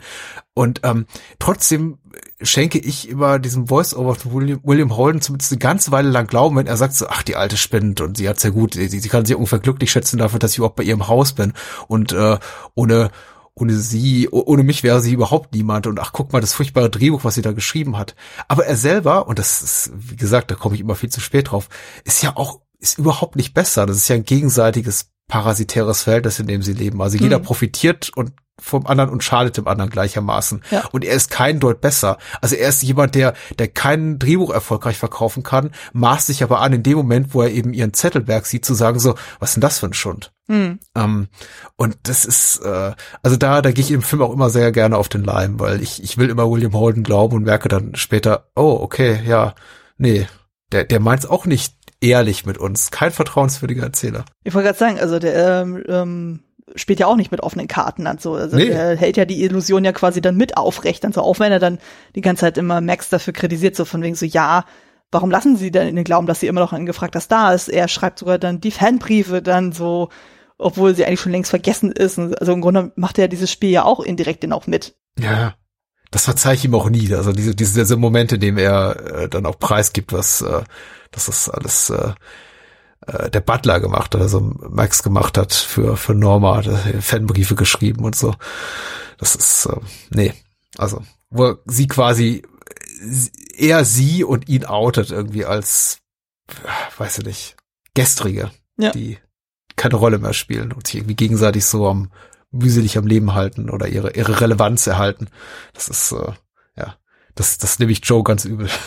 Und 0.53 0.81
ähm, 0.83 1.05
trotzdem 1.39 1.97
schenke 2.41 2.77
ich 2.77 3.09
immer 3.09 3.39
diesem 3.39 3.67
Voice-Over 3.67 4.15
von 4.15 4.33
William, 4.33 4.59
William 4.63 4.95
Holden 4.95 5.21
zumindest 5.21 5.51
eine 5.51 5.59
ganze 5.59 5.91
Weile 5.91 6.09
lang 6.09 6.27
Glauben, 6.27 6.55
wenn 6.57 6.67
er 6.67 6.77
sagt 6.77 6.93
so, 6.93 7.07
ach, 7.07 7.23
die 7.23 7.35
Alte 7.35 7.57
spinnt 7.57 8.01
und 8.01 8.17
sie 8.17 8.29
hat's 8.29 8.43
ja 8.43 8.49
gut, 8.49 8.75
sie, 8.75 8.87
sie 8.87 9.09
kann 9.09 9.25
sich 9.25 9.35
ungefähr 9.35 9.59
glücklich 9.59 9.91
schätzen 9.91 10.17
dafür, 10.17 10.39
dass 10.39 10.51
ich 10.51 10.57
überhaupt 10.57 10.75
bei 10.75 10.83
ihrem 10.83 11.07
Haus 11.07 11.33
bin 11.33 11.53
und 11.87 12.11
äh, 12.11 12.37
ohne 12.75 13.09
ohne 13.55 13.77
sie, 13.77 14.29
ohne 14.29 14.63
mich 14.63 14.81
wäre 14.81 14.99
sie 14.99 15.13
überhaupt 15.13 15.53
niemand 15.53 15.85
und 15.85 15.99
ach, 15.99 16.11
guck 16.11 16.33
mal, 16.33 16.41
das 16.41 16.53
furchtbare 16.53 16.89
Drehbuch, 16.89 17.23
was 17.23 17.35
sie 17.35 17.43
da 17.43 17.51
geschrieben 17.51 17.97
hat. 17.97 18.15
Aber 18.47 18.65
er 18.65 18.75
selber, 18.75 19.27
und 19.27 19.37
das 19.37 19.61
ist, 19.61 19.91
wie 19.93 20.15
gesagt, 20.15 20.49
da 20.49 20.55
komme 20.55 20.75
ich 20.75 20.81
immer 20.81 20.95
viel 20.95 21.09
zu 21.09 21.21
spät 21.21 21.51
drauf, 21.51 21.69
ist 22.03 22.23
ja 22.23 22.35
auch, 22.35 22.61
ist 22.79 22.97
überhaupt 22.97 23.35
nicht 23.35 23.53
besser. 23.53 23.85
Das 23.85 23.97
ist 23.97 24.07
ja 24.07 24.15
ein 24.15 24.25
gegenseitiges 24.25 25.12
parasitäres 25.27 26.03
Verhältnis, 26.03 26.39
in 26.39 26.47
dem 26.47 26.61
sie 26.61 26.73
leben. 26.73 27.01
Also 27.01 27.17
jeder 27.17 27.39
mhm. 27.39 27.43
profitiert 27.43 28.11
und 28.15 28.33
vom 28.59 28.85
anderen 28.85 29.09
und 29.09 29.23
schadet 29.23 29.57
dem 29.57 29.67
anderen 29.67 29.89
gleichermaßen. 29.89 30.63
Ja. 30.69 30.85
Und 30.91 31.03
er 31.03 31.15
ist 31.15 31.31
kein 31.31 31.59
Deut 31.59 31.81
besser. 31.81 32.19
Also 32.39 32.55
er 32.55 32.69
ist 32.69 32.83
jemand, 32.83 33.15
der, 33.15 33.33
der 33.57 33.67
kein 33.67 34.19
Drehbuch 34.19 34.51
erfolgreich 34.53 34.97
verkaufen 34.97 35.41
kann, 35.41 35.71
maßt 35.93 36.27
sich 36.27 36.43
aber 36.43 36.61
an, 36.61 36.73
in 36.73 36.83
dem 36.83 36.97
Moment, 36.97 37.33
wo 37.33 37.41
er 37.41 37.49
eben 37.49 37.73
ihren 37.73 37.93
Zettelberg 37.93 38.45
sieht, 38.45 38.63
zu 38.63 38.75
sagen 38.75 38.99
so, 38.99 39.15
was 39.39 39.49
ist 39.49 39.55
denn 39.55 39.61
das 39.61 39.79
für 39.79 39.87
ein 39.87 39.93
Schund? 39.93 40.33
Mhm. 40.47 40.79
Ähm, 40.95 41.27
und 41.77 41.97
das 42.03 42.25
ist, 42.25 42.57
äh, 42.63 42.93
also 43.23 43.37
da, 43.37 43.61
da 43.63 43.71
gehe 43.71 43.83
ich 43.83 43.91
im 43.91 44.03
Film 44.03 44.21
auch 44.21 44.33
immer 44.33 44.51
sehr 44.51 44.71
gerne 44.71 44.97
auf 44.97 45.09
den 45.09 45.23
Leim, 45.23 45.59
weil 45.59 45.81
ich, 45.81 46.03
ich 46.03 46.17
will 46.17 46.29
immer 46.29 46.49
William 46.49 46.73
Holden 46.73 47.03
glauben 47.03 47.37
und 47.37 47.43
merke 47.43 47.69
dann 47.69 47.95
später, 47.95 48.51
oh, 48.55 48.77
okay, 48.81 49.19
ja, 49.25 49.55
nee, 49.97 50.27
der, 50.71 50.83
der 50.83 50.99
meint 50.99 51.23
es 51.23 51.29
auch 51.29 51.45
nicht 51.45 51.75
ehrlich 52.03 52.45
mit 52.45 52.57
uns. 52.57 52.91
Kein 52.91 53.11
vertrauenswürdiger 53.11 53.83
Erzähler. 53.83 54.25
Ich 54.43 54.53
wollte 54.53 54.67
gerade 54.67 54.79
sagen, 54.79 54.99
also 54.99 55.19
der 55.19 55.61
ähm, 55.61 55.83
ähm, 55.87 56.39
spielt 56.75 56.99
ja 56.99 57.07
auch 57.07 57.15
nicht 57.15 57.31
mit 57.31 57.41
offenen 57.41 57.67
Karten 57.67 58.07
an 58.07 58.17
so. 58.17 58.33
Also 58.33 58.57
nee. 58.57 58.67
der 58.67 58.95
hält 58.95 59.17
ja 59.17 59.25
die 59.25 59.43
Illusion 59.43 59.85
ja 59.85 59.91
quasi 59.91 60.21
dann 60.21 60.35
mit 60.35 60.57
aufrecht, 60.57 61.03
dann 61.03 61.13
so, 61.13 61.21
auch 61.21 61.39
wenn 61.39 61.51
er 61.51 61.59
dann 61.59 61.79
die 62.15 62.21
ganze 62.21 62.41
Zeit 62.41 62.57
immer 62.57 62.81
Max 62.81 63.09
dafür 63.09 63.33
kritisiert, 63.33 63.75
so 63.75 63.85
von 63.85 64.01
wegen 64.01 64.15
so, 64.15 64.25
ja, 64.25 64.65
warum 65.11 65.31
lassen 65.31 65.55
sie 65.55 65.71
denn 65.71 65.87
in 65.87 65.95
den 65.95 66.05
Glauben, 66.05 66.27
dass 66.27 66.39
sie 66.39 66.47
immer 66.47 66.61
noch 66.61 66.73
ein 66.73 66.85
gefragter 66.85 67.21
Star 67.21 67.53
ist? 67.53 67.69
Er 67.69 67.87
schreibt 67.87 68.19
sogar 68.19 68.37
dann 68.37 68.59
die 68.59 68.71
Fanbriefe 68.71 69.41
dann 69.41 69.71
so, 69.71 70.09
obwohl 70.57 70.95
sie 70.95 71.05
eigentlich 71.05 71.21
schon 71.21 71.31
längst 71.31 71.49
vergessen 71.49 71.91
ist. 71.91 72.19
Also 72.19 72.53
im 72.53 72.61
Grunde 72.61 72.91
macht 72.95 73.17
er 73.17 73.27
dieses 73.27 73.51
Spiel 73.51 73.69
ja 73.69 73.83
auch 73.83 73.99
indirekt 73.99 74.43
dann 74.43 74.53
auch 74.53 74.67
mit. 74.67 74.95
Ja, 75.19 75.53
das 76.13 76.25
verzeih 76.25 76.53
ich 76.53 76.63
ihm 76.63 76.75
auch 76.75 76.89
nie. 76.91 77.11
Also 77.13 77.31
diese, 77.31 77.55
diese, 77.55 77.79
diese 77.81 77.97
Momente, 77.97 78.35
in 78.35 78.41
denen 78.41 78.57
er 78.59 79.23
äh, 79.23 79.29
dann 79.29 79.47
auch 79.47 79.57
preisgibt, 79.57 80.13
was 80.13 80.41
äh, 80.41 80.61
das 81.09 81.27
ist 81.27 81.49
alles 81.49 81.89
äh, 81.89 82.13
äh, 83.07 83.31
der 83.31 83.41
Butler 83.41 83.79
gemacht 83.79 84.13
hat, 84.13 84.21
also 84.21 84.39
Max 84.39 85.01
gemacht 85.01 85.39
hat 85.39 85.53
für 85.53 85.97
für 85.97 86.13
Norma, 86.13 86.61
Fanbriefe 87.01 87.55
geschrieben 87.55 88.05
und 88.05 88.15
so. 88.15 88.35
Das 89.17 89.35
ist 89.35 89.65
äh, 89.65 89.79
nee, 90.11 90.33
also 90.77 91.01
wo 91.31 91.55
sie 91.65 91.87
quasi 91.87 92.43
eher 93.57 93.83
sie 93.83 94.23
und 94.23 94.47
ihn 94.47 94.65
outet 94.65 95.09
irgendwie 95.09 95.45
als 95.45 95.97
weiß 96.99 97.19
ich 97.19 97.25
nicht 97.25 97.55
gestrige, 97.95 98.51
ja. 98.77 98.91
die 98.91 99.17
keine 99.75 99.95
Rolle 99.95 100.19
mehr 100.19 100.33
spielen 100.33 100.73
und 100.73 100.85
sich 100.85 100.97
irgendwie 100.97 101.15
gegenseitig 101.15 101.65
so 101.65 101.87
am 101.87 102.11
mühselig 102.53 102.97
am 102.97 103.07
Leben 103.07 103.33
halten 103.33 103.69
oder 103.69 103.87
ihre, 103.87 104.13
ihre 104.13 104.39
Relevanz 104.39 104.87
erhalten. 104.87 105.27
Das 105.73 105.89
ist, 105.89 106.11
äh, 106.13 106.31
ja, 106.77 106.95
das, 107.35 107.57
das 107.57 107.79
nehme 107.79 107.91
ich 107.91 108.01
Joe 108.03 108.23
ganz 108.23 108.45
übel. 108.45 108.69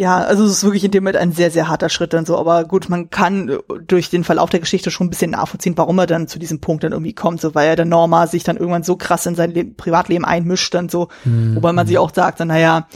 Ja, 0.00 0.16
also 0.16 0.44
es 0.44 0.52
ist 0.52 0.64
wirklich 0.64 0.84
in 0.84 0.92
dem 0.92 1.04
Moment 1.04 1.18
ein 1.18 1.32
sehr, 1.32 1.50
sehr 1.50 1.68
harter 1.68 1.90
Schritt 1.90 2.14
dann 2.14 2.24
so. 2.24 2.38
Aber 2.38 2.64
gut, 2.64 2.88
man 2.88 3.10
kann 3.10 3.50
äh, 3.50 3.58
durch 3.86 4.08
den 4.08 4.24
Verlauf 4.24 4.48
der 4.48 4.60
Geschichte 4.60 4.90
schon 4.90 5.08
ein 5.08 5.10
bisschen 5.10 5.32
nachvollziehen, 5.32 5.76
warum 5.76 5.98
er 5.98 6.06
dann 6.06 6.26
zu 6.26 6.38
diesem 6.38 6.58
Punkt 6.62 6.84
dann 6.84 6.92
irgendwie 6.92 7.12
kommt, 7.12 7.42
so 7.42 7.54
weil 7.54 7.68
er 7.68 7.76
dann 7.76 7.90
Norma 7.90 8.26
sich 8.26 8.42
dann 8.42 8.56
irgendwann 8.56 8.82
so 8.82 8.96
krass 8.96 9.26
in 9.26 9.34
sein 9.34 9.50
Leben, 9.50 9.76
Privatleben 9.76 10.24
einmischt 10.24 10.72
dann 10.72 10.88
so, 10.88 11.08
mhm. 11.24 11.54
wobei 11.54 11.74
man 11.74 11.86
sich 11.86 11.98
auch 11.98 12.14
sagt, 12.14 12.40
dann, 12.40 12.48
naja, 12.48 12.88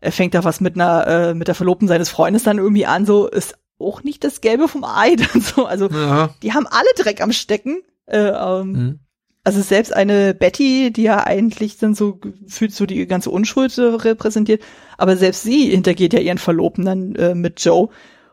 er 0.00 0.12
fängt 0.12 0.34
da 0.34 0.44
was 0.44 0.60
mit 0.60 0.76
einer, 0.76 1.06
äh, 1.08 1.34
mit 1.34 1.48
der 1.48 1.56
Verlobten 1.56 1.88
seines 1.88 2.10
Freundes 2.10 2.44
dann 2.44 2.58
irgendwie 2.58 2.86
an, 2.86 3.06
so 3.06 3.26
ist 3.26 3.56
auch 3.80 4.04
nicht 4.04 4.22
das 4.22 4.40
Gelbe 4.40 4.68
vom 4.68 4.84
Ei 4.84 5.16
dann 5.32 5.42
so. 5.42 5.66
Also 5.66 5.88
ja. 5.88 6.30
die 6.44 6.52
haben 6.52 6.68
alle 6.68 6.88
Dreck 6.96 7.20
am 7.22 7.32
Stecken. 7.32 7.82
Äh, 8.06 8.18
ähm, 8.18 8.72
mhm. 8.72 9.00
Also 9.46 9.62
selbst 9.62 9.94
eine 9.94 10.34
Betty, 10.34 10.90
die 10.92 11.04
ja 11.04 11.24
eigentlich 11.24 11.78
dann 11.78 11.94
so 11.94 12.18
fühlt 12.48 12.74
so 12.74 12.84
die 12.84 13.06
ganze 13.06 13.30
Unschuld 13.30 13.78
repräsentiert, 13.78 14.60
aber 14.98 15.16
selbst 15.16 15.44
sie 15.44 15.70
hintergeht 15.70 16.14
ja 16.14 16.18
ihren 16.18 16.38
Verlobten 16.38 16.84
dann 16.84 17.14
äh, 17.14 17.36
mit 17.36 17.64
Joe 17.64 17.88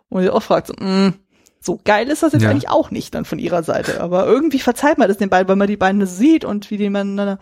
und 0.09 0.23
sie 0.23 0.31
auch 0.31 0.41
fragt 0.41 0.69
so, 0.69 0.73
mm, 0.73 1.13
so 1.59 1.79
geil 1.83 2.09
ist 2.09 2.23
das 2.23 2.33
jetzt 2.33 2.41
ja. 2.41 2.49
eigentlich 2.49 2.71
auch 2.71 2.89
nicht 2.89 3.13
dann 3.13 3.25
von 3.25 3.37
ihrer 3.37 3.61
Seite, 3.61 4.01
aber 4.01 4.25
irgendwie 4.25 4.57
verzeiht 4.57 4.97
man 4.97 5.07
das 5.07 5.17
den 5.17 5.29
beiden, 5.29 5.47
weil 5.47 5.55
man 5.55 5.67
die 5.67 5.77
beiden 5.77 6.03
sieht 6.07 6.45
und 6.45 6.71
wie 6.71 6.77
die 6.77 6.89
miteinander 6.89 7.37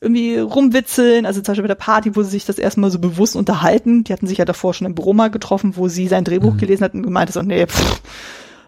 irgendwie 0.00 0.38
rumwitzeln, 0.38 1.26
also 1.26 1.40
zum 1.40 1.50
Beispiel 1.50 1.64
bei 1.64 1.74
der 1.74 1.74
Party, 1.74 2.14
wo 2.14 2.22
sie 2.22 2.30
sich 2.30 2.44
das 2.44 2.60
erstmal 2.60 2.92
so 2.92 3.00
bewusst 3.00 3.34
unterhalten, 3.34 4.04
die 4.04 4.12
hatten 4.12 4.28
sich 4.28 4.38
ja 4.38 4.44
davor 4.44 4.72
schon 4.72 4.86
im 4.86 4.94
Büro 4.94 5.14
mal 5.14 5.32
getroffen, 5.32 5.76
wo 5.76 5.88
sie 5.88 6.06
sein 6.06 6.22
Drehbuch 6.22 6.52
mhm. 6.52 6.58
gelesen 6.58 6.84
hat 6.84 6.94
und 6.94 7.02
gemeint 7.02 7.30
hat, 7.30 7.34
so, 7.34 7.42
nee, 7.42 7.66
pff, 7.66 8.02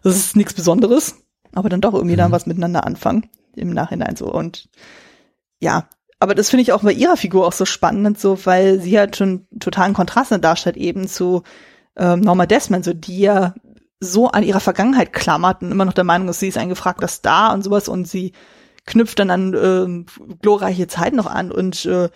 das 0.03 0.17
ist 0.17 0.35
nichts 0.35 0.53
Besonderes, 0.53 1.15
aber 1.55 1.69
dann 1.69 1.81
doch 1.81 1.95
irgendwie 1.95 2.17
mhm. 2.17 2.23
dann 2.23 2.33
was 2.33 2.47
miteinander 2.47 2.85
anfangen 2.85 3.29
im 3.59 3.71
Nachhinein 3.71 4.17
so. 4.17 4.33
Und 4.33 4.69
ja, 5.61 5.89
aber 6.21 6.35
das 6.35 6.51
finde 6.51 6.63
ich 6.63 6.73
auch 6.73 6.83
bei 6.83 6.93
ihrer 6.93 7.17
Figur 7.17 7.47
auch 7.47 7.53
so 7.53 7.65
spannend, 7.65 8.19
so, 8.19 8.45
weil 8.45 8.81
sie 8.81 8.99
halt 8.99 9.17
schon 9.17 9.47
totalen 9.61 9.95
Kontrast 9.95 10.33
darstellt 10.41 10.77
eben 10.77 11.07
zu 11.07 11.43
ähm, 11.97 12.21
Norma 12.21 12.47
Desmond, 12.47 12.85
so 12.85 12.93
die 12.93 13.21
ja 13.21 13.55
so 14.01 14.29
an 14.29 14.45
ihrer 14.45 14.61
Vergangenheit 14.61 15.13
klammert 15.13 15.63
und 15.63 15.73
immer 15.73 15.85
noch 15.85 15.93
der 15.93 16.05
Meinung 16.05 16.29
ist, 16.29 16.41
sie 16.41 16.49
ist 16.49 16.59
ein 16.59 16.69
gefragter 16.69 17.09
Star 17.09 17.53
und 17.53 17.63
sowas 17.63 17.89
und 17.89 18.07
sie 18.07 18.33
knüpft 18.87 19.19
dann 19.19 19.31
an 19.31 19.55
äh, 19.55 20.35
glorreiche 20.41 20.87
Zeiten 20.87 21.17
noch 21.17 21.27
an 21.27 21.51
und 21.51 21.85
äh, 21.85 22.09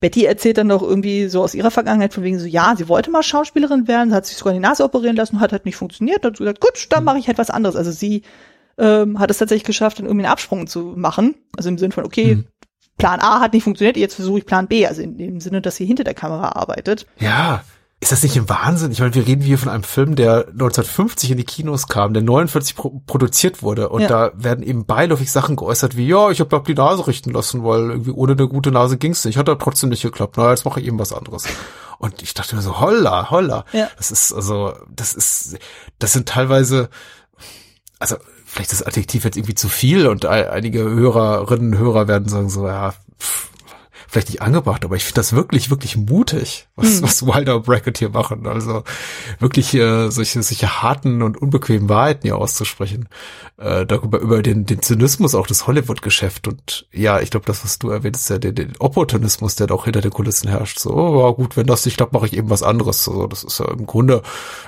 Betty 0.00 0.24
erzählt 0.24 0.58
dann 0.58 0.66
noch 0.66 0.82
irgendwie 0.82 1.28
so 1.28 1.42
aus 1.42 1.54
ihrer 1.54 1.70
Vergangenheit 1.70 2.12
von 2.12 2.24
wegen 2.24 2.38
so, 2.38 2.46
ja, 2.46 2.74
sie 2.76 2.88
wollte 2.88 3.10
mal 3.10 3.22
Schauspielerin 3.22 3.88
werden, 3.88 4.12
hat 4.12 4.26
sich 4.26 4.36
sogar 4.36 4.52
die 4.52 4.60
Nase 4.60 4.84
operieren 4.84 5.16
lassen, 5.16 5.40
hat 5.40 5.52
halt 5.52 5.64
nicht 5.64 5.76
funktioniert, 5.76 6.24
hat 6.24 6.36
gesagt, 6.36 6.60
gut, 6.60 6.86
dann 6.90 7.04
mache 7.04 7.18
ich 7.18 7.26
halt 7.26 7.38
was 7.38 7.50
anderes. 7.50 7.76
Also 7.76 7.90
sie 7.90 8.22
ähm, 8.78 9.18
hat 9.18 9.30
es 9.30 9.38
tatsächlich 9.38 9.64
geschafft, 9.64 9.98
dann 9.98 10.06
irgendwie 10.06 10.24
einen 10.24 10.32
Absprung 10.32 10.66
zu 10.66 10.94
machen. 10.96 11.34
Also 11.56 11.68
im 11.68 11.78
Sinne 11.78 11.92
von, 11.92 12.04
okay, 12.04 12.36
mhm. 12.36 12.46
Plan 12.96 13.20
A 13.20 13.40
hat 13.40 13.52
nicht 13.52 13.64
funktioniert, 13.64 13.96
jetzt 13.96 14.14
versuche 14.14 14.38
ich 14.38 14.46
Plan 14.46 14.68
B, 14.68 14.86
also 14.86 15.02
in 15.02 15.18
dem 15.18 15.40
Sinne, 15.40 15.60
dass 15.60 15.76
sie 15.76 15.86
hinter 15.86 16.04
der 16.04 16.14
Kamera 16.14 16.50
arbeitet. 16.50 17.06
Ja, 17.18 17.64
ist 18.04 18.12
das 18.12 18.22
nicht 18.22 18.36
ein 18.36 18.48
Wahnsinn? 18.50 18.92
Ich 18.92 19.00
meine, 19.00 19.14
wir 19.14 19.26
reden 19.26 19.40
hier 19.40 19.56
von 19.56 19.70
einem 19.70 19.82
Film, 19.82 20.14
der 20.14 20.48
1950 20.48 21.30
in 21.30 21.38
die 21.38 21.44
Kinos 21.44 21.88
kam, 21.88 22.12
der 22.12 22.22
49 22.22 22.76
pro 22.76 23.00
produziert 23.06 23.62
wurde 23.62 23.88
und 23.88 24.02
ja. 24.02 24.08
da 24.08 24.32
werden 24.34 24.62
eben 24.62 24.84
beiläufig 24.84 25.32
Sachen 25.32 25.56
geäußert 25.56 25.96
wie, 25.96 26.06
ja, 26.06 26.30
ich 26.30 26.40
habe 26.40 26.62
die 26.66 26.74
Nase 26.74 27.06
richten 27.06 27.30
lassen, 27.30 27.64
weil 27.64 27.90
irgendwie 27.90 28.10
ohne 28.10 28.32
eine 28.32 28.46
gute 28.46 28.70
Nase 28.70 28.98
ging's 28.98 29.24
nicht. 29.24 29.38
Hat 29.38 29.48
da 29.48 29.54
trotzdem 29.54 29.88
nicht 29.88 30.02
geklappt. 30.02 30.34
Na, 30.36 30.50
jetzt 30.50 30.66
mache 30.66 30.80
ich 30.80 30.86
eben 30.86 30.98
was 30.98 31.14
anderes. 31.14 31.46
Und 31.98 32.22
ich 32.22 32.34
dachte 32.34 32.56
mir 32.56 32.62
so, 32.62 32.78
holla, 32.78 33.30
holla. 33.30 33.64
Ja. 33.72 33.88
Das 33.96 34.10
ist 34.10 34.34
also, 34.34 34.74
das 34.90 35.14
ist, 35.14 35.56
das 35.98 36.12
sind 36.12 36.28
teilweise, 36.28 36.90
also 37.98 38.16
vielleicht 38.54 38.72
ist 38.72 38.80
das 38.80 38.86
Adjektiv 38.86 39.24
jetzt 39.24 39.36
irgendwie 39.36 39.56
zu 39.56 39.68
viel 39.68 40.06
und 40.06 40.26
einige 40.26 40.84
Hörerinnen 40.84 41.74
und 41.74 41.78
Hörer 41.78 42.06
werden 42.06 42.28
sagen 42.28 42.48
so, 42.48 42.68
ja, 42.68 42.94
pff, 43.18 43.50
vielleicht 44.06 44.28
nicht 44.28 44.42
angebracht, 44.42 44.84
aber 44.84 44.94
ich 44.94 45.02
finde 45.02 45.16
das 45.16 45.32
wirklich, 45.32 45.70
wirklich 45.70 45.96
mutig, 45.96 46.68
was, 46.76 46.98
hm. 46.98 47.02
was 47.02 47.26
Wilder 47.26 47.56
und 47.56 47.64
Brackett 47.64 47.98
hier 47.98 48.10
machen. 48.10 48.46
Also 48.46 48.84
wirklich 49.40 49.74
äh, 49.74 50.08
solche, 50.08 50.40
solche 50.40 50.82
harten 50.82 51.20
und 51.20 51.36
unbequemen 51.36 51.88
Wahrheiten 51.88 52.22
hier 52.22 52.36
auszusprechen. 52.36 53.08
Äh, 53.56 53.84
darüber, 53.86 54.20
über 54.20 54.40
den, 54.40 54.66
den 54.66 54.82
Zynismus 54.82 55.34
auch 55.34 55.48
des 55.48 55.66
Hollywood-Geschäft 55.66 56.46
und 56.46 56.86
ja, 56.92 57.18
ich 57.18 57.30
glaube, 57.30 57.46
das, 57.46 57.64
was 57.64 57.80
du 57.80 57.90
erwähntest, 57.90 58.30
ja, 58.30 58.38
den, 58.38 58.54
den 58.54 58.74
Opportunismus, 58.78 59.56
der 59.56 59.72
auch 59.72 59.84
hinter 59.84 60.00
den 60.00 60.12
Kulissen 60.12 60.48
herrscht. 60.48 60.78
So, 60.78 60.94
oh, 60.94 61.34
gut, 61.34 61.56
wenn 61.56 61.66
das 61.66 61.84
nicht 61.84 61.96
klappt, 61.96 62.12
mache 62.12 62.26
ich 62.26 62.36
eben 62.36 62.50
was 62.50 62.62
anderes. 62.62 63.02
So, 63.02 63.26
das 63.26 63.42
ist 63.42 63.58
ja 63.58 63.68
im 63.68 63.84
Grunde, 63.84 64.22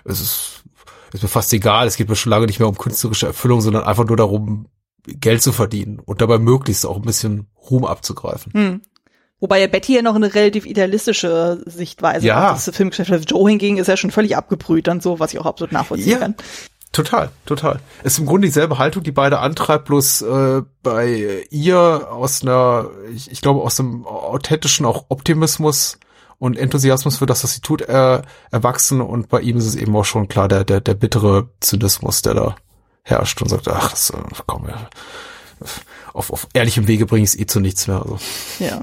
es 0.05 0.21
ist, 0.21 0.65
ist 1.13 1.23
mir 1.23 1.29
fast 1.29 1.53
egal. 1.53 1.87
Es 1.87 1.97
geht 1.97 2.09
mir 2.09 2.17
schon 2.17 2.31
lange 2.31 2.47
nicht 2.47 2.59
mehr 2.59 2.69
um 2.69 2.79
künstlerische 2.79 3.27
Erfüllung, 3.27 3.61
sondern 3.61 3.85
einfach 3.85 4.05
nur 4.05 4.17
darum, 4.17 4.67
Geld 5.07 5.43
zu 5.43 5.53
verdienen 5.53 6.01
und 6.01 6.21
dabei 6.21 6.39
möglichst 6.39 6.85
auch 6.85 6.97
ein 6.97 7.03
bisschen 7.03 7.47
Ruhm 7.71 7.85
abzugreifen. 7.85 8.53
Hm. 8.53 8.83
Wobei 9.39 9.61
ja 9.61 9.67
Betty 9.67 9.95
ja 9.95 10.03
noch 10.03 10.15
eine 10.15 10.35
relativ 10.35 10.65
idealistische 10.65 11.63
Sichtweise 11.67 12.27
ja. 12.27 12.51
hat. 12.51 12.67
Das 12.67 12.75
Filmgeschäft, 12.75 13.31
Joe 13.31 13.49
hinging, 13.49 13.77
ist 13.77 13.87
ja 13.87 13.97
schon 13.97 14.11
völlig 14.11 14.37
abgebrüht 14.37 14.89
und 14.89 15.03
so, 15.03 15.21
was 15.21 15.33
ich 15.33 15.39
auch 15.39 15.47
absolut 15.47 15.73
nachvollziehen 15.73 16.13
ja. 16.13 16.19
kann. 16.19 16.35
Total, 16.93 17.29
total. 17.45 17.81
Es 18.03 18.15
ist 18.15 18.21
im 18.21 18.27
Grunde 18.27 18.49
dieselbe 18.49 18.79
Haltung, 18.79 19.03
die 19.03 19.13
beide 19.13 19.41
antreibt, 19.41 19.85
bloß 19.85 20.23
äh, 20.23 20.63
bei 20.83 21.45
ihr 21.51 22.09
aus 22.11 22.43
einer, 22.43 22.89
ich, 23.15 23.31
ich 23.31 23.43
glaube, 23.43 23.61
aus 23.61 23.79
einem 23.79 24.07
authentischen 24.07 24.87
auch 24.87 25.05
Optimismus 25.11 25.99
und 26.39 26.59
Enthusiasmus 26.59 27.19
für 27.19 27.27
das, 27.27 27.45
was 27.45 27.55
sie 27.55 27.61
tut, 27.61 27.83
äh, 27.83 28.23
erwachsen 28.51 29.01
und 29.01 29.29
bei 29.29 29.41
ihm 29.41 29.57
ist 29.57 29.67
es 29.67 29.75
eben 29.75 29.97
auch 29.97 30.05
schon 30.05 30.29
klar, 30.29 30.49
der, 30.49 30.65
der, 30.65 30.81
der 30.81 30.95
bittere 30.95 31.49
Zynismus, 31.61 32.23
der 32.23 32.35
da 32.35 32.57
herrscht 33.03 33.41
und 33.41 33.49
sagt, 33.49 33.69
ach, 33.69 33.91
das, 33.91 34.11
äh, 34.11 34.17
komm, 34.47 34.69
auf, 36.13 36.33
auf 36.33 36.49
ehrlichem 36.53 36.89
Wege 36.89 37.07
bringe 37.07 37.25
ich 37.25 37.31
es 37.31 37.39
eh 37.39 37.47
zu 37.47 37.61
nichts 37.61 37.87
mehr. 37.87 38.03
Also. 38.03 38.19
Ja. 38.59 38.81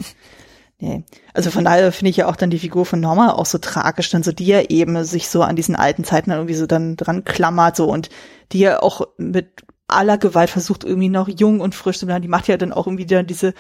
Nee. 0.80 1.04
Also 1.34 1.50
von 1.50 1.64
daher 1.64 1.92
finde 1.92 2.10
ich 2.10 2.18
ja 2.18 2.28
auch 2.28 2.36
dann 2.36 2.50
die 2.50 2.60
Figur 2.60 2.86
von 2.86 3.00
Norma 3.00 3.32
auch 3.32 3.46
so 3.46 3.58
tragisch, 3.58 4.10
dann 4.10 4.24
so 4.24 4.32
die 4.32 4.48
ja 4.48 4.62
eben 4.62 5.04
sich 5.06 5.30
so 5.30 5.42
an 5.42 5.56
diesen 5.56 5.76
alten 5.76 6.04
Zeiten 6.04 6.30
dann 6.30 6.40
irgendwie 6.40 6.56
so 6.56 6.66
dann 6.66 6.98
dran 6.98 7.24
klammert 7.24 7.78
so 7.78 7.90
und 7.90 8.10
die 8.52 8.60
ja 8.60 8.82
auch 8.82 9.08
mit 9.18 9.64
aller 9.88 10.18
Gewalt 10.18 10.50
versucht 10.50 10.84
irgendwie 10.84 11.10
noch 11.10 11.30
jung 11.30 11.62
und 11.62 11.76
frisch 11.76 12.00
zu 12.00 12.06
bleiben. 12.06 12.22
Die 12.22 12.28
macht 12.28 12.48
ja 12.48 12.58
dann 12.58 12.74
auch 12.74 12.88
irgendwie 12.88 13.06
dann 13.06 13.28
diese 13.28 13.54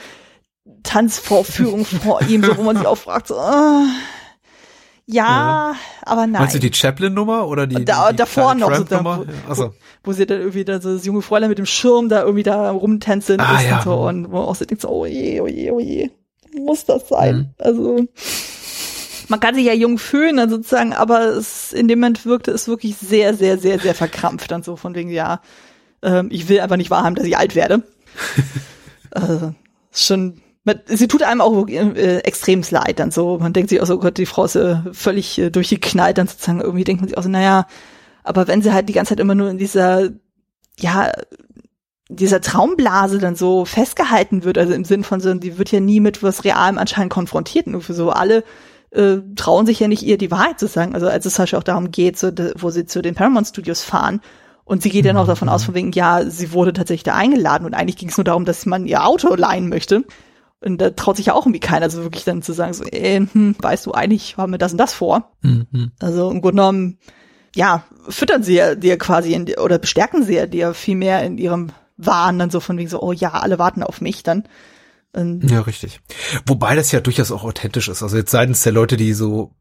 Tanzvorführung 0.83 1.85
vor 1.85 2.21
ihm, 2.23 2.43
so 2.43 2.57
wo 2.57 2.63
man 2.63 2.77
sich 2.77 2.85
auch 2.85 2.97
fragt, 2.97 3.27
so, 3.27 3.35
uh, 3.35 3.85
ja, 5.05 5.25
ja, 5.25 5.75
aber 6.03 6.27
nein. 6.27 6.41
Meinst 6.41 6.55
du 6.55 6.59
die 6.59 6.73
Chaplin-Nummer 6.73 7.47
oder 7.47 7.67
die, 7.67 7.83
da, 7.83 8.11
die, 8.11 8.15
davor 8.15 8.55
noch 8.55 8.73
so 8.73 8.83
da, 8.85 9.03
wo, 9.03 9.25
wo, 9.47 9.73
wo, 10.03 10.13
sie 10.13 10.25
dann 10.25 10.39
irgendwie 10.39 10.63
dann 10.63 10.79
so 10.79 10.93
das 10.93 11.05
junge 11.05 11.21
Fräulein 11.21 11.49
mit 11.49 11.57
dem 11.57 11.65
Schirm 11.65 12.07
da 12.07 12.21
irgendwie 12.21 12.43
da 12.43 12.71
rumtänzeln 12.71 13.41
ah, 13.41 13.57
ist 13.57 13.67
ja. 13.67 13.77
und 13.77 13.83
so 13.83 14.07
und 14.07 14.31
wo 14.31 14.37
man 14.37 14.45
auch 14.45 14.55
so 14.55 14.63
denkt 14.63 14.81
so, 14.81 14.89
oh 14.89 15.05
je, 15.05 15.41
oh 15.41 15.47
je, 15.47 15.71
oh 15.71 15.79
je 15.79 16.09
muss 16.57 16.85
das 16.85 17.09
sein? 17.09 17.35
Mhm. 17.35 17.53
Also 17.57 18.07
man 19.27 19.39
kann 19.39 19.55
sich 19.55 19.65
ja 19.65 19.73
jung 19.73 19.97
fühlen 19.97 20.37
dann 20.37 20.49
sozusagen, 20.49 20.93
aber 20.93 21.25
es, 21.25 21.73
in 21.73 21.87
dem 21.87 21.99
Moment 21.99 22.25
wirkte 22.25 22.51
es 22.51 22.67
wirklich 22.67 22.95
sehr, 22.95 23.33
sehr, 23.33 23.57
sehr, 23.57 23.79
sehr 23.79 23.95
verkrampft 23.95 24.51
dann 24.51 24.63
so 24.63 24.75
von 24.75 24.95
wegen, 24.95 25.09
ja, 25.09 25.41
ähm, 26.01 26.29
ich 26.31 26.47
will 26.47 26.59
einfach 26.59 26.77
nicht 26.77 26.91
wahrhaben, 26.91 27.15
dass 27.15 27.25
ich 27.25 27.37
alt 27.37 27.55
werde. 27.55 27.83
also, 29.11 29.53
schon, 29.91 30.42
man, 30.63 30.79
sie 30.85 31.07
tut 31.07 31.23
einem 31.23 31.41
auch 31.41 31.67
äh, 31.67 32.19
extrem 32.19 32.63
leid 32.69 32.99
dann 32.99 33.11
so. 33.11 33.37
Man 33.39 33.53
denkt 33.53 33.69
sich 33.69 33.81
auch 33.81 33.85
so, 33.85 33.95
oh 33.95 33.99
Gott, 33.99 34.17
die 34.17 34.25
Frau 34.25 34.45
ist 34.45 34.55
äh, 34.55 34.77
völlig 34.91 35.37
äh, 35.37 35.49
durchgeknallt 35.49 36.17
dann 36.17 36.27
sozusagen. 36.27 36.61
Irgendwie 36.61 36.83
denkt 36.85 37.01
man 37.01 37.09
sich 37.09 37.17
auch 37.17 37.23
so, 37.23 37.29
naja, 37.29 37.67
aber 38.23 38.47
wenn 38.47 38.61
sie 38.61 38.71
halt 38.71 38.87
die 38.87 38.93
ganze 38.93 39.09
Zeit 39.09 39.19
immer 39.19 39.35
nur 39.35 39.49
in 39.49 39.57
dieser, 39.57 40.09
ja, 40.79 41.11
dieser 42.09 42.41
Traumblase 42.41 43.17
dann 43.17 43.35
so 43.35 43.65
festgehalten 43.65 44.43
wird, 44.43 44.57
also 44.57 44.73
im 44.73 44.85
Sinn 44.85 45.03
von 45.03 45.19
so, 45.19 45.33
die 45.33 45.57
wird 45.57 45.71
ja 45.71 45.79
nie 45.79 45.99
mit 45.99 46.23
was 46.23 46.43
Realem 46.45 46.77
anscheinend 46.77 47.11
konfrontiert. 47.11 47.67
Nur 47.67 47.81
für 47.81 47.93
so 47.93 48.11
alle 48.11 48.43
äh, 48.91 49.17
trauen 49.35 49.65
sich 49.65 49.79
ja 49.79 49.87
nicht 49.89 50.03
ihr 50.03 50.17
die 50.17 50.31
Wahrheit 50.31 50.59
zu 50.59 50.67
sagen. 50.67 50.93
Also 50.93 51.07
als 51.07 51.25
es 51.25 51.39
halt 51.39 51.53
auch 51.55 51.63
darum 51.63 51.91
geht, 51.91 52.17
so, 52.17 52.31
wo 52.57 52.69
sie 52.69 52.85
zu 52.85 53.01
den 53.01 53.15
Paramount 53.15 53.47
Studios 53.47 53.81
fahren. 53.81 54.21
Und 54.65 54.81
sie 54.81 54.89
geht 54.89 55.03
ja 55.03 55.11
noch 55.11 55.27
davon 55.27 55.49
aus, 55.49 55.65
von 55.65 55.75
wegen, 55.75 55.91
ja, 55.91 56.23
sie 56.23 56.53
wurde 56.53 56.71
tatsächlich 56.71 57.03
da 57.03 57.15
eingeladen 57.15 57.65
und 57.65 57.73
eigentlich 57.73 57.97
ging 57.97 58.07
es 58.07 58.17
nur 58.17 58.23
darum, 58.23 58.45
dass 58.45 58.65
man 58.65 58.85
ihr 58.85 59.05
Auto 59.05 59.35
leihen 59.35 59.67
möchte. 59.67 60.05
Und 60.63 60.79
da 60.79 60.91
traut 60.91 61.17
sich 61.17 61.27
ja 61.27 61.33
auch 61.33 61.45
irgendwie 61.45 61.59
keiner, 61.59 61.83
also 61.83 62.03
wirklich 62.03 62.23
dann 62.23 62.41
zu 62.41 62.53
sagen, 62.53 62.73
so, 62.73 62.83
äh, 62.85 63.19
hm, 63.19 63.55
weißt 63.59 63.85
du, 63.85 63.91
eigentlich 63.91 64.37
haben 64.37 64.51
wir 64.51 64.57
das 64.57 64.71
und 64.71 64.77
das 64.77 64.93
vor. 64.93 65.31
Mhm. 65.41 65.91
Also 65.99 66.31
im 66.31 66.41
Grunde 66.41 66.61
genommen, 66.61 66.97
ja, 67.55 67.83
füttern 68.09 68.43
sie 68.43 68.55
ja 68.55 68.75
dir 68.75 68.97
quasi 68.97 69.33
in, 69.33 69.53
oder 69.57 69.77
bestärken 69.77 70.23
sie 70.23 70.35
ja 70.35 70.45
dir 70.45 70.73
viel 70.73 70.95
mehr 70.95 71.23
in 71.23 71.37
ihrem 71.37 71.71
waren 71.97 72.39
dann 72.39 72.49
so 72.49 72.59
von 72.59 72.77
wegen 72.77 72.89
so, 72.89 73.01
oh 73.01 73.11
ja, 73.11 73.29
alle 73.29 73.59
warten 73.59 73.83
auf 73.83 74.01
mich 74.01 74.23
dann. 74.23 74.43
Und 75.15 75.49
ja, 75.49 75.61
richtig. 75.61 76.01
Wobei 76.47 76.75
das 76.75 76.91
ja 76.91 76.99
durchaus 76.99 77.31
auch 77.31 77.43
authentisch 77.43 77.87
ist. 77.87 78.01
Also 78.01 78.17
jetzt 78.17 78.31
seitens 78.31 78.63
der 78.63 78.71
Leute, 78.71 78.97
die 78.97 79.13
so 79.13 79.51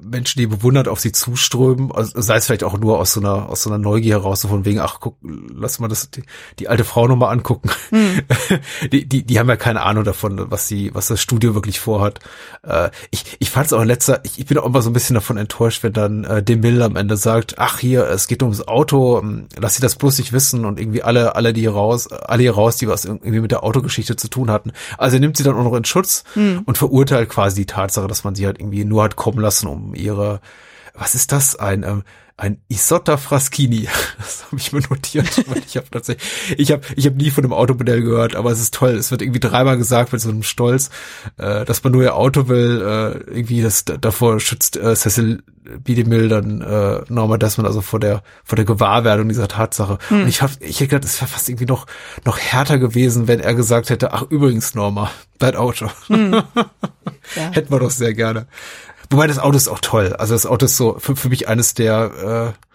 Menschen, 0.00 0.38
die 0.38 0.46
bewundert 0.46 0.88
auf 0.88 1.00
sie 1.00 1.12
zuströmen, 1.12 1.92
also 1.92 2.18
sei 2.20 2.36
es 2.36 2.46
vielleicht 2.46 2.64
auch 2.64 2.78
nur 2.78 2.98
aus 2.98 3.12
so 3.12 3.20
einer 3.20 3.48
aus 3.48 3.62
so 3.62 3.70
einer 3.70 3.78
Neugier 3.78 4.14
heraus, 4.14 4.40
so 4.40 4.48
von 4.48 4.64
wegen, 4.64 4.80
ach 4.80 4.98
guck, 5.00 5.16
lass 5.22 5.78
mal 5.80 5.88
das 5.88 6.10
die, 6.10 6.22
die 6.58 6.68
alte 6.68 6.84
Frau 6.84 7.08
nochmal 7.08 7.32
angucken. 7.32 7.70
Hm. 7.90 8.22
Die, 8.92 9.06
die 9.08 9.24
die 9.24 9.38
haben 9.38 9.48
ja 9.48 9.56
keine 9.56 9.82
Ahnung 9.82 10.04
davon, 10.04 10.50
was 10.50 10.68
sie 10.68 10.94
was 10.94 11.08
das 11.08 11.20
Studio 11.20 11.54
wirklich 11.54 11.80
vorhat. 11.80 12.20
Äh, 12.62 12.90
ich 13.10 13.36
ich 13.38 13.50
fand 13.50 13.66
es 13.66 13.72
auch 13.72 13.80
in 13.80 13.88
letzter, 13.88 14.20
ich, 14.24 14.38
ich 14.38 14.46
bin 14.46 14.58
auch 14.58 14.66
immer 14.66 14.82
so 14.82 14.90
ein 14.90 14.92
bisschen 14.92 15.14
davon 15.14 15.36
enttäuscht, 15.36 15.82
wenn 15.82 15.92
dann 15.92 16.24
äh, 16.24 16.42
Demille 16.42 16.84
am 16.84 16.96
Ende 16.96 17.16
sagt, 17.16 17.58
ach 17.58 17.78
hier, 17.78 18.06
es 18.08 18.28
geht 18.28 18.42
ums 18.42 18.66
Auto, 18.66 19.18
ähm, 19.18 19.46
lass 19.56 19.76
sie 19.76 19.82
das 19.82 19.96
bloß 19.96 20.18
nicht 20.18 20.32
wissen 20.32 20.64
und 20.64 20.80
irgendwie 20.80 21.02
alle 21.02 21.36
alle 21.36 21.52
die 21.52 21.62
hier 21.62 21.72
raus, 21.72 22.08
alle 22.08 22.42
hier 22.42 22.54
raus, 22.54 22.76
die 22.76 22.88
was 22.88 23.04
irgendwie 23.04 23.40
mit 23.40 23.50
der 23.50 23.64
Autogeschichte 23.64 24.16
zu 24.16 24.28
tun 24.28 24.50
hatten. 24.50 24.72
Also 24.98 25.16
er 25.16 25.20
nimmt 25.20 25.36
sie 25.36 25.42
dann 25.42 25.56
auch 25.56 25.64
noch 25.64 25.74
in 25.74 25.84
Schutz 25.84 26.24
hm. 26.34 26.62
und 26.64 26.78
verurteilt 26.78 27.28
quasi 27.28 27.62
die 27.62 27.66
Tatsache, 27.66 28.06
dass 28.06 28.24
man 28.24 28.34
sie 28.34 28.46
halt 28.46 28.60
irgendwie 28.60 28.84
nur 28.84 29.04
hat 29.04 29.16
kommen 29.16 29.38
lassen, 29.38 29.66
um 29.66 29.94
ihre, 29.94 30.40
was 30.94 31.14
ist 31.14 31.32
das, 31.32 31.56
ein, 31.56 31.82
ähm, 31.82 32.02
ein 32.36 32.60
Isotta 32.68 33.16
Fraschini. 33.16 33.88
Habe 34.52 34.60
ich 34.60 34.72
mir 34.72 34.80
notiert, 34.80 35.26
ich 35.66 35.76
habe 35.76 35.90
tatsächlich, 35.90 36.28
ich 36.56 36.70
habe 36.72 36.82
ich 36.94 37.06
hab 37.06 37.14
nie 37.14 37.30
von 37.30 37.42
dem 37.42 37.52
Automodell 37.52 38.02
gehört, 38.02 38.36
aber 38.36 38.52
es 38.52 38.60
ist 38.60 38.74
toll. 38.74 38.92
Es 38.92 39.10
wird 39.10 39.22
irgendwie 39.22 39.40
dreimal 39.40 39.76
gesagt 39.76 40.12
mit 40.12 40.20
so 40.20 40.30
einem 40.30 40.42
Stolz, 40.42 40.90
äh, 41.36 41.64
dass 41.64 41.82
man 41.82 41.92
nur 41.92 42.02
ihr 42.02 42.14
Auto 42.14 42.48
will. 42.48 42.80
Äh, 42.80 43.30
irgendwie 43.30 43.62
das 43.62 43.84
davor 43.84 44.38
schützt 44.38 44.76
äh, 44.76 44.94
Cecil 44.94 45.42
B. 45.82 45.94
DeMille 45.94 46.28
dann 46.28 46.60
äh, 46.60 47.00
Norma 47.08 47.38
Desmond 47.38 47.66
also 47.66 47.80
vor 47.80 47.98
der 47.98 48.22
vor 48.44 48.56
der 48.56 48.64
Gewahrwerdung 48.64 49.28
dieser 49.28 49.48
Tatsache. 49.48 49.98
Hm. 50.08 50.22
Und 50.22 50.28
ich 50.28 50.42
habe 50.42 50.52
ich 50.60 50.76
hätte 50.76 50.90
gedacht, 50.90 51.04
es 51.04 51.20
wäre 51.20 51.30
fast 51.30 51.48
irgendwie 51.48 51.66
noch 51.66 51.86
noch 52.24 52.38
härter 52.38 52.78
gewesen, 52.78 53.26
wenn 53.26 53.40
er 53.40 53.54
gesagt 53.54 53.90
hätte, 53.90 54.12
ach 54.12 54.22
übrigens 54.30 54.74
Norma, 54.74 55.10
dein 55.38 55.56
Auto. 55.56 55.90
Hm. 56.08 56.42
Ja. 57.34 57.50
Hätten 57.50 57.72
wir 57.72 57.80
doch 57.80 57.90
sehr 57.90 58.14
gerne. 58.14 58.46
Wobei 59.10 59.26
das 59.26 59.38
Auto 59.38 59.56
ist 59.56 59.68
auch 59.68 59.80
toll. 59.80 60.14
Also 60.18 60.34
das 60.34 60.46
Auto 60.46 60.66
ist 60.66 60.76
so 60.76 60.96
für, 60.98 61.16
für 61.16 61.28
mich 61.28 61.48
eines 61.48 61.74
der 61.74 62.54
äh, 62.56 62.65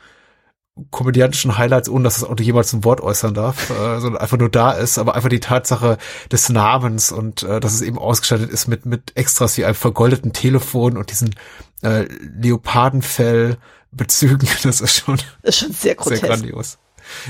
komödiantischen 0.90 1.58
Highlights, 1.58 1.90
ohne 1.90 2.06
dass 2.06 2.16
das 2.16 2.24
Auto 2.24 2.44
jemals 2.44 2.74
ein 2.74 2.84
Wort 2.84 3.02
äußern 3.02 3.34
darf, 3.34 3.70
äh, 3.70 4.00
sondern 4.00 4.22
einfach 4.22 4.38
nur 4.38 4.50
da 4.50 4.72
ist, 4.72 4.98
aber 4.98 5.16
einfach 5.16 5.30
die 5.30 5.40
Tatsache 5.40 5.98
des 6.32 6.50
Namens 6.50 7.12
und 7.12 7.44
äh, 7.44 7.60
dass 7.60 7.74
es 7.74 7.82
eben 7.82 8.00
ausgestattet 8.00 8.50
ist 8.50 8.68
mit 8.68 8.86
mit 8.86 9.16
Extras 9.16 9.58
wie 9.58 9.66
einem 9.66 9.76
vergoldeten 9.76 10.34
Telefon 10.34 10.98
und 10.98 11.12
diesen 11.12 11.36
äh, 11.82 12.04
Leopardenfell 12.04 13.58
Bezügen, 13.92 14.48
das 14.64 14.82
ist 14.82 14.98
schon, 14.98 15.18
das 15.44 15.56
ist 15.56 15.60
schon 15.60 15.74
sehr, 15.74 15.96
sehr 16.00 16.20
grandios. 16.20 16.78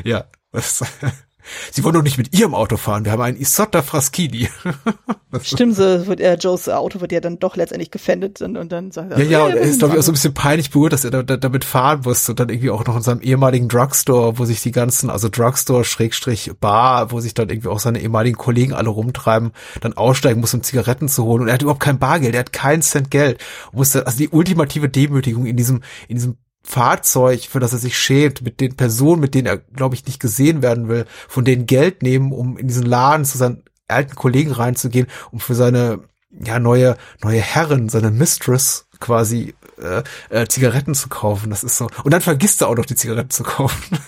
Ja, 0.03 0.25
das 0.51 0.83
Sie 1.71 1.83
wollen 1.83 1.95
doch 1.95 2.03
nicht 2.03 2.17
mit 2.17 2.37
Ihrem 2.37 2.53
Auto 2.53 2.77
fahren. 2.77 3.05
Wir 3.05 3.11
haben 3.11 3.21
einen 3.21 3.37
Isotta 3.37 3.81
Fraschini. 3.81 4.49
Stimmt, 5.41 5.75
so 5.75 6.07
wird 6.07 6.19
er, 6.19 6.35
Joes 6.37 6.67
Auto 6.67 6.99
wird 6.99 7.11
ja 7.11 7.21
dann 7.21 7.39
doch 7.39 7.55
letztendlich 7.55 7.91
gefändet 7.91 8.41
und, 8.41 8.57
und 8.57 8.71
dann 8.71 8.91
sagt 8.91 9.11
er. 9.11 9.19
Ja, 9.19 9.25
ja, 9.25 9.45
und 9.45 9.55
er 9.55 9.61
ist, 9.61 9.79
glaube 9.79 9.93
ich, 9.93 9.99
auch 9.99 10.03
so 10.03 10.11
ein 10.11 10.15
bisschen 10.15 10.33
peinlich 10.33 10.71
berührt, 10.71 10.93
dass 10.93 11.05
er 11.05 11.11
da, 11.11 11.23
da, 11.23 11.37
damit 11.37 11.63
fahren 11.63 12.01
muss 12.03 12.27
und 12.27 12.39
dann 12.39 12.49
irgendwie 12.49 12.69
auch 12.69 12.85
noch 12.85 12.97
in 12.97 13.01
seinem 13.01 13.21
ehemaligen 13.21 13.69
Drugstore, 13.69 14.37
wo 14.37 14.45
sich 14.45 14.61
die 14.61 14.71
ganzen, 14.71 15.09
also 15.09 15.29
Drugstore, 15.29 15.85
Schrägstrich, 15.85 16.51
Bar, 16.59 17.11
wo 17.11 17.19
sich 17.21 17.33
dann 17.33 17.49
irgendwie 17.49 17.69
auch 17.69 17.79
seine 17.79 18.01
ehemaligen 18.01 18.37
Kollegen 18.37 18.73
alle 18.73 18.89
rumtreiben, 18.89 19.51
dann 19.79 19.93
aussteigen 19.93 20.41
muss, 20.41 20.53
um 20.53 20.63
Zigaretten 20.63 21.07
zu 21.07 21.23
holen. 21.23 21.43
Und 21.43 21.47
er 21.47 21.53
hat 21.53 21.61
überhaupt 21.61 21.81
kein 21.81 21.99
Bargeld, 21.99 22.33
er 22.33 22.41
hat 22.41 22.53
keinen 22.53 22.81
Cent 22.81 23.09
Geld. 23.09 23.41
Und 23.71 23.79
musste, 23.79 24.05
also 24.05 24.17
die 24.17 24.29
ultimative 24.29 24.89
Demütigung 24.89 25.45
in 25.45 25.55
diesem, 25.55 25.81
in 26.07 26.17
diesem 26.17 26.37
Fahrzeug, 26.63 27.47
für 27.49 27.59
das 27.59 27.73
er 27.73 27.79
sich 27.79 27.97
schämt, 27.97 28.41
mit 28.41 28.59
den 28.61 28.75
Personen, 28.75 29.21
mit 29.21 29.33
denen 29.33 29.47
er, 29.47 29.57
glaube 29.57 29.95
ich, 29.95 30.05
nicht 30.05 30.19
gesehen 30.19 30.61
werden 30.61 30.87
will, 30.87 31.05
von 31.27 31.43
denen 31.43 31.65
Geld 31.65 32.03
nehmen, 32.03 32.31
um 32.31 32.57
in 32.57 32.67
diesen 32.67 32.85
Laden 32.85 33.25
zu 33.25 33.37
seinen 33.37 33.63
alten 33.87 34.15
Kollegen 34.15 34.51
reinzugehen, 34.51 35.07
um 35.31 35.39
für 35.39 35.55
seine 35.55 36.01
ja 36.31 36.59
neue 36.59 36.97
neue 37.21 37.41
Herrin, 37.41 37.89
seine 37.89 38.11
Mistress 38.11 38.87
quasi 38.99 39.53
äh, 39.81 40.03
äh, 40.29 40.47
Zigaretten 40.47 40.95
zu 40.95 41.09
kaufen. 41.09 41.49
Das 41.49 41.63
ist 41.63 41.77
so. 41.77 41.89
Und 42.03 42.11
dann 42.11 42.21
vergisst 42.21 42.61
er 42.61 42.69
auch 42.69 42.75
noch 42.75 42.85
die 42.85 42.95
Zigaretten 42.95 43.31
zu 43.31 43.43
kaufen. 43.43 43.97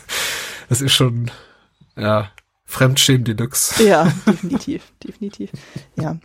Das 0.70 0.80
ist 0.82 0.94
schon 0.94 1.30
ja 1.98 2.32
Fremdschämen 2.66 3.26
Deluxe. 3.26 3.84
Ja, 3.84 4.06
definitiv, 4.26 4.82
definitiv. 5.04 5.52
Ja. 5.96 6.18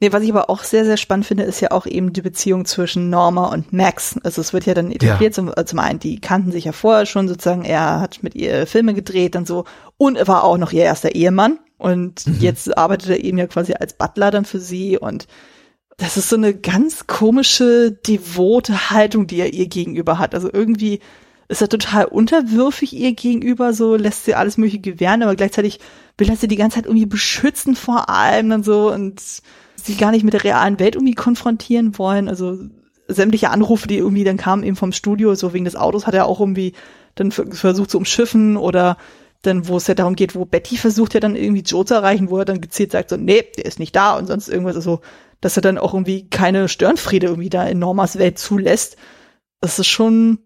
Nee, 0.00 0.12
was 0.12 0.22
ich 0.22 0.30
aber 0.30 0.50
auch 0.50 0.62
sehr, 0.64 0.84
sehr 0.84 0.96
spannend 0.96 1.26
finde, 1.26 1.44
ist 1.44 1.60
ja 1.60 1.70
auch 1.70 1.86
eben 1.86 2.12
die 2.12 2.22
Beziehung 2.22 2.64
zwischen 2.64 3.10
Norma 3.10 3.46
und 3.46 3.72
Max. 3.72 4.16
Also 4.22 4.40
es 4.40 4.52
wird 4.52 4.66
ja 4.66 4.74
dann 4.74 4.90
etabliert, 4.90 5.20
ja. 5.20 5.30
Zum, 5.32 5.52
äh, 5.54 5.64
zum 5.64 5.78
einen, 5.78 5.98
die 5.98 6.20
kannten 6.20 6.52
sich 6.52 6.64
ja 6.64 6.72
vorher 6.72 7.06
schon 7.06 7.28
sozusagen, 7.28 7.64
er 7.64 8.00
hat 8.00 8.22
mit 8.22 8.34
ihr 8.34 8.66
Filme 8.66 8.94
gedreht 8.94 9.36
und 9.36 9.46
so 9.46 9.64
und 9.96 10.16
er 10.16 10.28
war 10.28 10.44
auch 10.44 10.58
noch 10.58 10.72
ihr 10.72 10.84
erster 10.84 11.14
Ehemann 11.14 11.58
und 11.78 12.26
mhm. 12.26 12.36
jetzt 12.40 12.76
arbeitet 12.76 13.10
er 13.10 13.24
eben 13.24 13.38
ja 13.38 13.46
quasi 13.46 13.74
als 13.74 13.94
Butler 13.94 14.30
dann 14.30 14.44
für 14.44 14.60
sie 14.60 14.98
und 14.98 15.26
das 15.98 16.16
ist 16.16 16.28
so 16.28 16.36
eine 16.36 16.54
ganz 16.54 17.06
komische, 17.06 17.90
devote 17.90 18.90
Haltung, 18.90 19.26
die 19.26 19.40
er 19.40 19.54
ihr 19.54 19.66
gegenüber 19.66 20.18
hat. 20.18 20.34
Also 20.34 20.50
irgendwie 20.52 21.00
ist 21.48 21.62
er 21.62 21.68
total 21.68 22.06
unterwürfig 22.06 22.92
ihr 22.92 23.14
gegenüber, 23.14 23.72
so 23.72 23.96
lässt 23.96 24.24
sie 24.24 24.34
alles 24.34 24.58
mögliche 24.58 24.80
gewähren, 24.80 25.22
aber 25.22 25.36
gleichzeitig 25.36 25.80
will 26.18 26.28
er 26.28 26.36
sie 26.36 26.48
die 26.48 26.56
ganze 26.56 26.76
Zeit 26.76 26.86
irgendwie 26.86 27.06
beschützen 27.06 27.76
vor 27.76 28.10
allem 28.10 28.50
und 28.50 28.64
so 28.64 28.92
und 28.92 29.22
sie 29.86 29.96
gar 29.96 30.10
nicht 30.10 30.24
mit 30.24 30.34
der 30.34 30.44
realen 30.44 30.78
Welt 30.78 30.94
irgendwie 30.94 31.14
konfrontieren 31.14 31.98
wollen. 31.98 32.28
Also 32.28 32.58
sämtliche 33.08 33.50
Anrufe, 33.50 33.88
die 33.88 33.98
irgendwie 33.98 34.24
dann 34.24 34.36
kamen 34.36 34.62
eben 34.62 34.76
vom 34.76 34.92
Studio, 34.92 35.34
so 35.34 35.52
wegen 35.52 35.64
des 35.64 35.76
Autos, 35.76 36.06
hat 36.06 36.14
er 36.14 36.26
auch 36.26 36.40
irgendwie 36.40 36.72
dann 37.14 37.30
versucht 37.30 37.90
zu 37.90 37.98
umschiffen 37.98 38.56
oder 38.56 38.96
dann, 39.42 39.68
wo 39.68 39.76
es 39.76 39.86
ja 39.86 39.94
darum 39.94 40.16
geht, 40.16 40.34
wo 40.34 40.44
Betty 40.44 40.76
versucht 40.76 41.14
ja 41.14 41.20
dann 41.20 41.36
irgendwie 41.36 41.62
Joe 41.62 41.84
zu 41.84 41.94
erreichen, 41.94 42.30
wo 42.30 42.38
er 42.38 42.44
dann 42.44 42.60
gezielt 42.60 42.92
sagt 42.92 43.10
so, 43.10 43.16
nee, 43.16 43.44
der 43.56 43.64
ist 43.64 43.78
nicht 43.78 43.94
da 43.94 44.16
und 44.16 44.26
sonst 44.26 44.48
irgendwas, 44.48 44.76
also, 44.76 45.00
dass 45.40 45.56
er 45.56 45.62
dann 45.62 45.78
auch 45.78 45.94
irgendwie 45.94 46.28
keine 46.28 46.68
Störenfriede 46.68 47.28
irgendwie 47.28 47.50
da 47.50 47.64
in 47.64 47.78
Normas 47.78 48.18
Welt 48.18 48.38
zulässt. 48.38 48.96
Das 49.60 49.78
ist 49.78 49.86
schon 49.86 50.38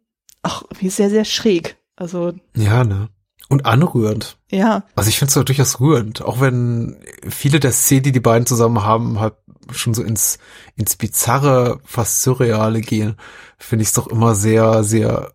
auch 0.43 0.63
irgendwie 0.63 0.91
sehr, 0.91 1.11
sehr 1.11 1.25
schräg. 1.25 1.77
Also. 1.97 2.33
Ja, 2.57 2.85
ne? 2.85 3.09
Und 3.51 3.67
anrührend. 3.67 4.39
Ja. 4.51 4.85
Also 4.95 5.11
ich 5.11 5.19
finde 5.19 5.37
es 5.37 5.45
durchaus 5.45 5.81
rührend, 5.81 6.23
auch 6.23 6.41
wenn 6.41 7.05
viele 7.29 7.61
der 7.61 7.73
Szenen, 7.73 8.05
die 8.05 8.13
die 8.13 8.21
beiden 8.21 8.47
zusammen 8.47 8.85
haben, 8.85 9.21
halt 9.21 9.35
schon 9.73 9.93
so 9.93 10.03
ins, 10.03 10.39
ins 10.77 10.97
Bizarre, 10.97 11.81
fast 11.85 12.23
Surreale 12.23 12.81
gehen, 12.81 13.17
finde 13.59 13.83
ich 13.83 13.89
es 13.89 13.95
doch 13.95 14.07
immer 14.07 14.35
sehr, 14.35 14.85
sehr 14.85 15.33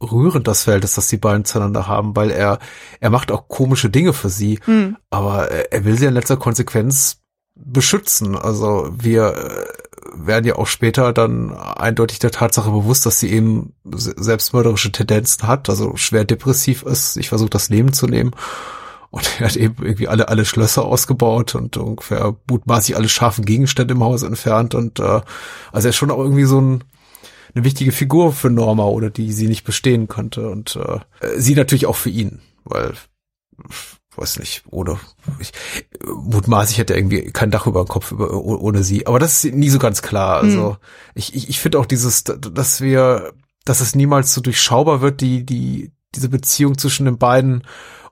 rührend, 0.00 0.48
das 0.48 0.62
Verhältnis, 0.62 0.94
das 0.94 1.08
die 1.08 1.18
beiden 1.18 1.44
zueinander 1.44 1.86
haben, 1.86 2.16
weil 2.16 2.30
er, 2.30 2.58
er 3.00 3.10
macht 3.10 3.30
auch 3.30 3.48
komische 3.48 3.90
Dinge 3.90 4.12
für 4.12 4.30
sie, 4.30 4.58
hm. 4.64 4.96
aber 5.10 5.50
er 5.50 5.84
will 5.84 5.98
sie 5.98 6.06
in 6.06 6.14
letzter 6.14 6.36
Konsequenz 6.36 7.18
beschützen. 7.54 8.36
Also 8.36 8.90
wir 8.96 9.66
werden 10.14 10.46
ja 10.46 10.56
auch 10.56 10.66
später 10.66 11.12
dann 11.12 11.52
eindeutig 11.52 12.18
der 12.18 12.30
Tatsache 12.30 12.70
bewusst, 12.70 13.06
dass 13.06 13.20
sie 13.20 13.30
eben 13.30 13.74
selbstmörderische 13.84 14.92
Tendenzen 14.92 15.46
hat, 15.46 15.68
also 15.68 15.96
schwer 15.96 16.24
depressiv 16.24 16.82
ist, 16.82 17.16
ich 17.16 17.28
versuche 17.28 17.50
das 17.50 17.68
Leben 17.68 17.92
zu 17.92 18.06
nehmen. 18.06 18.32
Und 19.10 19.28
er 19.40 19.46
hat 19.46 19.56
eben 19.56 19.74
irgendwie 19.82 20.08
alle, 20.08 20.28
alle 20.28 20.44
Schlösser 20.44 20.84
ausgebaut 20.84 21.54
und 21.56 21.76
ungefähr 21.76 22.36
mutmaßlich 22.48 22.96
alle 22.96 23.08
scharfen 23.08 23.44
Gegenstände 23.44 23.94
im 23.94 24.04
Haus 24.04 24.22
entfernt. 24.22 24.74
Und 24.74 25.00
äh, 25.00 25.20
also 25.72 25.88
er 25.88 25.90
ist 25.90 25.96
schon 25.96 26.12
auch 26.12 26.18
irgendwie 26.18 26.44
so 26.44 26.60
ein, 26.60 26.84
eine 27.54 27.64
wichtige 27.64 27.90
Figur 27.90 28.32
für 28.32 28.50
Norma 28.50 28.84
oder 28.84 29.10
die 29.10 29.32
sie 29.32 29.48
nicht 29.48 29.64
bestehen 29.64 30.06
könnte. 30.06 30.48
Und 30.48 30.76
äh, 30.76 31.00
sie 31.36 31.56
natürlich 31.56 31.86
auch 31.86 31.96
für 31.96 32.10
ihn, 32.10 32.40
weil 32.64 32.94
weiß 34.16 34.38
nicht, 34.38 34.64
ohne, 34.70 34.98
ich, 35.38 35.52
mutmaßlich 36.04 36.78
hätte 36.78 36.94
er 36.94 36.98
irgendwie 36.98 37.30
kein 37.30 37.50
Dach 37.50 37.66
über 37.66 37.84
dem 37.84 37.88
Kopf 37.88 38.12
über, 38.12 38.32
ohne 38.32 38.82
sie. 38.82 39.06
Aber 39.06 39.18
das 39.18 39.44
ist 39.44 39.54
nie 39.54 39.70
so 39.70 39.78
ganz 39.78 40.02
klar. 40.02 40.40
Also 40.40 40.70
hm. 40.70 40.76
ich, 41.14 41.34
ich, 41.34 41.48
ich 41.48 41.60
finde 41.60 41.78
auch 41.78 41.86
dieses, 41.86 42.24
dass 42.24 42.80
wir, 42.80 43.32
dass 43.64 43.80
es 43.80 43.94
niemals 43.94 44.34
so 44.34 44.40
durchschaubar 44.40 45.00
wird, 45.00 45.20
die, 45.20 45.44
die, 45.44 45.92
diese 46.14 46.28
Beziehung 46.28 46.76
zwischen 46.76 47.04
den 47.04 47.18
beiden 47.18 47.64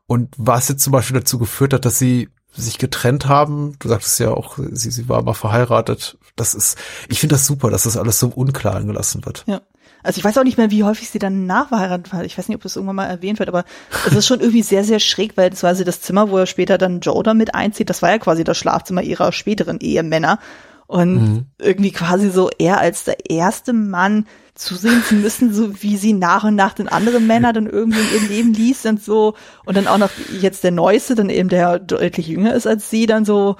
und 0.06 0.34
was 0.38 0.68
jetzt 0.68 0.82
zum 0.82 0.92
Beispiel 0.92 1.18
dazu 1.18 1.38
geführt 1.38 1.74
hat, 1.74 1.84
dass 1.84 1.98
sie 1.98 2.28
sich 2.54 2.78
getrennt 2.78 3.26
haben. 3.26 3.76
Du 3.78 3.88
sagtest 3.88 4.18
ja 4.20 4.30
auch, 4.30 4.58
sie, 4.72 4.90
sie 4.90 5.08
war 5.08 5.22
mal 5.22 5.34
verheiratet. 5.34 6.16
Das 6.34 6.54
ist, 6.54 6.78
ich 7.08 7.20
finde 7.20 7.34
das 7.34 7.46
super, 7.46 7.70
dass 7.70 7.82
das 7.82 7.96
alles 7.96 8.18
so 8.18 8.28
unklar 8.28 8.82
gelassen 8.82 9.24
wird. 9.26 9.44
Ja. 9.46 9.60
Also 10.02 10.18
ich 10.18 10.24
weiß 10.24 10.38
auch 10.38 10.44
nicht 10.44 10.58
mehr, 10.58 10.70
wie 10.70 10.84
häufig 10.84 11.10
sie 11.10 11.18
dann 11.18 11.46
nachverheiratet 11.46 12.12
war. 12.12 12.24
Ich 12.24 12.38
weiß 12.38 12.48
nicht, 12.48 12.56
ob 12.56 12.62
das 12.62 12.76
irgendwann 12.76 12.96
mal 12.96 13.06
erwähnt 13.06 13.38
wird, 13.38 13.48
aber 13.48 13.64
es 14.06 14.14
ist 14.14 14.26
schon 14.26 14.40
irgendwie 14.40 14.62
sehr, 14.62 14.84
sehr 14.84 15.00
schräg, 15.00 15.36
weil 15.36 15.50
das 15.50 15.60
quasi 15.60 15.84
das 15.84 16.00
Zimmer, 16.00 16.30
wo 16.30 16.38
er 16.38 16.46
später 16.46 16.78
dann 16.78 17.00
Joe 17.00 17.22
damit 17.22 17.54
einzieht, 17.54 17.90
das 17.90 18.02
war 18.02 18.10
ja 18.10 18.18
quasi 18.18 18.44
das 18.44 18.56
Schlafzimmer 18.56 19.02
ihrer 19.02 19.32
späteren 19.32 19.78
Ehemänner. 19.80 20.38
Und 20.86 21.14
mhm. 21.14 21.44
irgendwie 21.58 21.92
quasi 21.92 22.30
so 22.30 22.48
er 22.58 22.80
als 22.80 23.04
der 23.04 23.28
erste 23.28 23.74
Mann 23.74 24.26
zusehen 24.54 25.02
zu 25.04 25.16
müssen, 25.16 25.52
so 25.52 25.82
wie 25.82 25.98
sie 25.98 26.14
nach 26.14 26.44
und 26.44 26.54
nach 26.54 26.72
den 26.72 26.88
anderen 26.88 27.26
Männer 27.26 27.52
dann 27.52 27.66
irgendwie 27.66 28.00
in 28.00 28.14
ihrem 28.14 28.28
Leben 28.28 28.54
liest 28.54 28.86
und 28.86 29.02
so. 29.02 29.34
Und 29.66 29.76
dann 29.76 29.86
auch 29.86 29.98
noch 29.98 30.10
jetzt 30.40 30.64
der 30.64 30.70
Neueste, 30.70 31.14
dann 31.14 31.28
eben 31.28 31.50
der 31.50 31.78
deutlich 31.78 32.26
jünger 32.26 32.54
ist 32.54 32.66
als 32.66 32.88
sie, 32.88 33.04
dann 33.04 33.26
so 33.26 33.56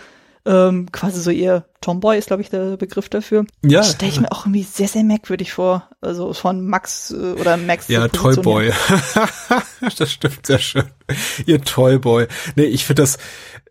ähm, 0.49 0.91
quasi 0.91 1.21
so 1.21 1.31
ihr 1.31 1.67
Tomboy 1.83 2.17
ist, 2.17 2.29
glaube 2.29 2.41
ich, 2.41 2.49
der 2.49 2.79
Begriff 2.79 3.11
dafür. 3.11 3.45
Ja. 3.63 3.83
Stelle 3.83 4.11
ich 4.11 4.19
mir 4.19 4.33
auch 4.33 4.47
irgendwie 4.47 4.63
sehr, 4.63 4.89
sehr 4.89 5.05
merkwürdig 5.05 5.53
vor. 5.53 5.89
Also 6.01 6.33
von 6.33 6.67
Max 6.67 7.11
äh, 7.11 7.33
oder 7.33 7.59
Max. 7.59 7.89
Ja, 7.89 8.09
Toyboy. 8.09 8.73
das 9.99 10.11
stimmt 10.11 10.47
sehr 10.47 10.59
schön. 10.59 10.85
Ihr 11.45 11.61
Toyboy. 11.61 12.27
Nee, 12.57 12.65
ich 12.65 12.87
finde 12.87 13.03
das, 13.03 13.19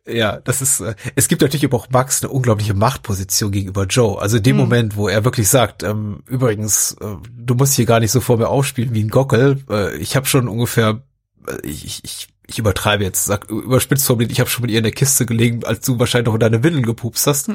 ja, 0.08 0.40
das 0.40 0.62
ist, 0.62 0.80
äh, 0.80 0.94
es 1.16 1.28
gibt 1.28 1.41
natürlich 1.41 1.66
aber 1.66 1.78
auch 1.78 1.90
Max 1.90 2.24
eine 2.24 2.32
unglaubliche 2.32 2.76
Machtposition 2.76 3.52
gegenüber 3.52 3.86
Joe. 3.86 4.22
Also 4.22 4.38
in 4.38 4.44
dem 4.44 4.56
mhm. 4.56 4.62
Moment, 4.62 4.95
wo 4.95 5.08
er 5.08 5.26
wirklich 5.26 5.49
sagt, 5.49 5.82
ähm, 5.82 6.22
übrigens, 6.28 6.95
äh, 7.02 7.16
du 7.36 7.56
musst 7.56 7.74
hier 7.74 7.88
gar 7.88 7.99
nicht 7.99 8.12
so 8.12 8.22
vor 8.22 8.38
mir 8.38 8.49
aufspielen 8.49 8.94
wie 8.94 9.04
ein 9.04 9.10
Gockel. 9.10 9.64
Äh, 9.68 9.98
ich 9.98 10.16
habe 10.16 10.28
schon 10.28 10.48
ungefähr, 10.48 11.02
äh, 11.48 11.66
ich, 11.66 12.04
ich 12.04 12.28
ich 12.48 12.60
übertreibe 12.60 13.03
jetzt, 13.03 13.26
sag 13.26 13.49
überspitzt 13.49 14.06
formuliert, 14.06 14.32
ich 14.32 14.40
habe 14.40 14.49
schon 14.49 14.64
mit 14.64 14.72
ihr 14.72 14.78
in 14.78 14.84
der 14.84 14.94
Kiste 14.94 15.26
gelegen, 15.26 15.65
als 15.65 15.86
du 15.86 15.99
wahrscheinlich 15.99 16.28
noch 16.28 16.34
in 16.34 16.40
deine 16.40 16.64
Windeln 16.64 16.86
gepupst 16.86 17.28
hast. 17.28 17.49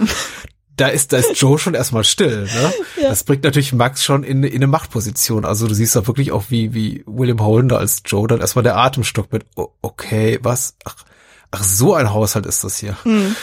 da 0.76 0.88
ist, 0.88 1.12
da 1.12 1.18
ist 1.18 1.40
Joe 1.40 1.58
schon 1.58 1.74
erstmal 1.74 2.04
still. 2.04 2.44
Ne? 2.44 2.72
Ja. 3.02 3.08
Das 3.08 3.24
bringt 3.24 3.42
natürlich 3.42 3.72
Max 3.72 4.04
schon 4.04 4.22
in, 4.22 4.44
in 4.44 4.54
eine 4.54 4.68
Machtposition. 4.68 5.44
Also 5.44 5.66
du 5.66 5.74
siehst 5.74 5.96
da 5.96 6.06
wirklich 6.06 6.30
auch, 6.30 6.44
wie, 6.50 6.72
wie 6.72 7.02
William 7.06 7.40
Holden 7.40 7.68
da 7.68 7.78
als 7.78 8.02
Joe 8.06 8.28
dann 8.28 8.40
erstmal 8.40 8.62
der 8.62 8.76
Atemstock 8.76 9.32
mit, 9.32 9.44
oh, 9.56 9.68
okay, 9.80 10.38
was? 10.42 10.76
Ach, 10.84 10.94
ach, 11.50 11.64
so 11.64 11.94
ein 11.94 12.12
Haushalt 12.12 12.46
ist 12.46 12.62
das 12.62 12.78
hier. 12.78 12.96
Mhm. 13.04 13.34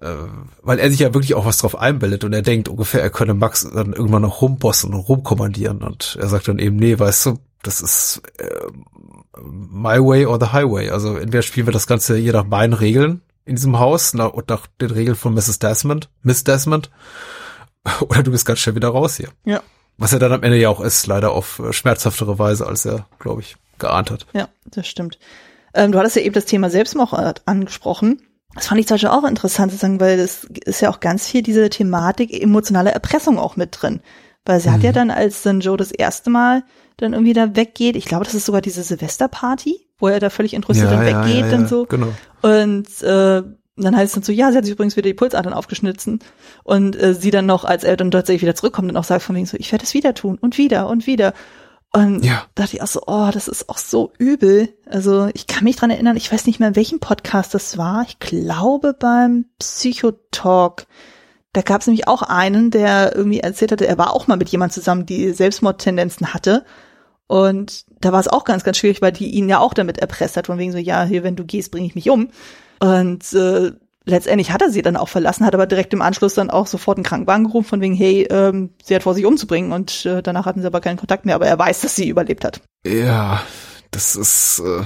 Äh, 0.00 0.14
weil 0.62 0.78
er 0.78 0.90
sich 0.90 0.98
ja 0.98 1.14
wirklich 1.14 1.34
auch 1.34 1.46
was 1.46 1.58
drauf 1.58 1.78
einbildet 1.78 2.24
und 2.24 2.34
er 2.34 2.42
denkt 2.42 2.68
ungefähr, 2.68 3.00
er 3.00 3.08
könne 3.08 3.34
Max 3.34 3.66
dann 3.72 3.94
irgendwann 3.94 4.22
noch 4.22 4.42
rumbossen 4.42 4.92
und 4.92 5.00
rumkommandieren 5.00 5.80
und 5.80 6.18
er 6.20 6.28
sagt 6.28 6.48
dann 6.48 6.58
eben, 6.58 6.76
nee, 6.76 6.98
weißt 6.98 7.26
du, 7.26 7.38
das 7.62 7.80
ist 7.80 8.20
äh, 8.38 8.46
my 9.40 9.98
way 9.98 10.24
or 10.26 10.38
the 10.40 10.52
highway. 10.52 10.90
Also 10.90 11.16
entweder 11.16 11.42
spielen 11.42 11.66
wir 11.66 11.72
das 11.72 11.86
Ganze 11.86 12.16
je 12.16 12.32
nach 12.32 12.44
meinen 12.44 12.72
Regeln 12.72 13.22
in 13.44 13.56
diesem 13.56 13.78
Haus 13.78 14.14
nach, 14.14 14.32
und 14.32 14.48
nach 14.48 14.66
den 14.80 14.90
Regeln 14.90 15.16
von 15.16 15.34
Mrs. 15.34 15.58
Desmond, 15.58 16.08
Miss 16.22 16.44
Desmond, 16.44 16.90
oder 18.00 18.22
du 18.22 18.30
bist 18.30 18.46
ganz 18.46 18.60
schnell 18.60 18.76
wieder 18.76 18.88
raus 18.88 19.16
hier. 19.16 19.28
Ja. 19.44 19.62
Was 19.98 20.12
er 20.12 20.18
dann 20.18 20.32
am 20.32 20.42
Ende 20.42 20.58
ja 20.58 20.68
auch 20.68 20.80
ist, 20.80 21.06
leider 21.06 21.32
auf 21.32 21.58
äh, 21.58 21.72
schmerzhaftere 21.72 22.38
Weise, 22.38 22.66
als 22.66 22.84
er, 22.84 23.06
glaube 23.18 23.42
ich, 23.42 23.56
geahnt 23.78 24.10
hat. 24.10 24.26
Ja, 24.32 24.48
das 24.64 24.86
stimmt. 24.86 25.18
Ähm, 25.74 25.92
du 25.92 25.98
hattest 25.98 26.16
ja 26.16 26.22
eben 26.22 26.34
das 26.34 26.44
Thema 26.44 26.70
Selbstmord 26.70 27.42
angesprochen. 27.46 28.22
Das 28.54 28.66
fand 28.66 28.80
ich 28.80 28.86
zum 28.86 28.96
Beispiel 28.96 29.10
auch 29.10 29.24
interessant 29.24 29.72
zu 29.72 29.78
sagen, 29.78 30.00
weil 30.00 30.18
das 30.18 30.44
ist 30.44 30.80
ja 30.80 30.90
auch 30.90 31.00
ganz 31.00 31.26
viel 31.26 31.42
diese 31.42 31.70
Thematik 31.70 32.32
emotionale 32.32 32.92
Erpressung 32.92 33.38
auch 33.38 33.56
mit 33.56 33.78
drin. 33.80 34.00
Weil 34.44 34.60
sie 34.60 34.68
mhm. 34.68 34.72
hat 34.74 34.82
ja 34.82 34.90
mhm. 34.90 34.94
dann, 34.94 35.10
als 35.10 35.42
dann 35.42 35.60
Joe 35.60 35.76
das 35.76 35.90
erste 35.90 36.30
Mal 36.30 36.64
dann 37.02 37.12
irgendwie 37.12 37.32
da 37.32 37.54
weggeht. 37.56 37.96
Ich 37.96 38.04
glaube, 38.04 38.24
das 38.24 38.34
ist 38.34 38.46
sogar 38.46 38.60
diese 38.60 38.82
Silvesterparty, 38.82 39.88
wo 39.98 40.08
er 40.08 40.20
da 40.20 40.30
völlig 40.30 40.54
interessiert 40.54 40.90
ja, 40.90 40.96
dann 40.96 41.06
ja, 41.06 41.24
weggeht 41.24 41.52
ja, 41.52 41.58
und 41.58 41.68
so. 41.68 41.86
Genau. 41.86 42.12
Und 42.42 43.02
äh, 43.02 43.42
dann 43.76 43.96
heißt 43.96 44.08
es 44.08 44.12
dann 44.12 44.22
so, 44.22 44.32
ja, 44.32 44.50
sie 44.50 44.58
hat 44.58 44.64
sich 44.64 44.74
übrigens 44.74 44.96
wieder 44.96 45.08
die 45.08 45.14
Pulsadern 45.14 45.52
aufgeschnitten. 45.52 46.20
Und 46.64 47.00
äh, 47.00 47.14
sie 47.14 47.30
dann 47.30 47.46
noch, 47.46 47.64
als 47.64 47.84
er 47.84 47.96
dann 47.96 48.10
tatsächlich 48.10 48.42
wieder 48.42 48.54
zurückkommt, 48.54 48.88
dann 48.88 48.96
auch 48.96 49.04
sagt 49.04 49.22
von 49.22 49.36
wegen 49.36 49.46
so, 49.46 49.56
ich 49.58 49.72
werde 49.72 49.84
es 49.84 49.94
wieder 49.94 50.14
tun 50.14 50.38
und 50.40 50.58
wieder 50.58 50.88
und 50.88 51.06
wieder. 51.06 51.32
Und 51.94 52.24
Ja. 52.24 52.44
dachte 52.54 52.76
ich 52.76 52.82
auch 52.82 52.86
so, 52.86 53.02
oh, 53.06 53.30
das 53.32 53.48
ist 53.48 53.68
auch 53.68 53.78
so 53.78 54.12
übel. 54.18 54.68
Also 54.88 55.28
ich 55.34 55.46
kann 55.46 55.64
mich 55.64 55.76
dran 55.76 55.90
erinnern, 55.90 56.16
ich 56.16 56.32
weiß 56.32 56.46
nicht 56.46 56.58
mehr, 56.58 56.70
in 56.70 56.76
welchem 56.76 57.00
Podcast 57.00 57.54
das 57.54 57.76
war. 57.76 58.04
Ich 58.06 58.18
glaube 58.18 58.94
beim 58.98 59.46
Psychotalk. 59.58 60.86
Da 61.52 61.60
gab 61.60 61.82
es 61.82 61.86
nämlich 61.86 62.08
auch 62.08 62.22
einen, 62.22 62.70
der 62.70 63.14
irgendwie 63.14 63.40
erzählt 63.40 63.72
hatte, 63.72 63.86
er 63.86 63.98
war 63.98 64.14
auch 64.14 64.26
mal 64.26 64.38
mit 64.38 64.48
jemand 64.48 64.72
zusammen, 64.72 65.04
die 65.04 65.32
Selbstmordtendenzen 65.32 66.32
hatte. 66.32 66.64
Und 67.32 67.86
da 68.02 68.12
war 68.12 68.20
es 68.20 68.28
auch 68.28 68.44
ganz, 68.44 68.62
ganz 68.62 68.76
schwierig, 68.76 69.00
weil 69.00 69.10
die 69.10 69.30
ihn 69.30 69.48
ja 69.48 69.58
auch 69.58 69.72
damit 69.72 69.96
erpresst 69.96 70.36
hat, 70.36 70.48
von 70.48 70.58
wegen 70.58 70.70
so, 70.70 70.76
ja, 70.76 71.04
hier, 71.04 71.22
wenn 71.22 71.34
du 71.34 71.46
gehst, 71.46 71.70
bringe 71.70 71.86
ich 71.86 71.94
mich 71.94 72.10
um. 72.10 72.28
Und 72.78 73.32
äh, 73.32 73.72
letztendlich 74.04 74.52
hat 74.52 74.60
er 74.60 74.68
sie 74.68 74.82
dann 74.82 74.98
auch 74.98 75.08
verlassen, 75.08 75.46
hat 75.46 75.54
aber 75.54 75.64
direkt 75.64 75.94
im 75.94 76.02
Anschluss 76.02 76.34
dann 76.34 76.50
auch 76.50 76.66
sofort 76.66 76.98
einen 76.98 77.04
Krankenwagen 77.04 77.46
gerufen, 77.46 77.68
von 77.70 77.80
wegen, 77.80 77.94
hey, 77.94 78.24
ähm, 78.30 78.74
sie 78.84 78.94
hat 78.94 79.02
vor, 79.02 79.14
sich 79.14 79.24
umzubringen. 79.24 79.72
Und 79.72 80.04
äh, 80.04 80.22
danach 80.22 80.44
hatten 80.44 80.60
sie 80.60 80.66
aber 80.66 80.82
keinen 80.82 80.98
Kontakt 80.98 81.24
mehr, 81.24 81.34
aber 81.34 81.46
er 81.46 81.58
weiß, 81.58 81.80
dass 81.80 81.96
sie 81.96 82.06
überlebt 82.06 82.44
hat. 82.44 82.60
Ja, 82.86 83.40
das 83.92 84.14
ist 84.14 84.58
äh, 84.62 84.84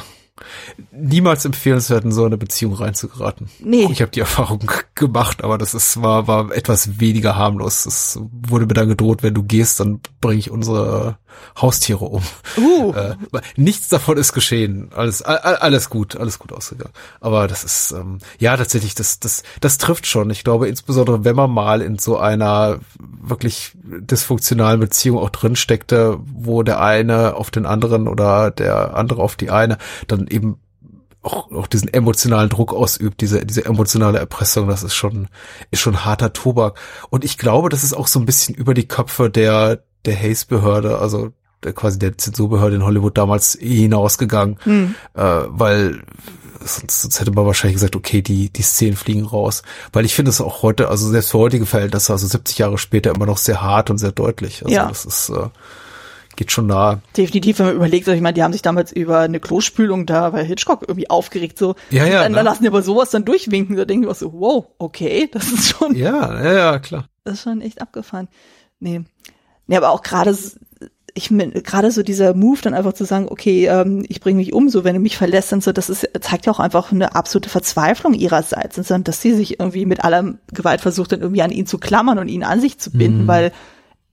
niemals 0.93 1.45
empfehlenswert, 1.47 2.05
in 2.05 2.13
so 2.13 2.27
eine 2.27 2.39
Beziehung 2.39 2.75
reinzugeraten. 2.75 3.49
Nee. 3.59 3.89
Ich 3.91 4.03
habe 4.03 4.13
die 4.13 4.21
Erfahrung 4.21 4.71
gemacht, 4.95 5.43
aber 5.43 5.59
das 5.59 5.75
ist 5.75 6.01
war 6.01 6.29
war 6.29 6.53
etwas 6.53 7.01
weniger 7.01 7.35
harmlos. 7.35 7.87
Es 7.87 8.21
wurde 8.31 8.67
mir 8.67 8.75
dann 8.75 8.89
gedroht, 8.89 9.25
wenn 9.25 9.35
du 9.35 9.43
gehst, 9.43 9.81
dann 9.81 10.01
bringe 10.21 10.39
ich 10.39 10.53
unsere 10.53 11.19
Haustiere 11.61 12.05
um. 12.05 12.23
Uh. 12.57 12.95
Äh, 12.97 13.17
nichts 13.57 13.89
davon 13.89 14.17
ist 14.17 14.33
geschehen. 14.33 14.91
Alles 14.95 15.21
alles 15.21 15.91
gut, 15.91 16.17
alles 16.17 16.39
gut 16.39 16.53
ausgegangen. 16.53 16.93
Aber 17.21 17.47
das 17.47 17.65
ist 17.65 17.91
ähm, 17.93 18.19
ja 18.39 18.57
tatsächlich 18.57 18.95
das 18.95 19.21
das 19.21 19.43
das 19.61 19.77
trifft 19.77 20.07
schon. 20.07 20.31
Ich 20.31 20.45
glaube 20.45 20.69
insbesondere, 20.69 21.25
wenn 21.25 21.37
man 21.37 21.51
mal 21.51 21.83
in 21.83 21.99
so 21.99 22.17
einer 22.17 22.79
wirklich 22.99 23.73
dysfunktionalen 23.85 24.81
Beziehung 24.81 25.19
auch 25.19 25.31
drin 25.31 25.57
steckte, 25.57 26.19
wo 26.25 26.63
der 26.63 26.81
eine 26.81 27.35
auf 27.35 27.51
den 27.51 27.67
anderen 27.67 28.09
oder 28.09 28.51
der 28.51 28.97
andere 28.97 29.23
auf 29.23 29.37
die 29.37 29.51
eine 29.51 29.79
dann 30.07 30.27
eben 30.29 30.59
auch, 31.27 31.51
auch 31.51 31.67
diesen 31.67 31.93
emotionalen 31.93 32.49
Druck 32.49 32.73
ausübt, 32.73 33.21
diese, 33.21 33.45
diese 33.45 33.65
emotionale 33.65 34.19
Erpressung, 34.19 34.69
das 34.69 34.83
ist 34.83 34.95
schon, 34.95 35.29
ist 35.71 35.81
schon 35.81 36.05
harter 36.05 36.33
Tobak. 36.33 36.79
Und 37.11 37.25
ich 37.25 37.37
glaube, 37.37 37.69
das 37.69 37.85
ist 37.85 37.95
auch 37.95 38.07
so 38.07 38.21
ein 38.21 38.27
bisschen 38.27 38.55
über 38.55 38.75
die 38.75 38.89
Köpfe 38.89 39.29
der, 39.29 39.83
der 40.07 40.17
Hayes-Behörde, 40.17 40.99
also 40.99 41.33
der, 41.63 41.73
quasi 41.73 41.99
der 41.99 42.17
Zensurbehörde 42.19 42.77
in 42.77 42.85
Hollywood 42.85 43.17
damals 43.19 43.57
hinausgegangen, 43.61 44.59
Hm. 44.65 44.95
äh, 45.15 45.21
weil 45.49 46.03
sonst, 46.65 47.03
sonst 47.03 47.21
hätte 47.21 47.31
man 47.33 47.47
wahrscheinlich 47.47 47.77
gesagt, 47.77 47.97
okay, 47.97 48.23
die, 48.23 48.51
die 48.51 48.63
Szenen 48.63 48.97
fliegen 48.97 49.25
raus. 49.25 49.63
Weil 49.93 50.05
ich 50.05 50.15
finde 50.15 50.31
es 50.31 50.41
auch 50.41 50.63
heute, 50.63 50.89
also 50.89 51.09
selbst 51.09 51.31
für 51.31 51.39
heutige 51.39 51.67
Verhältnisse, 51.67 52.13
also 52.13 52.27
70 52.27 52.59
Jahre 52.59 52.79
später 52.79 53.15
immer 53.15 53.27
noch 53.27 53.39
sehr 53.39 53.63
hart 53.63 53.91
und 53.91 53.99
sehr 53.99 54.13
deutlich. 54.13 54.63
Also 54.65 54.75
Ja. 54.75 54.87
das 54.89 55.05
ist, 55.05 55.29
äh, 55.31 55.49
geht 56.37 56.53
schon 56.53 56.67
nahe. 56.67 57.01
Definitiv, 57.17 57.59
wenn 57.61 57.67
man 57.67 57.77
überlegt, 57.77 58.07
ich 58.09 58.21
meine, 58.21 58.35
die 58.35 58.43
haben 58.43 58.53
sich 58.53 58.63
damals 58.63 58.93
über 58.93 59.21
eine 59.21 59.41
Klospülung 59.41 60.05
da 60.07 60.31
bei 60.31 60.45
Hitchcock 60.45 60.83
irgendwie 60.87 61.09
aufgeregt, 61.09 61.57
so. 61.59 61.75
Ja, 61.91 62.05
ja, 62.05 62.19
Und 62.19 62.25
dann, 62.25 62.33
ne? 62.33 62.43
lassen 62.43 62.63
die 62.65 62.69
aber 62.69 62.83
sowas 62.83 63.11
dann 63.11 63.25
durchwinken, 63.25 63.77
da 63.77 63.85
denken 63.87 64.05
wir 64.05 64.11
auch 64.11 64.17
so, 64.17 64.33
wow, 64.35 64.67
okay, 64.79 65.29
das 65.33 65.51
ist 65.51 65.69
schon, 65.69 65.95
Ja, 65.95 66.43
ja, 66.43 66.53
ja, 66.53 66.79
klar. 66.81 67.09
das 67.25 67.35
ist 67.35 67.43
schon 67.45 67.61
echt 67.63 67.81
abgefahren. 67.81 68.29
Nee. 68.81 69.03
Nee, 69.67 69.77
aber 69.77 69.91
auch 69.91 70.03
gerade, 70.03 70.37
ich 71.15 71.31
gerade 71.31 71.91
so 71.91 72.03
dieser 72.03 72.35
Move 72.35 72.61
dann 72.63 72.75
einfach 72.75 72.93
zu 72.93 73.05
sagen, 73.05 73.27
okay, 73.29 73.67
ähm, 73.67 74.05
ich 74.09 74.21
bringe 74.21 74.37
mich 74.37 74.53
um, 74.53 74.69
so 74.69 74.85
wenn 74.85 74.95
du 74.95 75.01
mich 75.01 75.17
verlässt 75.17 75.53
und 75.53 75.63
so, 75.63 75.73
das 75.73 75.89
ist, 75.89 76.09
zeigt 76.21 76.47
ja 76.47 76.53
auch 76.53 76.61
einfach 76.61 76.93
eine 76.93 77.15
absolute 77.15 77.49
Verzweiflung 77.49 78.15
ihrerseits, 78.15 78.79
und 78.79 78.87
so, 78.87 78.97
dass 78.99 79.23
sie 79.23 79.35
sich 79.35 79.59
irgendwie 79.59 79.87
mit 79.87 80.05
aller 80.05 80.35
Gewalt 80.53 80.81
versucht, 80.81 81.13
dann 81.13 81.21
irgendwie 81.21 81.43
an 81.43 81.51
ihn 81.51 81.67
zu 81.67 81.79
klammern 81.79 82.19
und 82.19 82.29
ihn 82.29 82.45
an 82.45 82.61
sich 82.61 82.79
zu 82.79 82.91
binden, 82.91 83.23
Mhm. 83.23 83.29
weil 83.29 83.53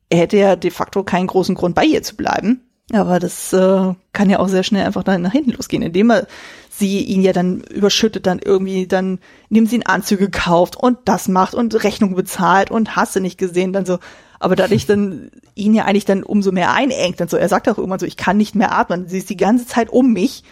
er 0.10 0.20
hätte 0.20 0.38
ja 0.38 0.56
de 0.56 0.72
facto 0.72 1.04
keinen 1.04 1.28
großen 1.28 1.56
Grund 1.56 1.76
bei 1.76 1.86
ihr 1.86 2.04
zu 2.04 2.16
bleiben. 2.16 2.62
Aber 2.92 3.20
das 3.20 3.54
äh, 3.54 3.94
kann 4.12 4.30
ja 4.30 4.40
auch 4.40 4.50
sehr 4.50 4.64
schnell 4.64 4.86
einfach 4.86 5.04
dann 5.04 5.22
nach 5.22 5.32
hinten 5.32 5.52
losgehen, 5.52 5.82
indem 5.82 6.12
er 6.12 6.28
sie 6.70 7.00
ihn 7.02 7.22
ja 7.22 7.32
dann 7.32 7.62
überschüttet, 7.62 8.28
dann 8.28 8.40
irgendwie 8.40 8.88
dann, 8.88 9.20
indem 9.50 9.66
sie 9.66 9.78
ihn 9.78 9.86
Anzüge 9.86 10.30
kauft 10.30 10.76
und 10.76 10.98
das 11.06 11.28
macht 11.28 11.56
und 11.56 11.84
Rechnung 11.84 12.14
bezahlt 12.14 12.72
und 12.72 12.96
hast 12.96 13.16
du 13.16 13.22
nicht 13.22 13.38
gesehen, 13.38 13.74
dann 13.74 13.86
so, 13.86 14.00
aber 14.44 14.56
dadurch 14.56 14.86
dann 14.86 15.32
ihn 15.56 15.74
ja 15.74 15.86
eigentlich 15.86 16.06
dann 16.06 16.24
umso 16.24 16.52
mehr 16.52 16.74
einengt, 16.74 17.20
dann 17.20 17.30
so, 17.30 17.38
er 17.38 17.50
sagt 17.50 17.70
auch 17.70 17.78
irgendwann 17.78 18.00
so, 18.00 18.06
ich 18.06 18.18
kann 18.18 18.38
nicht 18.38 18.56
mehr 18.56 18.78
atmen, 18.78 19.08
sie 19.08 19.18
ist 19.18 19.30
die 19.30 19.38
ganze 19.38 19.66
Zeit 19.66 19.90
um 19.90 20.12
mich. 20.14 20.44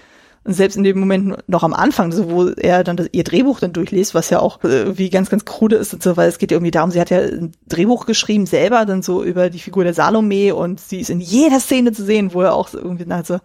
Und 0.43 0.53
selbst 0.53 0.75
in 0.75 0.83
dem 0.83 0.99
Moment 0.99 1.37
noch 1.47 1.61
am 1.61 1.75
Anfang, 1.75 2.11
so 2.11 2.31
wo 2.31 2.47
er 2.47 2.83
dann 2.83 2.97
das, 2.97 3.09
ihr 3.11 3.23
Drehbuch 3.23 3.59
dann 3.59 3.73
durchliest, 3.73 4.15
was 4.15 4.31
ja 4.31 4.39
auch 4.39 4.63
äh, 4.63 4.97
wie 4.97 5.11
ganz, 5.11 5.29
ganz 5.29 5.45
krude 5.45 5.75
ist 5.75 5.93
und 5.93 6.01
so, 6.01 6.17
weil 6.17 6.29
es 6.29 6.39
geht 6.39 6.49
ja 6.49 6.55
irgendwie 6.55 6.71
darum, 6.71 6.89
sie 6.89 6.99
hat 6.99 7.11
ja 7.11 7.19
ein 7.19 7.51
Drehbuch 7.67 8.07
geschrieben 8.07 8.47
selber, 8.47 8.85
dann 8.85 9.03
so 9.03 9.23
über 9.23 9.51
die 9.51 9.59
Figur 9.59 9.83
der 9.83 9.93
Salome 9.93 10.55
und 10.55 10.79
sie 10.79 10.99
ist 10.99 11.11
in 11.11 11.19
jeder 11.19 11.59
Szene 11.59 11.91
zu 11.91 12.03
sehen, 12.03 12.33
wo 12.33 12.41
er 12.41 12.55
auch 12.55 12.73
irgendwie, 12.73 13.11
also, 13.11 13.37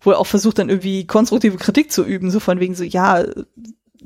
wo 0.00 0.12
er 0.12 0.20
auch 0.20 0.26
versucht 0.26 0.60
dann 0.60 0.68
irgendwie 0.68 1.04
konstruktive 1.06 1.56
Kritik 1.56 1.90
zu 1.90 2.04
üben, 2.04 2.30
so 2.30 2.38
von 2.38 2.60
wegen 2.60 2.76
so, 2.76 2.84
ja, 2.84 3.24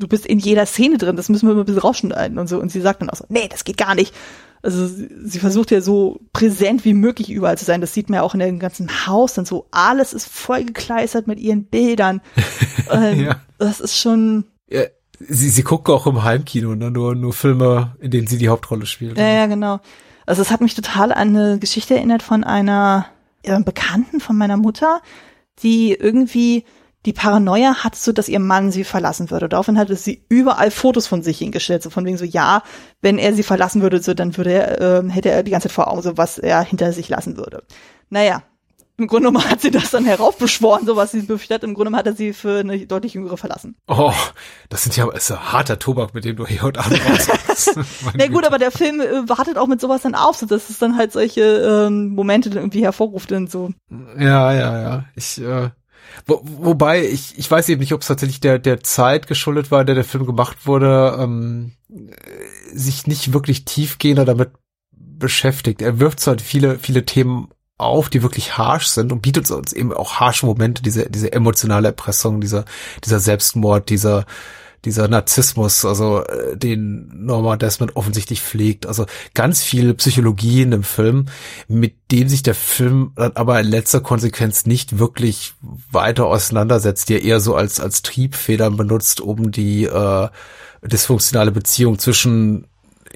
du 0.00 0.08
bist 0.08 0.26
in 0.26 0.38
jeder 0.38 0.66
Szene 0.66 0.98
drin, 0.98 1.16
das 1.16 1.28
müssen 1.28 1.46
wir 1.48 1.54
mal 1.54 1.60
ein 1.60 1.66
bisschen 1.66 1.80
rausschneiden 1.80 2.38
und 2.38 2.48
so. 2.48 2.58
Und 2.58 2.72
sie 2.72 2.80
sagt 2.80 3.02
dann 3.02 3.10
auch 3.10 3.16
so, 3.16 3.24
nee, 3.28 3.48
das 3.48 3.64
geht 3.64 3.76
gar 3.76 3.94
nicht. 3.94 4.14
Also 4.62 4.86
sie, 4.86 5.38
versucht 5.38 5.70
ja 5.70 5.80
so 5.80 6.20
präsent 6.34 6.84
wie 6.84 6.92
möglich 6.92 7.30
überall 7.30 7.56
zu 7.56 7.64
sein. 7.64 7.80
Das 7.80 7.94
sieht 7.94 8.10
man 8.10 8.16
ja 8.16 8.22
auch 8.22 8.34
in 8.34 8.40
dem 8.40 8.58
ganzen 8.58 9.06
Haus 9.06 9.32
dann 9.34 9.46
so. 9.46 9.66
Alles 9.70 10.12
ist 10.12 10.28
vollgekleistert 10.28 11.26
mit 11.26 11.40
ihren 11.40 11.64
Bildern. 11.64 12.20
ähm, 12.90 13.20
Ja. 13.20 13.40
Das 13.58 13.80
ist 13.80 13.96
schon, 13.96 14.44
Ja, 14.68 14.82
sie, 15.18 15.48
sie 15.48 15.62
gucken 15.62 15.94
auch 15.94 16.06
im 16.06 16.22
Heimkino, 16.24 16.74
ne? 16.74 16.90
nur, 16.90 17.14
nur 17.14 17.32
Filme, 17.32 17.96
in 18.00 18.10
denen 18.10 18.26
sie 18.26 18.38
die 18.38 18.48
Hauptrolle 18.48 18.86
spielt. 18.86 19.18
ja, 19.18 19.28
ja, 19.28 19.46
genau. 19.46 19.80
Also 20.26 20.42
es 20.42 20.50
hat 20.50 20.60
mich 20.60 20.74
total 20.74 21.12
an 21.12 21.36
eine 21.36 21.58
Geschichte 21.58 21.94
erinnert 21.94 22.22
von 22.22 22.44
einer 22.44 23.06
ja, 23.44 23.58
Bekannten 23.58 24.20
von 24.20 24.36
meiner 24.36 24.56
Mutter, 24.56 25.00
die 25.62 25.92
irgendwie 25.92 26.64
die 27.06 27.12
Paranoia 27.12 27.82
hat, 27.82 27.96
so 27.96 28.12
dass 28.12 28.28
ihr 28.28 28.40
Mann 28.40 28.70
sie 28.70 28.84
verlassen 28.84 29.30
würde. 29.30 29.48
Daraufhin 29.48 29.78
hatte 29.78 29.96
sie 29.96 30.24
überall 30.28 30.70
Fotos 30.70 31.06
von 31.06 31.22
sich 31.22 31.38
hingestellt, 31.38 31.82
so 31.82 31.90
von 31.90 32.04
wegen 32.04 32.18
so, 32.18 32.24
ja, 32.24 32.62
wenn 33.00 33.18
er 33.18 33.34
sie 33.34 33.42
verlassen 33.42 33.80
würde, 33.80 34.02
so 34.02 34.12
dann 34.12 34.36
würde 34.36 34.52
er, 34.52 34.98
ähm, 34.98 35.10
hätte 35.10 35.30
er 35.30 35.42
die 35.42 35.50
ganze 35.50 35.68
Zeit 35.68 35.74
vor 35.74 35.88
Augen, 35.88 36.02
so 36.02 36.16
was 36.16 36.38
er 36.38 36.62
hinter 36.62 36.92
sich 36.92 37.08
lassen 37.08 37.36
würde. 37.36 37.62
Naja, 38.10 38.42
im 39.00 39.06
Grunde 39.06 39.28
genommen 39.28 39.48
hat 39.50 39.62
sie 39.62 39.70
das 39.70 39.90
dann 39.90 40.04
heraufbeschworen, 40.04 40.84
so 40.84 40.94
was 40.94 41.12
sie 41.12 41.22
befürchtet. 41.22 41.64
Im 41.64 41.72
Grunde 41.72 41.86
genommen 41.86 41.96
hat 41.96 42.06
er 42.06 42.12
sie 42.12 42.34
für 42.34 42.60
eine 42.60 42.86
deutlich 42.86 43.14
jüngere 43.14 43.38
verlassen. 43.38 43.74
Oh, 43.88 44.12
das 44.68 44.82
sind 44.82 44.94
ja 44.94 45.10
ist 45.10 45.30
ja 45.30 45.52
harter 45.52 45.78
Tobak, 45.78 46.12
mit 46.12 46.26
dem 46.26 46.36
du 46.36 46.46
hier 46.46 46.60
heute 46.60 46.80
Abend 46.80 47.00
rauskommst. 47.08 47.78
Ja 48.18 48.26
gut, 48.28 48.44
aber 48.46 48.58
der 48.58 48.70
Film 48.70 49.00
äh, 49.00 49.26
wartet 49.26 49.56
auch 49.56 49.68
mit 49.68 49.80
sowas 49.80 50.02
dann 50.02 50.14
auf, 50.14 50.36
so 50.36 50.44
dass 50.44 50.68
es 50.68 50.78
dann 50.78 50.98
halt 50.98 51.12
solche 51.12 51.40
ähm, 51.40 52.10
Momente 52.10 52.50
irgendwie 52.50 52.82
hervorruft 52.82 53.32
und 53.32 53.50
so. 53.50 53.70
Ja, 54.18 54.52
ja, 54.52 54.82
ja. 54.82 55.04
Ich, 55.14 55.40
äh, 55.40 55.70
wo, 56.26 56.40
wobei, 56.44 57.04
ich, 57.06 57.38
ich 57.38 57.50
weiß 57.50 57.68
eben 57.68 57.80
nicht, 57.80 57.92
ob 57.92 58.02
es 58.02 58.08
tatsächlich 58.08 58.40
der, 58.40 58.58
der 58.58 58.82
Zeit 58.82 59.26
geschuldet 59.26 59.70
war, 59.70 59.80
in 59.80 59.86
der 59.86 59.94
der 59.94 60.04
Film 60.04 60.26
gemacht 60.26 60.66
wurde, 60.66 61.16
ähm, 61.18 61.72
äh, 61.90 62.76
sich 62.76 63.06
nicht 63.06 63.32
wirklich 63.32 63.64
tiefgehender 63.64 64.24
damit 64.24 64.50
beschäftigt. 64.92 65.82
Er 65.82 66.00
wirft 66.00 66.20
zwar 66.20 66.38
viele, 66.38 66.78
viele 66.78 67.04
Themen 67.04 67.48
auf, 67.78 68.08
die 68.08 68.22
wirklich 68.22 68.58
harsh 68.58 68.88
sind 68.88 69.10
und 69.12 69.22
bietet 69.22 69.50
uns 69.50 69.72
eben 69.72 69.92
auch 69.92 70.14
harsche 70.20 70.46
Momente, 70.46 70.82
diese, 70.82 71.08
diese 71.08 71.32
emotionale 71.32 71.88
Erpressung, 71.88 72.40
dieser, 72.40 72.64
dieser 73.04 73.20
Selbstmord, 73.20 73.88
dieser, 73.88 74.26
dieser 74.84 75.08
Narzissmus, 75.08 75.84
also 75.84 76.24
äh, 76.24 76.56
den 76.56 77.10
Norma 77.24 77.56
Desmond 77.56 77.96
offensichtlich 77.96 78.40
pflegt. 78.40 78.86
Also 78.86 79.06
ganz 79.34 79.62
viel 79.62 79.94
Psychologie 79.94 80.62
in 80.62 80.70
dem 80.70 80.82
Film, 80.82 81.26
mit 81.68 81.94
dem 82.10 82.28
sich 82.28 82.42
der 82.42 82.54
Film 82.54 83.12
dann 83.16 83.32
aber 83.34 83.60
in 83.60 83.66
letzter 83.66 84.00
Konsequenz 84.00 84.66
nicht 84.66 84.98
wirklich 84.98 85.54
weiter 85.90 86.26
auseinandersetzt, 86.26 87.08
die 87.08 87.14
er 87.14 87.22
eher 87.22 87.40
so 87.40 87.54
als 87.54 87.80
als 87.80 88.02
Triebfedern 88.02 88.76
benutzt, 88.76 89.20
um 89.20 89.50
die 89.52 89.84
äh, 89.84 90.28
dysfunktionale 90.82 91.52
Beziehung 91.52 91.98
zwischen 91.98 92.66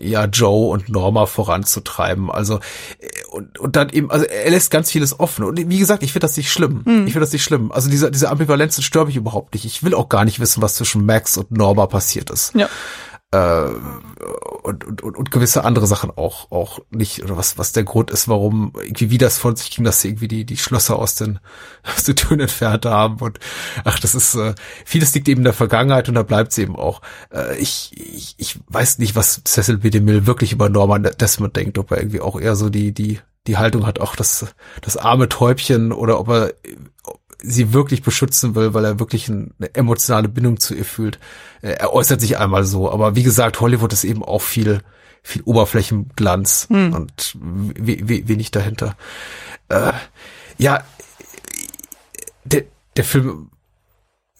ja 0.01 0.25
Joe 0.27 0.71
und 0.71 0.89
Norma 0.89 1.27
voranzutreiben. 1.27 2.31
Also 2.31 2.57
äh, 2.99 3.09
und, 3.31 3.59
und 3.59 3.77
dann 3.77 3.91
eben, 3.91 4.11
also 4.11 4.25
er 4.25 4.51
lässt 4.51 4.71
ganz 4.71 4.91
vieles 4.91 5.19
offen. 5.19 5.45
Und 5.45 5.59
wie 5.69 5.79
gesagt, 5.79 6.03
ich 6.03 6.13
finde 6.13 6.25
das 6.25 6.37
nicht 6.37 6.51
schlimm. 6.51 6.83
Ich 7.07 7.13
finde 7.13 7.21
das 7.21 7.33
nicht 7.33 7.45
schlimm. 7.45 7.73
Also 7.73 7.91
diese, 7.91 8.11
diese 8.11 8.31
Ambivalenz 8.31 8.77
das 8.77 8.85
stört 8.85 9.07
mich 9.07 9.17
überhaupt 9.17 9.55
nicht. 9.55 9.65
Ich 9.65 9.83
will 9.83 9.95
auch 9.95 10.09
gar 10.09 10.25
nicht 10.25 10.41
wissen, 10.41 10.63
was 10.63 10.75
zwischen 10.75 11.07
Max 11.07 11.37
und 11.37 11.51
Norma 11.51 11.87
passiert 11.87 12.31
ist. 12.31 12.55
Ja. 12.55 12.69
Äh, 13.35 13.69
und, 14.63 14.85
und, 14.85 15.03
und, 15.03 15.17
und 15.17 15.31
gewisse 15.31 15.65
andere 15.65 15.87
Sachen 15.87 16.11
auch, 16.11 16.51
auch 16.51 16.79
nicht, 16.91 17.23
oder 17.23 17.37
was, 17.37 17.59
was 17.59 17.73
der 17.73 17.85
Grund 17.85 18.11
ist, 18.11 18.29
warum 18.29 18.73
irgendwie 18.81 19.11
wie 19.11 19.19
das 19.19 19.37
von 19.37 19.57
sich 19.57 19.71
ging, 19.71 19.85
dass 19.85 20.01
sie 20.01 20.09
irgendwie 20.09 20.29
die, 20.29 20.45
die 20.47 20.57
Schlösser 20.57 20.97
aus 20.97 21.17
den, 21.17 21.41
aus 21.97 22.05
den 22.05 22.17
Türen 22.17 22.41
entfernt 22.41 22.87
haben 22.87 23.17
und 23.17 23.41
ach, 23.85 23.99
das 23.99 24.15
ist, 24.15 24.37
äh, 24.37 24.55
vieles 24.85 25.15
liegt 25.15 25.29
eben 25.29 25.41
in 25.41 25.45
der 25.45 25.53
Vergangenheit 25.53 26.09
und 26.09 26.15
da 26.15 26.23
bleibt 26.23 26.53
sie 26.53 26.63
eben 26.63 26.77
auch. 26.77 27.03
Äh, 27.31 27.59
ich, 27.59 27.93
ich, 27.97 28.35
ich 28.39 28.61
weiß 28.69 28.99
nicht, 28.99 29.17
was 29.17 29.43
Cecil 29.45 29.79
B. 29.79 29.91
DeMille 29.91 30.27
wirklich 30.27 30.53
über 30.53 30.69
Norman 30.69 31.11
Desmond 31.21 31.57
denkt, 31.57 31.77
ob 31.77 31.91
er 31.91 31.99
irgendwie 31.99 32.21
auch 32.21 32.41
eher 32.41 32.57
so 32.57 32.71
die, 32.71 32.93
die, 32.93 33.21
die 33.47 33.59
Haltung 33.59 33.85
hat, 33.85 34.01
auch 34.01 34.17
das, 34.17 34.47
das 34.81 34.97
arme 34.97 35.29
Täubchen 35.29 35.93
oder 35.93 36.19
ob 36.21 36.29
er 36.29 36.55
sie 37.47 37.73
wirklich 37.73 38.03
beschützen 38.03 38.55
will, 38.55 38.75
weil 38.75 38.85
er 38.85 38.99
wirklich 38.99 39.29
eine 39.29 39.53
emotionale 39.75 40.29
Bindung 40.29 40.59
zu 40.61 40.75
ihr 40.75 40.85
fühlt. 40.85 41.19
Äh, 41.63 41.73
Er 41.73 41.93
äußert 41.93 42.21
sich 42.21 42.39
einmal 42.39 42.65
so, 42.65 42.91
aber 42.91 43.15
wie 43.17 43.23
gesagt, 43.23 43.61
Hollywood 43.61 43.93
ist 43.93 44.05
eben 44.05 44.23
auch 44.25 44.43
viel, 44.43 44.81
viel 45.23 45.43
Oberflächenglanz 45.43 46.67
und 46.93 47.37
we 47.39 47.99
we 48.03 48.29
wenig 48.29 48.51
dahinter. 48.51 48.97
Äh, 49.69 49.93
ja, 50.59 50.85
der, 52.45 52.65
der 52.97 53.05
Film 53.05 53.51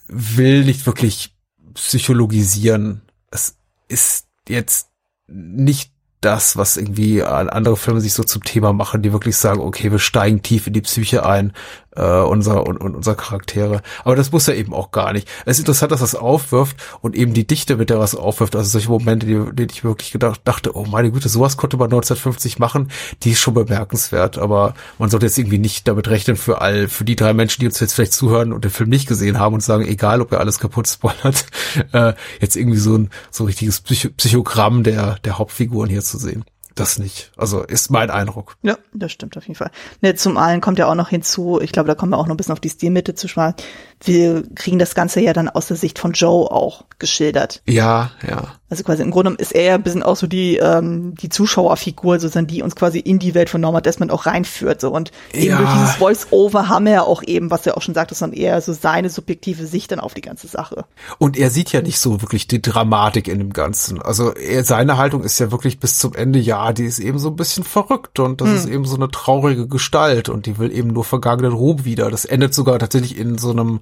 will 0.09 0.65
nicht 0.65 0.87
wirklich 0.87 1.35
psychologisieren. 1.75 3.03
Es 3.31 3.57
ist 3.89 4.27
jetzt 4.49 4.89
nicht 5.27 5.91
das, 6.21 6.57
was 6.57 6.77
irgendwie 6.79 7.23
andere 7.23 7.77
Filme 7.77 8.01
sich 8.01 8.15
so 8.15 8.23
zum 8.25 8.43
Thema 8.45 8.73
machen, 8.73 9.03
die 9.03 9.13
wirklich 9.13 9.37
sagen, 9.37 9.61
okay, 9.61 9.93
wir 9.93 9.99
steigen 9.99 10.41
tief 10.43 10.67
in 10.67 10.73
die 10.73 10.81
Psyche 10.81 11.27
ein, 11.27 11.53
äh, 11.97 12.21
unser 12.21 12.67
und, 12.67 12.79
und 12.79 12.95
unser 12.95 13.15
Charaktere. 13.15 13.83
Aber 14.05 14.17
das 14.17 14.33
muss 14.33 14.49
er 14.49 14.57
eben 14.57 14.75
auch 14.75 14.91
gar 14.91 15.13
nicht. 15.13 15.29
Es 15.45 15.57
ist 15.57 15.61
interessant, 15.61 15.93
dass 15.93 16.01
das 16.01 16.15
aufwirft 16.15 16.77
und 17.01 17.17
eben 17.17 17.35
die 17.35 17.47
Dichte, 17.47 17.77
mit 17.77 17.91
der 17.91 17.99
was 17.99 18.15
aufwirft, 18.15 18.57
also 18.57 18.69
solche 18.69 18.89
Momente, 18.89 19.27
die, 19.27 19.67
die 19.67 19.73
ich 19.73 19.85
wirklich 19.85 20.13
gedacht, 20.13 20.41
dachte, 20.45 20.77
oh 20.77 20.85
meine 20.85 21.11
Güte, 21.11 21.29
sowas 21.29 21.57
konnte 21.57 21.77
man 21.77 21.87
1950 21.87 22.59
machen, 22.59 22.91
die 23.23 23.33
ist 23.33 23.41
schon 23.41 23.55
bemerkenswert. 23.55 24.39
Aber 24.39 24.75
man 24.99 25.11
sollte 25.11 25.27
jetzt 25.27 25.39
irgendwie 25.39 25.59
nicht 25.59 25.89
damit 25.89 26.09
rechnen 26.09 26.37
für 26.37 26.61
all, 26.61 26.89
für 26.89 27.05
die 27.05 27.17
drei 27.17 27.33
Menschen, 27.35 27.61
die 27.61 27.67
uns 27.67 27.81
jetzt 27.81 27.95
vielleicht 27.95 28.13
zuhören 28.13 28.53
und 28.53 28.65
den 28.65 28.71
Film 28.71 28.91
nicht 28.91 29.09
gesehen 29.09 29.39
haben 29.39 29.55
und 29.55 29.61
sagen, 29.61 29.87
egal, 29.87 30.21
ob 30.21 30.33
er 30.33 30.41
alles 30.41 30.59
kaputt 30.59 30.89
spoilert, 30.89 31.47
äh, 31.93 32.15
jetzt 32.41 32.57
irgendwie 32.57 32.79
so 32.79 32.97
ein 32.97 33.11
so 33.31 33.45
ein 33.45 33.47
richtiges 33.47 33.81
Psycho 33.81 34.11
Psychogramm 34.17 34.83
der 34.83 35.17
der 35.25 35.39
Hauptfiguren 35.39 35.91
hier 35.91 36.03
zu 36.03 36.19
sehen 36.19 36.45
das 36.75 36.99
nicht. 36.99 37.31
Also 37.37 37.63
ist 37.63 37.91
mein 37.91 38.11
Eindruck. 38.11 38.57
Ja, 38.63 38.79
das 38.93 39.13
stimmt 39.13 39.37
auf 39.37 39.45
jeden 39.45 39.57
Fall. 39.57 39.71
Ne, 40.01 40.15
zum 40.15 40.37
einen 40.37 40.61
kommt 40.61 40.79
ja 40.79 40.89
auch 40.89 40.95
noch 40.95 41.09
hinzu, 41.09 41.61
ich 41.61 41.73
glaube, 41.73 41.87
da 41.87 41.95
kommen 41.95 42.13
wir 42.13 42.19
auch 42.19 42.27
noch 42.27 42.35
ein 42.35 42.37
bisschen 42.37 42.53
auf 42.53 42.61
die 42.61 42.71
Stilmitte 42.71 43.15
zu 43.15 43.29
sprechen. 43.29 43.55
Wir 44.03 44.45
kriegen 44.55 44.79
das 44.79 44.95
Ganze 44.95 45.21
ja 45.21 45.33
dann 45.33 45.49
aus 45.49 45.67
der 45.67 45.77
Sicht 45.77 45.99
von 45.99 46.13
Joe 46.13 46.51
auch 46.51 46.85
geschildert. 46.99 47.63
Ja, 47.67 48.11
ja. 48.27 48.55
Also 48.71 48.83
quasi 48.83 49.03
im 49.03 49.11
Grunde 49.11 49.35
ist 49.35 49.55
er 49.55 49.63
ja 49.63 49.75
ein 49.75 49.83
bisschen 49.83 50.03
auch 50.03 50.17
so 50.17 50.27
die, 50.27 50.57
ähm, 50.57 51.15
die 51.17 51.29
Zuschauerfigur, 51.29 52.19
sozusagen, 52.19 52.47
die 52.47 52.63
uns 52.63 52.75
quasi 52.75 52.99
in 52.99 53.19
die 53.19 53.35
Welt 53.35 53.51
von 53.51 53.61
Norma 53.61 53.83
Desmond 53.83 54.11
auch 54.11 54.25
reinführt. 54.25 54.81
So. 54.81 54.91
Und 54.91 55.13
eben 55.35 55.51
ja. 55.51 55.59
durch 55.59 55.71
dieses 55.75 55.95
Voice-Over 55.97 56.69
haben 56.69 56.87
wir 56.87 56.93
ja 56.93 57.03
auch 57.03 57.23
eben, 57.23 57.51
was 57.51 57.67
er 57.67 57.77
auch 57.77 57.83
schon 57.83 57.95
sagt, 57.95 58.11
ist 58.11 58.23
dann 58.23 58.33
eher 58.33 58.59
so 58.63 58.73
seine 58.73 59.11
subjektive 59.11 59.67
Sicht 59.67 59.93
dann 59.93 60.01
auf 60.01 60.15
die 60.15 60.23
ganze 60.23 60.47
Sache. 60.47 60.87
Und 61.19 61.37
er 61.37 61.51
sieht 61.51 61.73
ja 61.73 61.83
nicht 61.83 61.99
so 61.99 62.23
wirklich 62.23 62.49
die 62.49 62.63
Dramatik 62.63 63.29
in 63.29 63.39
dem 63.39 63.53
Ganzen. 63.53 64.01
Also 64.01 64.33
er, 64.33 64.65
seine 64.65 64.97
Haltung 64.97 65.25
ist 65.25 65.39
ja 65.39 65.53
wirklich 65.53 65.79
bis 65.79 65.99
zum 65.99 66.15
Ende, 66.15 66.39
ja, 66.39 66.73
die 66.73 66.87
ist 66.87 67.01
eben 67.01 67.19
so 67.19 67.29
ein 67.29 67.37
bisschen 67.37 67.65
verrückt 67.65 68.19
und 68.19 68.41
das 68.41 68.49
hm. 68.49 68.57
ist 68.57 68.67
eben 68.67 68.85
so 68.87 68.97
eine 68.97 69.11
traurige 69.11 69.69
Gestalt 69.69 70.31
und 70.31 70.47
die 70.47 70.59
will 70.59 70.73
eben 70.73 70.89
nur 70.89 71.05
vergangenen 71.05 71.53
Ruhm 71.53 71.85
wieder. 71.85 72.11
Das 72.11 72.25
endet 72.25 72.55
sogar 72.55 72.79
tatsächlich 72.79 73.19
in 73.19 73.37
so 73.37 73.51
einem 73.51 73.81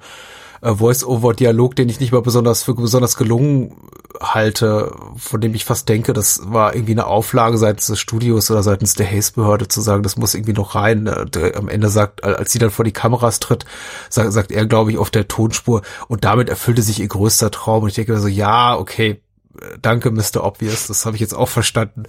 äh, 0.63 0.75
Voice-over-Dialog, 0.75 1.77
den 1.77 1.89
ich 1.89 2.01
nicht 2.01 2.13
mal 2.13 2.23
besonders 2.23 2.63
für 2.63 2.75
besonders 2.75 3.17
gelungen 3.17 3.77
halte, 4.21 4.95
von 5.17 5.41
dem 5.41 5.55
ich 5.55 5.65
fast 5.65 5.89
denke, 5.89 6.13
das 6.13 6.41
war 6.45 6.75
irgendwie 6.75 6.93
eine 6.93 7.07
Auflage 7.07 7.59
seitens 7.59 7.89
des 7.89 7.99
Studios 8.01 8.51
oder 8.51 8.63
seitens 8.63 8.95
der 8.95 9.11
Haze-Behörde 9.11 9.69
zu 9.69 9.81
sagen, 9.81 10.03
das 10.03 10.17
muss 10.17 10.35
irgendwie 10.35 10.53
noch 10.53 10.75
rein. 10.75 11.07
Äh, 11.07 11.27
der, 11.27 11.57
am 11.57 11.69
Ende 11.69 11.89
sagt, 11.89 12.25
als 12.25 12.53
sie 12.53 12.59
dann 12.59 12.71
vor 12.71 12.85
die 12.85 12.93
Kameras 12.93 13.41
tritt, 13.41 13.65
sagt, 14.09 14.33
sagt 14.33 14.53
er, 14.53 14.67
glaube 14.67 14.93
ich, 14.93 14.99
auf 14.99 15.11
der 15.11 15.29
Tonspur 15.29 15.83
und 16.09 16.25
damit 16.25 16.49
erfüllte 16.49 16.83
sich 16.83 17.01
ihr 17.01 17.09
größter 17.09 17.51
Traum. 17.51 17.83
Und 17.83 17.89
ich 17.89 17.97
denke 17.97 18.19
so, 18.19 18.29
ja, 18.29 18.77
okay, 18.79 19.21
danke 19.81 20.11
Mr. 20.11 20.45
Obvious, 20.45 20.87
das 20.87 21.05
habe 21.05 21.17
ich 21.17 21.21
jetzt 21.21 21.35
auch 21.35 21.49
verstanden. 21.49 22.05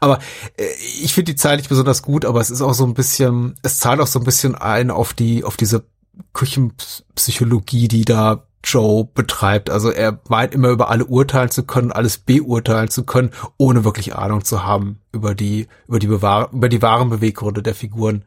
Aber 0.00 0.18
äh, 0.56 0.66
ich 1.02 1.14
finde 1.14 1.32
die 1.32 1.36
Zeit 1.36 1.58
nicht 1.58 1.68
besonders 1.68 2.02
gut, 2.02 2.24
aber 2.24 2.40
es 2.40 2.50
ist 2.50 2.62
auch 2.62 2.74
so 2.74 2.84
ein 2.84 2.94
bisschen, 2.94 3.54
es 3.62 3.78
zahlt 3.78 4.00
auch 4.00 4.06
so 4.06 4.18
ein 4.18 4.24
bisschen 4.24 4.54
ein 4.54 4.90
auf 4.90 5.14
die, 5.14 5.44
auf 5.44 5.56
diese 5.56 5.84
Küchenpsychologie, 6.32 7.88
die 7.88 8.04
da 8.04 8.46
Joe 8.64 9.04
betreibt. 9.04 9.70
Also 9.70 9.90
er 9.90 10.20
meint 10.28 10.54
immer 10.54 10.68
über 10.68 10.90
alle 10.90 11.04
urteilen 11.04 11.50
zu 11.50 11.64
können, 11.64 11.92
alles 11.92 12.18
beurteilen 12.18 12.88
zu 12.88 13.04
können, 13.04 13.30
ohne 13.56 13.84
wirklich 13.84 14.16
Ahnung 14.16 14.44
zu 14.44 14.64
haben 14.64 15.00
über 15.12 15.34
die, 15.34 15.68
über 15.86 15.98
die, 15.98 16.06
Bewahr 16.06 16.50
über 16.52 16.68
die 16.68 16.82
wahren 16.82 17.10
Beweggründe 17.10 17.62
der 17.62 17.74
Figuren, 17.74 18.24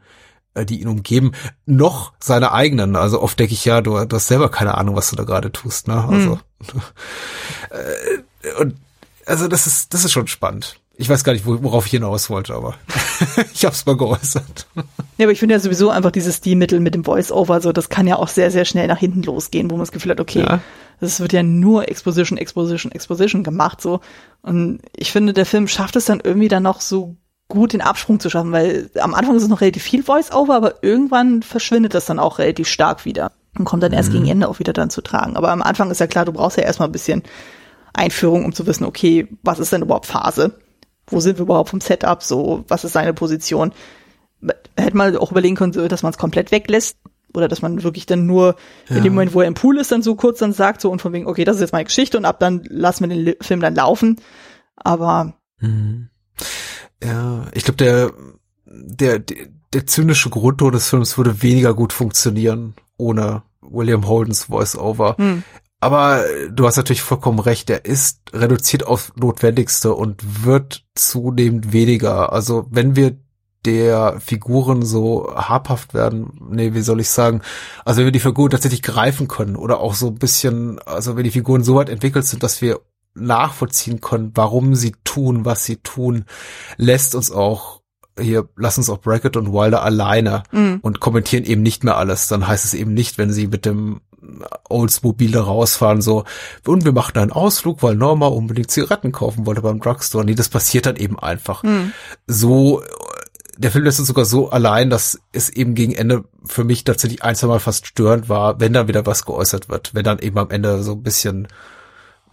äh, 0.54 0.66
die 0.66 0.82
ihn 0.82 0.88
umgeben, 0.88 1.32
noch 1.66 2.14
seine 2.20 2.52
eigenen. 2.52 2.96
Also 2.96 3.22
oft 3.22 3.40
denke 3.40 3.54
ich 3.54 3.66
ja, 3.66 3.82
du, 3.82 4.06
du 4.06 4.16
hast 4.16 4.28
selber 4.28 4.50
keine 4.50 4.76
Ahnung, 4.76 4.96
was 4.96 5.10
du 5.10 5.16
da 5.16 5.24
gerade 5.24 5.52
tust, 5.52 5.88
ne? 5.88 6.04
Also, 6.04 6.40
hm. 6.72 6.82
äh, 7.72 8.62
und, 8.62 8.76
also 9.26 9.48
das 9.48 9.68
ist, 9.68 9.94
das 9.94 10.06
ist 10.06 10.12
schon 10.12 10.28
spannend. 10.28 10.80
Ich 10.99 11.10
weiß 11.10 11.24
gar 11.24 11.34
nicht, 11.34 11.45
worauf 11.45 11.86
ich 11.86 11.91
hinaus 11.91 12.30
wollte, 12.30 12.56
aber 12.56 12.76
ich 13.53 13.65
habe 13.65 13.74
es 13.74 13.86
mal 13.86 13.95
geäußert. 13.95 14.68
Ja, 15.18 15.26
aber 15.26 15.32
ich 15.32 15.40
finde 15.40 15.53
ja 15.53 15.60
sowieso 15.60 15.91
einfach 15.91 16.11
dieses 16.11 16.38
Stilmittel 16.38 16.80
mit 16.80 16.95
dem 16.95 17.03
Voice-Over, 17.03 17.61
so 17.61 17.72
das 17.72 17.90
kann 17.90 18.07
ja 18.07 18.15
auch 18.15 18.28
sehr, 18.28 18.49
sehr 18.49 18.65
schnell 18.65 18.88
nach 18.88 18.98
hinten 18.98 19.22
losgehen, 19.22 19.69
wo 19.69 19.76
man 19.76 19.84
das 19.84 19.91
Gefühl 19.91 20.11
hat, 20.11 20.19
okay, 20.19 20.40
ja. 20.40 20.60
das 20.99 21.19
wird 21.19 21.34
ja 21.34 21.44
nur 21.44 21.88
Exposition, 21.88 22.40
Exposition, 22.40 22.91
Exposition 22.91 23.44
gemacht, 23.44 23.80
so. 23.80 23.99
Und 24.41 24.80
ich 24.95 25.11
finde, 25.11 25.34
der 25.34 25.45
Film 25.45 25.68
schafft 25.68 25.95
es 25.95 26.06
dann 26.06 26.19
irgendwie 26.24 26.48
dann 26.48 26.64
noch 26.64 26.82
so 26.82 27.15
gut 27.48 27.74
den 27.74 27.82
Absprung 27.82 28.19
zu 28.19 28.30
schaffen, 28.30 28.52
weil 28.52 28.90
am 28.99 29.14
Anfang 29.14 29.36
ist 29.36 29.44
es 29.44 29.49
noch 29.49 29.61
relativ 29.61 29.84
viel 29.84 30.02
Voice-Over, 30.03 30.56
aber 30.56 30.84
irgendwann 30.84 31.44
verschwindet 31.44 31.94
das 31.94 32.06
dann 32.06 32.19
auch 32.19 32.40
relativ 32.40 32.68
stark 32.68 33.06
wieder 33.06 33.32
und 33.57 33.65
kommt 33.65 33.84
dann 33.84 33.94
erst 33.94 34.10
mhm. 34.10 34.14
gegen 34.14 34.28
Ende 34.30 34.49
auch 34.49 34.60
wieder 34.60 34.74
dann 34.74 34.90
zu 34.90 35.02
tragen. 35.02 35.38
Aber 35.38 35.52
am 35.52 35.61
Anfang 35.61 35.91
ist 35.91 35.99
ja 35.99 36.07
klar, 36.07 36.26
du 36.26 36.34
brauchst 36.34 36.57
ja 36.57 36.64
erstmal 36.64 36.90
ein 36.90 36.94
bisschen 36.94 37.24
Einführung, 37.94 38.45
um 38.45 38.53
zu 38.53 38.65
wissen, 38.68 38.84
okay, 38.84 39.28
was 39.44 39.60
ist 39.60 39.72
denn 39.72 39.82
überhaupt 39.82 40.06
Phase? 40.06 40.56
Wo 41.10 41.20
sind 41.20 41.38
wir 41.38 41.44
überhaupt 41.44 41.70
vom 41.70 41.82
Setup, 41.82 42.22
so, 42.22 42.64
was 42.68 42.84
ist 42.84 42.94
seine 42.94 43.14
Position. 43.14 43.72
Hätte 44.78 44.98
man 44.98 45.16
auch 45.18 45.32
überlegen 45.32 45.56
können, 45.56 45.72
dass 45.90 46.04
man 46.04 46.12
es 46.12 46.18
komplett 46.18 46.52
weglässt 46.52 46.98
oder 47.34 47.48
dass 47.48 47.62
man 47.62 47.84
wirklich 47.84 48.06
dann 48.06 48.26
nur 48.26 48.56
ja. 48.90 48.98
in 48.98 49.04
dem 49.04 49.14
Moment, 49.14 49.34
wo 49.34 49.42
er 49.42 49.48
im 49.48 49.54
Pool 49.54 49.78
ist, 49.78 49.92
dann 49.92 50.02
so 50.02 50.16
kurz 50.16 50.40
dann 50.40 50.54
sagt 50.54 50.82
so 50.82 50.92
und 50.92 51.02
von 51.02 51.14
wegen, 51.14 51.28
okay, 51.28 51.44
das 51.44 51.58
ist 51.58 51.62
jetzt 51.62 51.74
meine 51.74 51.86
Geschichte 51.86 52.18
und 52.18 52.26
ab 52.26 52.40
dann 52.40 52.64
lassen 52.70 53.10
wir 53.10 53.16
den 53.16 53.36
Film 53.42 53.60
dann 53.60 53.76
laufen. 53.76 54.20
Aber 54.76 55.34
mhm. 55.60 56.10
ja, 57.04 57.46
ich 57.54 57.64
glaube, 57.64 57.78
der, 57.78 58.12
der, 58.66 59.20
der, 59.74 59.88
zynische 59.88 60.30
Grundton 60.30 60.72
des 60.72 60.90
Films 60.90 61.18
würde 61.18 61.42
weniger 61.42 61.74
gut 61.74 61.94
funktionieren 61.94 62.76
ohne 62.98 63.44
William 63.62 64.08
Holdens 64.08 64.46
Voice-Over. 64.46 65.18
Hm. 65.18 65.44
Aber 65.80 66.24
du 66.49 66.66
hast 66.66 66.78
natürlich 66.78 67.04
vollkommen 67.04 67.40
recht, 67.40 67.70
er 67.70 67.86
ist 67.86 68.22
reduziert 68.34 68.86
auf 68.86 69.14
Notwendigste 69.16 69.94
und 69.94 70.44
wird 70.44 70.84
zunehmend 70.95 71.72
weniger. 71.72 72.34
Also 72.34 72.66
wenn 72.72 72.95
wir 72.95 73.18
der 73.66 74.20
Figuren 74.20 74.84
so 74.84 75.34
habhaft 75.36 75.94
werden, 75.94 76.32
nee, 76.49 76.74
wie 76.74 76.82
soll 76.82 76.99
ich 76.99 77.10
sagen, 77.10 77.41
also 77.86 77.99
wenn 77.99 78.06
wir 78.06 78.12
die 78.12 78.20
Figuren 78.20 78.49
tatsächlich 78.49 78.82
greifen 78.82 79.28
können 79.28 79.56
oder 79.56 79.80
auch 79.80 79.94
so 79.94 80.08
ein 80.08 80.16
bisschen, 80.16 80.80
also 80.80 81.16
wenn 81.16 81.24
die 81.24 81.32
Figuren 81.32 81.64
so 81.64 81.76
weit 81.76 81.90
entwickelt 81.90 82.26
sind, 82.26 82.41
dass 82.44 82.62
wir 82.62 82.80
nachvollziehen 83.14 84.02
können, 84.02 84.32
warum 84.36 84.74
sie 84.74 84.94
tun, 85.04 85.45
was 85.45 85.66
sie 85.66 85.78
tun, 85.78 86.26
lässt 86.78 87.14
uns 87.14 87.32
auch 87.32 87.82
hier 88.20 88.49
lass 88.56 88.80
uns 88.80 88.90
auch 88.90 88.99
Brackett 88.99 89.38
und 89.38 89.54
Wilder 89.54 89.84
alleine 89.84 90.41
mhm. 90.52 90.80
und 90.82 90.99
kommentieren 90.99 91.44
eben 91.44 91.62
nicht 91.62 91.84
mehr 91.84 91.98
alles. 91.98 92.28
Dann 92.28 92.48
heißt 92.48 92.66
es 92.66 92.74
eben 92.74 92.94
nicht, 92.94 93.20
wenn 93.20 93.32
sie 93.32 93.45
mit 93.48 93.66
dem 93.66 94.02
Oldsmobile 94.69 95.39
rausfahren, 95.39 96.02
so, 96.02 96.23
und 96.65 96.85
wir 96.85 96.91
machen 96.91 97.18
einen 97.18 97.31
Ausflug, 97.31 97.84
weil 97.84 97.95
Norma 97.95 98.27
unbedingt 98.27 98.72
Zigaretten 98.72 99.11
kaufen 99.11 99.45
wollte 99.45 99.61
beim 99.61 99.80
Drugstore. 99.80 100.26
Nee, 100.26 100.35
das 100.35 100.49
passiert 100.49 100.85
dann 100.85 100.95
eben 100.95 101.19
einfach. 101.19 101.64
Hm. 101.64 101.91
So, 102.26 102.81
der 103.57 103.72
Film 103.72 103.85
lässt 103.85 103.99
uns 103.99 104.07
sogar 104.07 104.26
so 104.26 104.49
allein, 104.49 104.89
dass 104.89 105.19
es 105.31 105.49
eben 105.49 105.76
gegen 105.76 105.94
Ende 105.94 106.23
für 106.45 106.64
mich 106.64 106.84
tatsächlich 106.84 107.23
ein, 107.23 107.35
zwei 107.35 107.48
Mal 107.48 107.60
fast 107.60 107.88
störend 107.88 108.30
war, 108.30 108.60
wenn 108.60 108.73
dann 108.73 108.88
wieder 108.88 109.06
was 109.06 109.26
geäußert 109.26 109.69
wird, 109.69 109.94
wenn 109.94 110.03
dann 110.03 110.19
eben 110.19 110.38
am 110.38 110.52
Ende 110.52 110.84
so 110.84 110.94
ein 110.94 111.03
bisschen 111.03 111.48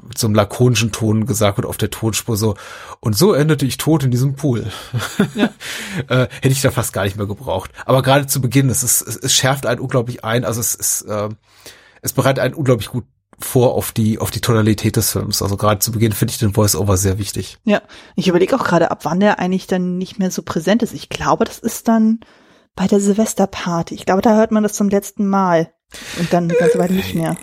mit 0.07 0.19
so 0.19 0.27
einem 0.27 0.35
lakonischen 0.35 0.93
Ton 0.93 1.27
gesagt 1.27 1.59
wird 1.59 1.67
auf 1.67 1.77
der 1.77 1.91
Tonspur 1.91 2.37
so, 2.37 2.55
und 3.01 3.17
so 3.17 3.33
endete 3.33 3.67
ich 3.67 3.77
tot 3.77 4.05
in 4.05 4.11
diesem 4.11 4.35
Pool. 4.35 4.67
Ja. 5.35 5.51
äh, 6.09 6.29
hätte 6.41 6.49
ich 6.49 6.63
da 6.63 6.71
fast 6.71 6.93
gar 6.93 7.05
nicht 7.05 7.17
mehr 7.17 7.27
gebraucht. 7.27 7.71
Aber 7.87 8.03
gerade 8.03 8.27
zu 8.27 8.41
Beginn, 8.41 8.69
es, 8.71 8.83
ist, 8.83 9.03
es, 9.03 9.17
es 9.17 9.35
schärft 9.35 9.67
einen 9.67 9.81
unglaublich 9.81 10.25
ein, 10.25 10.45
also 10.45 10.61
es 10.61 10.75
ist, 10.75 11.03
äh, 11.03 11.29
es 12.03 12.13
bereitet 12.13 12.43
einen 12.43 12.55
unglaublich 12.55 12.89
gut 12.89 13.05
vor 13.39 13.75
auf 13.75 13.93
die 13.93 14.19
auf 14.19 14.31
die 14.31 14.41
Tonalität 14.41 14.97
des 14.97 15.11
Films. 15.11 15.43
Also 15.43 15.57
gerade 15.57 15.81
zu 15.81 15.93
Beginn 15.93 16.13
finde 16.13 16.33
ich 16.33 16.39
den 16.39 16.55
Voice-Over 16.55 16.97
sehr 16.97 17.19
wichtig. 17.19 17.59
Ja, 17.65 17.83
ich 18.15 18.29
überlege 18.29 18.55
auch 18.57 18.65
gerade, 18.65 18.91
ab 18.91 19.01
wann 19.05 19.21
der 19.21 19.39
eigentlich 19.39 19.67
dann 19.67 19.99
nicht 19.99 20.19
mehr 20.19 20.31
so 20.31 20.43
präsent 20.43 20.83
ist. 20.83 20.95
Ich 20.95 21.09
glaube, 21.09 21.45
das 21.45 21.59
ist 21.59 21.89
dann 21.89 22.21
bei 22.77 22.87
der 22.87 23.01
Silvesterparty. 23.01 23.95
Ich 23.95 24.07
glaube, 24.07 24.23
da 24.23 24.37
hört 24.37 24.53
man 24.53 24.63
das 24.63 24.75
zum 24.75 24.89
letzten 24.89 25.29
Mal 25.29 25.73
und 26.19 26.33
dann 26.33 26.45
eine 26.45 26.55
ganze 26.55 26.79
Weile 26.79 26.95
nicht 26.95 27.15
mehr. 27.15 27.37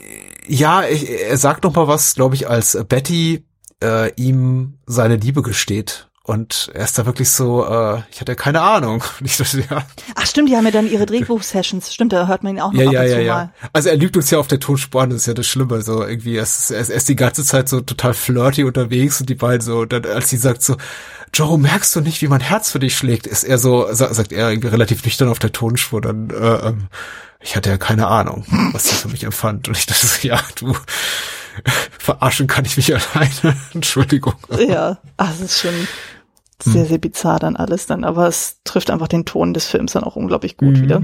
Ja, 0.54 0.82
er 0.82 1.38
sagt 1.38 1.64
noch 1.64 1.74
mal 1.74 1.88
was, 1.88 2.14
glaube 2.16 2.36
ich, 2.36 2.50
als 2.50 2.78
Betty 2.90 3.46
äh, 3.82 4.12
ihm 4.16 4.80
seine 4.86 5.16
Liebe 5.16 5.44
gesteht 5.44 6.10
und 6.24 6.70
er 6.74 6.84
ist 6.84 7.00
da 7.00 7.06
wirklich 7.06 7.30
so, 7.30 7.66
äh, 7.66 8.02
ich 8.12 8.20
hatte 8.20 8.36
keine 8.36 8.62
Ahnung. 8.62 9.02
Ich 9.24 9.38
dachte, 9.38 9.64
ja. 9.70 9.86
Ach 10.16 10.26
stimmt, 10.26 10.50
die 10.50 10.58
haben 10.58 10.66
ja 10.66 10.72
dann 10.72 10.92
ihre 10.92 11.06
Drehbuch-Sessions. 11.06 11.94
Stimmt, 11.94 12.12
da 12.12 12.28
hört 12.28 12.44
man 12.44 12.56
ihn 12.56 12.62
auch 12.62 12.74
noch 12.74 12.82
ja, 12.82 12.88
ab 12.88 12.94
ja, 12.94 13.02
und 13.02 13.08
ja, 13.08 13.16
zu 13.16 13.22
ja. 13.22 13.34
mal. 13.34 13.54
Also 13.72 13.90
er 13.90 13.96
lügt 13.96 14.18
uns 14.18 14.30
ja 14.30 14.40
auf 14.40 14.48
der 14.48 14.60
Tonspur 14.60 15.08
das 15.08 15.18
ist 15.18 15.26
ja 15.28 15.34
das 15.34 15.48
Schlimme. 15.48 15.82
So 15.82 16.06
irgendwie, 16.06 16.36
er 16.36 16.44
ist, 16.44 16.70
er 16.70 16.82
ist, 16.82 16.90
er 16.90 16.98
ist 16.98 17.08
die 17.08 17.16
ganze 17.16 17.46
Zeit 17.46 17.70
so 17.70 17.80
total 17.80 18.14
flirty 18.14 18.66
unterwegs 18.66 19.22
und 19.22 19.30
die 19.30 19.36
beiden 19.36 19.62
so, 19.62 19.86
dann, 19.86 20.06
als 20.06 20.30
sie 20.30 20.38
sagt 20.38 20.64
so, 20.64 20.76
Joe, 21.34 21.58
merkst 21.58 21.96
du 21.96 22.02
nicht, 22.02 22.22
wie 22.22 22.28
mein 22.28 22.42
Herz 22.42 22.72
für 22.72 22.80
dich 22.80 22.96
schlägt? 22.96 23.26
Ist 23.26 23.46
er 23.46 23.58
so, 23.58 23.88
sagt 23.92 24.34
er 24.34 24.50
irgendwie 24.50 24.68
relativ 24.68 25.06
nüchtern 25.06 25.30
auf 25.30 25.40
der 25.40 25.54
Tonspur, 25.54 26.02
dann, 26.02 26.30
äh, 26.30 26.68
ähm, 26.68 26.88
ich 27.42 27.56
hatte 27.56 27.70
ja 27.70 27.78
keine 27.78 28.08
Ahnung, 28.08 28.46
was 28.72 28.90
sie 28.90 28.96
für 28.96 29.10
mich 29.10 29.24
empfand. 29.24 29.68
Und 29.68 29.78
ich 29.78 29.86
dachte 29.86 30.06
so, 30.06 30.28
ja, 30.28 30.40
du, 30.56 30.76
verarschen 32.00 32.48
kann 32.48 32.66
ich 32.66 32.78
mich 32.78 32.94
alleine. 32.94 33.58
Entschuldigung. 33.74 34.36
Ja, 34.68 35.00
ach, 35.18 35.32
es 35.34 35.42
ist 35.42 35.60
schon 35.60 35.88
sehr, 36.64 36.86
sehr 36.86 37.00
bizarr 37.00 37.40
dann 37.40 37.56
alles 37.56 37.88
dann, 37.88 38.04
aber 38.04 38.28
es 38.28 38.60
trifft 38.64 38.92
einfach 38.92 39.08
den 39.08 39.26
Ton 39.26 39.54
des 39.54 39.66
Films 39.66 39.94
dann 39.94 40.04
auch 40.04 40.16
unglaublich 40.16 40.58
gut 40.58 40.78
mhm. 40.78 40.82
wieder. 40.82 41.02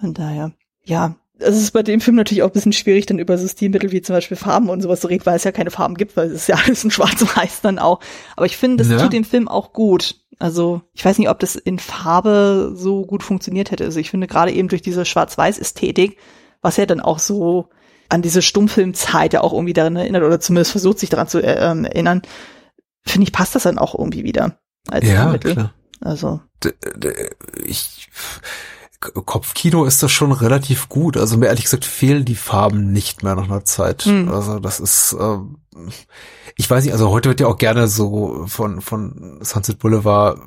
Von 0.00 0.14
daher, 0.14 0.52
ja, 0.84 1.14
es 1.38 1.56
ist 1.56 1.70
bei 1.72 1.82
dem 1.82 2.00
Film 2.00 2.16
natürlich 2.16 2.42
auch 2.42 2.48
ein 2.48 2.52
bisschen 2.52 2.72
schwierig, 2.72 3.06
dann 3.06 3.18
über 3.18 3.38
so 3.38 3.46
Stilmittel 3.46 3.92
wie 3.92 4.02
zum 4.02 4.14
Beispiel 4.14 4.36
Farben 4.36 4.68
und 4.68 4.80
sowas 4.80 5.00
zu 5.00 5.06
reden, 5.06 5.24
weil 5.26 5.36
es 5.36 5.44
ja 5.44 5.52
keine 5.52 5.70
Farben 5.70 5.94
gibt, 5.94 6.16
weil 6.16 6.28
es 6.28 6.34
ist 6.34 6.48
ja 6.48 6.56
alles 6.64 6.84
in 6.84 6.90
Schwarz-Weiß 6.90 7.60
dann 7.62 7.78
auch. 7.78 8.00
Aber 8.36 8.46
ich 8.46 8.56
finde, 8.56 8.78
das 8.78 8.88
ja. 8.88 8.98
tut 8.98 9.12
dem 9.12 9.24
Film 9.24 9.48
auch 9.48 9.72
gut. 9.72 10.16
Also 10.38 10.82
ich 10.92 11.04
weiß 11.04 11.18
nicht, 11.18 11.28
ob 11.28 11.38
das 11.40 11.56
in 11.56 11.78
Farbe 11.78 12.72
so 12.74 13.04
gut 13.04 13.22
funktioniert 13.22 13.70
hätte. 13.70 13.84
Also 13.84 13.98
ich 13.98 14.10
finde 14.10 14.26
gerade 14.26 14.52
eben 14.52 14.68
durch 14.68 14.82
diese 14.82 15.04
Schwarz-Weiß-Ästhetik, 15.04 16.18
was 16.60 16.76
ja 16.76 16.86
dann 16.86 17.00
auch 17.00 17.18
so 17.18 17.68
an 18.08 18.22
diese 18.22 18.42
Stummfilmzeit 18.42 19.32
ja 19.32 19.42
auch 19.42 19.52
irgendwie 19.52 19.72
daran 19.72 19.96
erinnert 19.96 20.22
oder 20.22 20.40
zumindest 20.40 20.72
versucht 20.72 20.98
sich 20.98 21.10
daran 21.10 21.28
zu 21.28 21.42
äh, 21.42 21.70
ähm, 21.70 21.84
erinnern, 21.84 22.22
finde 23.04 23.24
ich, 23.26 23.32
passt 23.32 23.54
das 23.54 23.64
dann 23.64 23.78
auch 23.78 23.96
irgendwie 23.96 24.24
wieder 24.24 24.58
als 24.88 25.06
ja, 25.06 25.26
Mittel. 25.26 25.54
Klar. 25.54 25.74
Also 26.00 26.40
ich 27.64 28.08
Kopfkino 29.00 29.84
ist 29.84 30.02
das 30.02 30.10
schon 30.10 30.32
relativ 30.32 30.88
gut. 30.88 31.16
Also 31.16 31.36
mir 31.36 31.46
ehrlich 31.46 31.64
gesagt 31.64 31.84
fehlen 31.84 32.24
die 32.24 32.34
Farben 32.34 32.92
nicht 32.92 33.22
mehr 33.22 33.36
nach 33.36 33.44
einer 33.44 33.64
Zeit. 33.64 34.02
Hm. 34.02 34.28
Also 34.28 34.58
das 34.58 34.80
ist, 34.80 35.16
ähm, 35.18 35.58
ich 36.56 36.68
weiß 36.68 36.84
nicht, 36.84 36.92
also 36.92 37.10
heute 37.10 37.28
wird 37.28 37.40
ja 37.40 37.46
auch 37.46 37.58
gerne 37.58 37.88
so 37.88 38.44
von, 38.48 38.80
von 38.80 39.38
Sunset 39.42 39.78
Boulevard 39.78 40.40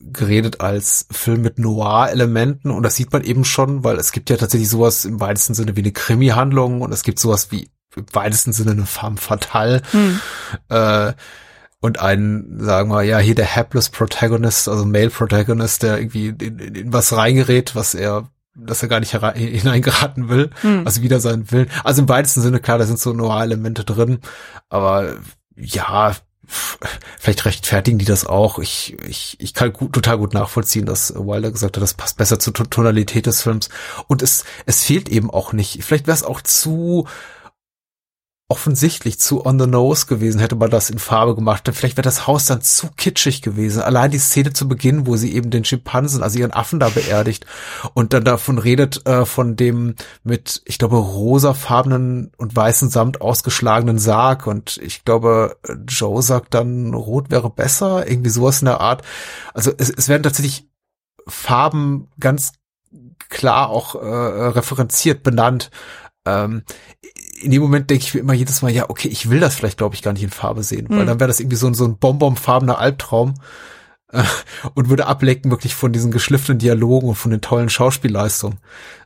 geredet 0.00 0.62
als 0.62 1.06
Film 1.10 1.42
mit 1.42 1.58
Noir-Elementen 1.58 2.70
und 2.70 2.82
das 2.82 2.96
sieht 2.96 3.12
man 3.12 3.22
eben 3.22 3.44
schon, 3.44 3.84
weil 3.84 3.98
es 3.98 4.12
gibt 4.12 4.30
ja 4.30 4.38
tatsächlich 4.38 4.70
sowas 4.70 5.04
im 5.04 5.20
weitesten 5.20 5.52
Sinne 5.52 5.76
wie 5.76 5.80
eine 5.80 5.92
Krimi-Handlung 5.92 6.80
und 6.80 6.92
es 6.92 7.02
gibt 7.02 7.18
sowas 7.18 7.50
wie 7.50 7.68
im 7.94 8.06
weitesten 8.12 8.54
Sinne 8.54 8.70
eine 8.70 8.86
Femme 8.86 9.18
fatale. 9.18 9.82
Hm. 9.90 10.20
Äh, 10.70 11.12
und 11.80 12.00
einen, 12.00 12.62
sagen 12.62 12.90
wir, 12.90 13.02
ja, 13.02 13.18
hier 13.18 13.34
der 13.34 13.56
hapless 13.56 13.88
Protagonist, 13.88 14.68
also 14.68 14.84
Male 14.84 15.10
Protagonist, 15.10 15.82
der 15.82 15.98
irgendwie 15.98 16.28
in, 16.28 16.38
in, 16.38 16.74
in 16.74 16.92
was 16.92 17.14
reingerät, 17.14 17.74
was 17.74 17.94
er 17.94 18.28
dass 18.54 18.82
er 18.82 18.88
gar 18.88 19.00
nicht 19.00 19.12
hineingeraten 19.34 20.28
will, 20.28 20.50
hm. 20.60 20.84
also 20.84 21.02
wieder 21.02 21.20
seinen 21.20 21.50
Willen. 21.50 21.70
Also 21.84 22.02
im 22.02 22.08
weitesten 22.08 22.42
Sinne, 22.42 22.60
klar, 22.60 22.78
da 22.78 22.84
sind 22.84 22.98
so 22.98 23.12
Noir-Elemente 23.12 23.84
drin, 23.84 24.18
aber 24.68 25.14
ja, 25.56 26.16
vielleicht 27.18 27.44
rechtfertigen 27.44 27.98
die 27.98 28.04
das 28.04 28.26
auch. 28.26 28.58
Ich, 28.58 28.96
ich, 29.06 29.36
ich 29.38 29.54
kann 29.54 29.72
gut, 29.72 29.92
total 29.92 30.18
gut 30.18 30.34
nachvollziehen, 30.34 30.84
dass 30.84 31.14
Wilder 31.14 31.52
gesagt 31.52 31.76
hat, 31.76 31.82
das 31.82 31.94
passt 31.94 32.16
besser 32.16 32.38
zur 32.38 32.52
Tonalität 32.52 33.26
des 33.26 33.42
Films. 33.42 33.68
Und 34.08 34.22
es, 34.22 34.44
es 34.66 34.84
fehlt 34.84 35.08
eben 35.08 35.30
auch 35.30 35.52
nicht. 35.52 35.84
Vielleicht 35.84 36.06
wäre 36.06 36.16
es 36.16 36.24
auch 36.24 36.40
zu, 36.40 37.06
offensichtlich 38.50 39.20
zu 39.20 39.46
on 39.46 39.60
the 39.60 39.66
nose 39.68 40.06
gewesen, 40.06 40.40
hätte 40.40 40.56
man 40.56 40.70
das 40.70 40.90
in 40.90 40.98
Farbe 40.98 41.36
gemacht. 41.36 41.70
Vielleicht 41.72 41.96
wäre 41.96 42.04
das 42.04 42.26
Haus 42.26 42.46
dann 42.46 42.62
zu 42.62 42.88
kitschig 42.96 43.42
gewesen. 43.42 43.80
Allein 43.80 44.10
die 44.10 44.18
Szene 44.18 44.52
zu 44.52 44.66
Beginn, 44.68 45.06
wo 45.06 45.14
sie 45.14 45.32
eben 45.32 45.50
den 45.50 45.64
Schimpansen, 45.64 46.20
also 46.20 46.40
ihren 46.40 46.52
Affen 46.52 46.80
da 46.80 46.88
beerdigt 46.88 47.46
und 47.94 48.12
dann 48.12 48.24
davon 48.24 48.58
redet, 48.58 49.06
äh, 49.06 49.24
von 49.24 49.54
dem 49.54 49.94
mit, 50.24 50.62
ich 50.64 50.78
glaube, 50.78 50.96
rosafarbenen 50.96 52.32
und 52.38 52.56
weißen 52.56 52.90
Samt 52.90 53.20
ausgeschlagenen 53.20 54.00
Sarg. 54.00 54.48
Und 54.48 54.78
ich 54.78 55.04
glaube, 55.04 55.56
Joe 55.86 56.20
sagt 56.20 56.52
dann, 56.52 56.92
rot 56.92 57.30
wäre 57.30 57.50
besser, 57.50 58.10
irgendwie 58.10 58.30
sowas 58.30 58.62
in 58.62 58.66
der 58.66 58.80
Art. 58.80 59.02
Also 59.54 59.70
es, 59.78 59.90
es 59.90 60.08
werden 60.08 60.24
tatsächlich 60.24 60.68
Farben 61.28 62.08
ganz 62.18 62.54
klar 63.28 63.70
auch 63.70 63.94
äh, 63.94 63.98
referenziert, 64.06 65.22
benannt. 65.22 65.70
Ähm, 66.26 66.64
in 67.40 67.50
dem 67.50 67.62
Moment 67.62 67.90
denke 67.90 68.04
ich 68.04 68.14
mir 68.14 68.20
immer 68.20 68.34
jedes 68.34 68.62
Mal, 68.62 68.70
ja, 68.70 68.88
okay, 68.88 69.08
ich 69.08 69.30
will 69.30 69.40
das 69.40 69.54
vielleicht, 69.54 69.78
glaube 69.78 69.94
ich, 69.94 70.02
gar 70.02 70.12
nicht 70.12 70.22
in 70.22 70.30
Farbe 70.30 70.62
sehen, 70.62 70.86
mhm. 70.88 70.94
weil 70.94 71.00
hm. 71.00 71.06
dann 71.06 71.20
wäre 71.20 71.28
das 71.28 71.40
irgendwie 71.40 71.56
so 71.56 71.66
ein, 71.66 71.74
so 71.74 71.84
ein 71.84 71.96
bonbonfarbener 71.96 72.78
Albtraum 72.78 73.34
äh, 74.12 74.22
und 74.74 74.88
würde 74.88 75.06
ablecken 75.06 75.50
wirklich 75.50 75.74
von 75.74 75.92
diesen 75.92 76.10
geschliffenen 76.10 76.58
Dialogen 76.58 77.08
und 77.08 77.14
von 77.14 77.30
den 77.30 77.40
tollen 77.40 77.68
Schauspielleistungen. 77.68 78.58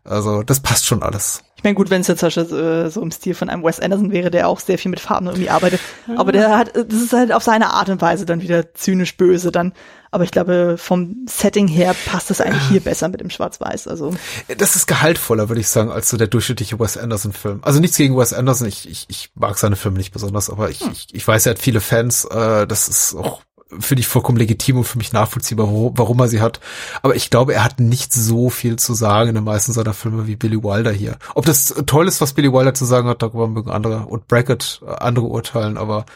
Also 0.05 0.43
das 0.43 0.61
passt 0.61 0.86
schon 0.86 1.02
alles. 1.02 1.43
Ich 1.56 1.65
meine, 1.65 1.77
gut, 1.77 1.89
wenn 1.89 2.02
es 2.02 2.09
jetzt 2.09 2.23
äh, 2.23 2.90
so 2.90 3.01
im 3.01 3.11
Stil 3.11 3.35
von 3.35 3.48
einem 3.48 3.65
Wes 3.65 3.81
Anderson 3.81 4.12
wäre, 4.12 4.31
der 4.31 4.48
auch 4.48 4.61
sehr 4.61 4.77
viel 4.77 4.90
mit 4.90 5.01
Farben 5.01 5.27
irgendwie 5.27 5.48
arbeitet, 5.48 5.81
aber 6.16 6.31
der 6.32 6.59
hat, 6.59 6.77
das 6.77 7.01
ist 7.01 7.12
halt 7.12 7.32
auf 7.32 7.43
seine 7.43 7.73
Art 7.73 7.89
und 7.89 8.02
Weise 8.02 8.27
dann 8.27 8.43
wieder 8.43 8.74
zynisch 8.74 9.16
böse 9.16 9.51
dann. 9.51 9.73
Aber 10.15 10.23
ich 10.23 10.31
glaube, 10.31 10.77
vom 10.78 11.27
Setting 11.28 11.66
her 11.66 11.93
passt 12.07 12.31
das 12.31 12.41
eigentlich 12.41 12.69
hier 12.69 12.78
besser 12.81 13.09
mit 13.09 13.20
dem 13.20 13.31
Schwarz-Weiß. 13.31 13.89
Also 13.89 14.15
das 14.57 14.77
ist 14.77 14.86
gehaltvoller, 14.86 15.49
würde 15.49 15.61
ich 15.61 15.66
sagen, 15.66 15.91
als 15.91 16.09
so 16.09 16.16
der 16.16 16.28
durchschnittliche 16.28 16.78
Wes 16.78 16.97
Anderson-Film. 16.97 17.59
Also 17.62 17.81
nichts 17.81 17.97
gegen 17.97 18.16
Wes 18.16 18.32
Anderson. 18.32 18.69
Ich, 18.69 18.89
ich, 18.89 19.07
ich 19.09 19.31
mag 19.35 19.59
seine 19.59 19.74
Filme 19.74 19.99
nicht 19.99 20.12
besonders, 20.12 20.51
aber 20.51 20.70
ich, 20.70 20.82
hm. 20.82 20.93
ich, 20.93 21.09
ich 21.12 21.27
weiß, 21.27 21.47
er 21.47 21.51
hat 21.51 21.59
viele 21.59 21.81
Fans. 21.81 22.27
Äh, 22.27 22.65
das 22.69 22.86
ist 22.86 23.16
auch 23.16 23.41
finde 23.81 24.03
ich 24.03 24.07
vollkommen 24.07 24.39
legitim 24.39 24.77
und 24.77 24.85
für 24.85 24.99
mich 24.99 25.12
nachvollziehbar, 25.12 25.66
warum 25.66 26.20
er 26.20 26.28
sie 26.28 26.41
hat. 26.41 26.61
Aber 27.03 27.16
ich 27.16 27.28
glaube, 27.28 27.55
er 27.55 27.65
hat 27.65 27.81
nicht 27.81 28.12
so 28.12 28.51
viel 28.51 28.77
zu 28.77 28.95
sagen 28.95 29.31
in 29.31 29.35
den 29.35 29.43
meisten 29.43 29.73
seiner 29.73 29.95
Filme 29.95 30.28
wie 30.28 30.36
Billy 30.36 30.62
Wilder 30.62 30.93
hier. 30.93 31.16
Ob 31.35 31.45
das 31.45 31.74
toll 31.86 32.07
ist, 32.07 32.20
was 32.20 32.35
Billy 32.35 32.53
Wilder 32.53 32.74
zu 32.74 32.85
sagen 32.85 33.09
hat, 33.09 33.20
darüber 33.20 33.49
mögen 33.49 33.73
andere 33.73 34.07
und 34.07 34.28
Brackett 34.28 34.81
äh, 34.86 34.95
andere 34.95 35.27
urteilen, 35.27 35.77
aber 35.77 36.07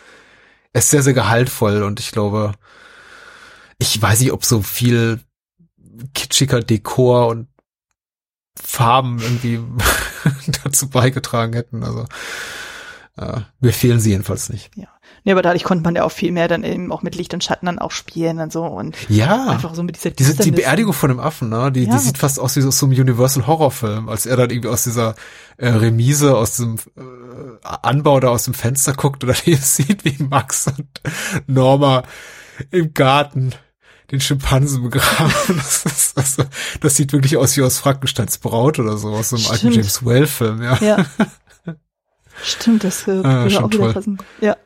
er 0.73 0.79
ist 0.79 0.91
sehr, 0.91 1.03
sehr 1.03 1.15
gehaltvoll 1.15 1.83
und 1.83 1.99
ich 1.99 2.13
glaube, 2.13 2.53
ich 3.79 4.01
weiß 4.01 4.21
nicht, 4.21 4.33
ob 4.33 4.45
so 4.45 4.63
viel 4.63 5.21
kitschiger 6.15 6.61
Dekor 6.61 7.29
und 7.29 7.49
Farben 8.61 9.21
irgendwie 9.21 9.61
dazu 10.65 10.89
beigetragen 10.89 11.53
hätten. 11.53 11.85
Also 11.85 12.07
äh, 13.17 13.41
mir 13.61 13.73
fehlen 13.73 14.01
sie 14.01 14.11
jedenfalls 14.11 14.49
nicht. 14.49 14.71
Ja. 14.77 14.89
Nee, 15.25 15.33
aber 15.33 15.43
dadurch 15.43 15.65
konnte 15.65 15.85
man 15.85 15.97
ja 15.97 16.05
auch 16.05 16.13
viel 16.13 16.33
mehr 16.33 16.49
dann 16.49 16.65
eben 16.65 16.93
auch 16.93 17.03
mit 17.03 17.15
Licht 17.15 17.35
und 17.35 17.43
Schatten 17.43 17.67
dann 17.67 17.79
auch 17.79 17.91
spielen 17.91 18.39
und 18.39 18.53
so 18.53 18.65
und 18.65 18.97
ja, 19.09 19.49
einfach 19.49 19.75
so 19.75 19.83
mit 19.83 19.97
dieser 19.97 20.11
diese, 20.11 20.37
die 20.37 20.53
Beerdigung 20.53 20.93
von 20.93 21.09
dem 21.09 21.19
Affen, 21.19 21.49
ne? 21.49 21.73
Die, 21.73 21.85
ja. 21.85 21.93
die 21.93 21.99
sieht 21.99 22.19
fast 22.19 22.39
aus 22.39 22.57
wie 22.57 22.61
so, 22.61 22.71
so 22.71 22.87
einem 22.87 22.99
Universal 22.99 23.47
Horrorfilm, 23.47 24.09
als 24.09 24.27
er 24.27 24.37
dann 24.37 24.51
irgendwie 24.51 24.69
aus 24.69 24.85
dieser 24.85 25.17
äh, 25.57 25.69
Remise, 25.69 26.37
aus 26.37 26.57
dem 26.57 26.77
äh, 26.97 27.03
Anbau 27.63 28.21
da 28.21 28.29
aus 28.29 28.45
dem 28.45 28.55
Fenster 28.55 28.93
guckt 28.95 29.25
oder 29.25 29.35
hier 29.45 29.59
sieht, 29.59 30.05
wie 30.05 30.23
Max 30.23 30.69
und 30.69 31.01
Norma 31.47 32.05
im 32.71 32.95
Garten 32.95 33.53
den 34.11 34.21
Schimpansen 34.21 34.83
begraben. 34.83 35.33
Das, 35.49 35.85
ist, 35.85 36.17
also, 36.17 36.45
das 36.81 36.97
sieht 36.97 37.13
wirklich 37.13 37.37
aus 37.37 37.57
wie 37.57 37.63
aus 37.63 37.79
Frankensteins 37.79 38.39
Braut 38.39 38.79
oder 38.79 38.97
so, 38.97 39.09
aus 39.11 39.31
so 39.31 39.37
einem 39.37 39.45
Stimmt. 39.45 39.65
alten 39.65 39.73
James 39.73 40.05
Well-Film, 40.05 40.63
ja. 40.63 40.79
ja. 40.79 41.07
Stimmt, 42.43 42.85
das 42.85 43.07
äh, 43.09 43.21
ah, 43.25 43.47
auch 43.47 43.71
wieder 43.71 43.93
passen. 43.93 44.19
Ja. 44.41 44.57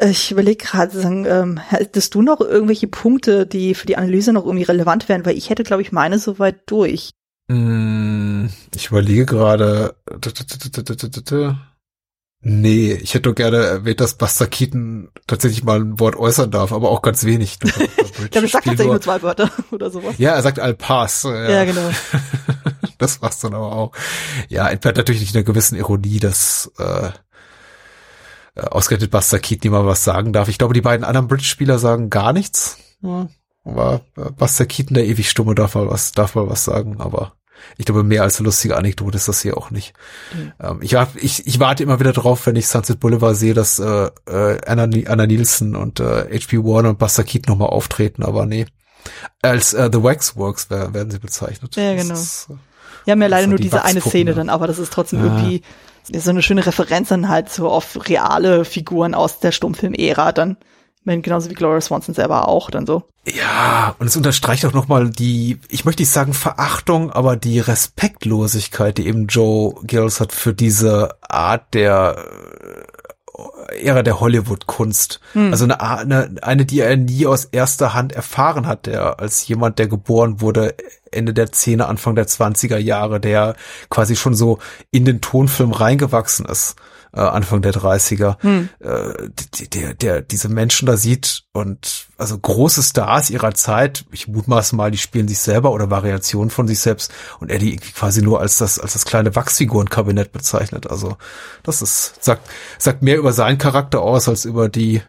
Ich 0.00 0.32
überlege 0.32 0.64
gerade, 0.64 1.00
ähm, 1.00 1.58
hättest 1.58 2.14
du 2.14 2.22
noch 2.22 2.40
irgendwelche 2.40 2.88
Punkte, 2.88 3.46
die 3.46 3.74
für 3.74 3.86
die 3.86 3.96
Analyse 3.96 4.32
noch 4.32 4.44
irgendwie 4.44 4.64
relevant 4.64 5.08
wären? 5.08 5.24
Weil 5.24 5.36
ich 5.36 5.50
hätte, 5.50 5.62
glaube 5.62 5.82
ich, 5.82 5.92
meine 5.92 6.18
soweit 6.18 6.62
durch. 6.66 7.10
Mm, 7.48 8.46
ich 8.74 8.88
überlege 8.88 9.26
gerade. 9.26 9.94
Nee, 12.44 12.94
ich 12.94 13.14
hätte 13.14 13.30
doch 13.30 13.36
gerne 13.36 13.58
erwähnt, 13.58 14.00
dass 14.00 14.14
Buster 14.14 14.48
Keaton 14.48 15.10
tatsächlich 15.28 15.62
mal 15.62 15.78
ein 15.78 16.00
Wort 16.00 16.16
äußern 16.16 16.50
darf, 16.50 16.72
aber 16.72 16.90
auch 16.90 17.00
ganz 17.00 17.24
wenig. 17.24 17.58
ich 17.64 18.30
glaube, 18.30 18.46
er 18.46 18.48
sagt 18.48 18.64
tatsächlich 18.64 18.86
nur 18.88 19.00
zwei 19.00 19.22
Wörter 19.22 19.48
oder 19.70 19.90
sowas. 19.90 20.16
Ja, 20.18 20.32
er 20.32 20.42
sagt 20.42 20.58
Al 20.58 20.74
Pass. 20.74 21.22
Ja, 21.22 21.48
ja 21.48 21.64
genau. 21.64 21.88
das 22.98 23.22
war's 23.22 23.38
dann 23.38 23.54
aber 23.54 23.72
auch. 23.72 23.92
Ja, 24.48 24.68
entbehrt 24.68 24.96
natürlich 24.96 25.20
nicht 25.20 25.36
einer 25.36 25.44
gewissen 25.44 25.76
Ironie, 25.76 26.18
dass 26.18 26.72
äh, 26.78 27.10
äh 28.56 28.60
ausgerechnet 28.60 29.12
Buster 29.12 29.38
Keaton 29.38 29.70
mal 29.70 29.86
was 29.86 30.02
sagen 30.02 30.32
darf. 30.32 30.48
Ich 30.48 30.58
glaube, 30.58 30.74
die 30.74 30.80
beiden 30.80 31.04
anderen 31.04 31.28
Bridge-Spieler 31.28 31.78
sagen 31.78 32.10
gar 32.10 32.32
nichts. 32.32 32.76
Ja, 33.02 33.28
aber 33.64 34.00
äh, 34.16 34.32
Buster 34.32 34.66
Keaton, 34.66 34.94
der 34.94 35.06
ewig 35.06 35.30
Stumme, 35.30 35.54
darf 35.54 35.76
mal 35.76 35.88
was, 35.88 36.10
darf 36.10 36.34
mal 36.34 36.48
was 36.48 36.64
sagen, 36.64 36.96
aber 36.98 37.34
ich 37.78 37.86
glaube, 37.86 38.02
mehr 38.02 38.22
als 38.22 38.38
eine 38.38 38.46
lustige 38.46 38.76
Anekdote 38.76 39.16
ist 39.16 39.28
das 39.28 39.42
hier 39.42 39.56
auch 39.56 39.70
nicht. 39.70 39.94
Mhm. 40.34 40.52
Ähm, 40.60 40.78
ich, 40.82 40.96
ich, 41.16 41.46
ich 41.46 41.60
warte 41.60 41.82
immer 41.82 42.00
wieder 42.00 42.12
drauf, 42.12 42.46
wenn 42.46 42.56
ich 42.56 42.68
Sunset 42.68 43.00
Boulevard 43.00 43.36
sehe, 43.36 43.54
dass 43.54 43.78
äh, 43.78 44.10
äh, 44.26 44.60
Anna, 44.66 44.88
Anna 45.08 45.26
Nielsen 45.26 45.76
und 45.76 46.00
äh, 46.00 46.38
H.P. 46.38 46.58
Warner 46.64 46.90
und 46.90 46.98
Buster 46.98 47.24
Keaton 47.24 47.52
nochmal 47.52 47.70
auftreten, 47.70 48.22
aber 48.22 48.46
nee. 48.46 48.66
Als 49.40 49.74
äh, 49.74 49.90
The 49.92 50.02
Waxworks 50.02 50.70
werden 50.70 51.10
sie 51.10 51.18
bezeichnet. 51.18 51.74
Ja, 51.76 51.94
genau. 51.94 52.14
Ist, 52.14 52.48
äh, 52.50 52.54
Wir 53.04 53.12
haben 53.12 53.22
ja 53.22 53.28
leider 53.28 53.48
nur 53.48 53.58
die 53.58 53.64
diese 53.64 53.84
eine 53.84 54.00
Szene 54.00 54.34
dann, 54.34 54.48
aber 54.48 54.66
das 54.66 54.78
ist 54.78 54.92
trotzdem 54.92 55.20
ja. 55.20 55.26
irgendwie 55.26 55.62
so 56.12 56.30
eine 56.30 56.42
schöne 56.42 56.64
Referenz 56.64 57.08
dann 57.08 57.28
halt 57.28 57.50
so 57.50 57.68
auf 57.68 58.08
reale 58.08 58.64
Figuren 58.64 59.14
aus 59.14 59.40
der 59.40 59.52
Stummfilm-Ära 59.52 60.32
dann. 60.32 60.56
Meine, 61.04 61.20
genauso 61.20 61.50
wie 61.50 61.54
Gloria 61.54 61.80
Swanson 61.80 62.14
selber 62.14 62.48
auch 62.48 62.70
dann 62.70 62.86
so. 62.86 63.02
Ja, 63.26 63.94
und 63.98 64.06
es 64.06 64.16
unterstreicht 64.16 64.64
auch 64.66 64.72
nochmal 64.72 65.10
die, 65.10 65.58
ich 65.68 65.84
möchte 65.84 66.02
nicht 66.02 66.10
sagen 66.10 66.32
Verachtung, 66.32 67.10
aber 67.10 67.36
die 67.36 67.60
Respektlosigkeit, 67.60 68.98
die 68.98 69.06
eben 69.06 69.26
Joe 69.26 69.74
Gills 69.84 70.20
hat 70.20 70.32
für 70.32 70.54
diese 70.54 71.16
Art 71.22 71.74
der 71.74 72.16
äh, 73.70 73.84
Ära 73.84 74.02
der 74.02 74.20
Hollywood-Kunst. 74.20 75.20
Hm. 75.32 75.50
Also 75.52 75.64
eine, 75.64 75.80
eine, 75.80 76.34
eine, 76.42 76.66
die 76.66 76.80
er 76.80 76.96
nie 76.96 77.26
aus 77.26 77.44
erster 77.46 77.94
Hand 77.94 78.12
erfahren 78.12 78.66
hat, 78.66 78.86
der 78.86 79.20
als 79.20 79.46
jemand, 79.46 79.78
der 79.78 79.88
geboren 79.88 80.40
wurde 80.40 80.74
Ende 81.12 81.34
der 81.34 81.52
Zehner, 81.52 81.88
Anfang 81.88 82.14
der 82.14 82.26
Zwanziger 82.26 82.78
Jahre, 82.78 83.20
der 83.20 83.56
quasi 83.90 84.16
schon 84.16 84.34
so 84.34 84.58
in 84.90 85.04
den 85.04 85.20
Tonfilm 85.20 85.72
reingewachsen 85.72 86.46
ist 86.46 86.76
äh, 87.14 87.20
Anfang 87.20 87.62
der 87.62 87.72
30er, 87.72 88.36
hm. 88.42 88.68
äh, 88.80 89.28
die, 89.54 89.68
der, 89.68 89.94
der 89.94 90.22
diese 90.22 90.48
Menschen 90.48 90.86
da 90.86 90.96
sieht 90.96 91.44
und 91.52 92.06
also 92.16 92.38
große 92.38 92.82
Stars 92.82 93.30
ihrer 93.30 93.54
Zeit, 93.54 94.04
ich 94.12 94.28
mutmaße 94.28 94.74
mal, 94.74 94.90
die 94.90 94.98
spielen 94.98 95.28
sich 95.28 95.38
selber 95.38 95.72
oder 95.72 95.90
Variationen 95.90 96.50
von 96.50 96.66
sich 96.66 96.80
selbst 96.80 97.12
und 97.40 97.50
er 97.50 97.58
die 97.58 97.76
quasi 97.76 98.22
nur 98.22 98.40
als 98.40 98.58
das, 98.58 98.78
als 98.78 98.94
das 98.94 99.04
kleine 99.04 99.34
Wachsfigurenkabinett 99.34 100.32
bezeichnet. 100.32 100.90
Also 100.90 101.16
das 101.62 101.82
ist, 101.82 102.24
sagt, 102.24 102.48
sagt 102.78 103.02
mehr 103.02 103.18
über 103.18 103.32
seinen 103.32 103.58
Charakter 103.58 104.00
aus 104.00 104.28
als 104.28 104.44
über 104.44 104.68
die, 104.68 105.02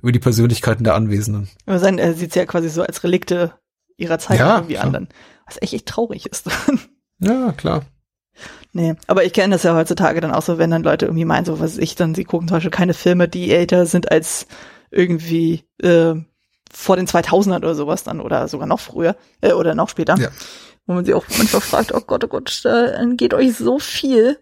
über 0.00 0.12
die 0.12 0.20
Persönlichkeiten 0.20 0.84
der 0.84 0.94
Anwesenden. 0.94 1.48
Aber 1.66 1.78
sein, 1.78 1.98
er 1.98 2.14
sieht 2.14 2.34
ja 2.36 2.46
quasi 2.46 2.70
so 2.70 2.82
als 2.82 3.04
Relikte 3.04 3.52
ihrer 3.98 4.18
Zeit 4.18 4.38
ja, 4.38 4.56
irgendwie 4.56 4.74
klar. 4.74 4.94
an, 4.94 5.08
was 5.46 5.60
echt, 5.60 5.74
echt 5.74 5.86
traurig 5.86 6.26
ist. 6.26 6.46
ja, 7.18 7.52
klar. 7.52 7.82
Nee, 8.72 8.94
aber 9.06 9.24
ich 9.24 9.32
kenne 9.32 9.54
das 9.54 9.64
ja 9.64 9.74
heutzutage 9.74 10.20
dann 10.20 10.32
auch 10.32 10.42
so, 10.42 10.58
wenn 10.58 10.70
dann 10.70 10.82
Leute 10.82 11.06
irgendwie 11.06 11.24
meinen, 11.24 11.44
so 11.44 11.60
was 11.60 11.76
ich 11.78 11.96
dann, 11.96 12.14
sie 12.14 12.24
gucken 12.24 12.48
zum 12.48 12.56
Beispiel 12.56 12.70
keine 12.70 12.94
Filme, 12.94 13.28
die 13.28 13.50
älter 13.50 13.86
sind 13.86 14.10
als 14.12 14.46
irgendwie 14.90 15.64
äh, 15.82 16.14
vor 16.72 16.96
den 16.96 17.06
2000ern 17.06 17.56
oder 17.56 17.74
sowas 17.74 18.04
dann 18.04 18.20
oder 18.20 18.46
sogar 18.48 18.66
noch 18.66 18.80
früher 18.80 19.16
äh, 19.40 19.52
oder 19.52 19.74
noch 19.74 19.88
später. 19.88 20.16
Ja. 20.16 20.28
Wo 20.86 20.94
man 20.94 21.04
sich 21.04 21.14
auch 21.14 21.24
manchmal 21.36 21.60
fragt, 21.60 21.92
oh 21.94 22.00
Gott, 22.00 22.24
oh 22.24 22.28
Gott, 22.28 22.60
da 22.64 23.04
geht 23.14 23.34
euch 23.34 23.56
so 23.56 23.78
viel. 23.78 24.38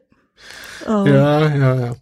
Ähm, 0.87 1.07
ja, 1.07 1.49
ja, 1.49 1.75
ja. 1.75 1.97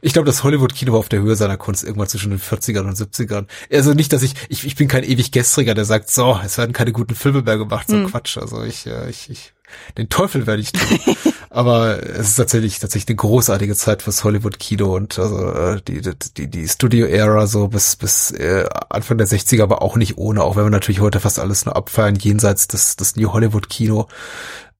Ich 0.00 0.12
glaube, 0.12 0.26
das 0.26 0.44
Hollywood-Kino 0.44 0.92
war 0.92 0.98
auf 0.98 1.08
der 1.08 1.20
Höhe 1.20 1.36
seiner 1.36 1.56
Kunst 1.56 1.84
irgendwann 1.84 2.08
zwischen 2.08 2.30
den 2.30 2.40
40ern 2.40 2.86
und 2.86 2.96
70ern. 2.96 3.46
Also 3.72 3.94
nicht, 3.94 4.12
dass 4.12 4.22
ich, 4.22 4.34
ich, 4.48 4.66
ich 4.66 4.76
bin 4.76 4.88
kein 4.88 5.04
ewig 5.04 5.32
Gestriger, 5.32 5.74
der 5.74 5.84
sagt, 5.84 6.10
so, 6.10 6.38
es 6.44 6.58
werden 6.58 6.72
keine 6.72 6.92
guten 6.92 7.14
Filme 7.14 7.42
mehr 7.42 7.58
gemacht, 7.58 7.88
so 7.88 7.96
hm. 7.96 8.10
Quatsch. 8.10 8.38
Also 8.38 8.62
ich, 8.62 8.86
äh, 8.86 9.08
ich, 9.10 9.30
ich 9.30 9.52
den 9.98 10.08
Teufel 10.08 10.46
werde 10.46 10.62
ich 10.62 10.72
tun. 10.72 10.98
Aber 11.50 12.02
es 12.02 12.30
ist 12.30 12.36
tatsächlich 12.36 12.78
tatsächlich 12.78 13.08
eine 13.10 13.16
großartige 13.16 13.74
Zeit 13.74 14.02
fürs 14.02 14.24
Hollywood-Kino 14.24 14.94
und 14.94 15.18
also 15.18 15.52
äh, 15.52 15.82
die 15.82 16.00
die 16.36 16.48
die 16.48 16.68
Studio-Ära 16.68 17.46
so 17.46 17.68
bis 17.68 17.96
bis 17.96 18.30
äh, 18.30 18.64
Anfang 18.88 19.18
der 19.18 19.26
60er, 19.26 19.62
aber 19.62 19.82
auch 19.82 19.96
nicht 19.96 20.16
ohne, 20.16 20.42
auch 20.42 20.56
wenn 20.56 20.64
wir 20.64 20.70
natürlich 20.70 21.00
heute 21.00 21.20
fast 21.20 21.38
alles 21.38 21.66
nur 21.66 21.76
abfeiern 21.76 22.16
jenseits 22.16 22.68
des 22.68 22.96
des 22.96 23.16
New 23.16 23.32
Hollywood-Kino 23.32 24.08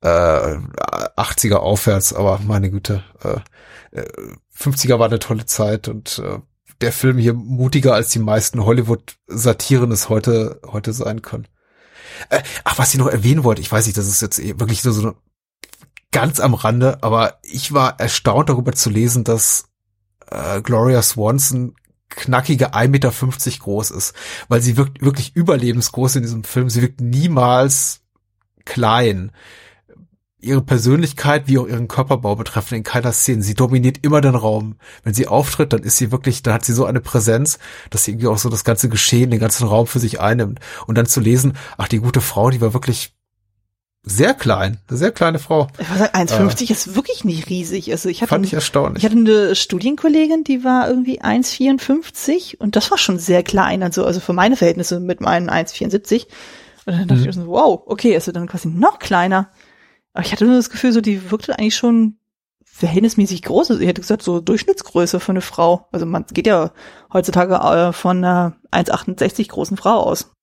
äh, 0.01 0.09
80er 0.09 1.57
aufwärts. 1.57 2.15
Aber 2.15 2.41
meine 2.47 2.71
Güte, 2.71 3.05
äh, 3.23 4.01
50er 4.63 4.95
äh, 4.95 4.99
war 4.99 5.07
eine 5.07 5.19
tolle 5.19 5.47
Zeit 5.47 5.89
und 5.89 6.19
äh, 6.25 6.39
der 6.81 6.93
Film 6.93 7.19
hier 7.19 7.35
mutiger 7.35 7.95
als 7.95 8.11
die 8.11 8.19
meisten 8.19 8.65
Hollywood-Satiren 8.65 9.93
es 9.93 10.09
heute 10.09 10.61
heute 10.67 10.93
sein 10.93 11.23
können. 11.23 11.49
Äh, 12.29 12.43
ach, 12.65 12.79
was 12.79 12.93
ich 12.93 12.99
noch 12.99 13.07
erwähnen 13.07 13.45
wollte, 13.45 13.63
ich 13.63 13.71
weiß 13.71 13.87
nicht, 13.87 13.97
das 13.97 14.09
ist 14.09 14.23
jetzt 14.23 14.39
wirklich 14.59 14.85
nur 14.85 14.93
so 14.93 15.15
ganz 16.11 16.41
am 16.41 16.55
Rande, 16.55 17.03
aber 17.03 17.39
ich 17.43 17.73
war 17.73 17.99
erstaunt 17.99 18.49
darüber 18.49 18.73
zu 18.73 18.91
lesen, 18.91 19.25
dass 19.25 19.69
äh, 20.31 20.61
Gloria 20.61 21.03
Swanson 21.03 21.75
knackige 22.11 22.75
1,50 22.75 22.89
Meter 22.89 23.13
groß 23.59 23.91
ist, 23.91 24.15
weil 24.49 24.61
sie 24.61 24.77
wirkt 24.77 25.03
wirklich 25.03 25.35
überlebensgroß 25.35 26.17
in 26.17 26.23
diesem 26.23 26.45
Film. 26.45 26.69
Sie 26.69 26.83
wirkt 26.83 27.01
niemals 27.01 28.03
klein 28.65 29.33
ihre 30.43 30.61
Persönlichkeit 30.61 31.45
wie 31.47 31.59
auch 31.59 31.67
ihren 31.67 31.89
Körperbau 31.89 32.37
betreffen 32.37 32.75
in 32.75 32.83
keiner 32.83 33.13
Szene. 33.13 33.43
Sie 33.43 33.55
dominiert 33.55 33.99
immer 34.03 34.21
den 34.21 34.35
Raum. 34.35 34.77
Wenn 35.05 35.15
sie 35.15 35.29
auftritt, 35.29 35.73
dann 35.73 35.83
ist 35.83 35.97
sie 35.97 36.11
wirklich, 36.13 36.43
dann 36.43 36.55
hat 36.55 36.65
sie 36.65 36.73
so 36.73 36.85
eine 36.85 37.01
Präsenz, 37.01 37.59
dass 37.91 38.05
sie 38.05 38.13
irgendwie 38.13 38.27
auch 38.27 38.39
so 38.39 38.49
das 38.49 38.65
ganze 38.65 38.89
Geschehen, 38.89 39.31
den 39.31 39.41
ganzen 39.41 39.67
Raum 39.67 39.87
für 39.87 40.01
sich 40.01 40.21
einnimmt. 40.21 40.61
Und 40.87 40.99
dann 40.99 41.07
zu 41.07 41.21
lesen, 41.21 41.55
ach, 41.79 41.89
die 41.89 41.99
gute 41.99 42.21
Frau, 42.21 42.51
die 42.51 42.61
war 42.61 42.75
wirklich 42.75 43.15
sehr 44.05 44.35
klein, 44.35 44.79
eine 44.89 44.99
sehr 44.99 45.13
kleine 45.13 45.39
Frau. 45.39 45.69
Ich 45.79 45.89
würde 45.89 46.01
sagen, 46.01 46.29
1,50 46.29 46.69
äh, 46.69 46.73
ist 46.73 46.97
wirklich 46.97 47.25
nicht 47.25 47.49
riesig. 47.49 47.93
Also 47.93 48.09
ich 48.09 48.21
hatte, 48.21 48.31
fand 48.31 48.45
ich 48.45 48.53
erstaunlich. 48.53 49.05
Ich 49.05 49.09
hatte 49.09 49.19
eine 49.19 49.55
Studienkollegin, 49.55 50.43
die 50.43 50.65
war 50.65 50.89
irgendwie 50.89 51.23
1,54 51.23 52.57
und 52.57 52.75
das 52.75 52.91
war 52.91 52.99
schon 52.99 53.21
sehr 53.21 53.45
klein, 53.45 53.85
also, 53.85 54.05
also 54.05 54.19
für 54.19 54.33
meine 54.33 54.57
Verhältnisse 54.57 54.99
mit 54.99 55.21
meinen 55.21 55.49
1,74. 55.49 56.27
Und 56.85 56.99
dann 56.99 57.07
dachte 57.07 57.23
mhm. 57.23 57.29
ich 57.29 57.35
so, 57.37 57.47
wow, 57.47 57.81
okay, 57.87 58.17
ist 58.17 58.25
sie 58.25 58.33
dann 58.33 58.49
quasi 58.49 58.67
noch 58.67 58.99
kleiner. 58.99 59.51
Aber 60.13 60.25
ich 60.25 60.33
hatte 60.33 60.45
nur 60.45 60.57
das 60.57 60.71
Gefühl, 60.71 60.93
so 60.93 61.01
die 61.01 61.31
wirkte 61.31 61.59
eigentlich 61.59 61.77
schon 61.77 62.19
verhältnismäßig 62.65 63.43
groß. 63.43 63.71
Also 63.71 63.83
ich 63.83 63.89
hätte 63.89 64.01
gesagt, 64.01 64.23
so 64.23 64.41
Durchschnittsgröße 64.41 65.21
für 65.21 65.33
eine 65.33 65.41
Frau. 65.41 65.89
Also 65.93 66.07
man 66.07 66.25
geht 66.33 66.47
ja 66.47 66.73
heutzutage 67.13 67.55
äh, 67.55 67.93
von 67.93 68.19
einer 68.19 68.57
1,68 68.71 69.49
großen 69.49 69.77
Frau 69.77 70.01
aus. 70.01 70.35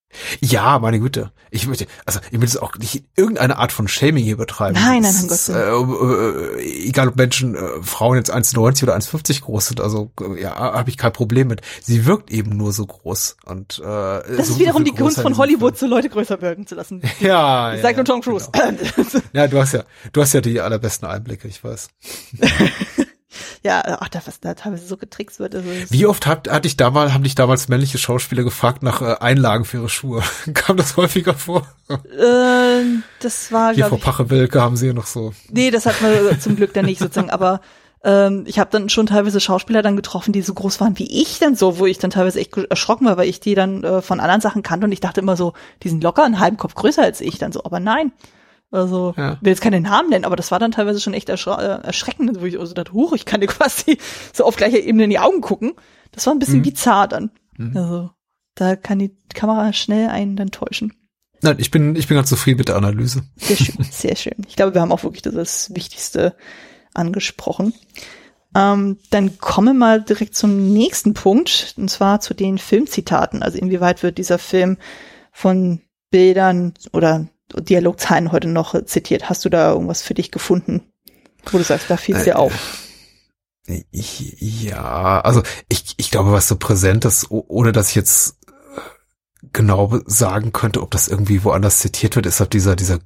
Ja, 0.41 0.79
meine 0.79 0.99
Güte. 0.99 1.31
Ich 1.51 1.67
möchte, 1.67 1.87
also 2.05 2.19
ich 2.31 2.39
will 2.39 2.47
es 2.47 2.57
auch 2.57 2.75
nicht 2.75 3.05
irgendeine 3.15 3.57
Art 3.57 3.71
von 3.71 3.87
Shaming 3.87 4.23
hier 4.23 4.37
betreiben. 4.37 4.75
Nein, 4.75 5.01
nein, 5.01 5.13
nein, 5.13 5.27
Gott. 5.27 5.49
Äh, 5.49 6.59
äh, 6.61 6.87
egal 6.87 7.07
ob 7.07 7.15
Menschen, 7.15 7.55
äh, 7.55 7.81
Frauen 7.81 8.17
jetzt 8.17 8.31
1,90 8.31 8.83
oder 8.83 8.95
1,50 8.95 9.41
groß 9.41 9.67
sind, 9.67 9.81
also 9.81 10.11
äh, 10.21 10.41
ja, 10.41 10.55
habe 10.55 10.89
ich 10.89 10.97
kein 10.97 11.13
Problem 11.13 11.47
mit. 11.47 11.61
Sie 11.81 12.05
wirkt 12.05 12.31
eben 12.31 12.55
nur 12.55 12.71
so 12.71 12.85
groß. 12.85 13.37
Und 13.45 13.79
äh, 13.79 13.83
Das 13.83 14.47
so 14.47 14.53
ist 14.53 14.59
wiederum 14.59 14.83
die 14.83 14.91
Kunst 14.91 15.21
von 15.21 15.37
Hollywood, 15.37 15.77
so 15.77 15.87
Leute 15.87 16.09
größer 16.09 16.41
wirken 16.41 16.67
zu 16.67 16.75
lassen. 16.75 17.01
Ja. 17.19 17.73
Ich 17.73 17.81
sag 17.81 17.95
nur 17.95 18.05
Tom 18.05 18.21
Cruise. 18.21 18.49
Genau. 18.51 19.21
ja, 19.33 19.47
du 19.47 19.59
hast 19.59 19.73
ja, 19.73 19.83
du 20.13 20.21
hast 20.21 20.33
ja 20.33 20.41
die 20.41 20.61
allerbesten 20.61 21.07
Einblicke, 21.07 21.47
ich 21.47 21.63
weiß. 21.63 21.89
ja, 23.63 23.81
ach, 23.99 24.09
da, 24.09 24.21
was 24.25 24.39
da 24.39 24.53
teilweise 24.53 24.85
so 24.85 24.97
getrickst 24.97 25.39
wird. 25.39 25.55
Also 25.55 25.69
Wie 25.89 26.05
oft 26.05 26.27
habt, 26.27 26.49
hatte 26.49 26.67
ich 26.67 26.77
damals, 26.77 27.13
haben 27.13 27.23
dich 27.23 27.35
damals 27.35 27.67
männliche 27.67 27.97
Schauspieler 27.97 28.43
gefragt 28.43 28.83
nach 28.83 29.01
äh, 29.01 29.15
Einlagen 29.19 29.65
für 29.65 29.77
ihre 29.77 29.89
Schuhe? 29.89 30.23
Kam 30.53 30.77
das 30.77 30.97
häufiger 30.97 31.33
vor? 31.33 31.67
Äh, 31.89 32.83
das 33.21 33.51
war, 33.51 33.73
Hier 33.73 33.87
vor 33.87 33.99
Pache-Wilke 33.99 34.61
haben 34.61 34.77
sie 34.77 34.87
ja 34.87 34.93
noch 34.93 35.07
so. 35.07 35.33
Nee, 35.49 35.71
das 35.71 35.85
hat 35.85 36.01
man 36.01 36.39
zum 36.39 36.55
Glück 36.55 36.73
dann 36.73 36.85
nicht 36.85 36.99
sozusagen, 36.99 37.29
aber 37.29 37.61
ähm, 38.03 38.45
ich 38.47 38.59
habe 38.59 38.69
dann 38.71 38.89
schon 38.89 39.07
teilweise 39.07 39.39
Schauspieler 39.39 39.81
dann 39.81 39.95
getroffen, 39.95 40.31
die 40.31 40.41
so 40.41 40.53
groß 40.53 40.79
waren 40.79 40.97
wie 40.97 41.21
ich 41.21 41.39
dann 41.39 41.55
so, 41.55 41.79
wo 41.79 41.85
ich 41.85 41.97
dann 41.97 42.11
teilweise 42.11 42.39
echt 42.39 42.55
erschrocken 42.57 43.05
war, 43.05 43.17
weil 43.17 43.27
ich 43.27 43.39
die 43.39 43.55
dann 43.55 43.83
äh, 43.83 44.01
von 44.01 44.19
anderen 44.19 44.41
Sachen 44.41 44.63
kannte 44.63 44.85
und 44.85 44.91
ich 44.91 45.01
dachte 45.01 45.19
immer 45.21 45.35
so, 45.35 45.53
die 45.83 45.89
sind 45.89 46.03
locker 46.03 46.23
einen 46.23 46.39
halben 46.39 46.57
Kopf 46.57 46.75
größer 46.75 47.03
als 47.03 47.21
ich 47.21 47.37
dann 47.37 47.51
so, 47.51 47.63
aber 47.63 47.79
nein. 47.79 48.11
Also, 48.71 49.15
ja. 49.17 49.37
will 49.41 49.49
jetzt 49.49 49.61
keinen 49.61 49.83
Namen 49.83 50.09
nennen, 50.09 50.25
aber 50.25 50.35
das 50.35 50.51
war 50.51 50.59
dann 50.59 50.71
teilweise 50.71 50.99
schon 50.99 51.15
echt 51.15 51.29
äh, 51.29 51.33
erschreckend, 51.33 52.39
wo 52.39 52.45
ich 52.45 52.59
also 52.59 52.73
dachte, 52.73 52.93
huch, 52.93 53.13
ich 53.13 53.25
kann 53.25 53.41
dir 53.41 53.47
quasi 53.47 53.97
so 54.33 54.45
auf 54.45 54.55
gleicher 54.55 54.79
Ebene 54.79 55.05
in 55.05 55.09
die 55.09 55.19
Augen 55.19 55.41
gucken. 55.41 55.73
Das 56.11 56.25
war 56.25 56.33
ein 56.33 56.39
bisschen 56.39 56.59
mhm. 56.59 56.63
bizarr 56.63 57.07
dann. 57.07 57.31
Mhm. 57.57 57.75
Also, 57.75 58.09
da 58.55 58.75
kann 58.75 58.99
die 58.99 59.15
Kamera 59.33 59.73
schnell 59.73 60.09
einen 60.09 60.35
dann 60.35 60.51
täuschen. 60.51 60.93
Nein, 61.41 61.55
ich 61.59 61.71
bin, 61.71 61.95
ich 61.95 62.07
bin 62.07 62.15
ganz 62.15 62.29
zufrieden 62.29 62.57
mit 62.57 62.67
der 62.67 62.75
Analyse. 62.75 63.23
Sehr 63.37 63.55
schön, 63.55 63.75
sehr 63.91 64.15
schön. 64.15 64.45
Ich 64.47 64.55
glaube, 64.55 64.73
wir 64.73 64.81
haben 64.81 64.91
auch 64.91 65.03
wirklich 65.03 65.21
das 65.21 65.73
Wichtigste 65.73 66.35
angesprochen. 66.93 67.73
Ähm, 68.55 68.97
dann 69.09 69.37
kommen 69.39 69.67
wir 69.67 69.73
mal 69.73 70.01
direkt 70.01 70.35
zum 70.35 70.73
nächsten 70.73 71.13
Punkt, 71.13 71.75
und 71.77 71.89
zwar 71.89 72.19
zu 72.19 72.33
den 72.33 72.57
Filmzitaten. 72.57 73.41
Also 73.41 73.57
inwieweit 73.57 74.03
wird 74.03 74.17
dieser 74.17 74.39
Film 74.39 74.77
von 75.31 75.81
Bildern 76.11 76.73
oder 76.91 77.27
Dialogzeilen 77.55 78.31
heute 78.31 78.47
noch 78.47 78.83
zitiert. 78.85 79.29
Hast 79.29 79.45
du 79.45 79.49
da 79.49 79.71
irgendwas 79.71 80.01
für 80.01 80.13
dich 80.13 80.31
gefunden, 80.31 80.81
wo 81.51 81.57
du 81.57 81.63
sagst, 81.63 81.89
da 81.89 81.97
fiel 81.97 82.15
es 82.15 82.23
dir 82.23 82.31
äh, 82.31 82.35
auf? 82.35 82.53
Ja, 83.91 85.21
also 85.21 85.43
ich, 85.67 85.95
ich 85.97 86.11
glaube, 86.11 86.31
was 86.31 86.47
so 86.47 86.55
präsent 86.55 87.05
ist, 87.05 87.27
ohne 87.29 87.71
dass 87.71 87.89
ich 87.89 87.95
jetzt 87.95 88.37
genau 89.53 89.99
sagen 90.05 90.51
könnte, 90.53 90.81
ob 90.81 90.91
das 90.91 91.07
irgendwie 91.07 91.43
woanders 91.43 91.79
zitiert 91.79 92.15
wird, 92.15 92.25
ist 92.25 92.39
halt 92.39 92.53
dieser, 92.53 92.75
dieser 92.75 92.99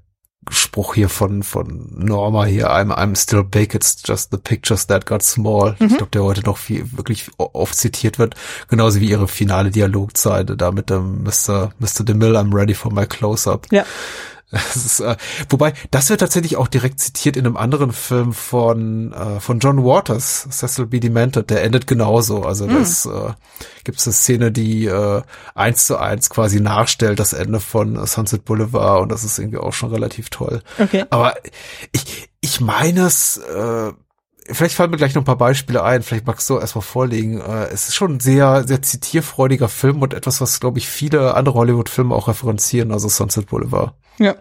Spruch 0.49 0.95
hier 0.95 1.07
von, 1.09 1.43
von 1.43 1.87
Norma 1.91 2.45
hier, 2.45 2.69
I'm, 2.69 2.91
I'm 2.91 3.15
still 3.15 3.43
big, 3.43 3.73
it's 3.73 4.01
just 4.05 4.31
the 4.31 4.37
pictures 4.37 4.87
that 4.87 5.05
got 5.05 5.23
small. 5.23 5.75
Mhm. 5.79 5.87
Ich 5.87 5.97
glaube, 5.97 6.11
der 6.11 6.23
heute 6.23 6.41
noch 6.41 6.57
viel, 6.57 6.85
wirklich 6.97 7.29
oft 7.37 7.75
zitiert 7.75 8.19
wird. 8.19 8.35
Genauso 8.67 8.99
wie 8.99 9.09
ihre 9.09 9.27
finale 9.27 9.71
Dialogzeile 9.71 10.57
da 10.57 10.71
mit 10.71 10.89
dem 10.89 11.23
Mr. 11.23 11.71
Mr. 11.79 12.03
DeMille, 12.03 12.37
I'm 12.37 12.53
ready 12.53 12.73
for 12.73 12.91
my 12.91 13.05
close-up. 13.05 13.67
Ja. 13.71 13.85
Das 14.53 14.75
ist, 14.75 14.99
äh, 14.99 15.15
wobei, 15.49 15.73
das 15.89 16.09
wird 16.09 16.19
tatsächlich 16.19 16.57
auch 16.57 16.67
direkt 16.67 16.99
zitiert 16.99 17.37
in 17.37 17.45
einem 17.45 17.57
anderen 17.57 17.91
Film 17.91 18.33
von, 18.33 19.11
äh, 19.11 19.39
von 19.39 19.59
John 19.59 19.83
Waters, 19.83 20.47
Cecil 20.51 20.85
B. 20.85 20.99
Demented, 20.99 21.49
der 21.49 21.63
endet 21.63 21.87
genauso. 21.87 22.43
Also 22.43 22.67
mm. 22.67 22.73
das 22.75 23.05
äh, 23.07 23.33
gibt 23.83 23.97
es 23.97 24.07
eine 24.07 24.13
Szene, 24.13 24.51
die 24.51 24.85
äh, 24.85 25.23
eins 25.55 25.87
zu 25.87 25.97
eins 25.97 26.29
quasi 26.29 26.59
nachstellt, 26.61 27.19
das 27.19 27.33
Ende 27.33 27.59
von 27.59 28.05
Sunset 28.05 28.45
Boulevard 28.45 29.01
und 29.01 29.11
das 29.11 29.23
ist 29.23 29.39
irgendwie 29.39 29.57
auch 29.57 29.73
schon 29.73 29.91
relativ 29.91 30.29
toll. 30.29 30.61
Okay. 30.79 31.05
Aber 31.09 31.35
ich, 31.91 32.29
ich 32.41 32.61
meine 32.61 33.07
es, 33.07 33.37
äh, 33.37 33.91
vielleicht 34.51 34.75
fallen 34.75 34.91
mir 34.91 34.97
gleich 34.97 35.15
noch 35.15 35.23
ein 35.23 35.25
paar 35.25 35.37
Beispiele 35.37 35.83
ein, 35.83 36.03
vielleicht 36.03 36.27
magst 36.27 36.49
du 36.49 36.59
erstmal 36.59 36.83
vorlegen. 36.83 37.41
Äh, 37.41 37.69
es 37.69 37.87
ist 37.87 37.95
schon 37.95 38.15
ein 38.15 38.19
sehr, 38.19 38.67
sehr 38.67 38.81
zitierfreudiger 38.81 39.69
Film 39.69 40.01
und 40.01 40.13
etwas, 40.13 40.41
was, 40.41 40.59
glaube 40.59 40.77
ich, 40.77 40.87
viele 40.87 41.33
andere 41.33 41.55
Hollywood-Filme 41.55 42.13
auch 42.13 42.27
referenzieren, 42.27 42.91
also 42.91 43.07
Sunset 43.07 43.47
Boulevard. 43.47 43.93
Ja. 44.19 44.35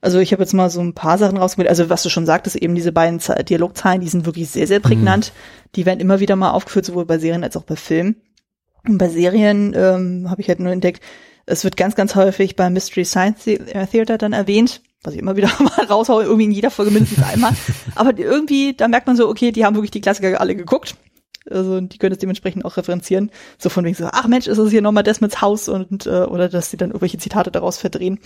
Also 0.00 0.18
ich 0.18 0.32
habe 0.32 0.42
jetzt 0.42 0.52
mal 0.52 0.68
so 0.68 0.80
ein 0.80 0.94
paar 0.94 1.16
Sachen 1.16 1.38
rausgewählt. 1.38 1.68
Also 1.68 1.88
was 1.88 2.02
du 2.02 2.08
schon 2.08 2.26
sagtest, 2.26 2.56
eben 2.56 2.74
diese 2.74 2.90
beiden 2.90 3.20
Dialogzeilen, 3.48 4.00
die 4.00 4.08
sind 4.08 4.26
wirklich 4.26 4.50
sehr, 4.50 4.66
sehr 4.66 4.80
prägnant. 4.80 5.32
Mhm. 5.32 5.68
Die 5.76 5.86
werden 5.86 6.00
immer 6.00 6.18
wieder 6.18 6.34
mal 6.34 6.50
aufgeführt, 6.50 6.86
sowohl 6.86 7.06
bei 7.06 7.18
Serien 7.18 7.44
als 7.44 7.56
auch 7.56 7.62
bei 7.62 7.76
Filmen. 7.76 8.16
Und 8.86 8.98
bei 8.98 9.08
Serien 9.08 9.74
ähm, 9.76 10.28
habe 10.28 10.40
ich 10.40 10.48
halt 10.48 10.58
nur 10.58 10.72
entdeckt, 10.72 11.02
es 11.46 11.64
wird 11.64 11.76
ganz, 11.76 11.94
ganz 11.94 12.14
häufig 12.14 12.56
beim 12.56 12.72
Mystery 12.72 13.04
Science 13.04 13.44
Theater 13.44 14.18
dann 14.18 14.32
erwähnt. 14.32 14.82
was 15.02 15.14
ich 15.14 15.20
immer 15.20 15.36
wieder 15.36 15.50
mal 15.58 15.84
raushaue, 15.84 16.24
irgendwie 16.24 16.44
in 16.44 16.52
jeder 16.52 16.70
Folge 16.70 16.90
mindestens 16.90 17.24
einmal. 17.24 17.52
Aber 17.94 18.16
irgendwie, 18.18 18.74
da 18.74 18.88
merkt 18.88 19.06
man 19.06 19.16
so, 19.16 19.28
okay, 19.28 19.52
die 19.52 19.64
haben 19.64 19.76
wirklich 19.76 19.90
die 19.92 20.00
Klassiker 20.00 20.40
alle 20.40 20.56
geguckt. 20.56 20.96
Also 21.50 21.80
die 21.80 21.98
können 21.98 22.12
es 22.12 22.18
dementsprechend 22.18 22.64
auch 22.64 22.76
referenzieren. 22.76 23.30
So 23.58 23.68
von 23.68 23.84
wegen 23.84 23.96
so, 23.96 24.08
ach 24.10 24.28
Mensch, 24.28 24.46
ist 24.46 24.58
es 24.58 24.70
hier 24.70 24.82
nochmal 24.82 25.02
Desmonds 25.02 25.40
Haus 25.40 25.68
und 25.68 26.06
äh, 26.06 26.22
oder 26.22 26.48
dass 26.48 26.70
sie 26.70 26.76
dann 26.76 26.90
irgendwelche 26.90 27.18
Zitate 27.18 27.50
daraus 27.50 27.78
verdrehen. 27.78 28.20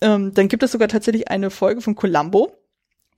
Ähm, 0.00 0.32
dann 0.34 0.48
gibt 0.48 0.62
es 0.62 0.72
sogar 0.72 0.88
tatsächlich 0.88 1.28
eine 1.30 1.50
Folge 1.50 1.80
von 1.80 1.94
Columbo, 1.94 2.52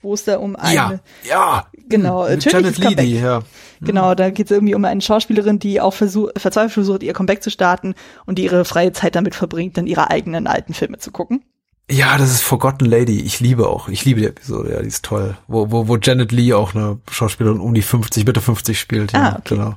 wo 0.03 0.15
es 0.15 0.25
da 0.25 0.39
um 0.39 0.57
eine 0.57 0.75
ja, 0.75 1.01
ja. 1.29 1.67
genau 1.89 2.27
Mit 2.29 2.43
tödliches 2.43 2.79
Janet 2.79 2.97
Comeback. 2.97 3.09
ja. 3.21 3.41
Genau, 3.83 4.15
da 4.15 4.31
geht 4.31 4.47
es 4.47 4.51
irgendwie 4.51 4.75
um 4.75 4.85
eine 4.85 5.01
Schauspielerin, 5.01 5.59
die 5.59 5.81
auch 5.81 5.93
versuch, 5.95 6.31
verzweifelt 6.37 6.73
versucht, 6.73 7.03
ihr 7.03 7.13
Comeback 7.13 7.43
zu 7.43 7.51
starten 7.51 7.95
und 8.27 8.39
die 8.39 8.45
ihre 8.45 8.65
freie 8.65 8.93
Zeit 8.93 9.15
damit 9.15 9.35
verbringt, 9.35 9.77
dann 9.77 9.87
ihre 9.87 10.11
eigenen 10.11 10.47
alten 10.47 10.73
Filme 10.75 10.99
zu 10.99 11.11
gucken. 11.11 11.45
Ja, 11.91 12.17
das 12.19 12.31
ist 12.31 12.43
Forgotten 12.43 12.85
Lady. 12.85 13.21
Ich 13.21 13.41
liebe 13.41 13.69
auch. 13.69 13.89
Ich 13.89 14.05
liebe 14.05 14.21
die 14.21 14.27
Episode. 14.29 14.73
Ja, 14.75 14.81
die 14.81 14.87
ist 14.87 15.05
toll. 15.05 15.37
Wo, 15.49 15.73
wo, 15.73 15.89
wo 15.89 15.97
Janet 15.97 16.31
Lee 16.31 16.53
auch 16.55 16.73
eine 16.75 17.01
Schauspielerin 17.11 17.59
um 17.59 17.75
die 17.75 17.83
50, 17.83 18.25
Mitte 18.27 18.41
50 18.41 18.79
spielt. 18.79 19.13
Ja, 19.13 19.19
Ah, 19.23 19.37
okay. 19.41 19.57
genau. 19.57 19.75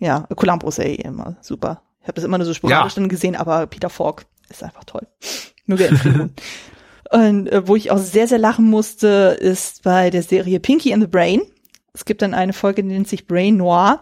Ja, 0.00 0.20
Columbo 0.36 0.68
ist 0.68 0.76
ja 0.78 0.84
eh 0.84 0.96
immer 0.96 1.36
super. 1.40 1.80
Ich 2.02 2.08
habe 2.08 2.16
das 2.16 2.24
immer 2.24 2.36
nur 2.36 2.46
so 2.46 2.52
sporadisch 2.52 2.92
Ja. 2.94 3.00
dann 3.00 3.08
gesehen, 3.08 3.36
aber 3.36 3.66
Peter 3.66 3.88
Falk 3.88 4.26
ist 4.50 4.62
einfach 4.62 4.84
toll. 4.84 5.06
Frieden 5.66 6.16
ruhen. 6.20 6.34
Und 7.10 7.46
äh, 7.48 7.68
wo 7.68 7.76
ich 7.76 7.90
auch 7.90 7.98
sehr, 7.98 8.26
sehr 8.26 8.38
lachen 8.38 8.64
musste, 8.64 9.36
ist 9.38 9.82
bei 9.82 10.10
der 10.10 10.22
Serie 10.22 10.58
Pinky 10.58 10.92
and 10.92 11.02
the 11.02 11.08
Brain. 11.08 11.42
Es 11.92 12.04
gibt 12.04 12.22
dann 12.22 12.34
eine 12.34 12.52
Folge, 12.52 12.82
die 12.82 12.88
nennt 12.88 13.08
sich 13.08 13.26
Brain 13.26 13.56
Noir. 13.56 14.00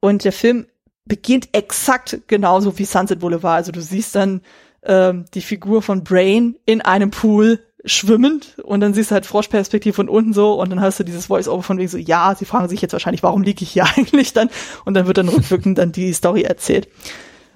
Und 0.00 0.24
der 0.24 0.32
Film 0.32 0.66
beginnt 1.04 1.50
exakt 1.52 2.22
genauso 2.26 2.78
wie 2.78 2.84
Sunset 2.84 3.20
Boulevard. 3.20 3.58
Also 3.58 3.72
du 3.72 3.80
siehst 3.80 4.14
dann 4.14 4.40
ähm, 4.82 5.24
die 5.34 5.40
Figur 5.40 5.82
von 5.82 6.04
Brain 6.04 6.56
in 6.66 6.80
einem 6.80 7.10
Pool 7.10 7.60
schwimmend 7.84 8.56
und 8.64 8.80
dann 8.80 8.92
siehst 8.92 9.10
du 9.10 9.14
halt 9.14 9.26
Froschperspektive 9.26 9.94
von 9.94 10.08
unten 10.08 10.32
so 10.32 10.60
und 10.60 10.70
dann 10.70 10.80
hast 10.80 10.98
du 10.98 11.04
dieses 11.04 11.26
Voice-Over 11.26 11.62
von 11.62 11.78
wegen 11.78 11.88
so, 11.88 11.96
ja, 11.96 12.34
sie 12.36 12.44
fragen 12.44 12.68
sich 12.68 12.82
jetzt 12.82 12.92
wahrscheinlich, 12.92 13.22
warum 13.22 13.42
liege 13.42 13.62
ich 13.62 13.70
hier 13.70 13.86
eigentlich 13.96 14.32
dann? 14.32 14.50
Und 14.84 14.94
dann 14.94 15.06
wird 15.06 15.18
dann 15.18 15.28
rückwirkend 15.28 15.78
dann 15.78 15.92
die 15.92 16.12
Story 16.12 16.42
erzählt. 16.42 16.88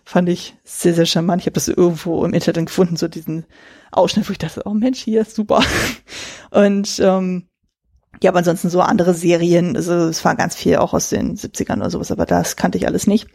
Fand 0.05 0.29
ich 0.29 0.57
sehr, 0.65 0.95
sehr 0.95 1.07
charmant. 1.07 1.43
Ich 1.43 1.47
habe 1.47 1.55
das 1.55 1.69
irgendwo 1.69 2.25
im 2.25 2.35
Internet 2.35 2.67
gefunden, 2.67 2.97
so 2.97 3.09
diesen 3.09 3.45
Ausschnitt, 3.93 4.29
wo 4.29 4.33
ich 4.33 4.39
dachte, 4.39 4.63
oh 4.65 4.75
Mensch, 4.75 5.01
hier, 5.01 5.25
super. 5.25 5.63
Und 6.51 6.99
ähm, 7.03 7.49
ja, 8.23 8.31
aber 8.31 8.39
ansonsten 8.39 8.69
so 8.69 8.81
andere 8.81 9.15
Serien, 9.15 9.77
also 9.77 9.93
es 9.93 10.25
war 10.25 10.37
ganz 10.37 10.55
viel 10.57 10.77
auch 10.77 10.93
aus 10.93 11.09
den 11.09 11.37
70ern 11.37 11.79
oder 11.79 11.91
sowas, 11.91 12.11
aber 12.11 12.27
das 12.27 12.57
kannte 12.57 12.79
ich 12.79 12.87
alles 12.87 13.07
nicht. 13.07 13.27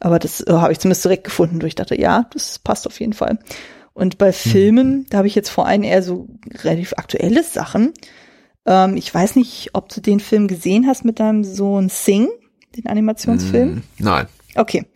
Aber 0.00 0.18
das 0.18 0.40
äh, 0.40 0.52
habe 0.52 0.72
ich 0.72 0.80
zumindest 0.80 1.04
direkt 1.04 1.24
gefunden, 1.24 1.62
wo 1.62 1.66
ich 1.66 1.76
dachte, 1.76 1.98
ja, 1.98 2.26
das 2.32 2.58
passt 2.58 2.86
auf 2.86 2.98
jeden 3.00 3.12
Fall. 3.12 3.38
Und 3.94 4.18
bei 4.18 4.32
Filmen, 4.32 5.06
da 5.10 5.18
habe 5.18 5.28
ich 5.28 5.34
jetzt 5.34 5.50
vor 5.50 5.66
allem 5.66 5.82
eher 5.82 6.02
so 6.02 6.28
relativ 6.62 6.94
aktuelle 6.96 7.42
Sachen. 7.42 7.92
Ähm, 8.66 8.96
ich 8.96 9.12
weiß 9.12 9.36
nicht, 9.36 9.70
ob 9.74 9.88
du 9.90 10.00
den 10.00 10.20
Film 10.20 10.48
gesehen 10.48 10.86
hast 10.86 11.04
mit 11.04 11.20
deinem 11.20 11.44
Sohn 11.44 11.88
Sing, 11.88 12.28
den 12.76 12.86
Animationsfilm. 12.86 13.74
Mm, 13.74 13.82
Nein. 13.98 14.26
Okay. 14.54 14.86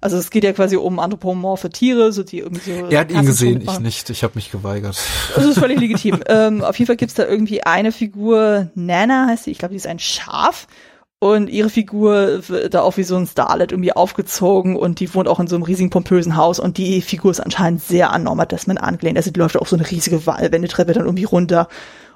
Also 0.00 0.16
es 0.16 0.30
geht 0.30 0.44
ja 0.44 0.52
quasi 0.52 0.76
um 0.76 0.98
anthropomorphe 0.98 1.70
Tiere, 1.70 2.12
so 2.12 2.22
die 2.22 2.38
irgendwie 2.38 2.72
so. 2.72 2.86
Er 2.86 3.00
hat 3.00 3.10
ihn 3.10 3.26
gesehen, 3.26 3.60
ich 3.60 3.66
machen. 3.66 3.82
nicht. 3.82 4.08
Ich 4.08 4.22
habe 4.22 4.32
mich 4.34 4.50
geweigert. 4.50 4.96
Das 5.34 5.44
ist 5.44 5.58
völlig 5.58 5.78
legitim. 5.78 6.20
ähm, 6.28 6.62
auf 6.62 6.78
jeden 6.78 6.86
Fall 6.86 6.96
gibt's 6.96 7.14
da 7.14 7.26
irgendwie 7.26 7.62
eine 7.62 7.92
Figur, 7.92 8.70
Nana 8.74 9.26
heißt 9.26 9.44
sie, 9.44 9.50
ich 9.50 9.58
glaube, 9.58 9.72
die 9.72 9.76
ist 9.76 9.86
ein 9.86 9.98
Schaf. 9.98 10.66
Und 11.22 11.50
ihre 11.50 11.68
Figur 11.68 12.48
wird 12.48 12.72
da 12.72 12.80
auch 12.80 12.96
wie 12.96 13.02
so 13.02 13.14
ein 13.14 13.26
Starlet 13.26 13.72
irgendwie 13.72 13.92
aufgezogen 13.92 14.74
und 14.74 15.00
die 15.00 15.14
wohnt 15.14 15.28
auch 15.28 15.38
in 15.38 15.48
so 15.48 15.54
einem 15.54 15.64
riesigen 15.64 15.90
pompösen 15.90 16.34
Haus 16.34 16.58
und 16.58 16.78
die 16.78 17.02
Figur 17.02 17.30
ist 17.30 17.40
anscheinend 17.40 17.82
sehr 17.82 18.10
an 18.10 18.22
Norma 18.22 18.46
Desmond 18.46 18.80
angelehnt. 18.80 19.18
Also 19.18 19.30
die 19.30 19.38
läuft 19.38 19.58
auch 19.58 19.66
so 19.66 19.76
eine 19.76 19.90
riesige 19.90 20.24
Waldwendetreppe 20.24 20.94
dann 20.94 21.04
irgendwie 21.04 21.24
runter 21.24 21.68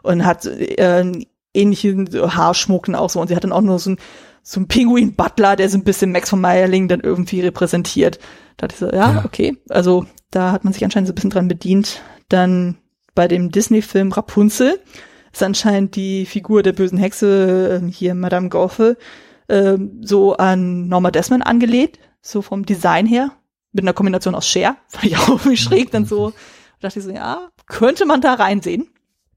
und 0.02 0.24
hat 0.24 0.46
äh, 0.46 1.04
ähnlichen 1.52 2.06
so 2.10 2.34
Haarschmuck 2.34 2.88
und 2.88 2.94
auch 2.94 3.10
so 3.10 3.20
und 3.20 3.28
sie 3.28 3.36
hat 3.36 3.44
dann 3.44 3.52
auch 3.52 3.60
nur 3.60 3.78
so 3.78 3.90
ein 3.90 3.98
so 4.46 4.60
ein 4.60 4.68
Pinguin-Butler, 4.68 5.56
der 5.56 5.70
so 5.70 5.78
ein 5.78 5.84
bisschen 5.84 6.12
Max 6.12 6.28
von 6.30 6.40
Meyerling 6.40 6.86
dann 6.86 7.00
irgendwie 7.00 7.40
repräsentiert. 7.40 8.18
Da 8.58 8.66
dachte 8.68 8.74
ich 8.74 8.90
so, 8.92 8.96
ja, 8.96 9.12
Ja. 9.14 9.22
okay. 9.24 9.56
Also 9.70 10.06
da 10.30 10.52
hat 10.52 10.64
man 10.64 10.72
sich 10.74 10.84
anscheinend 10.84 11.08
so 11.08 11.12
ein 11.12 11.14
bisschen 11.16 11.30
dran 11.30 11.48
bedient. 11.48 12.02
Dann 12.28 12.76
bei 13.14 13.26
dem 13.26 13.50
Disney-Film 13.50 14.12
Rapunzel 14.12 14.78
ist 15.32 15.42
anscheinend 15.42 15.96
die 15.96 16.26
Figur 16.26 16.62
der 16.62 16.72
bösen 16.74 16.98
Hexe, 16.98 17.80
äh, 17.82 17.90
hier 17.90 18.14
Madame 18.14 18.50
Gothel, 18.50 18.98
äh, 19.48 19.78
so 20.02 20.36
an 20.36 20.88
Norma 20.88 21.10
Desmond 21.10 21.46
angelehnt, 21.46 21.98
so 22.20 22.42
vom 22.42 22.66
Design 22.66 23.06
her, 23.06 23.30
mit 23.72 23.82
einer 23.84 23.94
Kombination 23.94 24.34
aus 24.34 24.46
Cher. 24.46 24.76
Fand 24.88 25.04
ich 25.06 25.16
auch 25.16 25.28
irgendwie 25.28 25.56
schräg, 25.56 25.90
dann 25.90 26.04
so, 26.04 26.30
da 26.80 26.88
dachte 26.88 26.98
ich 26.98 27.04
so, 27.06 27.10
ja, 27.10 27.48
könnte 27.66 28.04
man 28.04 28.20
da 28.20 28.34
reinsehen. 28.34 28.88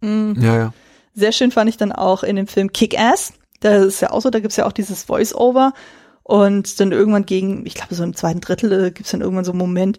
Mm. 0.01 0.34
Ja, 0.39 0.57
ja. 0.57 0.73
Sehr 1.13 1.31
schön 1.31 1.49
fand 1.51 1.69
ich 1.69 1.77
dann 1.77 1.91
auch 1.91 2.21
in 2.23 2.35
dem 2.35 2.45
Film 2.45 2.71
Kick-Ass. 2.73 3.34
Da 3.59 3.84
ist 3.84 4.01
ja 4.01 4.11
auch 4.11 4.21
so, 4.21 4.29
da 4.29 4.39
gibt's 4.39 4.57
ja 4.57 4.65
auch 4.65 4.71
dieses 4.71 5.03
Voice-Over. 5.03 5.73
Und 6.23 6.79
dann 6.79 6.91
irgendwann 6.91 7.25
gegen, 7.25 7.65
ich 7.65 7.73
glaube, 7.73 7.95
so 7.95 8.03
im 8.03 8.15
zweiten 8.15 8.41
Drittel 8.41 8.71
äh, 8.73 8.91
gibt's 8.91 9.11
dann 9.11 9.21
irgendwann 9.21 9.45
so 9.45 9.51
einen 9.51 9.59
Moment, 9.59 9.97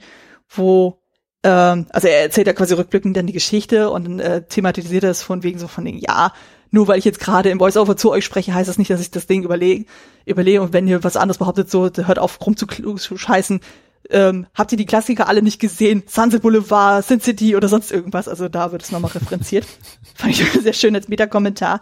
wo, 0.49 0.99
ähm, 1.43 1.87
also 1.91 2.09
er 2.09 2.23
erzählt 2.23 2.47
ja 2.47 2.53
quasi 2.53 2.75
rückblickend 2.75 3.17
dann 3.17 3.27
die 3.27 3.33
Geschichte 3.33 3.91
und 3.91 4.05
dann 4.05 4.21
äh, 4.21 4.43
thematisiert 4.43 5.05
er 5.05 5.11
es 5.11 5.23
von 5.23 5.43
wegen 5.43 5.59
so 5.59 5.69
von 5.69 5.87
den, 5.87 5.97
ja, 5.99 6.35
nur 6.71 6.87
weil 6.87 6.99
ich 6.99 7.07
jetzt 7.07 7.21
gerade 7.21 7.49
im 7.49 7.59
Voice-Over 7.59 7.97
zu 7.97 8.11
euch 8.11 8.27
spreche, 8.27 8.53
heißt 8.53 8.69
das 8.69 8.77
nicht, 8.77 8.91
dass 8.91 9.01
ich 9.01 9.11
das 9.11 9.27
Ding 9.27 9.43
überlege, 9.43 9.87
überlege 10.27 10.61
und 10.61 10.75
wenn 10.75 10.87
ihr 10.87 11.03
was 11.03 11.17
anderes 11.17 11.39
behauptet, 11.39 11.71
so, 11.71 11.85
hört 11.85 12.19
auf 12.19 12.39
rumzuscheißen, 12.45 13.61
ähm, 14.11 14.47
habt 14.55 14.73
ihr 14.73 14.79
die 14.79 14.87
Klassiker 14.87 15.29
alle 15.29 15.43
nicht 15.43 15.61
gesehen? 15.61 16.03
Sunset 16.07 16.43
Boulevard, 16.43 17.05
Sin 17.05 17.21
City 17.21 17.57
oder 17.57 17.69
sonst 17.69 17.93
irgendwas? 17.93 18.29
Also 18.29 18.49
da 18.49 18.73
wird 18.73 18.83
es 18.83 18.93
nochmal 18.93 19.11
referenziert. 19.11 19.67
Fand 20.15 20.33
ich 20.33 20.51
sehr 20.63 20.73
schön 20.73 20.95
als 20.95 21.09
Meta-Kommentar. 21.09 21.81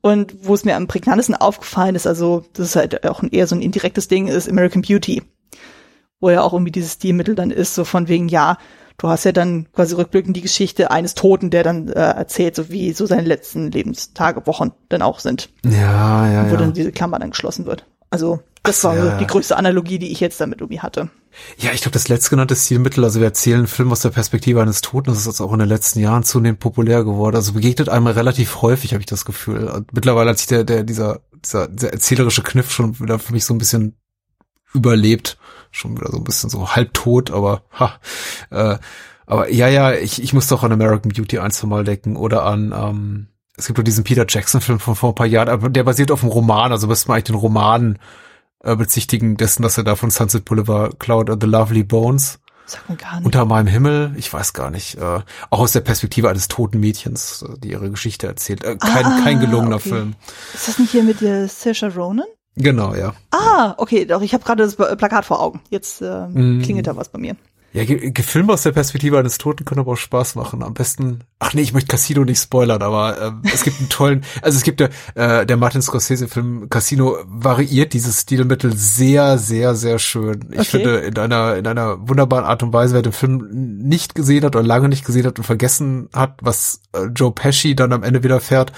Und 0.00 0.46
wo 0.46 0.54
es 0.54 0.64
mir 0.64 0.76
am 0.76 0.86
prägnantesten 0.86 1.34
aufgefallen 1.34 1.94
ist, 1.94 2.06
also 2.06 2.44
das 2.52 2.68
ist 2.68 2.76
halt 2.76 3.08
auch 3.08 3.22
ein, 3.22 3.30
eher 3.30 3.46
so 3.46 3.56
ein 3.56 3.62
indirektes 3.62 4.08
Ding, 4.08 4.28
ist 4.28 4.48
American 4.48 4.82
Beauty. 4.82 5.22
Wo 6.20 6.30
ja 6.30 6.42
auch 6.42 6.52
irgendwie 6.52 6.72
dieses 6.72 6.94
Stilmittel 6.94 7.34
dann 7.34 7.50
ist, 7.50 7.74
so 7.74 7.84
von 7.84 8.08
wegen, 8.08 8.28
ja, 8.28 8.58
du 8.98 9.08
hast 9.08 9.24
ja 9.24 9.32
dann 9.32 9.70
quasi 9.72 9.94
rückblickend 9.94 10.36
die 10.36 10.42
Geschichte 10.42 10.90
eines 10.90 11.14
Toten, 11.14 11.50
der 11.50 11.62
dann 11.62 11.88
äh, 11.88 12.00
erzählt, 12.00 12.56
so 12.56 12.70
wie 12.70 12.92
so 12.92 13.06
seine 13.06 13.22
letzten 13.22 13.70
Lebenstage, 13.70 14.46
Wochen 14.46 14.72
dann 14.88 15.02
auch 15.02 15.20
sind, 15.20 15.50
Ja, 15.64 16.30
ja, 16.30 16.46
wo 16.46 16.54
ja. 16.54 16.56
dann 16.56 16.72
diese 16.72 16.92
Klammer 16.92 17.18
dann 17.18 17.30
geschlossen 17.30 17.66
wird. 17.66 17.86
Also 18.10 18.40
das 18.62 18.84
Ach 18.84 18.90
war 18.90 18.96
ja. 18.96 19.18
die 19.18 19.26
größte 19.26 19.56
Analogie, 19.56 19.98
die 19.98 20.10
ich 20.10 20.20
jetzt 20.20 20.40
damit 20.40 20.60
irgendwie 20.60 20.80
hatte. 20.80 21.10
Ja, 21.56 21.72
ich 21.72 21.80
glaube, 21.80 21.92
das 21.92 22.08
letztgenannte 22.08 22.54
Stilmittel, 22.54 23.04
also 23.04 23.20
wir 23.20 23.26
erzählen 23.26 23.58
einen 23.58 23.66
Film 23.66 23.90
aus 23.90 24.00
der 24.00 24.10
Perspektive 24.10 24.62
eines 24.62 24.80
Toten, 24.80 25.10
das 25.10 25.18
ist 25.18 25.26
jetzt 25.26 25.40
auch 25.40 25.52
in 25.52 25.58
den 25.58 25.68
letzten 25.68 26.00
Jahren 26.00 26.22
zunehmend 26.22 26.60
populär 26.60 27.04
geworden. 27.04 27.36
Also 27.36 27.52
begegnet 27.52 27.88
einmal 27.88 28.12
relativ 28.12 28.62
häufig, 28.62 28.92
habe 28.92 29.00
ich 29.00 29.06
das 29.06 29.24
Gefühl. 29.24 29.68
Und 29.68 29.92
mittlerweile 29.92 30.30
hat 30.30 30.38
sich 30.38 30.46
der, 30.46 30.64
der, 30.64 30.84
dieser, 30.84 31.20
dieser, 31.44 31.68
dieser 31.68 31.92
erzählerische 31.92 32.42
Kniff 32.42 32.70
schon 32.70 32.98
wieder 33.00 33.18
für 33.18 33.32
mich 33.32 33.44
so 33.44 33.54
ein 33.54 33.58
bisschen 33.58 33.96
überlebt. 34.72 35.38
Schon 35.70 35.96
wieder 35.96 36.10
so 36.10 36.18
ein 36.18 36.24
bisschen 36.24 36.50
so 36.50 36.70
halbtot, 36.70 37.30
aber 37.30 37.62
ha. 37.78 38.00
Äh, 38.50 38.78
aber 39.26 39.52
ja, 39.52 39.68
ja, 39.68 39.92
ich, 39.92 40.22
ich 40.22 40.32
muss 40.32 40.46
doch 40.46 40.62
an 40.62 40.72
American 40.72 41.12
Beauty 41.12 41.38
ein, 41.38 41.50
zwei 41.50 41.66
Mal 41.66 41.84
denken 41.84 42.16
oder 42.16 42.44
an, 42.44 42.72
ähm, 42.74 43.26
es 43.58 43.66
gibt 43.66 43.78
doch 43.78 43.82
diesen 43.82 44.04
Peter 44.04 44.24
Jackson-Film 44.26 44.78
von 44.78 44.94
vor 44.94 45.10
ein 45.10 45.14
paar 45.14 45.26
Jahren, 45.26 45.48
aber 45.48 45.68
der 45.68 45.84
basiert 45.84 46.10
auf 46.10 46.22
einem 46.22 46.32
Roman, 46.32 46.72
also 46.72 46.86
müsste 46.86 47.08
man 47.08 47.16
eigentlich 47.16 47.24
den 47.24 47.34
Roman 47.34 47.98
äh, 48.68 48.76
bezichtigen 48.76 49.36
dessen, 49.36 49.62
dass 49.62 49.78
er 49.78 49.84
da 49.84 49.96
von 49.96 50.10
Sunset 50.10 50.44
Boulevard 50.44 50.98
klaut, 51.00 51.30
uh, 51.30 51.36
The 51.40 51.46
Lovely 51.46 51.84
Bones. 51.84 52.38
Sagt 52.66 52.88
man 52.88 52.98
gar 52.98 53.16
nicht. 53.16 53.24
Unter 53.24 53.44
meinem 53.46 53.66
Himmel, 53.66 54.12
ich 54.16 54.30
weiß 54.32 54.52
gar 54.52 54.70
nicht, 54.70 54.96
äh, 54.96 55.20
auch 55.50 55.58
aus 55.60 55.72
der 55.72 55.80
Perspektive 55.80 56.28
eines 56.28 56.48
toten 56.48 56.80
Mädchens, 56.80 57.42
äh, 57.48 57.58
die 57.58 57.70
ihre 57.70 57.90
Geschichte 57.90 58.26
erzählt. 58.26 58.62
Äh, 58.62 58.76
kein, 58.76 59.06
Ah, 59.06 59.20
kein 59.24 59.40
gelungener 59.40 59.76
okay. 59.76 59.88
Film. 59.88 60.14
ist 60.54 60.68
das 60.68 60.78
nicht 60.78 60.90
hier 60.90 61.02
mit 61.02 61.20
der 61.22 61.48
Saoirse 61.48 61.94
Ronan? 61.94 62.26
Genau, 62.56 62.94
ja. 62.94 63.14
Ah, 63.30 63.74
okay, 63.78 64.04
doch, 64.04 64.20
ich 64.20 64.34
habe 64.34 64.44
gerade 64.44 64.64
das 64.64 64.74
Pla- 64.76 64.96
Plakat 64.96 65.24
vor 65.24 65.40
Augen. 65.40 65.60
Jetzt 65.70 66.02
äh, 66.02 66.26
Mm. 66.28 66.60
klingelt 66.62 66.86
da 66.88 66.96
was 66.96 67.08
bei 67.08 67.18
mir. 67.18 67.36
Ja, 67.74 67.84
ge 67.84 68.10
Gefilme 68.12 68.54
aus 68.54 68.62
der 68.62 68.72
Perspektive 68.72 69.18
eines 69.18 69.36
Toten 69.36 69.66
können 69.66 69.80
aber 69.80 69.92
auch 69.92 69.96
Spaß 69.96 70.36
machen. 70.36 70.62
Am 70.62 70.72
besten, 70.72 71.24
ach 71.38 71.52
nee, 71.52 71.60
ich 71.60 71.74
möchte 71.74 71.88
Casino 71.88 72.24
nicht 72.24 72.40
spoilern, 72.40 72.80
aber 72.80 73.20
äh, 73.44 73.48
es 73.52 73.62
gibt 73.62 73.78
einen 73.78 73.90
tollen, 73.90 74.24
also 74.42 74.56
es 74.56 74.62
gibt 74.62 74.80
der, 74.80 74.88
äh, 75.14 75.44
der 75.44 75.58
Martin 75.58 75.82
Scorsese-Film 75.82 76.70
Casino 76.70 77.18
variiert 77.26 77.92
dieses 77.92 78.22
Stilmittel 78.22 78.74
sehr, 78.74 79.36
sehr, 79.36 79.74
sehr 79.74 79.98
schön. 79.98 80.48
Ich 80.52 80.60
Okay. 80.60 80.64
finde, 80.64 80.96
in 81.00 81.18
einer, 81.18 81.56
in 81.56 81.66
einer 81.66 82.08
wunderbaren 82.08 82.46
Art 82.46 82.62
und 82.62 82.72
Weise, 82.72 82.94
wer 82.94 83.02
den 83.02 83.12
Film 83.12 83.46
nicht 83.50 84.14
gesehen 84.14 84.44
hat 84.44 84.56
oder 84.56 84.66
lange 84.66 84.88
nicht 84.88 85.04
gesehen 85.04 85.26
hat 85.26 85.38
und 85.38 85.44
vergessen 85.44 86.08
hat, 86.14 86.38
was 86.40 86.80
äh, 86.94 87.04
Joe 87.14 87.32
Pesci 87.32 87.76
dann 87.76 87.92
am 87.92 88.02
Ende 88.02 88.22
wieder 88.22 88.40
fährt, 88.40 88.72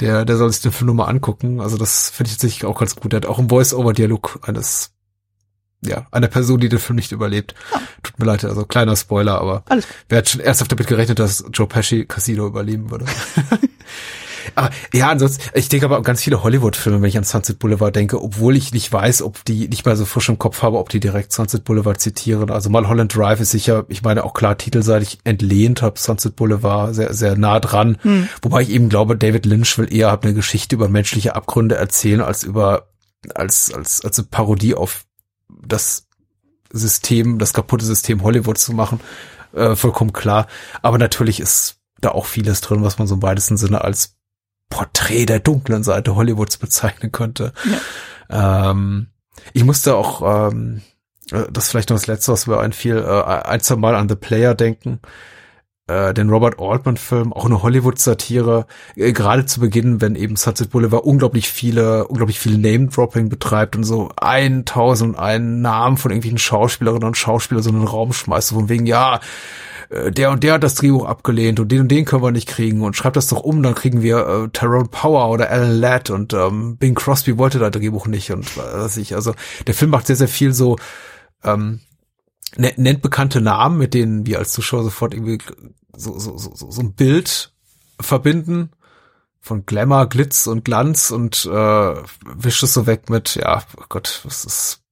der, 0.00 0.24
der 0.24 0.36
soll 0.36 0.50
sich 0.50 0.62
den 0.62 0.72
Film 0.72 0.86
nur 0.86 0.96
mal 0.96 1.04
angucken. 1.06 1.60
Also 1.60 1.76
das 1.78 2.10
finde 2.10 2.30
ich 2.30 2.36
tatsächlich 2.38 2.64
auch 2.64 2.80
ganz 2.80 2.96
gut. 2.96 3.12
Der 3.12 3.18
hat 3.18 3.26
auch 3.26 3.38
einen 3.38 3.50
Voice-Over-Dialog 3.50 4.40
eines 4.42 4.90
ja, 5.84 6.06
einer 6.10 6.28
Person, 6.28 6.60
die 6.60 6.68
den 6.68 6.78
Film 6.78 6.96
nicht 6.96 7.12
überlebt. 7.12 7.54
Tut 8.02 8.18
mir 8.18 8.26
leid, 8.26 8.44
also 8.44 8.64
kleiner 8.64 8.96
Spoiler, 8.96 9.40
aber 9.40 9.64
Alles 9.68 9.86
wer 10.08 10.18
hat 10.18 10.28
schon 10.28 10.40
ernsthaft 10.40 10.72
damit 10.72 10.86
gerechnet, 10.86 11.18
dass 11.18 11.44
Joe 11.52 11.66
Pesci 11.66 12.04
Casino 12.06 12.46
überleben 12.46 12.90
würde? 12.90 13.06
Aber 14.54 14.70
ja, 14.92 15.10
ansonsten, 15.10 15.42
ich 15.54 15.68
denke 15.68 15.86
aber 15.86 15.96
an 15.96 16.02
ganz 16.02 16.22
viele 16.22 16.42
Hollywood-Filme, 16.42 17.00
wenn 17.00 17.08
ich 17.08 17.16
an 17.16 17.24
Sunset 17.24 17.58
Boulevard 17.58 17.94
denke, 17.94 18.22
obwohl 18.22 18.56
ich 18.56 18.72
nicht 18.72 18.92
weiß, 18.92 19.22
ob 19.22 19.44
die, 19.44 19.68
nicht 19.68 19.86
mal 19.86 19.96
so 19.96 20.04
frisch 20.04 20.28
im 20.28 20.38
Kopf 20.38 20.62
habe, 20.62 20.78
ob 20.78 20.88
die 20.88 21.00
direkt 21.00 21.32
Sunset 21.32 21.64
Boulevard 21.64 22.00
zitieren. 22.00 22.50
Also 22.50 22.70
mal 22.70 22.88
Holland 22.88 23.14
Drive 23.14 23.40
ist 23.40 23.50
sicher, 23.50 23.84
ich 23.88 24.02
meine 24.02 24.24
auch 24.24 24.34
klar 24.34 24.58
titelseitig 24.58 25.18
entlehnt, 25.24 25.82
habe 25.82 25.98
Sunset 25.98 26.36
Boulevard 26.36 26.94
sehr, 26.94 27.14
sehr 27.14 27.36
nah 27.36 27.60
dran. 27.60 27.98
Hm. 28.02 28.28
Wobei 28.42 28.62
ich 28.62 28.70
eben 28.70 28.88
glaube, 28.88 29.16
David 29.16 29.46
Lynch 29.46 29.78
will 29.78 29.92
eher 29.92 30.18
eine 30.20 30.34
Geschichte 30.34 30.74
über 30.74 30.88
menschliche 30.88 31.34
Abgründe 31.34 31.76
erzählen, 31.76 32.20
als 32.20 32.42
über, 32.42 32.88
als, 33.34 33.72
als, 33.72 34.04
als 34.04 34.18
eine 34.18 34.28
Parodie 34.28 34.74
auf 34.74 35.04
das 35.66 36.06
System, 36.72 37.38
das 37.38 37.52
kaputte 37.52 37.84
System 37.84 38.22
Hollywood 38.22 38.58
zu 38.58 38.72
machen. 38.72 39.00
Äh, 39.52 39.76
vollkommen 39.76 40.12
klar. 40.12 40.46
Aber 40.80 40.98
natürlich 40.98 41.40
ist 41.40 41.76
da 42.00 42.10
auch 42.10 42.26
vieles 42.26 42.60
drin, 42.60 42.82
was 42.82 42.98
man 42.98 43.06
so 43.06 43.14
im 43.14 43.22
weitesten 43.22 43.56
Sinne 43.56 43.82
als 43.82 44.16
Porträt 44.68 45.26
der 45.26 45.38
dunklen 45.38 45.82
Seite 45.82 46.16
Hollywoods 46.16 46.56
bezeichnen 46.56 47.12
könnte. 47.12 47.52
Ja. 48.30 48.70
Ähm, 48.70 49.08
ich 49.52 49.64
musste 49.64 49.96
auch, 49.96 50.50
ähm, 50.50 50.80
äh, 51.30 51.44
das 51.50 51.68
vielleicht 51.68 51.90
noch 51.90 51.96
das 51.98 52.06
Letzte, 52.06 52.32
was 52.32 52.46
mir 52.46 52.58
einfiel, 52.58 52.96
äh, 52.96 53.22
ein, 53.22 53.60
zwei 53.60 53.76
Mal 53.76 53.94
an 53.94 54.08
The 54.08 54.16
Player 54.16 54.54
denken. 54.54 55.00
Äh, 55.88 56.14
den 56.14 56.30
Robert 56.30 56.60
Altman-Film, 56.60 57.32
auch 57.32 57.44
eine 57.44 57.60
Hollywood-Satire, 57.62 58.66
äh, 58.94 59.12
gerade 59.12 59.46
zu 59.46 59.58
Beginn, 59.58 60.00
wenn 60.00 60.14
eben 60.14 60.36
Sunset 60.36 60.70
Boulevard 60.70 61.04
unglaublich 61.04 61.48
viele, 61.50 62.06
unglaublich 62.06 62.38
viel 62.38 62.56
Name-Dropping 62.56 63.28
betreibt 63.28 63.74
und 63.74 63.82
so 63.82 64.10
1000 64.16 65.18
einen 65.18 65.60
Namen 65.60 65.96
von 65.96 66.12
irgendwelchen 66.12 66.38
Schauspielerinnen 66.38 67.08
und 67.08 67.16
Schauspielern 67.16 67.64
so 67.64 67.70
in 67.70 67.80
den 67.80 67.88
Raum 67.88 68.12
schmeißt, 68.12 68.50
von 68.50 68.68
wegen, 68.68 68.86
ja, 68.86 69.18
äh, 69.90 70.12
der 70.12 70.30
und 70.30 70.44
der 70.44 70.54
hat 70.54 70.62
das 70.62 70.76
Drehbuch 70.76 71.04
abgelehnt 71.04 71.58
und 71.58 71.72
den 71.72 71.80
und 71.80 71.88
den 71.88 72.04
können 72.04 72.22
wir 72.22 72.30
nicht 72.30 72.48
kriegen 72.48 72.82
und 72.82 72.94
schreibt 72.94 73.16
das 73.16 73.26
doch 73.26 73.40
um, 73.40 73.60
dann 73.64 73.74
kriegen 73.74 74.02
wir 74.02 74.18
äh, 74.18 74.48
Tyrone 74.50 74.88
Power 74.88 75.30
oder 75.30 75.50
Alan 75.50 75.80
Ladd 75.80 76.10
und 76.10 76.32
ähm, 76.32 76.76
Bing 76.76 76.94
Crosby 76.94 77.38
wollte 77.38 77.58
das 77.58 77.72
Drehbuch 77.72 78.06
nicht 78.06 78.30
und 78.30 78.56
was 78.56 78.96
ich, 78.96 79.16
also 79.16 79.34
der 79.66 79.74
Film 79.74 79.90
macht 79.90 80.06
sehr, 80.06 80.16
sehr 80.16 80.28
viel 80.28 80.52
so, 80.52 80.76
ähm, 81.42 81.80
nennt 82.56 83.02
bekannte 83.02 83.40
Namen, 83.40 83.78
mit 83.78 83.94
denen 83.94 84.26
wir 84.26 84.38
als 84.38 84.52
Zuschauer 84.52 84.84
sofort 84.84 85.14
irgendwie 85.14 85.38
so, 85.96 86.18
so, 86.18 86.36
so, 86.36 86.54
so 86.54 86.80
ein 86.80 86.94
Bild 86.94 87.52
verbinden 88.00 88.70
von 89.40 89.66
Glamour, 89.66 90.08
Glitz 90.08 90.46
und 90.46 90.64
Glanz 90.64 91.10
und 91.10 91.44
äh, 91.46 91.94
wischt 92.24 92.62
es 92.62 92.74
so 92.74 92.86
weg 92.86 93.10
mit, 93.10 93.34
ja, 93.36 93.62
oh 93.76 93.84
Gott, 93.88 94.20
was 94.24 94.44
ist 94.44 94.82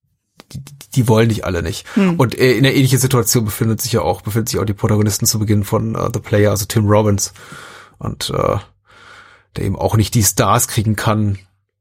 die, 0.53 0.63
die 0.95 1.09
wollen 1.09 1.29
dich 1.29 1.45
alle 1.45 1.63
nicht. 1.63 1.87
Hm. 1.95 2.19
Und 2.19 2.37
äh, 2.37 2.53
in 2.53 2.65
einer 2.65 2.75
ähnlichen 2.75 2.99
Situation 2.99 3.45
befindet 3.45 3.81
sich 3.81 3.93
ja 3.93 4.03
auch, 4.03 4.23
befinden 4.23 4.49
sich 4.49 4.59
auch 4.59 4.65
die 4.65 4.75
Protagonisten 4.75 5.27
zu 5.27 5.39
Beginn 5.39 5.65
von 5.65 5.97
uh, 5.97 6.11
The 6.13 6.21
Player, 6.21 6.51
also 6.51 6.65
Tim 6.67 6.87
Robbins. 6.87 7.33
Und 7.99 8.31
äh, 8.31 8.57
der 9.57 9.65
eben 9.65 9.77
auch 9.77 9.97
nicht 9.97 10.15
die 10.15 10.23
Stars 10.23 10.69
kriegen 10.69 10.97
kann 10.97 11.39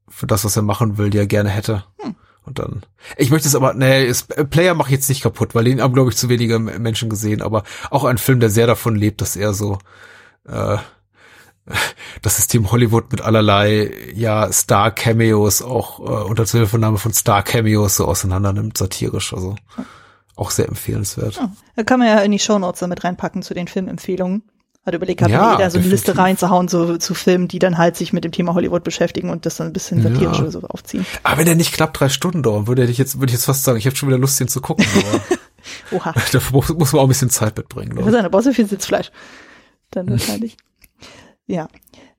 für 0.08 0.28
das, 0.28 0.44
was 0.44 0.56
er 0.56 0.64
machen 0.64 0.98
will, 0.98 1.10
die 1.10 1.18
er 1.18 1.28
gerne 1.28 1.50
hätte. 1.50 1.86
Hm. 2.00 2.16
Und 2.46 2.60
dann. 2.60 2.84
Ich 3.18 3.30
möchte 3.30 3.48
es 3.48 3.56
aber, 3.56 3.74
nee, 3.74 4.06
ist, 4.06 4.36
äh, 4.36 4.46
Player 4.46 4.74
mache 4.74 4.90
ich 4.90 4.96
jetzt 4.96 5.10
nicht 5.10 5.22
kaputt, 5.22 5.54
weil 5.56 5.66
den 5.66 5.82
haben, 5.82 5.94
glaube 5.94 6.10
ich, 6.10 6.18
zu 6.18 6.30
wenige 6.30 6.58
Menschen 6.58 7.10
gesehen, 7.10 7.42
aber 7.42 7.64
auch 7.92 8.06
ein 8.06 8.18
Film, 8.18 8.40
der 8.40 8.50
sehr 8.50 8.68
davon 8.68 8.96
lebt, 8.96 9.22
dass 9.22 9.36
er 9.36 9.54
so 9.54 9.78
äh, 10.48 10.78
das 12.22 12.38
System 12.38 12.72
Hollywood 12.72 13.12
mit 13.12 13.22
allerlei 13.22 13.92
ja 14.14 14.52
Star-Cameos 14.52 15.62
auch 15.62 16.00
äh, 16.00 16.24
unter 16.24 16.46
Zuhilfenahme 16.46 16.98
von 16.98 17.14
Star-Cameos 17.14 17.98
so 17.98 18.06
auseinander 18.06 18.54
nimmt, 18.54 18.78
satirisch. 18.78 19.34
Also 19.34 19.56
auch 20.36 20.52
sehr 20.52 20.68
empfehlenswert. 20.68 21.36
Ja, 21.36 21.52
da 21.76 21.84
kann 21.84 22.00
man 22.00 22.08
ja 22.08 22.20
in 22.20 22.32
die 22.32 22.40
Shownotes 22.40 22.80
damit 22.80 23.04
reinpacken 23.04 23.44
zu 23.44 23.54
den 23.54 23.68
Filmempfehlungen. 23.68 24.44
Hat 24.86 24.94
überlegt, 24.94 25.22
hat 25.22 25.30
ja, 25.30 25.54
jeder 25.54 25.70
so 25.70 25.78
eine 25.78 25.88
Liste 25.88 26.18
reinzuhauen, 26.18 26.68
so 26.70 26.98
zu 26.98 27.14
Filmen, 27.14 27.48
die 27.50 27.60
dann 27.60 27.78
halt 27.78 27.98
sich 27.98 28.14
mit 28.14 28.24
dem 28.24 28.32
Thema 28.32 28.54
Hollywood 28.54 28.84
beschäftigen 28.84 29.30
und 29.30 29.46
das 29.46 29.58
dann 29.58 29.68
ein 29.68 29.74
bisschen 29.74 30.02
satirisch 30.02 30.38
ja. 30.38 30.44
oder 30.44 30.52
so 30.52 30.62
aufziehen. 30.62 31.06
Aber 31.24 31.38
wenn 31.38 31.46
der 31.46 31.56
nicht 31.56 31.74
knapp 31.74 31.94
drei 31.94 32.08
Stunden 32.08 32.44
dauert, 32.44 32.68
würde 32.68 32.86
ich 32.86 32.98
jetzt, 32.98 33.20
würde 33.20 33.28
ich 33.28 33.34
jetzt 33.34 33.46
fast 33.46 33.64
sagen, 33.66 33.78
ich 33.78 33.86
habe 33.86 33.96
schon 33.96 34.08
wieder 34.08 34.18
Lust, 34.18 34.40
den 34.40 34.48
zu 34.48 34.62
gucken. 34.62 34.86
Aber 34.96 35.22
Oha. 35.92 36.14
Dafür 36.32 36.52
muss, 36.52 36.70
muss 36.70 36.94
man 36.94 37.00
auch 37.02 37.06
ein 37.06 37.10
bisschen 37.10 37.30
Zeit 37.30 37.58
mitbringen. 37.58 37.98
Ich 37.98 38.06
sagen, 38.06 38.24
da 38.24 38.30
brauchst 38.30 38.48
du 38.48 38.54
viel 38.54 38.68
Sitzfleisch. 38.68 39.12
Dann 39.92 40.10
wahrscheinlich. 40.10 40.58
Ja. 41.48 41.68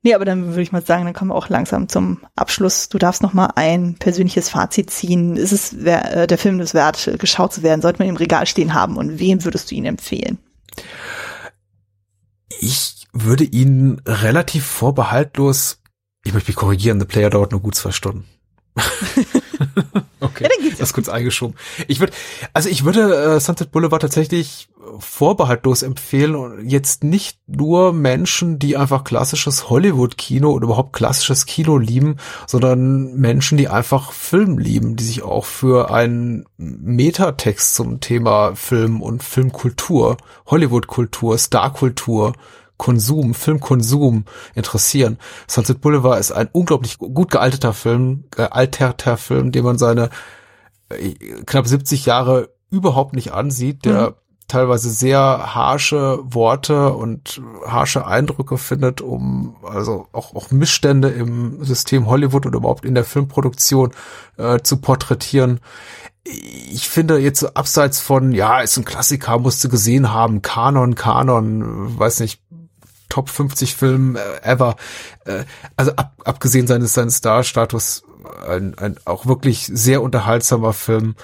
Nee, 0.03 0.15
aber 0.15 0.25
dann 0.25 0.49
würde 0.49 0.63
ich 0.63 0.73
mal 0.73 0.85
sagen, 0.85 1.05
dann 1.05 1.13
kommen 1.13 1.31
wir 1.31 1.35
auch 1.35 1.51
langsam 1.51 1.89
zum 1.89 2.21
Abschluss. 2.35 2.89
Du 2.89 2.97
darfst 2.97 3.23
noch 3.23 3.35
mal 3.35 3.51
ein 3.57 3.97
persönliches 3.99 4.49
Fazit 4.49 4.91
ziehen. 4.91 5.37
Ist 5.37 5.53
es 5.53 5.77
wer, 5.79 6.23
äh, 6.23 6.27
der 6.27 6.39
Film 6.39 6.59
des 6.59 6.73
wert, 6.73 7.11
geschaut 7.19 7.53
zu 7.53 7.63
werden? 7.63 7.83
Sollte 7.83 7.99
man 7.99 8.09
im 8.09 8.17
Regal 8.17 8.47
stehen 8.47 8.73
haben? 8.73 8.97
Und 8.97 9.19
wem 9.19 9.45
würdest 9.45 9.71
du 9.71 9.75
ihn 9.75 9.85
empfehlen? 9.85 10.39
Ich 12.63 13.07
würde 13.13 13.45
ihn 13.45 14.03
relativ 14.07 14.67
vorbehaltlos, 14.67 15.81
ich 16.25 16.35
möchte 16.35 16.51
mich 16.51 16.57
korrigieren, 16.57 17.01
The 17.01 17.07
Player 17.07 17.31
dauert 17.31 17.53
nur 17.53 17.61
gut 17.61 17.75
zwei 17.75 17.91
Stunden. 17.91 18.29
okay, 20.47 20.65
ja, 20.65 20.71
das 20.71 20.81
ist 20.81 20.93
kurz 20.93 21.09
eingeschoben. 21.09 21.57
Ich 21.89 22.01
würde, 22.01 22.13
also 22.53 22.69
ich 22.69 22.85
würde 22.85 23.15
äh, 23.15 23.41
Sunset 23.41 23.71
Boulevard 23.71 24.03
tatsächlich 24.03 24.69
vorbehaltlos 24.99 25.83
empfehlen 25.83 26.35
und 26.35 26.69
jetzt 26.69 27.05
nicht 27.05 27.39
nur 27.47 27.93
Menschen, 27.93 28.59
die 28.59 28.77
einfach 28.77 29.05
klassisches 29.05 29.69
Hollywood-Kino 29.69 30.51
oder 30.51 30.65
überhaupt 30.65 30.93
klassisches 30.93 31.47
Kino 31.47 31.79
lieben, 31.79 32.17
sondern 32.47 33.15
Menschen, 33.15 33.59
die 33.59 33.69
einfach 33.69 34.13
Film 34.13 34.59
lieben, 34.59 34.97
die 34.97 35.05
sich 35.05 35.23
auch 35.23 35.45
für 35.45 35.91
einen 35.91 36.47
Metatext 36.57 37.75
zum 37.75 38.01
Thema 38.01 38.55
Film 38.55 39.03
und 39.03 39.23
Filmkultur, 39.23 40.17
Hollywood-Kultur, 40.47 41.39
Starkultur 41.39 42.33
Konsum, 42.81 43.35
Filmkonsum 43.35 44.25
interessieren. 44.55 45.19
Sunset 45.47 45.83
Boulevard 45.83 46.19
ist 46.19 46.33
ein 46.33 46.49
unglaublich 46.51 46.97
gut 46.97 47.31
gealterter 47.31 47.75
Film, 47.75 48.25
gealterter 48.31 49.19
Film, 49.19 49.53
den 49.53 49.65
man 49.65 49.77
seine 49.77 50.09
äh, 50.89 51.11
knapp 51.45 51.67
70 51.67 52.07
Jahre 52.07 52.49
überhaupt 52.71 53.15
nicht 53.15 53.35
ansieht, 53.35 53.85
der 53.85 54.11
mhm. 54.11 54.15
teilweise 54.49 54.89
sehr 54.89 55.21
harsche 55.21 56.21
Worte 56.23 56.95
und 56.95 57.43
harsche 57.67 58.07
Eindrücke 58.07 58.57
findet, 58.57 59.03
um 59.03 59.57
also 59.63 60.07
auch, 60.13 60.35
auch 60.35 60.51
Missstände 60.51 61.11
im 61.11 61.63
System 61.63 62.07
Hollywood 62.07 62.47
oder 62.47 62.57
überhaupt 62.57 62.87
in 62.87 62.95
der 62.95 63.05
Filmproduktion 63.05 63.91
äh, 64.39 64.61
zu 64.63 64.79
porträtieren 64.79 65.61
ich 66.25 66.89
finde 66.89 67.19
jetzt 67.19 67.41
so 67.41 67.49
abseits 67.49 68.01
von, 68.01 68.33
ja, 68.33 68.61
ist 68.61 68.77
ein 68.77 68.85
Klassiker, 68.85 69.39
musste 69.39 69.69
gesehen 69.69 70.13
haben, 70.13 70.43
Kanon, 70.43 70.95
Kanon, 70.95 71.99
weiß 71.99 72.21
nicht, 72.21 72.43
Top 73.11 73.29
50 73.29 73.77
Film 73.77 74.17
äh, 74.17 74.43
ever. 74.43 74.77
Äh, 75.27 75.45
also 75.77 75.93
ab, 75.97 76.15
abgesehen 76.25 76.67
seines, 76.67 76.95
seines 76.95 77.17
Star-Status 77.17 78.05
ein, 78.49 78.77
ein 78.79 78.97
auch 79.05 79.27
wirklich 79.27 79.71
sehr 79.73 80.03
unterhaltsamer 80.03 80.73
Film 80.73 81.15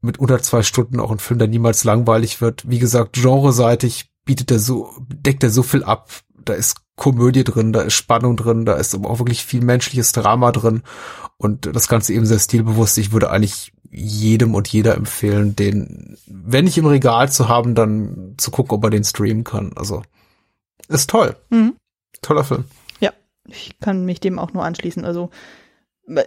mit 0.00 0.18
unter 0.18 0.40
zwei 0.42 0.62
Stunden 0.62 1.00
auch 1.00 1.10
ein 1.10 1.18
Film, 1.18 1.38
der 1.38 1.48
niemals 1.48 1.82
langweilig 1.84 2.40
wird. 2.40 2.68
Wie 2.68 2.78
gesagt, 2.78 3.14
genreseitig 3.14 4.10
bietet 4.24 4.50
er 4.50 4.58
so, 4.58 4.90
deckt 5.08 5.42
er 5.42 5.50
so 5.50 5.62
viel 5.62 5.82
ab. 5.82 6.10
Da 6.44 6.52
ist 6.52 6.76
Komödie 6.96 7.42
drin, 7.42 7.72
da 7.72 7.80
ist 7.80 7.94
Spannung 7.94 8.36
drin, 8.36 8.66
da 8.66 8.74
ist 8.74 8.94
aber 8.94 9.10
auch 9.10 9.18
wirklich 9.18 9.44
viel 9.44 9.62
menschliches 9.62 10.12
Drama 10.12 10.52
drin 10.52 10.82
und 11.38 11.74
das 11.74 11.88
Ganze 11.88 12.12
eben 12.12 12.26
sehr 12.26 12.38
stilbewusst. 12.38 12.98
Ich 12.98 13.12
würde 13.12 13.30
eigentlich 13.30 13.72
jedem 13.90 14.54
und 14.54 14.68
jeder 14.68 14.94
empfehlen, 14.94 15.56
den, 15.56 16.16
wenn 16.26 16.64
nicht 16.64 16.78
im 16.78 16.86
Regal 16.86 17.30
zu 17.30 17.48
haben, 17.48 17.74
dann 17.74 18.34
zu 18.36 18.50
gucken, 18.50 18.76
ob 18.76 18.84
er 18.84 18.90
den 18.90 19.04
streamen 19.04 19.44
kann. 19.44 19.72
Also 19.74 20.02
ist 20.88 21.10
toll. 21.10 21.36
Mhm. 21.50 21.76
Toller 22.22 22.44
Film. 22.44 22.64
Ja, 23.00 23.12
ich 23.46 23.78
kann 23.80 24.04
mich 24.04 24.20
dem 24.20 24.38
auch 24.38 24.52
nur 24.52 24.64
anschließen. 24.64 25.04
Also 25.04 25.30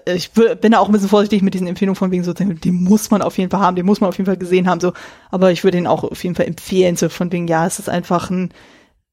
ich 0.06 0.32
bin 0.32 0.72
da 0.72 0.80
auch 0.80 0.88
ein 0.88 0.92
bisschen 0.92 1.10
vorsichtig 1.10 1.44
mit 1.44 1.54
diesen 1.54 1.68
Empfehlungen 1.68 1.96
von 1.96 2.10
wegen 2.10 2.24
so, 2.24 2.34
den 2.34 2.60
muss 2.84 3.12
man 3.12 3.22
auf 3.22 3.38
jeden 3.38 3.52
Fall 3.52 3.60
haben, 3.60 3.76
den 3.76 3.86
muss 3.86 4.02
man 4.02 4.08
auf 4.10 4.18
jeden 4.18 4.26
Fall 4.26 4.38
gesehen 4.38 4.68
haben, 4.68 4.80
so. 4.80 4.94
Aber 5.30 5.52
ich 5.52 5.64
würde 5.64 5.78
ihn 5.78 5.86
auch 5.86 6.04
auf 6.04 6.24
jeden 6.24 6.36
Fall 6.36 6.48
empfehlen, 6.48 6.96
so 6.96 7.10
von 7.10 7.32
wegen, 7.32 7.48
ja, 7.48 7.68
es 7.68 7.78
ist 7.78 7.88
einfach 7.88 8.32
ein 8.32 8.52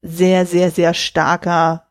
sehr, 0.01 0.47
sehr, 0.47 0.71
sehr 0.71 0.95
starker 0.95 1.85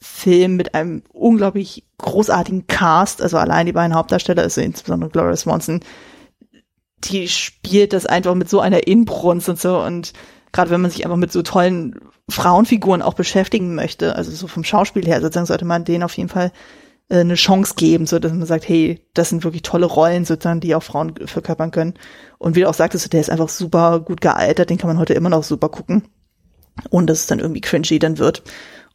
Film 0.00 0.56
mit 0.56 0.74
einem 0.74 1.02
unglaublich 1.12 1.86
großartigen 1.96 2.66
Cast, 2.66 3.22
also 3.22 3.38
allein 3.38 3.64
die 3.64 3.72
beiden 3.72 3.94
Hauptdarsteller, 3.94 4.42
also 4.42 4.60
insbesondere 4.60 5.10
Gloria 5.10 5.34
Swanson, 5.34 5.80
die 7.04 7.28
spielt 7.28 7.94
das 7.94 8.04
einfach 8.04 8.34
mit 8.34 8.50
so 8.50 8.60
einer 8.60 8.86
Inbrunst 8.86 9.48
und 9.48 9.58
so 9.58 9.80
und 9.82 10.12
gerade 10.52 10.70
wenn 10.70 10.80
man 10.80 10.90
sich 10.90 11.04
einfach 11.04 11.16
mit 11.16 11.32
so 11.32 11.42
tollen 11.42 11.98
Frauenfiguren 12.28 13.02
auch 13.02 13.14
beschäftigen 13.14 13.74
möchte, 13.74 14.16
also 14.16 14.30
so 14.30 14.46
vom 14.46 14.64
Schauspiel 14.64 15.06
her, 15.06 15.20
sozusagen 15.20 15.46
sollte 15.46 15.64
man 15.64 15.84
denen 15.84 16.02
auf 16.02 16.16
jeden 16.16 16.28
Fall 16.28 16.52
äh, 17.08 17.20
eine 17.20 17.34
Chance 17.34 17.74
geben, 17.76 18.06
so 18.06 18.18
dass 18.18 18.32
man 18.32 18.46
sagt, 18.46 18.68
hey, 18.68 19.02
das 19.14 19.30
sind 19.30 19.44
wirklich 19.44 19.62
tolle 19.62 19.86
Rollen 19.86 20.24
sozusagen, 20.24 20.60
die 20.60 20.74
auch 20.74 20.82
Frauen 20.82 21.14
verkörpern 21.26 21.70
können. 21.70 21.94
Und 22.38 22.56
wie 22.56 22.60
du 22.60 22.68
auch 22.68 22.74
sagtest, 22.74 23.12
der 23.12 23.20
ist 23.20 23.30
einfach 23.30 23.48
super 23.48 24.00
gut 24.00 24.20
gealtert, 24.20 24.70
den 24.70 24.78
kann 24.78 24.88
man 24.88 24.98
heute 24.98 25.14
immer 25.14 25.30
noch 25.30 25.42
super 25.42 25.68
gucken. 25.68 26.04
Und 26.90 27.08
dass 27.08 27.20
es 27.20 27.26
dann 27.26 27.40
irgendwie 27.40 27.60
cringy 27.60 27.98
dann 27.98 28.18
wird. 28.18 28.42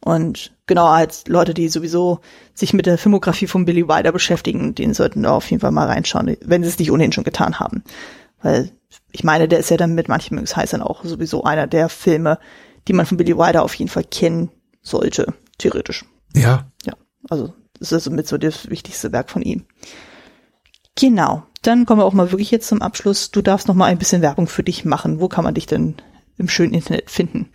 Und 0.00 0.54
genau, 0.66 0.86
als 0.86 1.26
Leute, 1.28 1.54
die 1.54 1.68
sowieso 1.68 2.20
sich 2.54 2.72
mit 2.72 2.86
der 2.86 2.98
Filmografie 2.98 3.46
von 3.46 3.64
Billy 3.64 3.88
Wilder 3.88 4.12
beschäftigen, 4.12 4.74
denen 4.74 4.94
sollten 4.94 5.22
da 5.22 5.32
auf 5.32 5.50
jeden 5.50 5.60
Fall 5.60 5.70
mal 5.70 5.86
reinschauen, 5.86 6.36
wenn 6.42 6.62
sie 6.62 6.68
es 6.68 6.78
nicht 6.78 6.92
ohnehin 6.92 7.12
schon 7.12 7.24
getan 7.24 7.58
haben. 7.58 7.82
Weil 8.42 8.70
ich 9.12 9.24
meine, 9.24 9.48
der 9.48 9.58
ist 9.58 9.70
ja 9.70 9.76
dann 9.76 9.94
mit 9.94 10.08
manchen 10.08 10.36
dann 10.44 10.82
auch 10.82 11.04
sowieso 11.04 11.44
einer 11.44 11.66
der 11.66 11.88
Filme, 11.88 12.38
die 12.88 12.92
man 12.92 13.06
von 13.06 13.16
Billy 13.16 13.36
Wilder 13.36 13.62
auf 13.62 13.74
jeden 13.74 13.90
Fall 13.90 14.04
kennen 14.04 14.50
sollte, 14.82 15.34
theoretisch. 15.58 16.04
Ja. 16.34 16.70
Ja, 16.84 16.94
also 17.30 17.54
das 17.78 17.92
ist 17.92 18.10
mit 18.10 18.28
so 18.28 18.38
das 18.38 18.70
wichtigste 18.70 19.12
Werk 19.12 19.30
von 19.30 19.42
ihm. 19.42 19.64
Genau. 20.96 21.44
Dann 21.62 21.86
kommen 21.86 22.00
wir 22.00 22.04
auch 22.04 22.12
mal 22.12 22.30
wirklich 22.30 22.50
jetzt 22.50 22.68
zum 22.68 22.82
Abschluss. 22.82 23.30
Du 23.30 23.40
darfst 23.40 23.68
noch 23.68 23.74
mal 23.74 23.86
ein 23.86 23.98
bisschen 23.98 24.22
Werbung 24.22 24.46
für 24.46 24.62
dich 24.62 24.84
machen. 24.84 25.20
Wo 25.20 25.28
kann 25.28 25.44
man 25.44 25.54
dich 25.54 25.66
denn 25.66 25.96
im 26.36 26.48
schönen 26.48 26.74
Internet 26.74 27.10
finden? 27.10 27.50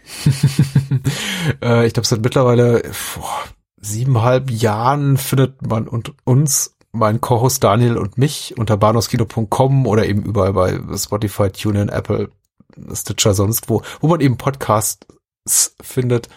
äh, 1.62 1.86
ich 1.86 1.94
glaube, 1.94 2.08
seit 2.08 2.22
mittlerweile 2.22 2.82
boah, 3.16 3.44
siebeneinhalb 3.78 4.50
Jahren 4.50 5.18
findet 5.18 5.62
man 5.62 5.88
und 5.88 6.14
uns 6.26 6.76
mein 6.92 7.22
Co-Host 7.22 7.64
Daniel 7.64 7.98
und 7.98 8.18
mich 8.18 8.58
unter 8.58 8.78
bahnhofskino.com 8.78 9.86
oder 9.86 10.06
eben 10.06 10.24
überall 10.24 10.54
bei 10.54 10.80
Spotify, 10.96 11.50
TuneIn, 11.50 11.90
Apple, 11.90 12.30
Stitcher, 12.94 13.34
sonst 13.34 13.70
wo, 13.70 13.82
wo 14.00 14.08
man 14.08 14.22
eben 14.22 14.38
Podcasts 14.38 15.76
findet 15.82 16.30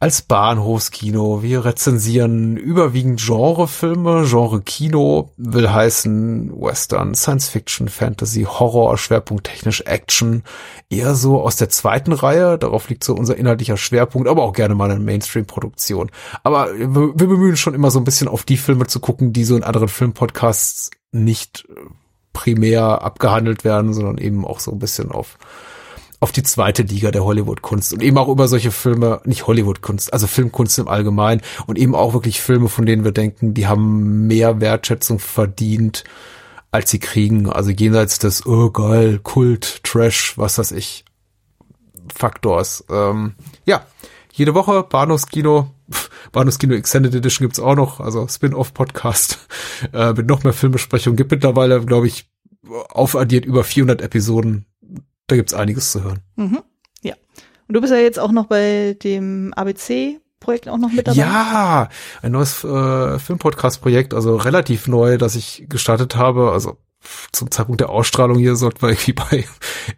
als 0.00 0.22
Bahnhofskino. 0.22 1.42
Wir 1.42 1.64
rezensieren 1.64 2.56
überwiegend 2.56 3.20
Genrefilme. 3.20 4.24
Genre 4.26 4.60
Kino 4.62 5.32
will 5.36 5.70
heißen 5.70 6.52
Western, 6.54 7.14
Science 7.14 7.48
Fiction, 7.48 7.88
Fantasy, 7.88 8.44
Horror, 8.44 8.96
schwerpunkttechnisch 8.96 9.80
Action. 9.82 10.44
Eher 10.88 11.16
so 11.16 11.40
aus 11.40 11.56
der 11.56 11.68
zweiten 11.68 12.12
Reihe. 12.12 12.58
Darauf 12.58 12.88
liegt 12.88 13.02
so 13.02 13.14
unser 13.14 13.36
inhaltlicher 13.36 13.76
Schwerpunkt, 13.76 14.28
aber 14.28 14.44
auch 14.44 14.52
gerne 14.52 14.76
mal 14.76 14.90
eine 14.90 15.00
Mainstream-Produktion. 15.00 16.10
Aber 16.44 16.72
wir 16.76 16.86
bemühen 16.86 17.56
schon 17.56 17.74
immer 17.74 17.90
so 17.90 17.98
ein 17.98 18.04
bisschen 18.04 18.28
auf 18.28 18.44
die 18.44 18.56
Filme 18.56 18.86
zu 18.86 19.00
gucken, 19.00 19.32
die 19.32 19.44
so 19.44 19.56
in 19.56 19.64
anderen 19.64 19.88
Filmpodcasts 19.88 20.90
nicht 21.10 21.66
primär 22.32 23.02
abgehandelt 23.02 23.64
werden, 23.64 23.92
sondern 23.94 24.18
eben 24.18 24.44
auch 24.44 24.60
so 24.60 24.70
ein 24.70 24.78
bisschen 24.78 25.10
auf 25.10 25.38
auf 26.20 26.32
die 26.32 26.42
zweite 26.42 26.82
Liga 26.82 27.10
der 27.10 27.24
Hollywood-Kunst 27.24 27.92
und 27.92 28.02
eben 28.02 28.18
auch 28.18 28.28
über 28.28 28.48
solche 28.48 28.72
Filme, 28.72 29.20
nicht 29.24 29.46
Hollywood-Kunst, 29.46 30.12
also 30.12 30.26
Filmkunst 30.26 30.78
im 30.78 30.88
Allgemeinen 30.88 31.42
und 31.66 31.78
eben 31.78 31.94
auch 31.94 32.12
wirklich 32.12 32.40
Filme, 32.40 32.68
von 32.68 32.86
denen 32.86 33.04
wir 33.04 33.12
denken, 33.12 33.54
die 33.54 33.66
haben 33.66 34.26
mehr 34.26 34.60
Wertschätzung 34.60 35.20
verdient, 35.20 36.04
als 36.72 36.90
sie 36.90 36.98
kriegen. 36.98 37.48
Also 37.48 37.70
jenseits 37.70 38.18
des, 38.18 38.46
oh 38.46 38.70
geil, 38.70 39.20
Kult, 39.22 39.84
Trash, 39.84 40.36
was 40.36 40.58
weiß 40.58 40.72
ich, 40.72 41.04
Faktors. 42.12 42.84
Ähm, 42.90 43.34
ja, 43.64 43.86
jede 44.32 44.54
Woche 44.54 44.82
Bahnhofskino, 44.82 45.70
Bahnhofskino 46.32 46.74
Extended 46.74 47.14
Edition 47.14 47.46
gibt's 47.46 47.60
auch 47.60 47.76
noch, 47.76 48.00
also 48.00 48.26
Spin-off-Podcast 48.26 49.38
äh, 49.92 50.12
mit 50.14 50.26
noch 50.26 50.42
mehr 50.42 50.52
Filmbesprechungen. 50.52 51.16
Gibt 51.16 51.30
mittlerweile, 51.30 51.84
glaube 51.84 52.08
ich, 52.08 52.28
aufaddiert 52.88 53.44
über 53.44 53.62
400 53.62 54.02
Episoden 54.02 54.66
da 55.28 55.36
gibt's 55.36 55.54
einiges 55.54 55.92
zu 55.92 56.02
hören. 56.02 56.20
Mhm. 56.36 56.60
Ja. 57.02 57.14
Und 57.68 57.74
du 57.74 57.80
bist 57.80 57.92
ja 57.92 57.98
jetzt 57.98 58.18
auch 58.18 58.32
noch 58.32 58.46
bei 58.46 58.96
dem 59.02 59.54
ABC 59.54 60.20
Projekt 60.40 60.68
auch 60.68 60.78
noch 60.78 60.92
mit 60.92 61.06
dabei? 61.06 61.18
Ja, 61.18 61.88
ein 62.22 62.32
neues 62.32 62.64
äh, 62.64 63.18
Filmpodcast-Projekt, 63.18 64.14
also 64.14 64.36
relativ 64.36 64.86
neu, 64.86 65.18
das 65.18 65.34
ich 65.34 65.66
gestartet 65.68 66.16
habe. 66.16 66.52
Also 66.52 66.78
zum 67.32 67.50
Zeitpunkt 67.50 67.80
der 67.80 67.90
Ausstrahlung 67.90 68.38
hier 68.38 68.56
sollten 68.56 68.82
wir 68.82 68.90
irgendwie 68.90 69.12
bei 69.30 69.44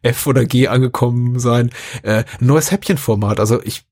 F 0.03 0.27
oder 0.27 0.45
G 0.45 0.69
angekommen 0.69 1.39
sein. 1.39 1.71
Äh, 2.03 2.25
neues 2.41 2.71
Häppchenformat. 2.71 3.41
Also 3.41 3.63
ich 3.63 3.85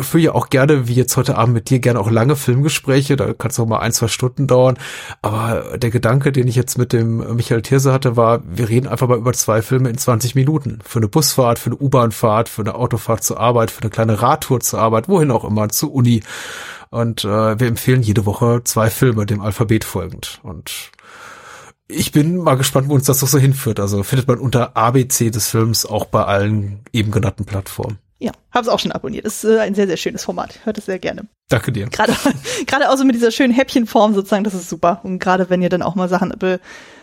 führe 0.00 0.22
ja 0.22 0.32
auch 0.32 0.48
gerne, 0.48 0.88
wie 0.88 0.94
jetzt 0.94 1.16
heute 1.16 1.36
Abend 1.36 1.54
mit 1.54 1.68
dir, 1.68 1.80
gerne 1.80 2.00
auch 2.00 2.10
lange 2.10 2.34
Filmgespräche. 2.34 3.16
Da 3.16 3.34
kann 3.34 3.50
es 3.50 3.60
auch 3.60 3.66
mal 3.66 3.78
ein, 3.78 3.92
zwei 3.92 4.08
Stunden 4.08 4.46
dauern. 4.46 4.78
Aber 5.20 5.76
der 5.76 5.90
Gedanke, 5.90 6.32
den 6.32 6.48
ich 6.48 6.56
jetzt 6.56 6.78
mit 6.78 6.92
dem 6.92 7.36
Michael 7.36 7.62
Thierse 7.62 7.92
hatte, 7.92 8.16
war, 8.16 8.40
wir 8.44 8.68
reden 8.68 8.88
einfach 8.88 9.08
mal 9.08 9.18
über 9.18 9.34
zwei 9.34 9.60
Filme 9.60 9.90
in 9.90 9.98
20 9.98 10.34
Minuten. 10.34 10.78
Für 10.84 10.98
eine 10.98 11.08
Busfahrt, 11.08 11.58
für 11.58 11.70
eine 11.70 11.76
U-Bahnfahrt, 11.76 12.48
für 12.48 12.62
eine 12.62 12.74
Autofahrt 12.74 13.22
zur 13.22 13.38
Arbeit, 13.38 13.70
für 13.70 13.82
eine 13.82 13.90
kleine 13.90 14.22
Radtour 14.22 14.60
zur 14.60 14.80
Arbeit, 14.80 15.08
wohin 15.08 15.30
auch 15.30 15.44
immer, 15.44 15.68
zur 15.68 15.92
Uni. 15.92 16.22
Und 16.88 17.24
äh, 17.24 17.60
wir 17.60 17.66
empfehlen 17.66 18.02
jede 18.02 18.24
Woche 18.24 18.62
zwei 18.64 18.88
Filme, 18.88 19.26
dem 19.26 19.42
Alphabet 19.42 19.84
folgend. 19.84 20.40
Und 20.42 20.90
ich 21.86 22.12
bin 22.12 22.38
mal 22.38 22.56
gespannt, 22.56 22.88
wo 22.88 22.94
uns 22.94 23.04
das 23.04 23.20
doch 23.20 23.28
so 23.28 23.38
hinführt. 23.38 23.78
Also 23.78 24.02
findet 24.02 24.26
man 24.26 24.38
unter 24.38 24.74
ABC 24.74 25.30
des 25.30 25.48
Films 25.48 25.84
auch 25.84 26.06
bei 26.06 26.24
allen 26.24 26.80
eben 26.92 27.10
genannten 27.10 27.44
Plattformen. 27.44 27.98
Ja, 28.18 28.32
hab's 28.50 28.68
auch 28.68 28.78
schon 28.78 28.92
abonniert. 28.92 29.26
Das 29.26 29.44
ist 29.44 29.50
äh, 29.50 29.60
ein 29.60 29.74
sehr, 29.74 29.86
sehr 29.86 29.98
schönes 29.98 30.24
Format. 30.24 30.60
Hört 30.64 30.78
es 30.78 30.86
sehr 30.86 30.98
gerne. 30.98 31.26
Danke 31.48 31.70
dir. 31.70 31.86
Gerade, 31.88 32.14
gerade 32.66 32.90
auch 32.90 32.96
so 32.96 33.04
mit 33.04 33.14
dieser 33.14 33.30
schönen 33.30 33.52
Häppchenform 33.52 34.14
sozusagen, 34.14 34.44
das 34.44 34.54
ist 34.54 34.70
super. 34.70 35.00
Und 35.02 35.18
gerade 35.18 35.50
wenn 35.50 35.60
ihr 35.60 35.68
dann 35.68 35.82
auch 35.82 35.94
mal 35.94 36.08
Sachen 36.08 36.32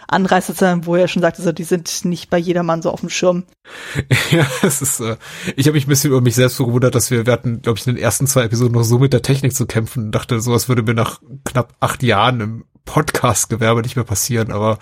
anreißt, 0.07 0.47
sozusagen, 0.47 0.85
wo 0.85 0.95
er 0.95 1.07
schon 1.07 1.21
sagte, 1.21 1.41
so, 1.41 1.51
die 1.51 1.63
sind 1.63 2.05
nicht 2.05 2.29
bei 2.29 2.37
jedermann 2.37 2.81
so 2.81 2.89
auf 2.89 3.01
dem 3.01 3.09
Schirm. 3.09 3.43
Ja, 4.31 4.47
es 4.63 4.81
ist, 4.81 4.99
äh, 4.99 5.17
ich 5.55 5.67
habe 5.67 5.75
mich 5.75 5.85
ein 5.85 5.89
bisschen 5.89 6.09
über 6.09 6.21
mich 6.21 6.35
selbst 6.35 6.57
so 6.57 6.65
gewundert, 6.65 6.95
dass 6.95 7.11
wir, 7.11 7.25
wir 7.27 7.33
hatten, 7.33 7.61
glaube 7.61 7.77
ich, 7.77 7.85
in 7.85 7.95
den 7.95 8.03
ersten 8.03 8.25
zwei 8.25 8.43
Episoden 8.43 8.73
noch 8.73 8.83
so 8.83 8.97
mit 8.97 9.13
der 9.13 9.21
Technik 9.21 9.55
zu 9.55 9.67
kämpfen 9.67 10.05
und 10.05 10.11
dachte, 10.11 10.39
sowas 10.39 10.67
würde 10.67 10.81
mir 10.81 10.95
nach 10.95 11.21
knapp 11.45 11.73
acht 11.79 12.01
Jahren 12.01 12.39
im 12.41 12.65
Podcast-Gewerbe 12.85 13.81
nicht 13.81 13.95
mehr 13.95 14.05
passieren, 14.05 14.51
aber 14.51 14.79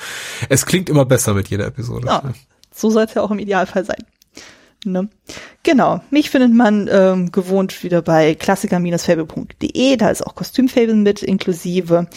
es 0.48 0.66
klingt 0.66 0.90
immer 0.90 1.06
besser 1.06 1.34
mit 1.34 1.50
jeder 1.50 1.66
Episode. 1.68 2.08
Ja, 2.08 2.24
so 2.74 2.90
soll 2.90 3.04
es 3.04 3.14
ja 3.14 3.22
auch 3.22 3.32
im 3.32 3.40
Idealfall 3.40 3.84
sein. 3.86 4.06
Ne? 4.84 5.10
Genau, 5.64 6.02
mich 6.10 6.30
findet 6.32 6.54
man 6.54 6.90
ähm, 6.92 7.32
gewohnt 7.32 7.84
wieder 7.84 8.02
bei 8.02 8.34
klassiker-fable.de, 8.34 9.98
da 9.98 10.10
ist 10.10 10.26
auch 10.26 10.34
Kostümfable 10.34 10.96
mit 10.96 11.22
inklusive 11.22 12.08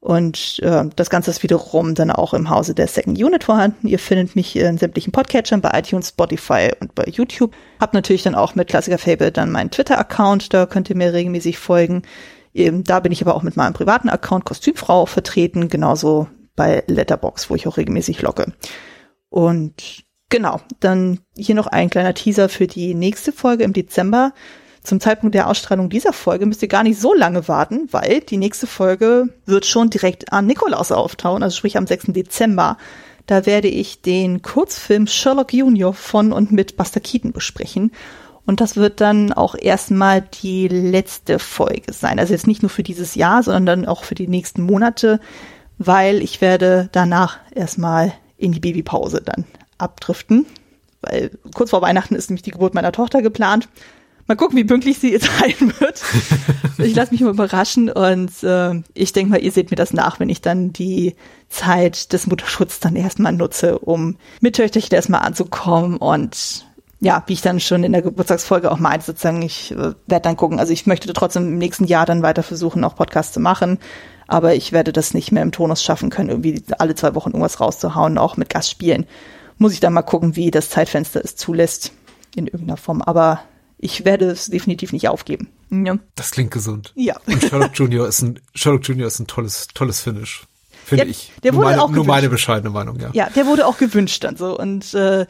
und 0.00 0.60
äh, 0.62 0.86
das 0.96 1.10
Ganze 1.10 1.30
ist 1.30 1.42
wiederum 1.42 1.94
dann 1.94 2.10
auch 2.10 2.32
im 2.32 2.48
Hause 2.48 2.74
der 2.74 2.88
Second 2.88 3.22
Unit 3.22 3.44
vorhanden. 3.44 3.86
Ihr 3.86 3.98
findet 3.98 4.34
mich 4.34 4.56
in 4.56 4.78
sämtlichen 4.78 5.12
Podcatchern 5.12 5.60
bei 5.60 5.78
iTunes, 5.78 6.08
Spotify 6.08 6.70
und 6.80 6.94
bei 6.94 7.04
YouTube. 7.04 7.54
Hab 7.78 7.92
natürlich 7.92 8.22
dann 8.22 8.34
auch 8.34 8.54
mit 8.54 8.68
Klassiker 8.68 8.96
Fable 8.96 9.30
dann 9.30 9.50
meinen 9.50 9.70
Twitter-Account, 9.70 10.54
da 10.54 10.64
könnt 10.64 10.88
ihr 10.88 10.96
mir 10.96 11.12
regelmäßig 11.12 11.58
folgen. 11.58 12.02
Eben, 12.54 12.82
da 12.82 13.00
bin 13.00 13.12
ich 13.12 13.20
aber 13.22 13.34
auch 13.34 13.42
mit 13.42 13.56
meinem 13.56 13.74
privaten 13.74 14.08
Account 14.08 14.46
Kostümfrau 14.46 15.04
vertreten, 15.04 15.68
genauso 15.68 16.28
bei 16.56 16.82
Letterbox, 16.86 17.50
wo 17.50 17.54
ich 17.54 17.68
auch 17.68 17.76
regelmäßig 17.76 18.22
logge. 18.22 18.52
Und 19.28 20.04
Genau, 20.30 20.60
dann 20.78 21.18
hier 21.36 21.56
noch 21.56 21.66
ein 21.66 21.90
kleiner 21.90 22.14
Teaser 22.14 22.48
für 22.48 22.68
die 22.68 22.94
nächste 22.94 23.32
Folge 23.32 23.64
im 23.64 23.72
Dezember. 23.72 24.32
Zum 24.82 25.00
Zeitpunkt 25.00 25.34
der 25.34 25.48
Ausstrahlung 25.48 25.90
dieser 25.90 26.12
Folge 26.12 26.46
müsst 26.46 26.62
ihr 26.62 26.68
gar 26.68 26.84
nicht 26.84 27.00
so 27.00 27.12
lange 27.12 27.48
warten, 27.48 27.88
weil 27.90 28.20
die 28.20 28.36
nächste 28.36 28.68
Folge 28.68 29.28
wird 29.44 29.66
schon 29.66 29.90
direkt 29.90 30.32
an 30.32 30.46
Nikolaus 30.46 30.92
auftauen, 30.92 31.42
also 31.42 31.56
sprich 31.56 31.76
am 31.76 31.86
6. 31.86 32.12
Dezember. 32.12 32.78
Da 33.26 33.44
werde 33.44 33.68
ich 33.68 34.02
den 34.02 34.40
Kurzfilm 34.40 35.08
Sherlock 35.08 35.52
Junior 35.52 35.92
von 35.92 36.32
und 36.32 36.52
mit 36.52 36.76
Buster 36.76 37.00
Keaton 37.00 37.32
besprechen. 37.32 37.90
Und 38.46 38.60
das 38.60 38.76
wird 38.76 39.00
dann 39.00 39.32
auch 39.32 39.56
erstmal 39.56 40.22
die 40.22 40.68
letzte 40.68 41.40
Folge 41.40 41.92
sein. 41.92 42.20
Also 42.20 42.32
jetzt 42.32 42.46
nicht 42.46 42.62
nur 42.62 42.70
für 42.70 42.82
dieses 42.84 43.16
Jahr, 43.16 43.42
sondern 43.42 43.66
dann 43.66 43.86
auch 43.86 44.04
für 44.04 44.14
die 44.14 44.28
nächsten 44.28 44.62
Monate, 44.62 45.20
weil 45.78 46.22
ich 46.22 46.40
werde 46.40 46.88
danach 46.92 47.38
erstmal 47.52 48.12
in 48.36 48.52
die 48.52 48.60
Babypause 48.60 49.20
dann 49.22 49.44
abdriften, 49.80 50.46
weil 51.02 51.30
kurz 51.54 51.70
vor 51.70 51.82
Weihnachten 51.82 52.14
ist 52.14 52.30
nämlich 52.30 52.42
die 52.42 52.50
Geburt 52.50 52.74
meiner 52.74 52.92
Tochter 52.92 53.22
geplant. 53.22 53.68
Mal 54.26 54.36
gucken, 54.36 54.56
wie 54.56 54.64
pünktlich 54.64 54.98
sie 54.98 55.16
sein 55.18 55.72
wird. 55.80 56.02
ich 56.78 56.94
lasse 56.94 57.12
mich 57.12 57.20
mal 57.20 57.30
überraschen 57.30 57.90
und 57.90 58.30
äh, 58.42 58.80
ich 58.94 59.12
denke 59.12 59.32
mal, 59.32 59.42
ihr 59.42 59.50
seht 59.50 59.70
mir 59.70 59.76
das 59.76 59.92
nach, 59.92 60.20
wenn 60.20 60.28
ich 60.28 60.40
dann 60.40 60.72
die 60.72 61.16
Zeit 61.48 62.12
des 62.12 62.26
Mutterschutzes 62.26 62.80
dann 62.80 62.94
erstmal 62.94 63.32
nutze, 63.32 63.78
um 63.78 64.16
mit 64.40 64.56
Töchterchen 64.56 64.94
erstmal 64.94 65.22
anzukommen 65.22 65.96
und 65.96 66.64
ja, 67.00 67.22
wie 67.26 67.32
ich 67.32 67.40
dann 67.40 67.60
schon 67.60 67.82
in 67.82 67.92
der 67.92 68.02
Geburtstagsfolge 68.02 68.70
auch 68.70 68.78
meinte, 68.78 69.06
sozusagen, 69.06 69.42
ich 69.42 69.72
äh, 69.72 69.94
werde 70.06 70.22
dann 70.22 70.36
gucken. 70.36 70.60
Also 70.60 70.72
ich 70.72 70.86
möchte 70.86 71.12
trotzdem 71.12 71.44
im 71.44 71.58
nächsten 71.58 71.84
Jahr 71.84 72.06
dann 72.06 72.22
weiter 72.22 72.42
versuchen, 72.42 72.84
auch 72.84 72.94
Podcasts 72.94 73.32
zu 73.32 73.40
machen. 73.40 73.78
Aber 74.28 74.54
ich 74.54 74.70
werde 74.70 74.92
das 74.92 75.14
nicht 75.14 75.32
mehr 75.32 75.42
im 75.42 75.50
Tonus 75.50 75.82
schaffen 75.82 76.10
können, 76.10 76.28
irgendwie 76.28 76.62
alle 76.78 76.94
zwei 76.94 77.14
Wochen 77.14 77.30
irgendwas 77.30 77.58
rauszuhauen, 77.58 78.16
auch 78.16 78.36
mit 78.36 78.48
Gastspielen 78.48 79.06
muss 79.60 79.74
ich 79.74 79.80
dann 79.80 79.92
mal 79.92 80.02
gucken, 80.02 80.36
wie 80.36 80.50
das 80.50 80.70
Zeitfenster 80.70 81.20
es 81.22 81.36
zulässt 81.36 81.92
in 82.34 82.46
irgendeiner 82.46 82.78
Form. 82.78 83.02
Aber 83.02 83.42
ich 83.78 84.04
werde 84.04 84.24
es 84.26 84.46
definitiv 84.46 84.92
nicht 84.92 85.08
aufgeben. 85.08 85.48
Ja. 85.70 85.98
Das 86.16 86.30
klingt 86.30 86.50
gesund. 86.50 86.92
Ja. 86.96 87.16
Und 87.26 87.42
Sherlock 87.42 87.72
Junior 87.74 88.08
ist 88.08 88.22
ein 88.22 88.40
Sherlock 88.54 88.88
Junior 88.88 89.06
ist 89.06 89.20
ein 89.20 89.26
tolles 89.26 89.68
tolles 89.68 90.00
Finish. 90.00 90.42
Finde 90.84 91.04
ja, 91.04 91.10
ich. 91.10 91.30
Der 91.42 91.54
wurde 91.54 91.66
meine, 91.66 91.82
auch 91.82 91.90
nur 91.90 92.04
meine 92.06 92.30
bescheidene 92.30 92.70
Meinung, 92.70 92.98
ja. 92.98 93.10
Ja, 93.12 93.28
der 93.28 93.46
wurde 93.46 93.66
auch 93.66 93.76
gewünscht 93.76 94.24
dann 94.24 94.36
so 94.36 94.58
und 94.58 94.94
äh, 94.94 95.26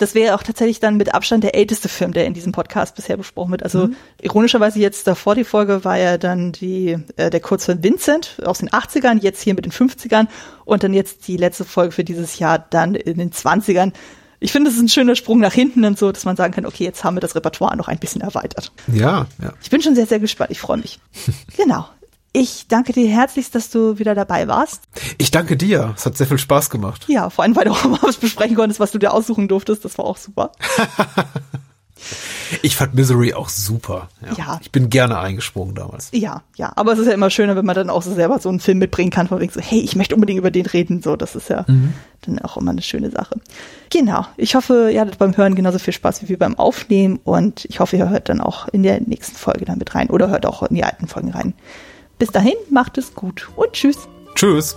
das 0.00 0.14
wäre 0.14 0.34
auch 0.34 0.42
tatsächlich 0.42 0.80
dann 0.80 0.96
mit 0.96 1.14
Abstand 1.14 1.44
der 1.44 1.54
älteste 1.54 1.88
Film, 1.88 2.12
der 2.12 2.26
in 2.26 2.32
diesem 2.32 2.52
Podcast 2.52 2.96
bisher 2.96 3.16
besprochen 3.16 3.50
wird. 3.50 3.62
Also 3.62 3.88
mhm. 3.88 3.96
ironischerweise 4.22 4.78
jetzt 4.78 5.06
davor 5.06 5.34
die 5.34 5.44
Folge 5.44 5.84
war 5.84 5.98
ja 5.98 6.16
dann 6.16 6.52
die 6.52 6.96
äh, 7.16 7.28
der 7.30 7.40
Kurzfilm 7.40 7.82
Vincent 7.82 8.40
aus 8.44 8.58
den 8.58 8.70
80ern, 8.70 9.20
jetzt 9.20 9.42
hier 9.42 9.54
mit 9.54 9.66
den 9.66 9.72
50ern 9.72 10.26
und 10.64 10.82
dann 10.82 10.94
jetzt 10.94 11.28
die 11.28 11.36
letzte 11.36 11.64
Folge 11.64 11.92
für 11.92 12.04
dieses 12.04 12.38
Jahr 12.38 12.58
dann 12.58 12.94
in 12.94 13.18
den 13.18 13.30
20ern. 13.30 13.92
Ich 14.38 14.52
finde, 14.52 14.70
es 14.70 14.76
ist 14.76 14.82
ein 14.82 14.88
schöner 14.88 15.16
Sprung 15.16 15.38
nach 15.38 15.52
hinten 15.52 15.84
und 15.84 15.98
so, 15.98 16.10
dass 16.10 16.24
man 16.24 16.34
sagen 16.34 16.54
kann, 16.54 16.64
okay, 16.64 16.84
jetzt 16.84 17.04
haben 17.04 17.16
wir 17.16 17.20
das 17.20 17.36
Repertoire 17.36 17.76
noch 17.76 17.88
ein 17.88 17.98
bisschen 17.98 18.22
erweitert. 18.22 18.72
Ja, 18.86 19.26
ja. 19.42 19.52
Ich 19.62 19.68
bin 19.68 19.82
schon 19.82 19.94
sehr, 19.94 20.06
sehr 20.06 20.18
gespannt. 20.18 20.50
Ich 20.50 20.60
freue 20.60 20.78
mich. 20.78 20.98
genau. 21.58 21.86
Ich 22.32 22.66
danke 22.68 22.92
dir 22.92 23.08
herzlichst, 23.08 23.54
dass 23.54 23.70
du 23.70 23.98
wieder 23.98 24.14
dabei 24.14 24.46
warst. 24.46 24.82
Ich 25.18 25.30
danke 25.30 25.56
dir. 25.56 25.94
Es 25.96 26.06
hat 26.06 26.16
sehr 26.16 26.28
viel 26.28 26.38
Spaß 26.38 26.70
gemacht. 26.70 27.06
Ja, 27.08 27.28
vor 27.28 27.42
allem, 27.44 27.56
weil 27.56 27.64
du 27.64 27.70
auch 27.72 27.84
mal 27.84 27.98
was 28.02 28.16
besprechen 28.16 28.56
konntest, 28.56 28.78
was 28.78 28.92
du 28.92 28.98
dir 28.98 29.12
aussuchen 29.12 29.48
durftest. 29.48 29.84
Das 29.84 29.98
war 29.98 30.04
auch 30.04 30.16
super. 30.16 30.52
Ich 32.62 32.76
fand 32.76 32.94
Misery 32.94 33.34
auch 33.34 33.48
super. 33.48 34.08
Ja. 34.22 34.32
Ja. 34.36 34.60
Ich 34.62 34.72
bin 34.72 34.90
gerne 34.90 35.18
eingesprungen 35.18 35.74
damals. 35.74 36.08
Ja, 36.12 36.42
ja, 36.56 36.72
aber 36.74 36.92
es 36.92 36.98
ist 36.98 37.06
ja 37.06 37.12
immer 37.12 37.30
schöner, 37.30 37.56
wenn 37.56 37.64
man 37.64 37.74
dann 37.74 37.90
auch 37.90 38.02
so 38.02 38.12
selber 38.12 38.38
so 38.38 38.48
einen 38.48 38.60
Film 38.60 38.78
mitbringen 38.78 39.10
kann, 39.10 39.28
von 39.28 39.38
wegen 39.40 39.52
so, 39.52 39.60
hey, 39.60 39.80
ich 39.80 39.96
möchte 39.96 40.14
unbedingt 40.14 40.38
über 40.38 40.50
den 40.50 40.66
reden, 40.66 41.02
so, 41.02 41.14
das 41.16 41.36
ist 41.36 41.48
ja 41.48 41.64
dann 42.22 42.38
auch 42.40 42.56
immer 42.56 42.72
eine 42.72 42.82
schöne 42.82 43.10
Sache. 43.10 43.36
Genau, 43.90 44.26
ich 44.36 44.54
hoffe, 44.54 44.90
ihr 44.92 45.00
hattet 45.00 45.18
beim 45.18 45.36
Hören 45.36 45.54
genauso 45.54 45.78
viel 45.78 45.92
Spaß 45.92 46.22
wie 46.22 46.28
wir 46.28 46.38
beim 46.38 46.58
Aufnehmen 46.58 47.20
und 47.22 47.66
ich 47.66 47.80
hoffe, 47.80 47.96
ihr 47.96 48.08
hört 48.08 48.28
dann 48.28 48.40
auch 48.40 48.68
in 48.68 48.82
der 48.82 49.00
nächsten 49.00 49.36
Folge 49.36 49.64
dann 49.64 49.78
mit 49.78 49.94
rein 49.94 50.10
oder 50.10 50.28
hört 50.28 50.46
auch 50.46 50.62
in 50.62 50.74
die 50.74 50.84
alten 50.84 51.06
Folgen 51.06 51.30
rein. 51.30 51.54
Bis 52.20 52.30
dahin, 52.30 52.54
macht 52.68 52.98
es 52.98 53.14
gut 53.14 53.48
und 53.56 53.72
tschüss. 53.72 54.06
Tschüss. 54.34 54.76